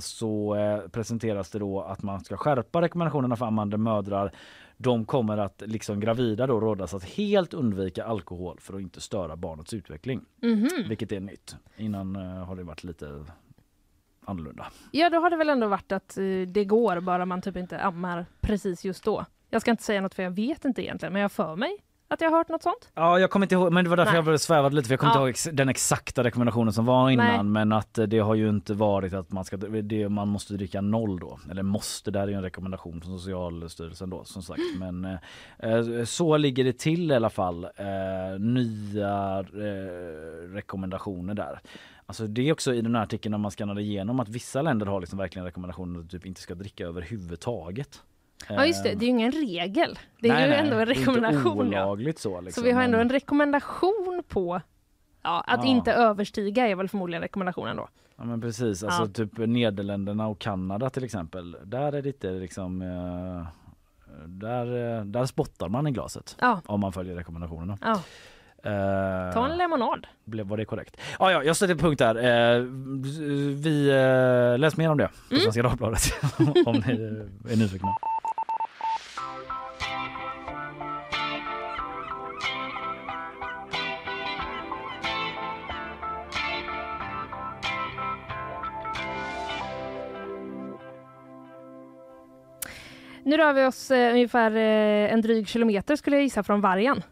så 0.00 0.56
presenteras 0.92 1.50
det 1.50 1.58
då 1.58 1.80
att 1.82 2.02
man 2.02 2.20
ska 2.24 2.36
skärpa 2.36 2.80
rekommendationerna 2.86 3.36
för 3.36 3.46
ammande 3.46 3.76
mödrar. 3.78 4.32
De 4.76 5.04
kommer 5.04 5.38
att 5.38 5.62
liksom 5.66 6.00
gravida 6.00 6.46
då 6.46 6.60
rådas 6.60 6.94
att 6.94 7.04
helt 7.04 7.54
undvika 7.54 8.04
alkohol 8.04 8.58
för 8.60 8.74
att 8.74 8.80
inte 8.80 9.00
störa 9.00 9.36
barnets 9.36 9.74
utveckling. 9.74 10.24
Mhm. 10.42 10.68
Vilket 10.88 11.12
är 11.12 11.20
nytt. 11.20 11.56
Innan 11.76 12.16
eh, 12.16 12.44
har 12.44 12.56
det 12.56 12.62
varit 12.62 12.84
lite 12.84 13.24
annorlunda. 14.24 14.66
Ja, 14.90 15.10
då 15.10 15.18
har 15.18 15.30
det 15.30 15.36
väl 15.36 15.48
ändå 15.48 15.68
varit 15.68 15.92
att 15.92 16.18
eh, 16.18 16.24
det 16.46 16.64
går 16.64 17.00
bara 17.00 17.26
man 17.26 17.42
typ 17.42 17.56
inte 17.56 17.80
ammar 17.80 18.26
precis 18.40 18.84
just 18.84 19.04
då. 19.04 19.24
Jag 19.50 19.60
ska 19.60 19.70
inte 19.70 19.82
säga 19.82 20.00
något 20.00 20.14
för 20.14 20.22
jag 20.22 20.30
vet 20.30 20.64
inte 20.64 20.82
egentligen, 20.82 21.12
men 21.12 21.22
jag 21.22 21.32
för 21.32 21.56
mig 21.56 21.76
att 22.08 22.20
jag 22.20 22.30
har 22.30 22.36
hört 22.38 22.48
något 22.48 22.62
sånt. 22.62 22.90
Ja, 22.94 23.18
jag 23.18 23.30
kommer 23.30 23.46
inte 23.46 23.54
ihåg, 23.54 23.72
men 23.72 23.84
det 23.84 23.90
var 23.90 23.96
därför 23.96 24.12
Nej. 24.12 24.16
jag 24.18 24.24
började 24.24 24.38
sväva 24.38 24.68
lite 24.68 24.86
för 24.88 24.92
jag 24.92 25.00
kommer 25.00 25.14
Ja. 25.14 25.28
inte 25.28 25.48
ihåg 25.48 25.56
den 25.56 25.68
exakta 25.68 26.24
rekommendationen 26.24 26.72
som 26.72 26.84
var 26.84 27.10
innan 27.10 27.26
Nej. 27.26 27.42
men 27.44 27.72
att 27.72 27.98
eh, 27.98 28.06
det 28.06 28.18
har 28.18 28.34
ju 28.34 28.48
inte 28.48 28.74
varit 28.74 29.12
att 29.14 29.32
man 29.32 29.44
ska 29.44 29.56
det, 29.56 30.08
man 30.08 30.28
måste 30.28 30.54
dricka 30.54 30.80
noll 30.80 31.18
då. 31.20 31.38
Eller 31.50 31.62
måste, 31.62 32.10
det 32.10 32.18
här 32.18 32.26
är 32.26 32.30
ju 32.30 32.36
en 32.36 32.42
rekommendation 32.42 33.00
från 33.00 33.18
Socialstyrelsen 33.18 34.10
då 34.10 34.24
som 34.24 34.42
sagt. 34.42 34.60
Men 34.78 35.04
eh, 35.04 35.18
eh, 35.58 36.04
så 36.04 36.36
ligger 36.36 36.64
det 36.64 36.78
till 36.78 37.10
i 37.10 37.14
alla 37.14 37.30
fall. 37.30 37.64
Eh, 37.64 38.38
nya 38.40 39.38
eh, 39.40 40.48
rekommendationer 40.54 41.34
där. 41.34 41.60
Alltså 42.06 42.26
det 42.26 42.48
är 42.48 42.52
också 42.52 42.74
i 42.74 42.80
den 42.80 42.94
här 42.94 43.02
artikeln 43.02 43.30
när 43.30 43.38
man 43.38 43.50
skannade 43.50 43.82
igenom 43.82 44.20
att 44.20 44.28
vissa 44.28 44.62
länder 44.62 44.86
har 44.86 45.00
liksom 45.00 45.18
verkligen 45.18 45.46
rekommendationer 45.46 46.00
att 46.00 46.10
typ 46.10 46.26
inte 46.26 46.40
ska 46.40 46.54
dricka 46.54 46.86
överhuvudtaget. 46.86 48.02
Ja 48.48 48.66
just 48.66 48.82
det, 48.84 48.88
det 48.94 49.04
är 49.04 49.06
ju 49.06 49.10
ingen 49.10 49.32
regel. 49.32 49.98
Det 50.20 50.28
är 50.28 50.32
Nej, 50.32 50.42
ju 50.44 50.50
nej, 50.50 50.58
ändå 50.58 50.76
en 50.76 50.86
rekommendation. 50.86 51.72
Ja. 51.72 51.84
olagligt 51.86 52.18
så. 52.18 52.40
Liksom. 52.40 52.60
Så 52.60 52.64
vi 52.66 52.72
har 52.72 52.82
ändå 52.82 52.96
Men- 52.98 53.06
en 53.06 53.12
rekommendation 53.12 54.22
på 54.28 54.60
ja, 55.22 55.40
att 55.46 55.64
Ja. 55.64 55.70
inte 55.70 55.92
överstiga 55.92 56.68
är 56.68 56.74
väl 56.74 56.88
förmodligen 56.88 57.22
rekommendationen 57.22 57.76
då. 57.76 57.88
Ja 58.16 58.24
men 58.24 58.40
precis, 58.40 58.84
alltså 58.84 59.02
Ja. 59.02 59.06
typ 59.08 59.38
Nederländerna 59.38 60.26
och 60.26 60.38
Kanada 60.38 60.90
till 60.90 61.04
exempel. 61.04 61.56
Där 61.64 61.92
är 61.92 62.02
det 62.02 62.08
inte 62.08 62.30
liksom 62.30 62.82
eh, 62.82 63.46
där, 64.26 64.96
eh, 64.98 65.04
där 65.04 65.26
spottar 65.26 65.68
man 65.68 65.86
i 65.86 65.90
glaset 65.90 66.36
Ja, 66.40 66.60
om 66.66 66.80
man 66.80 66.92
följer 66.92 67.16
rekommendationerna. 67.16 67.78
ja. 67.82 68.00
Eh, 68.64 69.32
ta 69.34 69.48
en 69.48 69.58
lemonad. 69.58 70.06
blev, 70.24 70.46
var 70.46 70.56
det 70.56 70.64
korrekt? 70.64 70.96
Ja, 71.18 71.32
ja 71.32 71.42
jag 71.42 71.56
sätter 71.56 71.74
punkt 71.74 71.98
där. 71.98 72.14
Eh, 72.16 72.60
vi 73.62 73.88
eh, 73.90 74.58
läs 74.58 74.76
mer 74.76 74.90
om 74.90 74.98
det 74.98 75.08
på 75.08 75.34
Mm. 75.34 75.40
Svenska 75.42 75.62
Dagbladet 75.62 76.00
om 76.66 76.82
ni 76.86 76.92
är 77.52 77.56
nyfikna. 77.56 77.88
Nu 93.26 93.36
rör 93.36 93.52
vi 93.52 93.64
oss 93.64 93.90
eh, 93.90 94.12
ungefär 94.12 94.50
eh, 94.56 95.12
en 95.12 95.20
dryg 95.20 95.48
kilometer 95.48 95.96
skulle 95.96 96.16
jag 96.16 96.22
gissa 96.22 96.42
från 96.42 96.60
Vargen. 96.60 97.02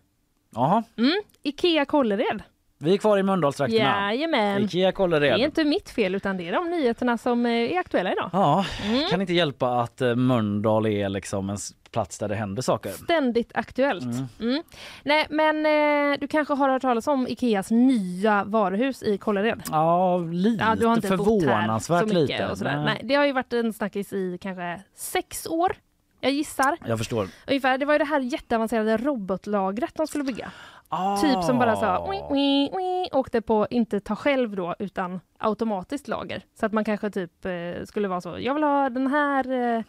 Jaha, 0.54 0.82
Mm. 0.98 1.12
Ikea 1.42 1.84
Kållered. 1.84 2.42
vi 2.78 2.94
är 2.94 2.98
kvar 2.98 3.18
i 3.18 3.22
Mölndalstrakterna. 3.22 4.12
Jajamän. 4.12 4.62
Ikea 4.64 4.86
Det 4.86 4.92
Kållered. 4.92 5.32
är 5.32 5.38
inte 5.44 5.64
mitt 5.64 5.90
fel 5.90 6.14
utan 6.14 6.36
det 6.36 6.48
är 6.48 6.52
de 6.52 6.70
nyheterna 6.70 7.18
som 7.18 7.46
eh, 7.46 7.52
är 7.52 7.78
aktuella 7.78 8.12
idag. 8.12 8.30
Ja, 8.32 8.64
Mm. 8.84 9.08
kan 9.10 9.20
inte 9.20 9.32
hjälpa 9.32 9.68
att 9.80 10.00
eh, 10.00 10.14
Mölndal 10.14 10.86
är 10.86 11.08
liksom 11.08 11.50
en 11.50 11.54
s- 11.56 11.70
plats 11.90 12.18
där 12.18 12.28
det 12.28 12.34
händer 12.34 12.62
saker. 12.62 12.90
Ständigt 12.90 13.50
aktuellt. 13.54 14.02
Mm. 14.04 14.26
Mm. 14.40 14.62
Nej 15.04 15.26
men 15.30 15.66
eh, 15.66 16.18
du 16.20 16.28
kanske 16.28 16.54
har 16.54 16.68
hört 16.68 16.82
talas 16.82 17.06
om 17.06 17.28
Ikeas 17.28 17.70
nya 17.70 18.44
varuhus 18.44 19.02
i 19.02 19.18
Kållered? 19.18 19.62
Ja, 19.70 20.18
lite 20.18 20.64
Ja, 20.64 20.74
du 20.74 20.86
har 20.86 20.94
inte 20.94 21.16
bott 21.16 21.26
här 21.26 21.40
förvånansvärt 21.40 22.00
så 22.00 22.06
mycket 22.06 22.20
lite. 22.20 22.46
och 22.50 22.58
sådär. 22.58 22.82
Nej, 22.84 23.00
det 23.04 23.14
har 23.14 23.24
ju 23.26 23.32
varit 23.32 23.52
en 23.52 23.72
snackis 23.72 24.12
i 24.12 24.38
kanske 24.40 24.80
sex 24.96 25.46
år. 25.46 25.76
Jag 26.24 26.32
gissar. 26.32 26.76
Jag 26.86 26.98
förstår. 26.98 27.28
Ungefär. 27.46 27.78
Det 27.78 27.86
var 27.86 27.94
ju 27.94 27.98
det 27.98 28.04
här 28.04 28.20
jätteavancerade 28.20 28.96
robotlagret 28.96 29.94
de 29.94 30.06
skulle 30.06 30.24
bygga. 30.24 30.52
Ah. 30.88 31.16
Typ 31.16 31.44
som 31.44 31.58
bara 31.58 31.76
sa 31.76 32.08
oi, 32.08 32.22
oi, 32.28 32.70
oi, 32.72 33.08
åkte 33.12 33.40
på, 33.40 33.66
inte 33.70 34.00
ta 34.00 34.16
själv 34.16 34.56
då, 34.56 34.74
utan 34.78 35.20
automatiskt 35.38 36.08
lager. 36.08 36.42
Så 36.60 36.66
att 36.66 36.72
man 36.72 36.84
kanske 36.84 37.10
typ 37.10 37.44
eh, 37.44 37.84
skulle 37.84 38.08
vara 38.08 38.20
så, 38.20 38.38
jag 38.38 38.54
vill 38.54 38.62
ha 38.62 38.90
den 38.90 39.06
här 39.06 39.76
eh, 39.76 39.82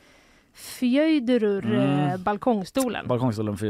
Fjöjderur 0.55 1.65
Mm. 1.65 1.99
eh, 2.09 2.17
balkongstolen. 2.17 3.07
Balkongstolen 3.07 3.57
för 3.57 3.65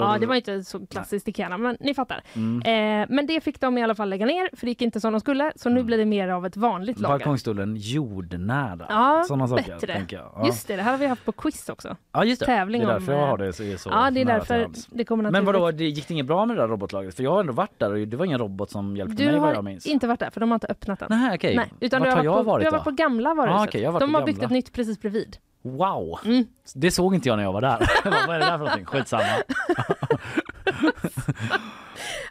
Ja, 0.00 0.16
det 0.20 0.26
var 0.26 0.34
inte 0.34 0.64
så 0.64 0.86
klassiskt 0.86 1.28
Ikea, 1.28 1.58
men 1.58 1.76
ni 1.80 1.94
fattar. 1.94 2.22
mm. 2.34 2.62
Eh, 3.02 3.06
men 3.10 3.26
det 3.26 3.40
fick 3.40 3.60
de 3.60 3.78
i 3.78 3.82
alla 3.82 3.94
fall 3.94 4.08
lägga 4.08 4.26
ner, 4.26 4.48
för 4.56 4.66
det 4.66 4.70
gick 4.70 4.82
inte 4.82 5.00
som 5.00 5.12
de 5.12 5.20
skulle. 5.20 5.52
Så 5.56 5.68
nu 5.68 5.74
Mm. 5.74 5.86
blir 5.86 5.98
det 5.98 6.04
mer 6.04 6.28
av 6.28 6.46
ett 6.46 6.56
vanligt 6.56 7.00
lager. 7.00 7.14
Balkongstolen 7.18 7.76
jordnära. 7.76 8.86
Ja, 8.88 9.24
Sådana 9.28 9.48
saker 9.48 9.70
bättre. 9.70 10.06
Ja. 10.10 10.42
Just 10.46 10.68
det, 10.68 10.76
det 10.76 10.82
här 10.82 10.90
har 10.90 10.98
vi 10.98 11.06
haft 11.06 11.24
på 11.24 11.32
quiz 11.32 11.68
också. 11.68 11.96
ja, 12.12 12.24
just 12.24 12.40
det. 12.40 12.46
tävling 12.46 12.80
det 12.82 12.86
är 12.86 12.94
om, 12.94 13.00
därför 13.00 13.12
jag 13.12 13.22
eh, 13.22 13.28
har 13.28 13.38
det 13.38 13.52
så, 13.52 13.62
är 13.62 13.76
så 13.76 13.88
ja, 13.92 14.10
det 14.10 14.20
är 14.20 14.24
därför 14.24 14.68
det 14.90 15.04
kommer 15.04 15.22
Men 15.22 15.32
naturligt. 15.32 15.60
vadå, 15.60 15.70
det 15.70 15.84
gick 15.84 16.08
det 16.08 16.14
inget 16.14 16.26
bra 16.26 16.46
med 16.46 16.56
det 16.56 16.62
där 16.62 16.68
robotlagret? 16.68 17.14
För 17.14 17.22
jag 17.22 17.30
har 17.30 17.40
ändå 17.40 17.52
varit 17.52 17.78
där 17.78 17.92
och 17.92 18.08
det 18.08 18.16
var 18.16 18.24
ingen 18.26 18.38
robot 18.38 18.70
som 18.70 18.96
hjälpte 18.96 19.22
Du 19.22 19.30
mig 19.30 19.38
vad 19.40 19.50
jag 19.50 19.54
har 19.54 19.62
minns. 19.62 19.86
inte 19.86 20.06
varit 20.06 20.20
där, 20.20 20.30
för 20.30 20.40
de 20.40 20.50
har 20.50 20.56
inte 20.56 20.66
öppnat 20.66 20.98
den. 20.98 21.08
Nej, 21.10 21.34
okej. 21.36 21.56
Nej, 21.56 21.72
utan 21.80 22.00
Vart 22.00 22.06
du 22.06 22.10
har, 22.10 22.16
har 22.16 22.24
jag 22.24 22.34
på, 22.36 22.42
varit 22.42 22.60
du 22.62 22.66
har 22.66 22.72
varit 22.72 22.84
på 22.84 22.90
gamla 22.90 23.34
varuhuset. 23.34 23.74
Ah, 23.74 23.78
jag 23.78 23.88
har 23.88 23.92
varit 23.92 24.00
de 24.00 24.14
har 24.14 24.26
byggt 24.26 24.42
ett 24.42 24.50
nytt 24.50 24.72
precis 24.72 25.00
bredvid. 25.00 25.36
Wow! 25.62 26.18
Mm. 26.24 26.46
Det 26.74 26.90
såg 26.90 27.14
inte 27.14 27.28
jag 27.28 27.36
när 27.36 27.44
jag 27.44 27.52
var 27.52 27.60
där. 27.60 27.78
vad 28.26 28.36
är 28.36 28.38
det 28.38 28.44
där 28.44 28.58
för 28.58 28.58
någonting? 28.58 28.84
Skitsamma. 28.84 29.24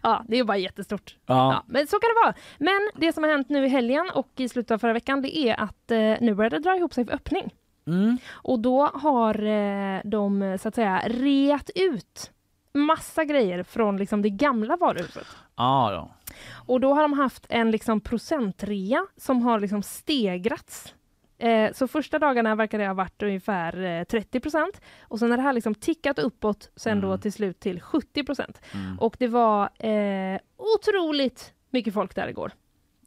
Ja, 0.03 0.24
det 0.28 0.40
är 0.40 0.44
bara 0.44 0.58
jättestort. 0.58 1.16
Ja. 1.26 1.36
Ja, 1.53 1.64
men 1.68 1.88
så 1.88 1.99
kan 1.99 2.10
det 2.10 2.22
vara. 2.26 2.34
Men 2.58 2.91
det 2.95 3.14
som 3.14 3.24
har 3.24 3.32
hänt 3.32 3.49
nu 3.49 3.66
i 3.66 3.68
helgen 3.68 4.10
och 4.14 4.30
i 4.38 4.49
slutet 4.49 4.72
av 4.72 4.78
förra 4.78 4.94
veckan, 4.94 5.22
det 5.22 5.38
är 5.38 5.60
att 5.60 5.91
eh, 5.91 5.98
nu 6.22 6.34
börjar 6.34 6.49
det 6.49 6.60
dra 6.60 6.78
ihop 6.78 6.94
sig 6.94 7.06
för 7.06 7.14
öppning. 7.14 7.53
Mm. 7.88 8.18
Och 8.32 8.60
då 8.60 8.86
har 8.86 9.45
eh, 9.45 9.99
de 10.03 10.58
så 10.62 10.68
att 10.68 10.76
säga 10.76 11.02
reat 11.06 11.70
ut 11.76 12.32
massa 12.74 13.26
grejer 13.26 13.64
från 13.64 13.98
liksom 13.98 14.22
det 14.22 14.30
gamla 14.30 14.78
varuhuset. 14.78 15.28
Ja, 15.56 15.91
då. 15.91 16.34
Och 16.74 16.80
då 16.80 16.94
har 16.94 17.02
de 17.02 17.14
haft 17.14 17.45
en 17.49 17.72
liksom 17.72 18.02
procentrea 18.02 19.06
som 19.18 19.41
har 19.41 19.60
liksom 19.60 19.84
stegrats. 19.84 20.94
Eh, 21.42 21.72
så 21.74 21.88
första 21.88 22.20
dagarna 22.20 22.56
verkar 22.56 22.78
det 22.78 22.88
ha 22.88 22.94
varit 22.94 23.24
ungefär 23.24 23.84
eh, 23.84 24.04
30 24.04 24.40
procent 24.40 24.82
och 25.02 25.20
sen 25.20 25.30
har 25.32 25.38
det 25.38 25.44
här 25.44 25.54
liksom 25.54 25.76
tickat 25.76 26.20
uppåt 26.20 26.72
sen 26.76 27.02
då 27.02 27.08
Mm. 27.08 27.20
till 27.20 27.34
slut 27.34 27.60
till 27.60 27.82
70 27.82 28.24
procent. 28.24 28.62
Mm. 28.74 29.00
Och 29.00 29.16
det 29.20 29.28
var 29.28 29.70
eh, 29.80 30.40
otroligt 30.58 31.54
mycket 31.70 31.94
folk 31.94 32.16
där 32.16 32.28
igår. 32.28 32.52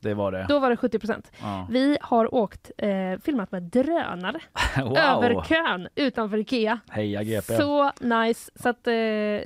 Det 0.00 0.14
var 0.14 0.32
det. 0.32 0.46
Då 0.48 0.58
var 0.58 0.70
det 0.70 0.76
70 0.76 0.98
procent. 0.98 1.32
Ja. 1.40 1.66
Vi 1.70 1.98
har 2.00 2.34
åkt, 2.34 2.70
eh, 2.78 3.18
filmat 3.24 3.52
med 3.52 3.62
drönare 3.62 4.40
Wow! 4.76 4.96
över 4.98 5.42
kön 5.44 5.88
utanför 5.94 6.36
Ikea. 6.38 6.80
Heja 6.90 7.22
GP! 7.22 7.56
Så 7.56 7.90
nice! 8.00 8.50
Så 8.54 8.68
att, 8.68 8.86
eh, 8.86 8.92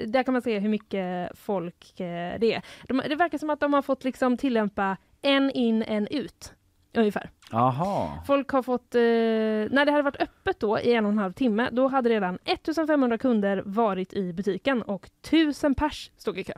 där 0.07 0.23
kan 0.23 0.33
man 0.33 0.43
se 0.43 0.59
hur 0.59 0.69
mycket 0.69 1.39
folk 1.39 2.01
eh, 2.01 2.39
det 2.41 2.55
är. 2.55 2.63
De, 2.89 3.03
det 3.09 3.15
verkar 3.15 3.39
som 3.39 3.51
att 3.51 3.61
de 3.61 3.73
har 3.75 3.83
fått 3.83 4.05
liksom 4.05 4.37
tillämpa 4.37 4.97
en 5.23 5.51
in, 5.51 5.83
en 5.83 6.07
ut. 6.07 6.55
Ungefär. 6.99 7.31
Jaha. 7.53 8.09
Folk 8.27 8.51
har 8.51 8.63
fått, 8.63 8.95
eh, 8.95 9.01
när 9.01 9.85
det 9.85 9.91
hade 9.93 10.03
varit 10.03 10.21
öppet 10.23 10.61
då 10.61 10.79
i 10.81 10.93
en 10.95 11.07
och 11.07 11.13
en 11.13 11.19
halv 11.19 11.33
timme, 11.33 11.69
då 11.73 11.89
hade 11.89 12.09
redan 12.11 12.39
1500 12.45 13.19
kunder 13.19 13.63
varit 13.67 14.13
i 14.13 14.33
butiken 14.33 14.83
och 14.83 15.09
1000 15.23 15.75
pers 15.75 16.11
stod 16.17 16.39
i 16.39 16.45
kö. 16.45 16.53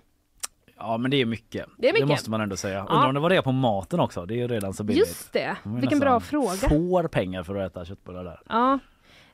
Ja 0.76 0.96
men 0.98 1.10
det 1.10 1.16
är 1.16 1.26
mycket. 1.26 1.66
Det 1.78 1.88
är 1.88 1.92
mycket. 1.92 2.08
måste 2.08 2.30
man 2.30 2.40
ändå 2.40 2.56
säga. 2.56 2.86
Ja. 2.88 2.94
Undrar 2.94 3.08
om 3.08 3.14
det 3.14 3.20
var 3.20 3.30
det 3.30 3.42
på 3.42 3.52
maten 3.52 4.00
också. 4.00 4.26
Det 4.26 4.34
är 4.34 4.36
ju 4.36 4.48
redan 4.48 4.72
så 4.74 4.84
billigt. 4.84 5.06
Just 5.06 5.32
det, 5.32 5.56
vilken 5.64 5.98
bra 5.98 6.20
fråga. 6.20 6.48
Får 6.68 7.08
pengar 7.08 7.42
för 7.42 7.54
att 7.56 7.72
äta 7.72 7.84
köttbullar 7.84 8.24
där. 8.24 8.40
Ja. 8.48 8.78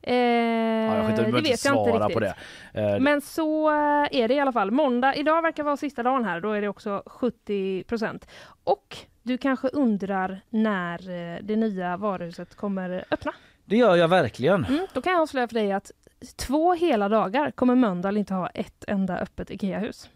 Eh, 0.02 0.14
Ja, 0.14 0.96
jag 0.96 1.06
skiter, 1.06 1.24
det 1.24 1.32
vet 1.32 1.64
jag 1.64 1.76
inte 1.86 1.98
riktigt. 1.98 2.14
på 2.14 2.20
det. 2.20 2.34
Eh, 2.72 3.00
Men 3.00 3.20
så 3.20 3.70
eh, 3.70 4.08
är 4.10 4.28
det 4.28 4.34
i 4.34 4.40
alla 4.40 4.52
fall. 4.52 4.70
Måndag, 4.70 5.14
idag 5.14 5.42
verkar 5.42 5.62
vara 5.62 5.76
sista 5.76 6.02
dagen 6.02 6.24
här, 6.24 6.40
då 6.40 6.52
är 6.52 6.60
det 6.60 6.68
också 6.68 7.02
70 7.06 7.84
procent. 7.84 8.28
Och 8.64 8.96
du 9.26 9.38
kanske 9.38 9.68
undrar 9.68 10.40
när 10.50 10.98
eh, 11.10 11.38
det 11.42 11.56
nya 11.56 11.96
varuhuset 11.96 12.54
kommer 12.54 13.04
öppna? 13.10 13.32
Det 13.64 13.76
gör 13.76 13.96
jag 13.96 14.08
verkligen. 14.08 14.64
Mm, 14.64 14.86
då 14.92 15.02
kan 15.02 15.12
jag 15.12 15.22
avslöja 15.22 15.48
för 15.48 15.54
dig 15.54 15.72
att 15.72 15.90
två 16.36 16.74
hela 16.74 17.08
dagar 17.08 17.50
kommer 17.50 17.74
Mölndal 17.74 18.16
inte 18.16 18.34
ha 18.34 18.48
ett 18.48 18.84
enda 18.88 19.18
öppet 19.18 19.50
IKEA-hus. 19.50 20.10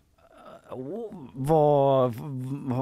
Oh, 0.71 1.15
vad, 1.35 2.15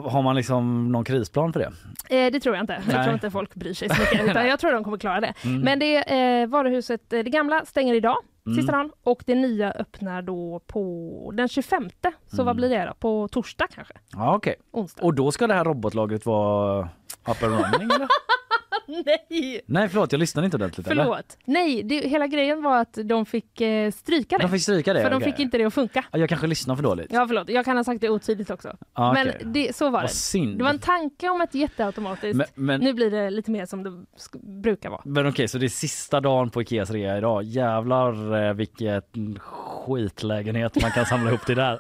har 0.05 0.23
man 0.23 0.37
liksom 0.37 0.93
någon 0.93 1.05
krisplan 1.05 1.53
för 1.53 1.61
det? 1.61 1.73
Eh, 2.17 2.33
det 2.33 2.41
tror 2.41 2.55
jag 2.55 2.63
inte. 2.63 2.83
Jag 2.87 2.95
Nej. 2.95 3.05
tror 3.05 3.15
inte 3.15 3.31
folk 3.31 3.55
bryr 3.55 3.75
sig 3.75 3.89
så 3.89 4.01
mycket. 4.01 4.31
Utan 4.31 4.47
jag 4.49 4.61
tror 4.61 4.73
de 4.73 4.85
kommer 4.85 4.99
klara 4.99 5.21
det. 5.21 5.35
Mm. 5.45 5.61
Men 5.61 5.79
det 5.79 5.97
eh, 5.97 6.47
varuhuset, 6.47 7.13
eh, 7.13 7.19
det 7.19 7.31
gamla 7.31 7.65
stänger 7.65 7.95
idag, 7.95 8.17
Mm. 8.49 8.57
sista 8.57 8.73
dagen. 8.73 8.91
Och 9.03 9.23
det 9.27 9.35
nya 9.35 9.71
öppnar 9.73 10.23
då 10.23 10.61
på 10.67 11.31
den 11.35 11.49
25. 11.49 11.91
Så 12.27 12.35
Mm. 12.37 12.47
vad 12.47 12.57
blir 12.57 12.69
det 12.69 12.85
då? 12.87 12.95
På 12.95 13.29
torsdag 13.29 13.67
kanske? 13.75 13.95
Ja 14.13 14.37
okej. 14.37 14.55
Onsdag? 14.73 15.03
Och 15.05 15.15
då 15.15 15.33
ska 15.33 15.47
det 15.47 15.55
här 15.55 15.65
robotlagret 15.65 16.27
vara 16.27 16.89
up 17.29 17.43
and 17.43 17.53
running 17.53 17.83
eller? 17.95 18.09
Nej! 19.31 19.61
Nej 19.67 19.89
förlåt 19.89 20.13
jag 20.13 20.19
lyssnade 20.19 20.45
inte 20.45 20.57
ordentligt 20.57 20.87
eller? 20.87 21.05
Förlåt. 21.05 21.37
Nej, 21.45 21.83
det, 21.83 22.01
hela 22.09 22.27
grejen 22.27 22.63
var 22.63 22.81
att 22.81 22.99
de 23.05 23.27
fick 23.27 23.61
eh, 23.61 23.91
stryka 23.91 24.39
det. 24.39 24.45
De 24.45 24.51
fick 24.51 24.63
stryka 24.63 24.93
det? 24.93 25.03
för 25.03 25.11
de 25.11 25.17
okej. 25.17 25.33
fick 25.33 25.41
inte 25.41 25.59
det 25.59 25.65
att 25.65 25.75
funka. 25.75 26.05
Ja, 26.13 26.19
Jag 26.19 26.29
kanske 26.29 26.47
lyssnar 26.47 26.77
för 26.77 26.83
dåligt. 26.83 27.07
Ja, 27.13 27.27
förlåt. 27.27 27.49
Jag 27.49 27.65
kan 27.65 27.77
ha 27.77 27.85
sagt 27.85 28.01
det 28.01 28.11
otydligt 28.11 28.51
också. 28.51 28.77
Ja, 28.95 29.13
Men 29.13 29.29
okej. 29.29 29.43
det, 29.45 29.77
så 29.77 29.85
var 29.85 29.91
Vad 29.91 30.03
det. 30.03 30.09
synd. 30.09 30.59
Det 30.59 30.65
var 30.65 30.71
en 30.71 30.79
tanke 30.79 31.29
om 31.29 31.41
ett 31.41 31.55
jätteautomatiskt. 31.55 32.37
Men, 32.37 32.47
men, 32.55 32.81
Nu 32.81 32.93
blir 32.93 33.11
det 33.11 33.31
lite 33.31 33.51
mer 33.51 33.67
som 33.67 33.83
det 33.83 33.93
brukar 34.63 34.91
vara. 34.91 35.03
men 35.05 35.27
okej 35.29 35.49
så 35.49 35.59
det 35.59 35.67
är 35.67 35.69
sista 35.69 36.21
dagen 36.21 36.51
på 36.51 36.63
Ikeas 36.63 36.91
rea 36.91 37.19
idag. 37.19 37.43
Jävlar 37.43 38.45
eh, 38.49 38.55
vilket 38.55 39.05
skitlägenhet 39.39 40.83
man 40.83 40.91
kan 40.91 41.07
samla 41.07 41.31
ihop 41.31 41.47
till 41.47 41.57
där. 41.57 41.79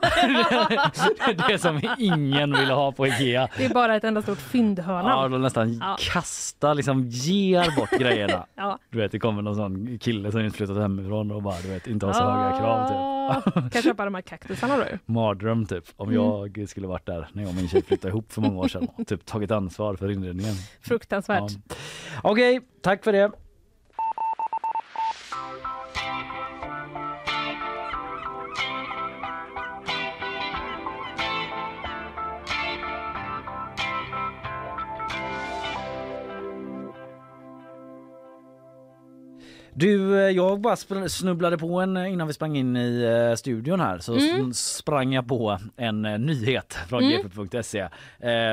det 1.49 1.59
som 1.59 1.81
ingen 1.99 2.53
vill 2.57 2.71
ha 2.71 2.93
på 2.93 3.07
Ikea. 3.07 3.49
Det 3.57 3.65
är 3.65 3.75
bara 3.75 3.97
ett 3.97 4.05
enda 4.05 4.23
stort 4.23 4.39
fyndhörna. 4.39 5.09
Ja, 5.09 5.29
de 5.29 5.43
nästan 5.43 5.79
Ja. 5.81 5.97
kastar, 6.13 6.75
liksom 6.75 6.88
ger 7.09 7.77
bort 7.77 7.91
grejerna. 7.91 8.47
Ja. 8.55 8.79
Du 8.91 8.99
vet, 8.99 9.13
det 9.13 9.19
kommer 9.19 9.43
någon 9.43 9.57
sån 9.57 9.99
kille 9.99 10.33
som 10.33 10.45
just 10.45 10.57
flyttat 10.57 10.77
hemifrån 10.77 11.31
och 11.31 11.43
bara 11.43 11.61
du 11.63 11.69
vet 11.69 11.87
inte 11.87 12.07
har 12.07 12.13
så 12.13 12.23
höga 12.31 12.59
krav 12.59 12.89
typ. 12.89 12.97
Ah, 13.57 13.69
Kan 13.71 13.83
köpa 13.83 14.05
de 14.05 14.15
här 14.15 14.23
kaktusarna 14.23 14.77
då. 14.77 14.85
Mardröm 15.13 15.67
typ. 15.67 15.85
Om 15.97 16.09
Mm. 16.09 16.21
jag 16.23 16.69
skulle 16.69 16.87
varit 16.87 17.07
där 17.07 17.29
när 17.33 17.43
jag 17.43 17.49
och 17.51 17.57
min 17.57 17.69
tjej 17.69 17.83
flyttade 17.83 18.09
ihop 18.11 18.33
för 18.33 18.41
många 18.41 18.59
år 18.59 18.69
sedan 18.69 18.89
typ 19.07 19.27
tagit 19.27 19.51
ansvar 19.51 19.97
för 19.97 20.11
inredningen. 20.11 20.55
Fruktansvärt. 20.81 21.53
Ja. 21.69 21.75
Okej, 22.23 22.61
tack 22.83 23.05
för 23.05 23.13
det. 23.13 23.31
Du, 39.79 40.21
eh, 40.21 40.31
jag 40.31 40.61
bara 40.61 40.77
snubblade 41.09 41.59
på 41.59 41.81
en 41.81 41.97
eh, 41.97 42.13
innan 42.13 42.27
vi 42.27 42.33
sprang 42.33 42.57
in 42.57 42.77
i 42.77 43.03
eh, 43.31 43.37
studion 43.37 43.81
här 43.81 43.99
så 43.99 44.15
Mm. 44.19 44.53
sprang 44.53 45.13
jag 45.13 45.29
på 45.29 45.59
en 45.77 46.03
nyhet 46.03 46.77
från 46.89 47.03
Mm. 47.05 47.23
gp.se 47.23 47.89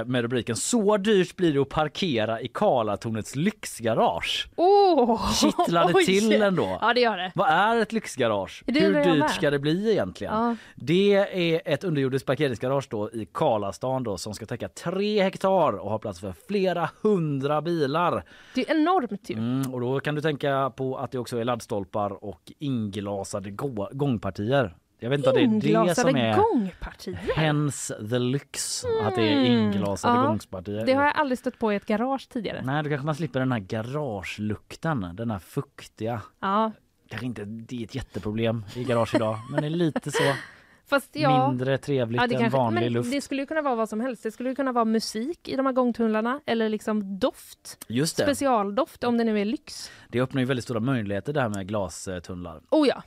med 0.06 0.22
rubriken 0.22 0.56
Så 0.56 0.98
dyrt 0.98 1.36
blir 1.36 1.54
det 1.54 1.60
att 1.62 1.70
parkera 1.70 2.42
i 2.42 2.48
Karlatornets 2.48 3.36
lyxgarage. 3.36 4.48
Oh, 4.56 5.32
Kittlade 5.34 5.94
oj. 5.94 6.06
till 6.06 6.42
ändå. 6.42 6.78
Ja, 6.82 6.94
det 6.94 7.02
gör 7.02 7.18
det. 7.18 7.32
Vad 7.36 7.50
är 7.50 7.82
ett 7.82 7.94
lyxgarage? 7.94 8.64
Det 8.66 8.80
Hur 8.80 8.94
dyrt 9.04 9.18
med. 9.20 9.32
ska 9.32 9.50
det 9.52 9.60
bli 9.60 9.92
egentligen? 9.92 10.34
Ja. 10.34 10.56
Det 10.76 11.14
är 11.54 11.62
ett 11.66 11.84
underjordiskt 11.84 12.26
parkeringsgarage 12.28 12.88
då 12.90 13.10
i 13.12 13.28
Karlastan 13.34 14.04
då 14.04 14.18
som 14.18 14.34
ska 14.34 14.46
täcka 14.46 14.68
tre 14.70 15.24
hektar 15.24 15.74
och 15.80 15.90
ha 15.92 16.00
plats 16.00 16.20
för 16.20 16.34
flera 16.48 16.90
hundra 17.02 17.62
bilar. 17.62 18.24
Det 18.56 18.70
är 18.70 18.76
enormt 18.76 19.30
ju. 19.30 19.38
Mm, 19.38 19.74
och 19.74 19.82
då 19.82 20.00
kan 20.00 20.16
du 20.16 20.22
tänka 20.22 20.72
på 20.76 20.98
att 20.98 21.15
det 21.16 21.20
också 21.20 21.38
är 21.38 21.44
laddstolpar 21.46 22.24
och 22.24 22.52
inglasade 22.60 23.52
gå- 23.52 23.90
gångpartier. 23.92 24.76
Jag 25.00 25.10
vet 25.10 25.18
inte 25.18 25.30
om 25.30 25.60
det 25.60 25.74
är 25.74 25.86
det 25.86 25.96
som 25.96 26.16
är 26.16 26.36
gångpartier. 26.38 27.20
hence 27.36 28.10
the 28.10 28.20
lyx, 28.20 28.84
att 29.04 29.16
det 29.16 29.22
är 29.22 29.46
Mm, 29.46 29.72
inglasade 29.74 30.18
ja. 30.18 30.28
gångpartier. 30.28 30.86
Det 30.86 30.94
har 30.94 31.04
jag 31.06 31.16
aldrig 31.16 31.40
stött 31.40 31.60
på 31.60 31.74
i 31.74 31.76
ett 31.76 31.86
garage 31.86 32.30
tidigare. 32.30 32.62
Nej, 32.66 32.84
då 32.84 32.90
kanske 32.90 33.06
man 33.06 33.16
slipper 33.16 33.40
den 33.40 33.52
här 33.52 33.60
garagelukten, 33.60 35.10
den 35.14 35.32
här 35.32 35.40
fuktiga. 35.40 36.22
Ja, 36.40 36.72
Kanske 37.10 37.26
inte 37.26 37.46
det 37.46 37.80
är 37.82 37.84
ett 37.84 37.96
jätteproblem 37.96 38.66
i 38.76 38.84
garage 38.84 39.16
idag, 39.16 39.38
men 39.52 39.62
det 39.62 39.68
är 39.68 39.70
lite 39.70 40.12
så 40.12 40.24
fast 40.88 41.16
ja. 41.16 41.48
mindre 41.50 41.78
trevligt 41.78 42.18
Ja, 42.22 42.24
än 42.24 42.30
kanske, 42.30 42.58
vanlig 42.58 42.82
men 42.82 42.94
luft. 42.94 43.12
det 43.12 43.22
skulle 43.22 43.46
kunna 43.46 43.62
vara 43.62 43.76
vad 43.76 43.90
som 43.90 44.00
helst. 44.02 44.24
Det 44.24 44.32
skulle 44.32 44.56
kunna 44.56 44.72
vara 44.72 44.86
musik 44.86 45.48
i 45.50 45.56
de 45.56 45.66
här 45.66 45.74
gångtunnlarna 45.74 46.40
eller 46.46 46.70
liksom 46.70 47.20
doft. 47.20 47.78
Just 47.88 48.18
det, 48.18 48.24
Specialdoft 48.24 49.04
om 49.04 49.18
det 49.18 49.24
nu 49.24 49.40
är 49.40 49.46
lyx. 49.46 49.92
det 50.10 50.22
öppnar 50.22 50.42
ju 50.42 50.46
väldigt 50.46 50.64
stora 50.64 50.80
möjligheter 50.80 51.34
det 51.34 51.42
här 51.42 51.50
med 51.50 51.68
glastunnlar. 51.68 52.62
Oh 52.70 52.88
ja. 52.88 53.04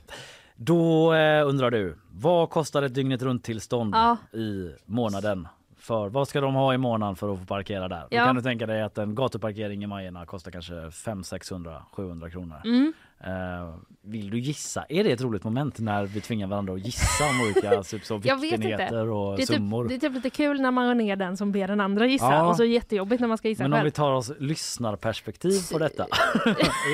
Då 0.55 1.13
eh, 1.13 1.47
undrar 1.47 1.71
du, 1.71 1.97
vad 2.11 2.49
kostar 2.49 2.81
ett 2.83 2.93
dygnet 2.93 3.21
runt 3.21 3.43
tillstånd 3.43 3.95
Ja. 3.95 4.17
i 4.39 4.71
månaden? 4.85 5.47
För 5.77 6.09
vad 6.09 6.27
ska 6.27 6.41
de 6.41 6.55
ha 6.55 6.73
i 6.73 6.77
månaden 6.77 7.15
för 7.15 7.33
att 7.33 7.39
få 7.39 7.45
parkera 7.45 7.87
där? 7.87 8.07
Ja. 8.09 8.21
Då 8.21 8.25
kan 8.27 8.35
du 8.35 8.41
tänka 8.41 8.65
dig 8.65 8.81
att 8.81 8.97
en 8.97 9.15
gatuparkering 9.15 9.83
i 9.83 9.87
Majorna 9.87 10.25
kostar 10.25 10.51
kanske 10.51 10.91
500, 10.91 11.23
600, 11.23 11.83
700 11.91 12.29
kronor. 12.29 12.61
Mm. 12.65 12.93
Eh, 13.23 13.75
vill 14.03 14.29
du 14.29 14.39
gissa? 14.39 14.85
Är 14.89 15.03
det 15.03 15.11
ett 15.11 15.21
roligt 15.21 15.43
moment 15.43 15.79
när 15.79 16.05
vi 16.05 16.21
tvingar 16.21 16.47
varandra 16.47 16.73
att 16.73 16.85
gissa 16.85 17.23
om 17.29 17.41
olika 17.41 17.83
typ, 17.83 18.05
så 18.05 18.17
viktenheter 18.17 19.07
och 19.09 19.37
Det 19.37 19.41
är, 19.43 19.45
summor? 19.45 19.83
typ, 19.87 20.01
det 20.01 20.05
är 20.05 20.09
typ 20.09 20.15
lite 20.23 20.29
kul 20.37 20.61
när 20.61 20.71
man 20.71 20.87
går 20.87 20.95
ner 20.95 21.15
den 21.15 21.37
som 21.37 21.51
ber 21.51 21.67
den 21.67 21.79
andra 21.81 22.05
gissa 22.05 22.25
Ja. 22.33 22.45
och 22.49 22.55
så 22.55 22.63
jättejobbigt 22.63 23.21
när 23.21 23.27
man 23.27 23.37
ska 23.37 23.47
gissa 23.47 23.63
Men 23.63 23.73
om 23.73 23.77
själv. 23.77 23.85
vi 23.85 23.91
tar 23.91 24.11
oss 24.11 24.31
lyssnarperspektiv 24.39 25.59
på 25.71 25.77
detta. 25.79 26.03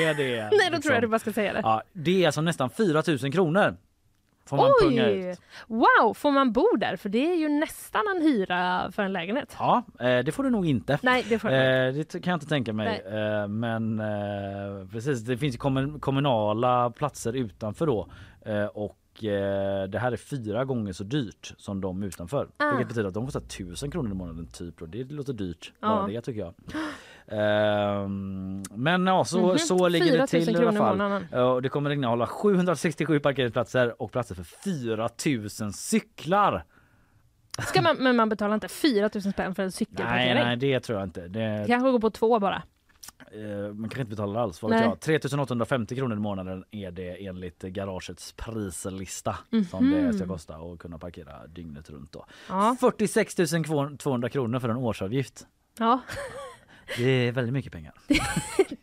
är 0.02 0.14
det 0.18 0.36
Nej, 0.36 0.50
då 0.52 0.58
tror 0.58 0.72
liksom- 0.72 0.94
jag 0.94 1.02
du 1.04 1.08
bara 1.08 1.20
ska 1.20 1.34
säga 1.34 1.54
det. 1.54 1.60
Ja, 1.64 1.82
det 1.94 2.22
är 2.24 2.26
alltså 2.26 2.42
nästan 2.42 2.70
4 2.70 3.04
000 3.08 3.32
kronor. 3.32 3.76
Får 4.48 4.58
man 4.58 4.72
punga 4.82 5.06
Oj! 5.06 5.30
ut. 5.32 5.42
Wow, 5.68 6.14
får 6.14 6.32
man 6.32 6.52
bo 6.52 6.68
där? 6.78 6.96
För 6.96 7.10
det 7.10 7.32
är 7.32 7.36
ju 7.36 7.50
nästan 7.50 8.02
en 8.16 8.22
hyra 8.22 8.92
för 8.92 9.04
en 9.04 9.14
lägenhet. 9.14 9.56
Ja, 9.60 9.84
eh, 10.00 10.20
det 10.20 10.32
får 10.32 10.44
du 10.44 10.50
nog 10.50 10.66
inte. 10.68 11.00
Nej, 11.04 11.26
det 11.30 11.40
får 11.40 11.50
inte. 11.52 11.64
Eh, 11.66 11.94
det 11.94 12.24
kan 12.24 12.32
jag 12.32 12.36
inte 12.36 12.48
tänka 12.48 12.74
mig. 12.74 13.04
Eh, 13.06 13.48
men 13.48 14.00
eh, 14.00 14.88
precis, 14.92 15.22
det 15.22 15.38
finns 15.38 15.58
kommun- 15.58 16.00
kommunala 16.00 16.90
platser 16.90 17.34
utanför 17.34 17.86
då. 17.88 18.08
Eh, 18.46 18.66
och 18.66 18.98
det 19.90 20.00
här 20.00 20.12
är 20.12 20.18
fyra 20.18 20.66
gånger 20.66 20.94
så 20.94 21.04
dyrt 21.04 21.54
som 21.58 21.82
de 21.82 22.04
utanför. 22.04 22.48
Ah. 22.58 22.70
Vilket 22.70 22.88
betyder 22.88 23.08
att 23.08 23.14
de 23.14 23.26
kostar 23.26 23.40
tusen 23.42 23.92
kronor 23.92 24.12
i 24.12 24.14
månaden 24.14 24.48
typ. 24.48 24.82
Och 24.82 24.90
det 24.90 25.04
låter 25.12 25.34
dyrt. 25.34 25.74
Ja. 25.80 25.88
Bara 25.88 26.08
det 26.08 26.22
tycker 26.22 26.40
jag. 26.42 26.54
Ehm, 27.28 28.64
men 28.72 29.08
ja, 29.08 29.26
så, 29.26 29.48
Mhm, 29.48 29.58
så 29.58 29.88
ligger 29.88 30.06
4 30.06 30.14
det 30.26 30.38
000 30.38 30.46
till 30.46 30.56
i 30.56 30.68
alla 30.68 30.72
fall. 30.72 31.62
det 31.64 31.70
kommer 31.70 31.90
att 31.90 31.96
innehålla 31.96 32.28
767 32.28 33.20
parkeringsplatser 33.20 34.02
och 34.02 34.12
platser 34.12 34.36
för 34.36 34.44
4000 34.44 35.74
cyklar. 35.74 36.64
Ska 37.68 37.82
man, 37.82 37.96
men 37.98 38.16
man 38.16 38.30
betalar 38.30 38.54
inte 38.56 38.68
4 38.68 39.10
000 39.14 39.22
spänn 39.22 39.56
för 39.56 39.64
en 39.64 39.68
Nej, 39.68 39.72
cykelparkering? 39.72 40.44
nej, 40.44 40.58
det 40.58 40.80
tror 40.80 41.00
jag 41.00 41.08
inte. 41.08 41.28
Det, 41.28 41.66
Kanske 41.68 41.92
går 41.92 42.00
på 42.00 42.10
två 42.10 42.40
bara. 42.40 42.64
Eh, 43.32 43.74
man 43.74 43.90
kanske 43.90 44.02
inte 44.02 44.10
betalar 44.10 44.42
alls. 44.42 44.62
Vad 44.62 44.72
vet 44.72 44.80
Nej. 44.80 44.90
jag. 44.90 45.00
3850 45.00 45.96
kronor 45.96 46.18
i 46.18 46.20
månaden 46.20 46.64
är 46.72 46.92
det 46.92 47.26
enligt 47.26 47.62
garagets 47.62 48.34
prislista 48.34 49.36
som 49.70 49.90
Mhm. 49.90 50.06
det 50.08 50.14
ska 50.14 50.28
kosta 50.28 50.56
att 50.56 50.80
kunna 50.80 50.98
parkera 50.98 51.48
dygnet 51.48 51.90
runt. 51.90 52.12
Då. 52.12 52.26
Ja. 52.50 52.78
46 52.80 53.36
200 54.00 54.30
kronor 54.30 54.60
för 54.60 54.70
en 54.70 54.78
årsavgift. 54.78 55.48
ja. 55.80 56.00
Det 56.98 57.28
är 57.28 57.32
väldigt 57.32 57.54
mycket 57.54 57.72
pengar. 57.72 57.94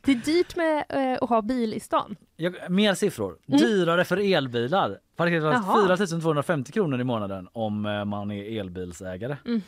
Det 0.05 0.13
är 0.13 0.17
dyrt 0.17 0.57
med 0.57 0.85
eh, 0.89 1.19
att 1.23 1.29
ha 1.29 1.43
bil 1.43 1.75
i 1.75 1.81
stan. 1.81 2.17
Jag, 2.37 2.71
mer 2.71 2.95
siffror. 2.95 3.37
Dyrare 3.47 4.05
för 4.05 4.17
elbilar. 4.35 4.99
Parkeringsplats 5.17 5.57
Mm. 5.67 5.69
Jaha. 5.77 5.83
4250 5.83 6.73
kronor 6.73 7.01
i 7.01 7.05
månaden 7.05 7.49
om 7.53 7.87
eh, 7.87 8.05
man 8.05 8.31
är 8.31 8.61
elbilsägare. 8.61 9.37
Om 9.45 9.51
Mm. 9.51 9.63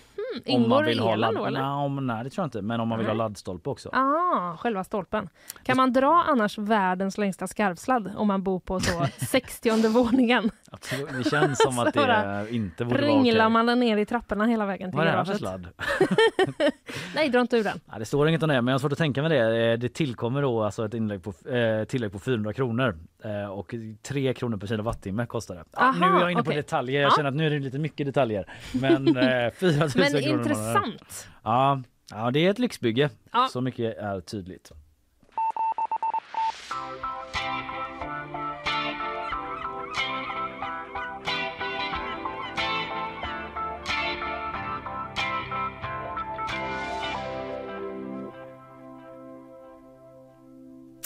Ingår 0.45 0.89
elen 0.89 1.21
ladd- 1.21 1.35
då 1.35 1.45
eller? 1.47 1.61
Nej, 1.61 1.85
om, 1.85 2.07
nej, 2.07 2.25
det 2.25 2.31
tror 2.31 2.43
jag 2.43 2.47
inte. 2.47 2.63
Men 2.63 2.81
om 2.81 2.89
man 2.89 2.99
vill 2.99 3.07
ha 3.09 3.15
laddstolpe 3.15 3.71
också. 3.71 3.89
Ah, 3.93 4.57
själva 4.57 4.85
stolpen. 4.85 5.29
Kan 5.63 5.77
man 5.77 5.93
dra 5.93 6.25
annars 6.29 6.59
världens 6.59 7.19
längsta 7.19 7.47
skarvsladd 7.47 8.13
om 8.17 8.29
man 8.29 8.43
bor 8.43 8.61
på 8.61 8.81
så 8.81 9.07
60 9.27 9.89
våningen? 9.89 10.51
Absolut. 10.75 11.09
Det 11.25 11.31
känns 11.31 11.63
som 11.63 11.79
att 11.79 11.95
det 11.95 12.47
inte 12.51 12.85
borde 12.85 13.07
vara 13.07 13.21
okej. 13.21 13.49
man 13.49 13.79
ner 13.81 13.97
i 13.97 14.07
trapporna 14.07 14.45
hela 14.47 14.67
vägen 14.67 14.91
till 14.91 14.99
Vad 14.99 15.07
är 15.07 15.17
det 15.17 15.25
för 15.25 15.35
sladd? 15.35 15.69
Nej, 17.15 17.29
dra 17.29 17.41
inte 17.41 17.57
ur 17.57 17.65
den. 17.65 17.81
Ja, 17.93 17.99
det 17.99 18.05
står 18.05 18.29
inget 18.29 18.43
om 18.43 18.49
det 18.49 18.63
men 18.63 18.67
jag 18.67 18.75
har 18.75 18.79
svårt 18.79 18.93
att 18.93 18.99
tänka 18.99 19.23
mig 19.23 19.31
det. 19.31 19.73
Eh, 19.73 19.79
Det 19.79 19.89
tillkommer 19.89 20.43
då 20.43 20.63
alltså 20.63 20.85
ett 20.87 20.95
inlägg 20.95 21.23
på, 21.23 21.49
eh, 21.51 21.85
tillägg 21.85 22.13
på 22.13 22.19
400 22.19 22.53
kronor 22.53 22.99
eh, 23.25 23.51
och 23.51 23.75
3 24.03 24.35
kronor 24.35 24.57
per 24.57 24.67
kilowattimme 24.67 25.27
kostar 25.27 25.55
det. 25.55 25.65
Ja, 25.77 25.95
nu 26.01 26.07
är 26.07 26.11
Aha, 26.11 26.21
jag 26.21 26.33
inne 26.33 26.43
på 26.43 26.49
okej. 26.51 26.57
detaljer. 26.63 27.01
Jag 27.03 27.11
Ja. 27.11 27.17
känner 27.17 27.29
att 27.29 27.35
nu 27.37 27.47
är 27.47 27.51
det 27.51 27.59
lite 27.59 27.79
mycket 27.79 28.07
detaljer. 28.07 28.53
Men 28.73 29.17
eh, 29.17 29.51
4 29.61 29.71
000 29.79 29.91
Men 29.95 30.23
kronor 30.23 30.39
intressant. 30.39 31.29
Ja, 31.45 31.83
ja, 32.11 32.31
det 32.31 32.47
är 32.47 32.51
ett 32.51 32.59
lyxbygge. 32.59 33.11
Ja. 33.33 33.49
Så 33.53 33.61
mycket 33.61 33.99
är 33.99 34.21
tydligt. 34.21 34.73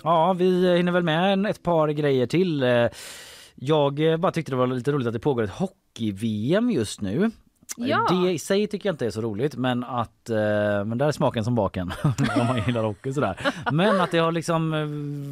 Ja, 0.05 0.33
vi 0.33 0.77
hinner 0.77 0.93
väl 0.93 1.03
med 1.03 1.47
ett 1.47 1.63
par 1.63 1.89
grejer 1.89 2.27
till. 2.27 2.63
Eh, 2.63 2.87
jag 3.55 4.01
eh, 4.13 4.17
bara 4.17 4.33
tyckte 4.33 4.53
det 4.53 4.57
var 4.57 4.67
lite 4.67 4.93
roligt 4.93 5.07
att 5.07 5.13
det 5.13 5.19
pågår 5.21 5.43
ett 5.43 5.51
hockey-VM 5.51 6.71
just 6.71 7.01
nu. 7.01 7.31
Ja. 7.81 8.07
Det 8.11 8.33
i 8.33 8.39
sig 8.39 8.67
tycker 8.67 8.89
jag 8.89 8.95
inte 8.95 9.07
är 9.07 9.11
så 9.11 9.21
roligt 9.21 9.57
men 9.57 9.85
att, 9.85 10.31
eh, 10.31 10.37
men 10.85 10.99
där 10.99 11.09
är 11.09 11.13
smaken 11.13 11.45
som 11.45 11.55
baken 11.55 11.93
om 12.03 12.47
man 12.47 12.63
gillar 12.67 12.83
hockey 12.83 13.13
sådär. 13.13 13.41
Men 13.73 14.01
att 14.01 14.11
det 14.11 14.19
har 14.19 14.33
liksom 14.33 14.75
eh, 14.75 14.87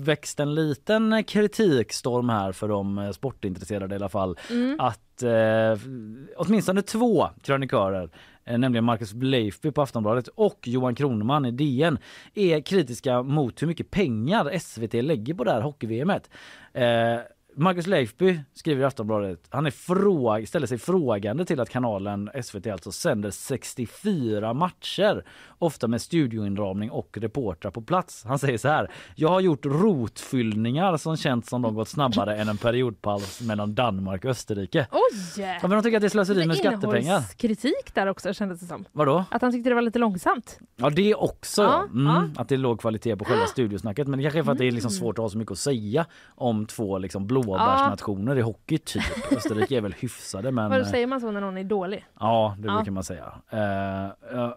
växt 0.05 0.41
en 0.41 0.55
liten 0.55 1.25
kritikstorm 1.25 2.29
här 2.29 2.53
för 2.53 2.69
de 2.69 2.99
eh, 2.99 3.11
sportintresserade 3.11 3.95
i 3.95 3.99
alla 3.99 4.09
fall. 4.09 4.39
Mm. 4.51 4.81
Att 4.81 5.23
eh, 5.23 5.89
åtminstone 6.37 6.83
två 6.83 7.29
krönikörer 7.43 8.11
eh, 8.45 8.59
nämligen 8.59 8.85
Marcus 8.85 9.13
Leifby 9.15 9.71
på 9.71 9.83
Aftonbladet 9.83 10.29
och 10.29 10.59
Johan 10.65 10.95
Kroneman 10.95 11.45
i 11.45 11.51
DN 11.51 11.99
är 12.35 12.61
kritiska 12.61 13.23
mot 13.23 13.63
hur 13.63 13.67
mycket 13.67 13.91
pengar 13.91 14.59
SVT 14.59 14.93
lägger 14.93 15.35
på 15.35 15.45
det 15.45 15.53
här 15.53 15.61
hockey-VMet. 15.61 16.31
Eh, 16.73 17.21
Marcus 17.59 17.87
Leifby 17.87 18.41
skriver 18.55 18.83
i 18.83 18.85
Aftonbladet, 18.85 19.41
han 19.51 19.67
är 19.67 19.71
fråg, 19.71 20.49
ställer 20.49 20.67
sig 20.67 20.79
frågande 20.79 21.45
till 21.45 21.61
att 21.61 21.71
kanalen 21.71 22.31
SVT 22.43 22.67
alltså 22.67 22.93
sänder 22.93 23.31
64 23.31 24.55
matcher, 24.55 25.25
ofta 25.59 25.89
med 25.89 26.03
studioinramning 26.03 26.91
och 26.91 27.19
reportrar 27.21 27.71
på 27.71 27.83
plats. 27.83 28.25
Han 28.25 28.39
säger 28.39 28.59
så 28.59 28.69
här, 28.69 28.91
jag 29.15 29.29
har 29.29 29.41
gjort 29.41 29.67
rotfyllningar 29.67 30.97
som 30.97 31.17
känts 31.17 31.49
som 31.49 31.63
de 31.63 31.75
gått 31.75 31.89
snabbare 31.89 32.37
än 32.37 32.49
en 32.49 32.57
periodpaus 32.57 33.41
mellan 33.41 33.75
Danmark 33.75 34.25
och 34.25 34.31
Österrike. 34.31 34.87
Oj! 34.93 35.43
Ja, 35.43 35.59
men 35.63 35.71
de 35.71 35.83
tycker 35.83 35.97
att 35.97 36.01
det 36.01 36.07
är 36.07 36.09
slöseri 36.09 36.47
med 36.47 36.57
skattepengar. 36.57 37.23
kritik 37.37 37.95
där 37.95 38.07
också 38.07 38.33
kändes 38.33 38.61
det 38.61 38.67
som. 38.67 38.85
Vadå? 38.93 39.25
Att 39.31 39.43
han 39.43 39.53
tyckte 39.53 39.71
det 39.71 39.75
var 39.75 39.83
lite 39.83 39.99
långsamt. 39.99 40.59
Ja 40.77 40.91
det 40.91 41.15
också. 41.15 41.63
Ja, 41.63 41.83
mm, 41.83 42.07
ja. 42.07 42.43
Att 42.43 42.49
det 42.49 42.55
är 42.55 42.59
låg 42.59 42.81
kvalitet 42.81 43.17
på 43.17 43.25
själva 43.25 43.47
studiosnacket. 43.47 44.09
Men 44.09 44.19
det 44.19 44.23
kanske 44.23 44.39
är 44.39 44.43
för 44.43 44.53
att 44.53 44.59
det 44.59 44.67
är 44.67 44.73
liksom 44.73 44.91
svårt 44.91 45.19
att 45.19 45.23
ha 45.23 45.29
så 45.29 45.39
mycket 45.39 45.53
att 45.53 45.59
säga 45.59 46.07
om 46.29 46.67
två 46.67 46.99
liksom 46.99 47.27
blåbärsnationer 47.55 48.37
i 48.37 48.41
hockey 48.41 48.79
typ. 48.79 49.03
Österrike 49.37 49.77
är 49.77 49.81
väl 49.81 49.93
hyfsade 49.93 50.51
men 50.51 50.71
Vad 50.71 50.81
eh, 50.81 50.87
säger 50.87 51.07
man 51.07 51.21
så 51.21 51.31
när 51.31 51.41
någon 51.41 51.57
är 51.59 51.65
dålig? 51.65 52.07
ja 52.21 52.55
det 52.59 52.69
brukar 52.69 52.91
man 52.91 53.05
säga. 53.05 53.33
Eh, 53.51 54.05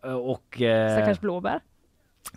eh, 0.07 0.13
och 0.13 0.61
eh, 0.61 0.97
Stackars 0.97 1.19
blåbär. 1.19 1.59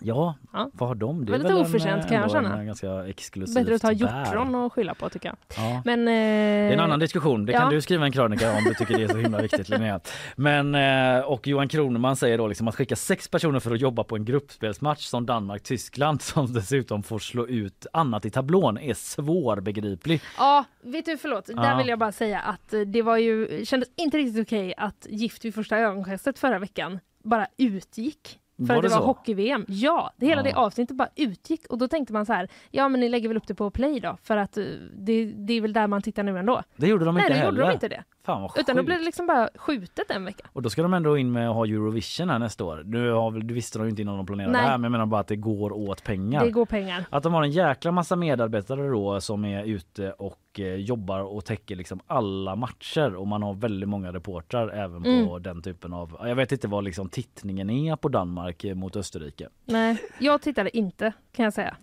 Ja, 0.01 0.35
Ja. 0.53 0.71
vad 0.73 0.89
har 0.89 0.95
de? 0.95 1.25
Det 1.25 1.33
var 1.33 1.39
lite 1.39 1.55
oförtjänt, 1.55 2.05
eh, 2.05 2.09
kan 2.11 2.21
jag 2.21 2.31
känna. 2.31 2.65
Ganska 2.65 3.07
exklusivt 3.07 3.55
Bättre 3.55 3.75
att 3.75 3.83
ta 3.83 3.93
hjortron 3.93 4.55
och 4.55 4.73
skylla 4.73 4.95
på 4.95 5.09
tycker 5.09 5.29
jag. 5.29 5.37
Ja. 5.57 5.83
Men, 5.85 6.05
Det 6.05 6.13
är 6.13 6.73
en 6.73 6.81
annan 6.81 6.99
diskussion. 7.01 7.47
Det 7.47 7.53
kan 7.53 7.63
ja. 7.63 7.71
du 7.71 7.81
skriva 7.81 8.05
en 8.07 8.13
krönika 8.13 8.53
om 8.53 8.65
du 8.65 8.75
tycker 8.75 8.99
det 8.99 9.05
är 9.05 9.09
så 9.09 9.17
himla 9.17 9.43
viktigt 9.43 9.69
Linnea. 9.69 10.01
Men 10.37 10.75
eh, 10.75 11.21
och 11.25 11.47
Johan 11.47 11.69
Kroneman 11.69 12.17
säger 12.17 12.39
då 12.39 12.47
liksom 12.47 12.69
att 12.69 12.75
skicka 12.75 12.97
sex 12.97 13.29
personer 13.29 13.61
för 13.61 13.71
att 13.75 13.81
jobba 13.81 14.05
på 14.05 14.17
en 14.17 14.25
gruppspelsmatch 14.25 15.05
som 15.05 15.27
Danmark-Tyskland 15.27 16.23
som 16.23 16.53
dessutom 16.53 17.03
får 17.03 17.19
slå 17.19 17.47
ut 17.47 17.87
annat 17.93 18.25
i 18.25 18.31
tablån 18.31 18.79
är 18.79 18.95
svårbegriplig. 18.95 20.21
Ja, 20.39 20.65
vet 20.83 21.05
du 21.07 21.17
förlåt. 21.19 21.47
Där 21.47 21.55
Ja. 21.71 21.77
vill 21.79 21.89
jag 21.89 21.99
bara 21.99 22.13
säga 22.13 22.41
att 22.41 22.73
eh, 22.75 22.81
det 22.81 23.03
var 23.03 23.17
ju, 23.17 23.65
kändes 23.65 23.89
inte 23.97 24.17
riktigt 24.19 24.43
okej 24.47 24.75
att 24.77 25.07
Gift 25.11 25.45
vid 25.45 25.55
första 25.55 25.79
ögonkastet 25.79 26.39
förra 26.39 26.59
veckan 26.59 26.99
bara 27.25 27.47
utgick. 27.59 28.39
För 28.67 28.75
Var 28.75 28.77
att 28.77 28.83
det 28.83 28.89
det 28.89 28.95
var 28.95 29.07
hockey-VM. 29.07 29.65
Ja, 29.69 30.13
det 30.17 30.27
hela 30.27 30.41
Ja. 30.41 30.45
det 30.45 30.55
avsnittet 30.55 30.97
bara 30.97 31.09
utgick 31.17 31.67
och 31.67 31.79
då 31.79 31.89
tänkte 31.89 32.13
man 32.13 32.27
så 32.27 32.33
här, 32.33 32.49
ja 32.71 32.89
men 32.89 33.01
ni 33.01 33.09
lägger 33.09 33.29
väl 33.29 33.37
upp 33.37 33.47
det 33.47 33.55
på 33.55 33.71
play 33.71 34.01
då 34.01 34.17
för 34.23 34.37
att 34.37 34.57
eh, 34.57 34.65
det, 34.99 35.25
det 35.25 35.55
är 35.55 35.61
väl 35.61 35.73
där 35.73 35.87
man 35.87 36.03
tittar 36.03 36.23
nu 36.23 36.39
ändå. 36.39 36.63
Det 36.77 36.87
gjorde 36.87 37.05
de 37.05 37.15
Nej, 37.15 37.23
inte 37.23 37.33
det 37.33 37.39
heller. 37.39 37.51
gjorde 37.51 37.63
de 37.69 37.73
inte 37.73 37.89
det. 37.89 38.05
Fan 38.25 38.43
vad 38.43 38.51
Utan 38.59 38.77
då 38.77 38.81
sjukt. 38.81 38.87
blev 38.87 38.99
det 38.99 39.05
liksom 39.05 39.27
bara 39.27 39.49
skjutet 39.55 40.11
en 40.11 40.25
vecka. 40.25 40.49
Och 40.53 40.63
då 40.63 40.71
ska 40.71 40.83
de 40.83 40.95
ändå 40.95 41.19
in 41.19 41.33
med 41.33 41.49
att 41.49 41.55
ha 41.55 41.67
Eurovision 41.67 42.31
här 42.31 42.39
nästa 42.39 42.65
år. 42.65 42.83
Nu 42.87 43.11
har 43.11 43.31
väl, 43.31 43.47
det 43.47 43.55
visste 43.55 43.79
de 43.79 43.85
ju 43.85 43.91
inte 43.91 44.03
innan 44.03 44.17
de 44.17 44.27
planerade 44.27 44.53
Nej. 44.53 44.63
det 44.63 44.69
här 44.69 44.79
men 44.79 44.83
jag 44.85 44.93
menar 44.93 45.07
bara 45.07 45.21
att 45.21 45.27
det 45.27 45.37
går 45.37 45.73
åt 45.73 46.05
pengar. 46.05 46.45
Det 46.45 46.51
går 46.51 46.67
pengar. 46.67 47.05
Att 47.11 47.23
de 47.23 47.35
har 47.35 47.43
en 47.43 47.51
jäkla 47.51 47.93
massa 47.93 48.17
medarbetare 48.17 48.89
då 48.89 49.21
som 49.21 49.45
är 49.45 49.65
ute 49.65 50.13
och 50.13 50.39
eh, 50.59 50.65
jobbar 50.75 51.21
och 51.21 51.45
täcker 51.45 51.77
liksom 51.77 52.01
alla 52.07 52.57
matcher 52.57 53.15
och 53.15 53.27
man 53.29 53.43
har 53.43 53.55
väldigt 53.55 53.89
många 53.89 54.13
reportrar 54.13 54.69
även 54.69 55.03
på 55.03 55.09
Mm. 55.09 55.43
den 55.43 55.63
typen 55.63 55.93
av, 55.93 56.17
jag 56.23 56.35
vet 56.35 56.53
inte 56.53 56.69
vad 56.69 56.85
liksom 56.85 57.09
tittningen 57.09 57.71
är 57.71 57.97
på 57.97 58.09
Danmark 58.09 58.65
eh, 58.65 58.75
mot 58.75 58.97
Österrike. 58.97 59.49
Nej, 59.65 59.97
jag 60.19 60.43
tittade 60.43 60.77
inte 60.77 61.13
kan 61.33 61.45
jag 61.45 61.53
säga. 61.55 61.77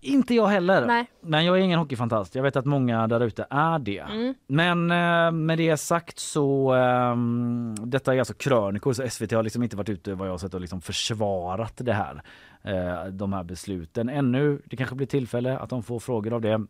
Inte 0.00 0.34
jag 0.34 0.46
heller. 0.46 0.86
Nej. 0.86 1.10
Men 1.20 1.44
jag 1.44 1.58
är 1.58 1.62
ingen 1.62 1.78
hockeyfantast. 1.78 2.34
Jag 2.34 2.42
vet 2.42 2.56
att 2.56 2.64
många 2.64 3.06
där 3.06 3.20
ute 3.20 3.46
är 3.50 3.78
det. 3.78 3.98
Mm. 3.98 4.34
Men 4.46 4.90
eh, 4.90 5.30
med 5.32 5.58
det 5.58 5.76
sagt 5.76 6.18
så 6.18 6.72
ehm, 6.72 7.74
detta 7.84 8.14
är 8.14 8.18
alltså 8.18 8.34
krönikor 8.34 8.92
så 8.92 9.08
SVT 9.08 9.32
har 9.32 9.42
liksom 9.42 9.62
inte 9.62 9.76
varit 9.76 9.88
ute 9.88 10.14
vad 10.14 10.28
jag 10.28 10.40
sett 10.40 10.54
och 10.54 10.60
liksom 10.60 10.80
försvarat 10.80 11.74
det 11.76 11.92
här. 11.92 12.22
Eh, 12.62 13.04
de 13.04 13.32
här 13.32 13.44
besluten 13.44 14.08
ännu. 14.08 14.62
Det 14.64 14.76
kanske 14.76 14.96
blir 14.96 15.06
tillfälle 15.06 15.58
att 15.58 15.70
de 15.70 15.82
får 15.82 15.98
frågor 15.98 16.32
av 16.32 16.40
det. 16.40 16.52
Eh, 16.52 16.60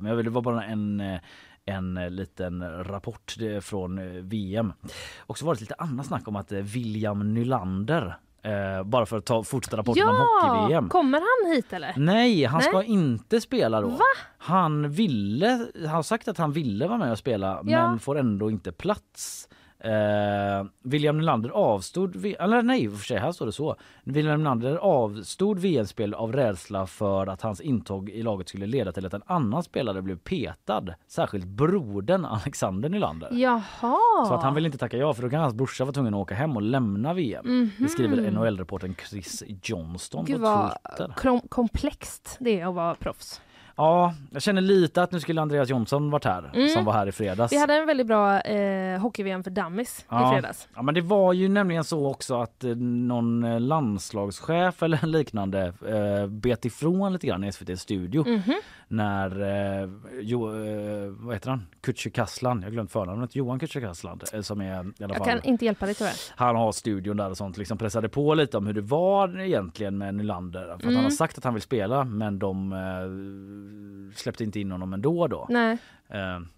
men 0.00 0.04
jag 0.04 0.16
vill 0.16 0.24
det 0.24 0.30
var 0.30 0.42
bara 0.42 0.64
en 0.64 1.00
eh, 1.00 1.20
en 1.64 1.96
eh, 1.96 2.10
liten 2.10 2.84
rapport 2.84 3.36
eh, 3.40 3.60
från 3.60 3.98
eh, 3.98 4.04
VM. 4.04 4.72
Och 5.18 5.38
så 5.38 5.46
var 5.46 5.54
det 5.54 5.60
lite 5.60 5.74
annat 5.78 6.06
snack 6.06 6.28
om 6.28 6.36
att 6.36 6.52
eh, 6.52 6.58
William 6.58 7.34
Nylander 7.34 8.16
eh, 8.44 8.82
bara 8.84 9.06
för 9.06 9.16
att 9.18 9.24
ta 9.24 9.42
fortsätta 9.44 9.76
rapporten 9.76 10.08
om 10.08 10.16
hockey-VM. 10.16 10.88
kommer 10.88 11.18
han 11.20 11.54
hit 11.54 11.72
eller? 11.72 11.92
Nej, 11.96 12.44
han 12.44 12.58
Nej. 12.58 12.68
ska 12.68 12.82
inte 12.82 13.40
spela 13.40 13.80
då. 13.80 13.88
Va? 13.88 13.98
Han 14.38 14.90
ville, 14.90 15.66
han 15.80 15.88
har 15.88 16.02
sagt 16.02 16.28
att 16.28 16.38
han 16.38 16.52
ville 16.52 16.86
vara 16.86 16.98
med 16.98 17.10
och 17.12 17.18
spela 17.18 17.60
Ja. 17.64 17.88
men 17.90 17.98
får 17.98 18.18
ändå 18.18 18.50
inte 18.50 18.72
plats. 18.72 19.48
Eh, 19.84 20.64
William 20.82 21.18
Nylander 21.18 21.50
avstod, 21.50 22.24
eller 22.38 22.62
nej 22.62 22.90
för 22.90 23.04
sig, 23.04 23.18
här 23.18 23.32
står 23.32 23.46
det 23.46 23.52
så. 23.52 23.76
William 24.04 24.38
Nylander 24.38 24.76
avstod 24.76 25.58
VM-spel 25.58 26.14
av 26.14 26.32
rädsla 26.32 26.86
för 26.86 27.26
att 27.26 27.42
hans 27.42 27.60
intåg 27.60 28.08
i 28.10 28.22
laget 28.22 28.48
skulle 28.48 28.66
leda 28.66 28.92
till 28.92 29.06
att 29.06 29.14
en 29.14 29.22
annan 29.26 29.62
spelare 29.62 30.02
blev 30.02 30.16
petad. 30.18 30.84
Särskilt 31.06 31.44
brodern 31.44 32.24
Alexander 32.24 32.88
Nylander. 32.88 33.28
Jaha. 33.32 34.26
Så 34.28 34.34
att 34.34 34.42
han 34.42 34.54
vill 34.54 34.66
inte 34.66 34.78
tacka 34.78 34.96
ja 34.96 35.14
för 35.14 35.22
då 35.22 35.30
kan 35.30 35.40
hans 35.40 35.54
brorsa 35.54 35.84
vara 35.84 35.92
tvungen 35.92 36.14
att 36.14 36.20
åka 36.20 36.34
hem 36.34 36.56
och 36.56 36.62
lämna 36.62 37.14
VM. 37.14 37.70
Det 37.78 37.88
skriver 37.88 38.30
NHL-reportern 38.30 38.94
Chris 39.08 39.42
Johnston. 39.62 40.24
Gud 40.24 40.36
på 40.36 40.42
vad 40.42 40.70
Twitter. 40.70 41.12
krom- 41.16 41.48
komplext 41.48 42.36
det 42.40 42.60
är 42.60 42.66
att 42.68 42.74
vara 42.74 42.94
proffs. 42.94 43.40
Ja, 43.76 44.14
jag 44.30 44.42
känner 44.42 44.60
lite 44.60 45.02
att 45.02 45.12
nu 45.12 45.20
skulle 45.20 45.40
Andreas 45.42 45.68
Jonsson 45.70 46.10
varit 46.10 46.24
här 46.24 46.50
Mm. 46.54 46.68
som 46.68 46.84
var 46.84 46.92
här 46.92 47.06
i 47.06 47.12
fredags. 47.12 47.52
Vi 47.52 47.58
hade 47.58 47.74
en 47.74 47.86
väldigt 47.86 48.06
bra 48.06 48.40
eh, 48.40 49.00
hockey-VM 49.00 49.42
för 49.44 49.50
dummies 49.50 50.04
Ja. 50.08 50.28
i 50.28 50.32
fredags. 50.34 50.68
Ja 50.74 50.82
men 50.82 50.94
det 50.94 51.00
var 51.00 51.32
ju 51.32 51.48
nämligen 51.48 51.84
så 51.84 52.06
också 52.10 52.40
att 52.40 52.64
eh, 52.64 52.70
någon 52.76 53.44
eh, 53.44 53.60
landslagschef 53.60 54.82
eller 54.82 55.06
liknande 55.06 55.72
eh, 55.88 56.26
bet 56.26 56.64
ifrån 56.64 57.12
lite 57.12 57.26
grann 57.26 57.44
i 57.44 57.52
SVT 57.52 57.76
studio 57.80 58.24
Mhm. 58.28 58.54
när 58.88 59.40
eh, 59.82 59.88
jo, 60.20 60.48
eh, 60.64 61.10
vad 61.10 61.34
heter 61.34 61.50
han? 61.50 61.66
Kücükaslan, 61.86 62.58
jag 62.58 62.66
har 62.66 62.70
glömt 62.70 62.92
förnamnet, 62.92 63.36
Johan 63.36 63.58
Kücükaslan 63.60 64.20
eh, 64.34 64.40
som 64.40 64.60
är 64.60 64.64
i 64.66 64.70
alla 64.74 64.90
Jag 64.98 65.16
fall 65.16 65.26
kan 65.26 65.42
inte 65.44 65.64
hjälpa 65.64 65.86
dig 65.86 65.94
tyvärr. 65.94 66.12
han 66.36 66.56
har 66.56 66.72
studion 66.72 67.16
där 67.16 67.30
och 67.30 67.36
sånt 67.36 67.56
liksom 67.58 67.78
pressade 67.78 68.08
på 68.08 68.34
lite 68.34 68.56
om 68.56 68.66
hur 68.66 68.74
det 68.74 68.80
var 68.80 69.40
egentligen 69.40 69.98
med 69.98 70.14
Nylander. 70.14 70.64
För 70.64 70.72
att 70.74 70.82
Mm. 70.82 70.94
han 70.94 71.04
har 71.04 71.10
sagt 71.10 71.38
att 71.38 71.44
han 71.44 71.54
vill 71.54 71.62
spela 71.62 72.04
men 72.04 72.38
de 72.38 72.72
eh, 72.72 72.78
släppte 74.16 74.44
inte 74.44 74.60
in 74.60 74.72
honom 74.72 74.92
ändå 74.92 75.26
då. 75.26 75.46
Nej, 75.50 75.78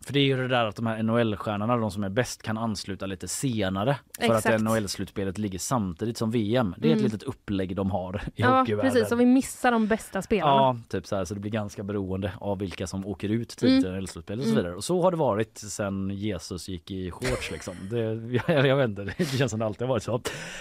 för 0.05 0.12
det 0.12 0.18
är 0.20 0.24
ju 0.24 0.36
det 0.36 0.48
där 0.48 0.64
att 0.64 0.77
de 0.77 0.86
här 0.86 1.02
NHL-stjärnorna, 1.02 1.77
de 1.77 1.90
som 1.90 2.05
är 2.05 2.09
bäst, 2.09 2.43
kan 2.43 2.59
ansluta 2.59 3.06
lite 3.06 3.28
senare. 3.28 3.97
För 4.18 4.24
Exakt. 4.24 4.47
att 4.47 4.60
NHL-slutspelet 4.60 5.39
ligger 5.39 5.59
samtidigt 5.59 6.16
som 6.16 6.31
VM. 6.31 6.74
Det 6.78 6.89
är 6.89 6.93
ett 6.93 6.98
Mm. 6.98 7.05
litet 7.05 7.23
upplägg 7.23 7.77
de 7.77 7.90
har 7.90 8.23
i 8.27 8.43
ja 8.43 8.59
hockeyvärlden. 8.60 8.93
precis. 8.93 9.12
Och 9.12 9.20
vi 9.20 9.27
missar 9.27 9.73
de 9.73 9.86
bästa 9.86 10.23
spelarna. 10.23 10.52
Ja, 10.56 10.77
typ 10.89 11.06
så 11.06 11.16
här. 11.16 11.24
Så 11.24 11.35
det 11.35 11.40
blir 11.40 11.51
ganska 11.51 11.82
beroende 11.82 12.32
av 12.40 12.59
vilka 12.59 12.86
som 12.86 13.06
åker 13.06 13.28
ut 13.28 13.48
tidigt 13.48 13.85
Mm. 13.85 13.94
i 13.97 14.01
NHL-slutspelet 14.01 14.43
och 14.44 14.48
så 14.51 14.56
vidare. 14.56 14.74
Och 14.74 14.85
så 14.85 15.02
har 15.02 15.10
det 15.10 15.16
varit 15.16 15.59
sen 15.59 16.10
Jesus 16.10 16.68
gick 16.68 16.90
i 16.90 17.10
shorts 17.10 17.51
liksom. 17.51 17.74
Det, 17.90 17.98
jag, 18.55 18.66
jag 18.66 18.77
vet 18.77 18.89
inte, 18.89 19.05
det 19.18 19.24
känns 19.39 19.51
som 19.51 19.60
det 19.60 19.66
alltid 19.66 19.81
har 19.82 19.89
varit 19.89 20.02
så. 20.02 20.14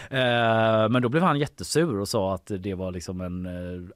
Eh, 0.09 0.89
men 0.89 1.01
då 1.01 1.09
blev 1.09 1.23
han 1.23 1.39
jättesur 1.39 1.99
och 1.99 2.07
sa 2.07 2.33
att 2.35 2.51
det 2.59 2.73
var 2.73 2.91
liksom 2.91 3.21
en 3.21 3.45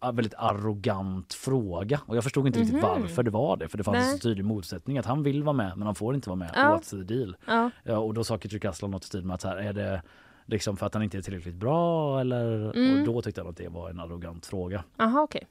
eh, 0.02 0.12
väldigt 0.12 0.34
arrogant 0.38 1.34
fråga. 1.34 2.00
Och 2.06 2.16
jag 2.18 2.24
förstod 2.24 2.48
inte 2.48 2.60
riktigt 2.60 2.74
Mhm. 2.76 2.84
varför 3.02 3.24
det 3.24 3.32
var 3.32 3.58
det. 3.58 3.68
För 3.68 3.78
det 3.78 3.84
fanns 3.84 3.98
Nej. 3.98 4.14
så 4.14 4.20
tydlig 4.20 4.46
motsättning 4.46 4.79
målsättning 4.80 4.98
att 4.98 5.06
han 5.06 5.24
vill 5.24 5.44
vara 5.44 5.54
med 5.54 5.78
men 5.78 5.86
han 5.86 5.96
får 5.96 6.16
inte 6.16 6.30
vara 6.30 6.38
med. 6.40 6.52
Ja. 6.56 6.78
What's 6.78 6.90
the 6.90 7.14
deal? 7.16 7.36
Ja. 7.48 7.70
Ja, 7.84 7.98
och 7.98 8.14
då 8.14 8.24
sa 8.24 8.38
Katrin 8.38 8.60
Kaslan 8.62 8.92
något 8.92 9.04
i 9.04 9.08
stil 9.08 9.26
med 9.26 9.34
att 9.34 9.42
så 9.42 9.48
här, 9.48 9.58
är 9.58 9.74
det 9.74 10.02
liksom 10.46 10.78
för 10.78 10.86
att 10.86 10.94
han 10.94 11.04
inte 11.04 11.18
är 11.18 11.22
tillräckligt 11.22 11.56
bra 11.56 12.20
eller? 12.22 12.76
Mm. 12.76 13.00
Och 13.00 13.06
då 13.06 13.22
tyckte 13.22 13.42
han 13.42 13.50
att 13.50 13.58
det 13.58 13.70
var 13.70 13.90
en 13.90 14.00
arrogant 14.00 14.46
fråga. 14.46 14.84
Aha, 15.00 15.22
okej. 15.22 15.48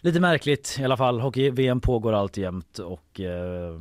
Lite 0.00 0.20
märkligt 0.20 0.76
i 0.80 0.84
alla 0.84 0.96
fall. 0.96 1.20
Hockey-VM 1.20 1.80
pågår 1.80 2.12
alltjämt 2.12 2.78
och 2.78 3.20
eh, 3.20 3.80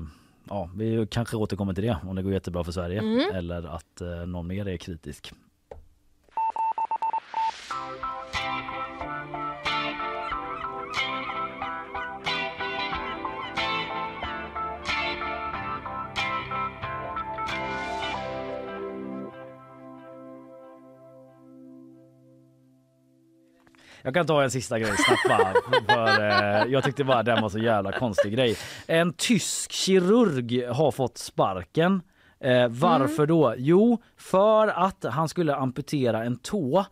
ja, 0.49 0.69
vi 0.75 1.07
kanske 1.11 1.37
återkommer 1.37 1.73
till 1.73 1.83
det 1.83 1.97
om 2.03 2.15
det 2.15 2.23
går 2.23 2.33
jättebra 2.33 2.63
för 2.63 2.71
Sverige 2.71 2.99
Mm. 2.99 3.35
eller 3.35 3.63
att 3.75 4.01
eh, 4.01 4.25
någon 4.25 4.47
mer 4.47 4.67
är 4.67 4.77
kritisk. 4.77 5.33
Jag 24.07 24.13
kan 24.13 24.27
ta 24.27 24.43
en 24.43 24.51
sista 24.51 24.79
grej 24.79 24.91
snabbt 24.97 25.27
bara. 25.29 25.53
För, 25.95 26.21
eh, 26.29 26.71
jag 26.71 26.83
tyckte 26.83 27.03
bara 27.03 27.23
den 27.23 27.41
var 27.41 27.49
så 27.49 27.59
jävla 27.59 27.91
konstig 27.91 28.33
grej. 28.33 28.57
En 28.85 29.13
tysk 29.13 29.71
kirurg 29.71 30.67
har 30.67 30.91
fått 30.91 31.17
sparken. 31.17 32.01
Eh, 32.39 32.67
varför 32.67 33.25
då? 33.25 33.53
Jo, 33.57 34.01
för 34.17 34.67
att 34.67 35.05
han 35.09 35.29
skulle 35.29 35.55
amputera 35.55 36.23
en 36.23 36.37
tå. 36.37 36.85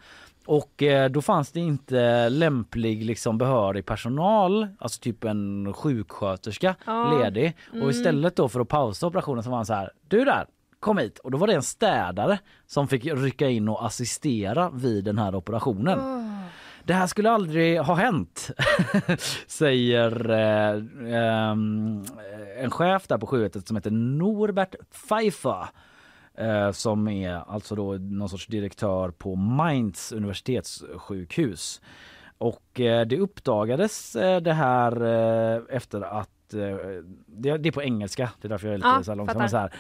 Och 0.46 0.84
eh, 0.84 1.10
då 1.10 1.22
fanns 1.22 1.52
det 1.52 1.60
inte 1.60 2.30
lämplig 2.30 3.06
liksom 3.06 3.38
behörig 3.38 3.86
personal, 3.86 4.68
alltså 4.80 5.02
typ 5.02 5.24
en 5.24 5.74
sjuksköterska 5.74 6.76
Ja. 6.86 7.20
ledig. 7.20 7.56
Och 7.84 7.90
istället 7.90 8.36
då 8.36 8.50
för 8.50 8.60
att 8.60 8.68
pausa 8.68 9.08
operationen 9.08 9.44
så 9.44 9.50
var 9.50 9.58
han 9.58 9.66
så 9.66 9.74
här, 9.74 9.92
du 10.08 10.26
där, 10.26 10.46
kom 10.80 10.98
hit. 10.98 11.20
Och 11.20 11.32
då 11.32 11.38
var 11.38 11.48
det 11.48 11.54
en 11.54 11.64
städare 11.64 12.40
som 12.68 12.88
fick 12.88 13.06
rycka 13.06 13.50
in 13.50 13.70
och 13.70 13.86
assistera 13.86 14.70
vid 14.70 15.04
den 15.04 15.18
här 15.18 15.36
operationen. 15.36 16.00
Det 16.86 16.94
här 16.94 17.08
skulle 17.08 17.32
aldrig 17.32 17.80
ha 17.80 17.96
hänt, 17.96 18.52
säger 19.48 20.30
eh, 20.30 20.82
ehm, 21.16 22.06
en 22.58 22.72
chef 22.72 23.08
där 23.08 23.18
på 23.18 23.28
7-1 23.28 23.68
som 23.68 23.76
heter 23.76 23.92
Norbert 23.92 24.76
Pfeiffer. 24.92 25.68
Eh, 26.38 26.72
som 26.72 27.08
är 27.08 27.44
alltså 27.48 27.76
då 27.76 27.94
någon 27.94 28.30
sorts 28.30 28.48
direktör 28.48 29.12
på 29.12 29.36
Mainz 29.36 30.12
universitetssjukhus. 30.12 31.82
Och 32.38 32.80
eh, 32.80 33.06
det 33.08 33.18
uppdagades 33.18 34.16
eh, 34.16 34.42
det 34.42 34.54
här 34.54 35.04
eh, 35.04 35.62
efter 35.70 36.02
att 36.02 36.35
det, 36.50 37.58
det 37.58 37.68
är 37.70 37.72
på 37.72 37.84
engelska, 37.84 38.30
det 38.42 38.48
är 38.48 38.50
därför 38.50 38.68
jag 38.68 38.74
är 38.74 38.78
lite 38.78 38.88
Ja, 38.88 39.04
så 39.04 39.12
här 39.12 39.16
långsam. 39.16 39.50
Så 39.50 39.58
här, 39.58 39.72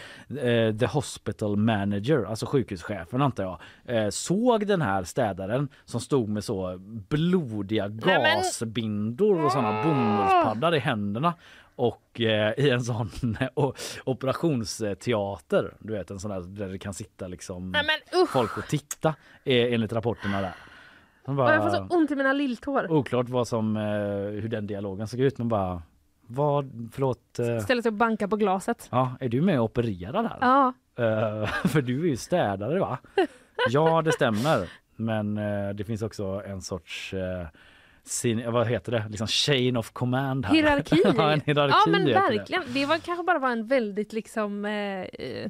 eh, 0.67 0.75
the 0.77 0.85
hospital 0.85 1.57
manager, 1.57 2.23
alltså 2.25 2.45
sjukhuschefen 2.45 3.21
antar 3.21 3.43
jag, 3.43 3.59
eh, 3.97 4.09
såg 4.09 4.67
den 4.67 4.81
här 4.81 5.03
städaren 5.03 5.67
som 5.85 5.99
stod 6.01 6.29
med 6.29 6.43
så 6.43 6.75
blodiga 7.09 7.87
gasbindor 7.87 9.45
och 9.45 9.51
sådana 9.51 9.83
bomullspaddar 9.83 10.75
i 10.75 10.79
händerna 10.79 11.33
och 11.75 12.21
eh, 12.21 12.53
i 12.59 12.69
en 12.69 12.81
sån 12.83 13.09
o- 13.55 13.73
operationsteater, 14.05 15.73
du 15.79 15.93
vet 15.93 16.11
en 16.11 16.19
sån 16.19 16.31
där 16.31 16.41
där 16.41 16.67
det 16.67 16.77
kan 16.79 16.93
sitta 16.93 17.27
liksom 17.27 17.71
Nej 17.71 17.83
men 17.85 18.21
usch! 18.21 18.29
folk 18.29 18.57
och 18.57 18.67
titta 18.67 19.09
eh, 19.43 19.73
enligt 19.73 19.93
rapporterna 19.93 20.41
där. 20.41 20.53
Och 21.27 21.33
jag 21.33 21.63
får 21.63 21.69
bara, 21.71 21.87
så 21.87 21.95
ont 21.95 22.11
i 22.11 22.15
mina 22.15 22.33
lilltår. 22.33 22.91
oklart 22.91 23.29
vad 23.29 23.47
som, 23.47 23.77
eh, 23.77 23.83
hur 24.41 24.47
den 24.47 24.67
dialogen 24.67 25.07
såg 25.07 25.19
ut 25.19 25.37
men 25.37 25.47
bara 25.49 25.81
vad, 26.27 26.89
förlåt, 26.93 27.39
eh, 27.39 27.59
Ställer 27.59 27.81
sig 27.81 27.89
och 27.89 27.93
bankar 27.93 28.27
på 28.27 28.35
glaset. 28.35 28.87
ja, 28.91 29.17
är 29.19 29.29
du 29.29 29.41
med 29.41 29.59
och 29.59 29.65
opererar 29.65 30.23
här? 30.23 30.37
Ja. 30.41 30.73
Eh, 31.03 31.47
för 31.67 31.81
du 31.81 32.01
är 32.03 32.07
ju 32.07 32.17
städare 32.17 32.79
va? 32.79 32.97
ja 33.69 34.01
det 34.01 34.11
stämmer 34.11 34.69
men 34.95 35.37
eh, 35.37 35.69
det 35.69 35.83
finns 35.83 36.01
också 36.01 36.43
en 36.45 36.61
sorts 36.61 37.13
sin, 38.03 38.51
vad 38.51 38.67
heter 38.67 38.91
det, 38.91 39.05
liksom 39.09 39.27
chain 39.27 39.77
of 39.77 39.91
command 39.91 40.45
här. 40.45 40.53
Hierarki. 40.53 41.01
ja, 41.17 41.31
en 41.31 41.41
hierarki 41.41 41.75
ja 41.85 41.91
men 41.91 42.07
heter 42.07 42.21
det. 42.31 42.37
verkligen. 42.37 42.63
Det 42.73 42.85
var 42.85 42.97
kanske 42.97 43.23
bara 43.23 43.39
var 43.39 43.51
en 43.51 43.67
väldigt 43.67 44.13
liksom, 44.13 44.65
eh, 44.65 45.49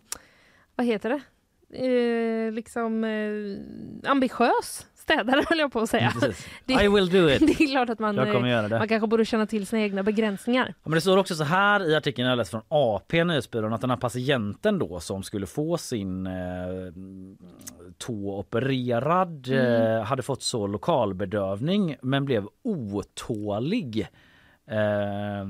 vad 0.76 0.88
heter 0.88 1.10
det? 1.10 1.22
Eh, 1.70 2.52
liksom 2.52 3.04
eh, 3.04 4.12
ambitiös 4.12 4.88
städare 5.06 5.44
höll 5.50 5.60
jag 5.60 5.72
på 5.72 5.80
att 5.80 5.90
säga. 5.90 6.12
Precis. 6.20 6.48
Det- 6.66 6.74
I 6.74 6.88
will 6.88 7.10
do 7.10 7.30
it. 7.30 7.40
Det 7.58 7.64
är 7.64 7.72
klart 7.72 7.90
att 7.90 8.00
man, 8.00 8.16
man 8.16 8.88
kanske 8.88 9.08
borde 9.08 9.26
känna 9.26 9.46
till 9.46 9.68
sina 9.68 9.82
egna 9.82 10.04
begränsningar. 10.04 10.66
Ja, 10.68 10.90
men 10.90 10.92
det 10.94 11.02
står 11.02 11.18
också 11.18 11.36
så 11.36 11.44
här 11.44 11.90
i 11.90 11.96
artikeln 11.96 12.28
jag 12.28 12.38
läst 12.38 12.52
från 12.52 12.62
AP 12.68 13.24
Nyhetsbyrån 13.24 13.74
att 13.74 13.82
den 13.82 13.90
här 13.90 13.98
patienten 13.98 14.80
då 14.80 15.00
som 15.00 15.24
skulle 15.24 15.46
få 15.46 15.78
sin 15.78 16.28
eh, 16.28 16.34
tå 17.98 18.40
opererad 18.40 19.48
eh, 19.52 20.04
hade 20.04 20.24
fått 20.24 20.42
så 20.44 20.68
lokalbedövning 20.68 21.96
men 22.02 22.26
blev 22.26 22.46
otålig. 22.64 24.08
Eh, 24.68 25.46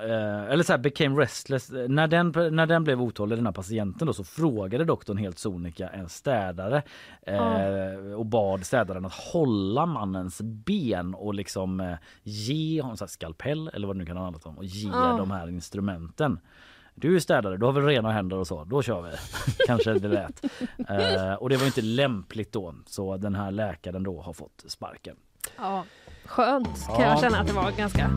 eh, 0.00 0.52
eller 0.52 0.62
så 0.64 0.72
här 0.72 0.78
became 0.78 1.20
restless. 1.22 1.70
När 1.88 2.06
den, 2.08 2.32
när 2.56 2.66
den 2.66 2.84
blev 2.84 3.02
otålig 3.02 3.38
den 3.38 3.46
här 3.46 3.52
patienten 3.52 4.06
då 4.06 4.12
så 4.12 4.24
frågade 4.24 4.84
doktorn 4.84 5.16
helt 5.16 5.38
sonika 5.38 5.88
en 5.88 6.08
städare 6.08 6.82
eh, 7.22 8.12
och 8.16 8.26
bad 8.26 8.64
städaren 8.66 9.04
att 9.04 9.12
hålla 9.14 9.86
mannens 9.86 10.40
ben 10.42 11.14
och 11.14 11.34
liksom 11.34 11.80
eh, 11.80 11.94
ge 12.22 12.82
honom 12.82 12.96
så 12.96 13.04
här 13.04 13.08
skalpell 13.08 13.70
eller 13.74 13.86
vad 13.86 13.96
det 13.96 13.98
nu 13.98 14.06
kan 14.06 14.16
ha 14.16 14.24
handlat 14.24 14.46
om 14.46 14.58
och 14.58 14.64
ge 14.64 14.88
Ja. 14.88 15.14
de 15.18 15.30
här 15.30 15.48
instrumenten. 15.48 16.40
Du 16.94 17.16
är 17.16 17.20
städare, 17.20 17.56
du 17.56 17.66
har 17.66 17.72
väl 17.72 17.84
rena 17.84 18.12
händer 18.12 18.36
och 18.36 18.46
så, 18.46 18.64
då 18.64 18.82
kör 18.82 19.02
vi. 19.02 19.10
Kanske 19.66 19.92
det 19.94 20.08
lät. 20.08 20.44
Eh, 20.88 21.32
och 21.34 21.48
det 21.48 21.56
var 21.56 21.66
inte 21.66 21.82
lämpligt 21.82 22.52
då 22.52 22.74
så 22.86 23.16
den 23.16 23.34
här 23.34 23.50
läkaren 23.50 24.02
då 24.02 24.20
har 24.20 24.32
fått 24.32 24.64
sparken. 24.66 25.16
Ja. 25.56 25.84
Skönt 26.28 26.86
kan 26.86 27.00
Ja. 27.00 27.06
jag 27.10 27.20
känna 27.20 27.38
att 27.38 27.46
det 27.46 27.52
var 27.52 27.70
ganska. 27.70 28.10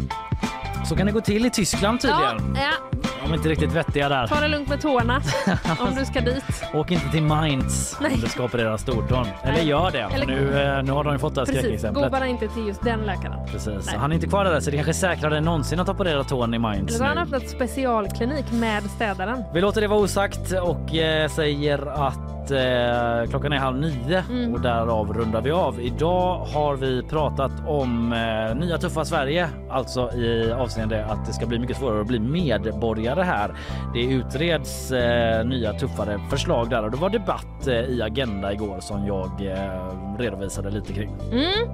Så 0.85 0.95
kan 0.95 1.05
det 1.05 1.11
gå 1.11 1.21
till 1.21 1.45
i 1.45 1.49
Tyskland 1.49 2.01
tydligen. 2.01 2.55
ja, 2.55 2.97
De 3.23 3.31
är 3.31 3.35
inte 3.35 3.49
riktigt 3.49 3.71
vettiga 3.71 4.09
där. 4.09 4.27
ta 4.27 4.39
det 4.39 4.47
lugnt 4.47 4.69
med 4.69 4.81
tårna 4.81 5.21
om 5.79 5.95
du 5.99 6.05
ska 6.05 6.21
dit. 6.21 6.43
Åk 6.73 6.91
inte 6.91 7.09
till 7.11 7.23
Mainz 7.23 7.97
Nej. 8.01 8.13
om 8.13 8.19
du 8.21 8.27
ska 8.27 8.43
operera 8.43 8.77
stortån. 8.77 9.27
Eller 9.43 9.53
Nej. 9.53 9.67
gör 9.67 9.91
det. 9.91 9.99
Eller- 10.01 10.25
Nu, 10.25 10.61
eh, 10.77 10.83
nu 10.83 10.91
har 10.91 11.03
de 11.03 11.13
ju 11.13 11.19
fått 11.19 11.35
det 11.35 11.41
här 11.41 11.45
Precis, 11.45 11.61
gå 11.61 11.67
skräckexemplet. 11.67 12.11
bara 12.11 12.27
inte 12.27 12.47
till 12.47 12.67
just 12.67 12.81
den 12.83 12.99
läkaren. 12.99 13.47
Precis. 13.51 13.85
Nej. 13.85 13.95
Han 13.97 14.11
är 14.11 14.15
inte 14.15 14.27
kvar 14.27 14.45
där 14.45 14.59
så 14.59 14.71
det 14.71 14.77
kanske 14.77 14.91
är 14.91 15.15
säkrare 15.15 15.37
än 15.37 15.43
någonsin 15.43 15.79
att 15.79 15.89
operera 15.89 16.23
tån 16.23 16.39
i 16.39 16.43
Eller 16.47 16.59
Mainz 16.59 16.97
så 16.97 17.03
har 17.03 17.09
han 17.09 17.17
öppnat 17.17 17.49
specialklinik 17.49 18.51
med 18.51 18.83
städaren. 18.83 19.43
Vi 19.53 19.61
låter 19.61 19.81
det 19.81 19.87
vara 19.87 19.99
osagt 19.99 20.51
och 20.63 20.95
eh, 20.95 21.29
säger 21.29 22.07
att 22.07 22.51
eh, 22.51 23.29
klockan 23.29 23.53
är 23.53 23.57
halv 23.57 23.77
nio 23.79 24.23
Mm. 24.29 24.53
och 24.53 24.61
därav 24.61 25.13
rundar 25.13 25.41
vi 25.41 25.51
av. 25.51 25.79
Idag 25.81 26.37
har 26.53 26.75
vi 26.75 27.03
pratat 27.03 27.51
om 27.67 28.00
eh, 28.13 28.55
nya 28.55 28.77
tuffa 28.77 29.05
Sverige, 29.05 29.49
alltså 29.69 30.11
i 30.13 30.51
avseende 30.51 31.05
att 31.05 31.25
det 31.25 31.33
ska 31.33 31.45
bli 31.45 31.59
mycket 31.59 31.77
svårare 31.77 32.01
att 32.01 32.07
bli 32.07 32.19
medborgare 32.19 33.21
här. 33.21 33.51
Det 33.93 34.01
utreds 34.03 34.91
eh, 34.91 35.45
nya 35.45 35.73
tuffare 35.73 36.19
förslag 36.29 36.69
där 36.69 36.83
och 36.83 36.91
det 36.91 36.97
var 36.97 37.09
debatt 37.09 37.67
eh, 37.67 37.73
i 37.73 38.01
Agenda 38.01 38.53
igår 38.53 38.77
som 38.79 39.05
jag 39.05 39.25
eh, 39.41 40.17
redovisade 40.17 40.69
lite 40.69 40.93
kring. 40.93 41.15
Mm. 41.31 41.69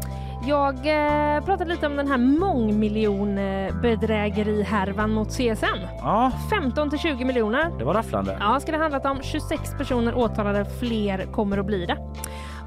Jag 0.48 0.76
eh, 0.76 1.44
pratade 1.46 1.70
lite 1.70 1.88
om 1.88 1.96
den 1.96 2.08
här 2.08 2.18
mångmiljonbedrägerihärvan 2.18 5.12
mot 5.12 5.30
CSN. 5.30 5.80
Ja, 6.02 6.32
15 6.50 6.90
till 6.90 7.00
20 7.00 7.26
miljoner. 7.26 7.72
det 7.80 7.86
var 7.86 7.94
rafflande. 7.94 8.38
Ja, 8.40 8.60
ska 8.60 8.72
det 8.72 8.78
handlat 8.78 9.06
om 9.06 9.18
26 9.22 9.78
personer 9.78 10.18
åtalade, 10.18 10.66
fler 10.80 11.26
kommer 11.32 11.58
att 11.58 11.66
bli 11.66 11.86
det. 11.86 11.98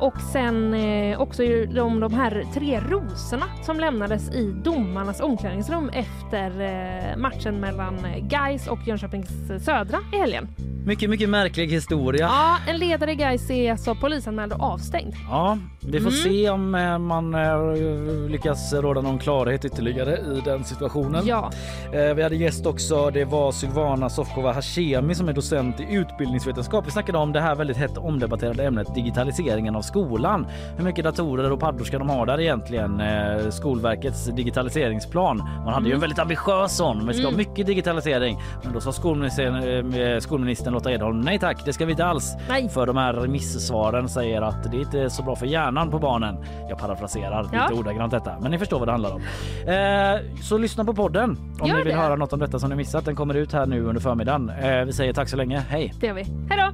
Och 0.01 0.21
sen 0.33 0.75
eh, 0.75 1.21
också 1.21 1.43
ju 1.43 1.81
om 1.81 2.01
de 2.01 2.15
här 2.15 2.45
tre 2.55 2.81
rosorna 2.89 3.45
som 3.63 3.81
lämnades 3.81 4.31
i 4.31 4.53
domarnas 4.65 5.21
omklädningsrum 5.21 5.89
efter 5.89 6.61
eh, 6.61 7.17
matchen 7.17 7.61
mellan 7.61 7.97
Gais 8.21 8.67
och 8.69 8.79
Jönköpings 8.87 9.29
Södra 9.65 9.99
i 10.13 10.17
helgen. 10.19 10.49
Mycket, 10.87 11.11
mycket 11.11 11.29
märklig 11.29 11.69
historia. 11.69 12.27
Ja, 12.27 12.57
en 12.73 12.77
ledare 12.79 13.13
i 13.13 13.15
Gais 13.15 13.51
är 13.51 13.71
alltså 13.73 13.95
polisanmäld 13.95 14.53
och 14.53 14.61
avstängd. 14.63 15.15
Ja, 15.31 15.59
vi 15.81 16.01
får 16.01 16.11
Mm. 16.11 16.23
se 16.23 16.51
om 16.51 16.75
eh, 16.75 16.99
man 16.99 17.35
eh, 17.35 18.29
lyckas 18.31 18.73
råda 18.73 19.01
någon 19.01 19.19
klarhet 19.19 19.65
ytterligare 19.65 20.17
i 20.19 20.41
den 20.45 20.65
situationen. 20.65 21.23
Ja, 21.27 21.51
Eh, 21.93 22.15
Vi 22.15 22.23
hade 22.23 22.37
gäst 22.37 22.67
också. 22.67 23.11
Det 23.11 23.25
var 23.25 23.53
Sylvana 23.53 24.09
Sofkova 24.11 24.53
Hashemi 24.53 25.15
som 25.15 25.29
är 25.29 25.33
docent 25.33 25.81
i 25.81 25.87
utbildningsvetenskap. 25.95 26.87
Vi 26.87 26.91
snackade 26.91 27.19
om 27.19 27.33
det 27.33 27.41
här 27.41 27.55
väldigt 27.55 27.77
hett 27.77 27.99
omdebatterade 27.99 28.65
ämnet 28.65 28.95
digitaliseringen 28.95 29.77
av 29.77 29.83
skolan. 29.91 30.47
Hur 30.77 30.85
mycket 30.85 31.05
datorer 31.05 31.53
och 31.53 31.61
paddor 31.61 31.85
ska 31.85 31.99
de 31.99 32.09
ha 32.09 32.25
där 32.27 32.41
egentligen? 32.41 33.01
Eh, 33.01 33.49
Skolverkets 33.51 34.27
digitaliseringsplan. 34.27 35.37
Man 35.65 35.75
hade 35.75 35.89
ju 35.89 35.95
en 35.95 36.01
väldigt 36.01 36.19
ambitiös 36.19 36.77
sån. 36.77 37.07
Vi 37.07 37.15
ska 37.15 37.23
ha 37.23 37.29
Mm. 37.29 37.39
mycket 37.39 37.67
digitalisering. 37.67 38.39
Men 38.65 38.73
då 38.73 38.81
sa 38.81 38.93
skolministern, 38.93 39.93
eh, 39.95 40.19
skolministern 40.19 40.73
Lotta 40.75 40.93
Edholm. 40.93 41.21
Nej 41.21 41.39
tack, 41.39 41.65
det 41.65 41.73
ska 41.73 41.85
vi 41.85 41.91
inte 41.91 42.05
alls. 42.07 42.35
Nej. 42.49 42.69
För 42.69 42.87
de 42.87 42.97
här 42.97 43.13
remissvaren 43.13 44.09
säger 44.09 44.43
att 44.43 44.71
det 44.71 44.77
inte 44.79 45.01
är 45.01 45.09
så 45.09 45.23
bra 45.23 45.37
för 45.37 45.47
hjärnan 45.47 45.91
på 45.91 45.99
barnen. 45.99 46.37
Jag 46.69 46.79
parafraserar 46.79 47.49
Ja. 47.53 47.63
lite 47.69 47.81
ordagrant 47.81 48.11
detta, 48.13 48.33
men 48.41 48.51
ni 48.51 48.59
förstår 48.59 48.79
vad 48.79 48.89
det 48.89 48.93
handlar 48.93 49.15
om. 49.15 49.21
Eh, 49.67 50.41
så 50.43 50.59
lyssna 50.59 50.85
på 50.85 50.95
podden 50.95 51.31
om 51.61 51.69
Gör 51.69 51.77
ni 51.77 51.83
vill 51.83 51.93
det. 51.95 52.01
höra 52.01 52.17
något 52.17 52.33
om 52.33 52.39
detta 52.39 52.59
som 52.59 52.71
ni 52.71 52.77
missat. 52.77 53.05
Den 53.05 53.17
kommer 53.17 53.35
ut 53.35 53.53
här 53.53 53.67
nu 53.67 53.85
under 53.85 54.01
förmiddagen. 54.01 54.51
Eh, 54.51 54.85
vi 54.85 54.93
säger 54.93 55.13
tack 55.13 55.29
så 55.29 55.37
länge. 55.37 55.59
Hej! 55.69 55.93
Det 56.01 56.07
gör 56.07 56.15
vi. 56.15 56.23
Hej 56.23 56.59
då! 56.59 56.73